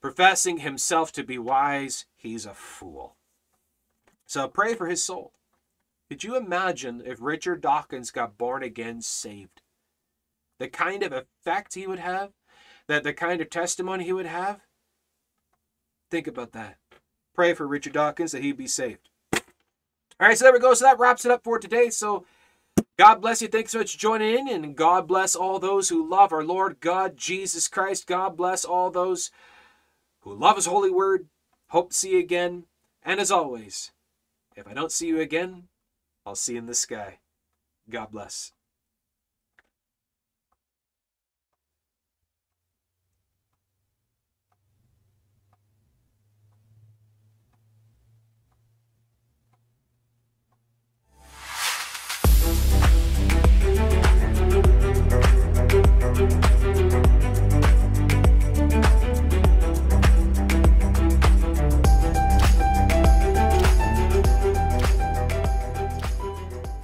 Professing 0.00 0.58
himself 0.58 1.12
to 1.12 1.22
be 1.22 1.38
wise, 1.38 2.06
he's 2.20 2.46
a 2.46 2.54
fool. 2.54 3.16
So 4.26 4.46
pray 4.46 4.74
for 4.74 4.86
his 4.86 5.04
soul. 5.04 5.32
Could 6.08 6.24
you 6.24 6.36
imagine 6.36 7.02
if 7.04 7.18
Richard 7.20 7.60
Dawkins 7.60 8.10
got 8.10 8.38
born 8.38 8.62
again 8.62 9.00
saved? 9.00 9.62
The 10.58 10.68
kind 10.68 11.02
of 11.02 11.12
effect 11.12 11.74
he 11.74 11.86
would 11.86 11.98
have? 11.98 12.30
That 12.88 13.04
the 13.04 13.12
kind 13.12 13.40
of 13.40 13.48
testimony 13.48 14.04
he 14.04 14.12
would 14.12 14.26
have? 14.26 14.60
Think 16.10 16.26
about 16.26 16.52
that. 16.52 16.78
Pray 17.34 17.54
for 17.54 17.66
Richard 17.66 17.92
Dawkins 17.92 18.32
that 18.32 18.42
he'd 18.42 18.56
be 18.56 18.66
saved. 18.66 19.08
All 19.32 20.28
right, 20.28 20.36
so 20.36 20.44
there 20.44 20.52
we 20.52 20.58
go. 20.58 20.74
So 20.74 20.84
that 20.84 20.98
wraps 20.98 21.24
it 21.24 21.30
up 21.30 21.44
for 21.44 21.58
today. 21.58 21.88
So 21.90 22.26
God 22.98 23.22
bless 23.22 23.40
you. 23.40 23.48
Thanks 23.48 23.72
so 23.72 23.78
much 23.78 23.92
for 23.92 23.98
joining 23.98 24.48
in. 24.48 24.64
And 24.64 24.76
God 24.76 25.08
bless 25.08 25.34
all 25.34 25.58
those 25.58 25.88
who 25.88 26.08
love 26.08 26.32
our 26.32 26.44
Lord 26.44 26.80
God, 26.80 27.16
Jesus 27.16 27.68
Christ. 27.68 28.06
God 28.06 28.36
bless 28.36 28.64
all 28.64 28.90
those 28.90 29.30
who 30.20 30.34
love 30.34 30.56
His 30.56 30.66
holy 30.66 30.90
word. 30.90 31.28
Hope 31.70 31.90
to 31.90 31.96
see 31.96 32.10
you 32.10 32.18
again. 32.18 32.64
And 33.02 33.20
as 33.20 33.30
always, 33.30 33.92
if 34.56 34.66
I 34.66 34.74
don't 34.74 34.90
see 34.92 35.06
you 35.06 35.20
again, 35.20 35.68
I'll 36.26 36.34
see 36.34 36.54
you 36.54 36.58
in 36.58 36.66
the 36.66 36.74
sky. 36.74 37.20
God 37.88 38.10
bless. 38.10 38.52
thank 56.10 56.30
you 56.32 56.39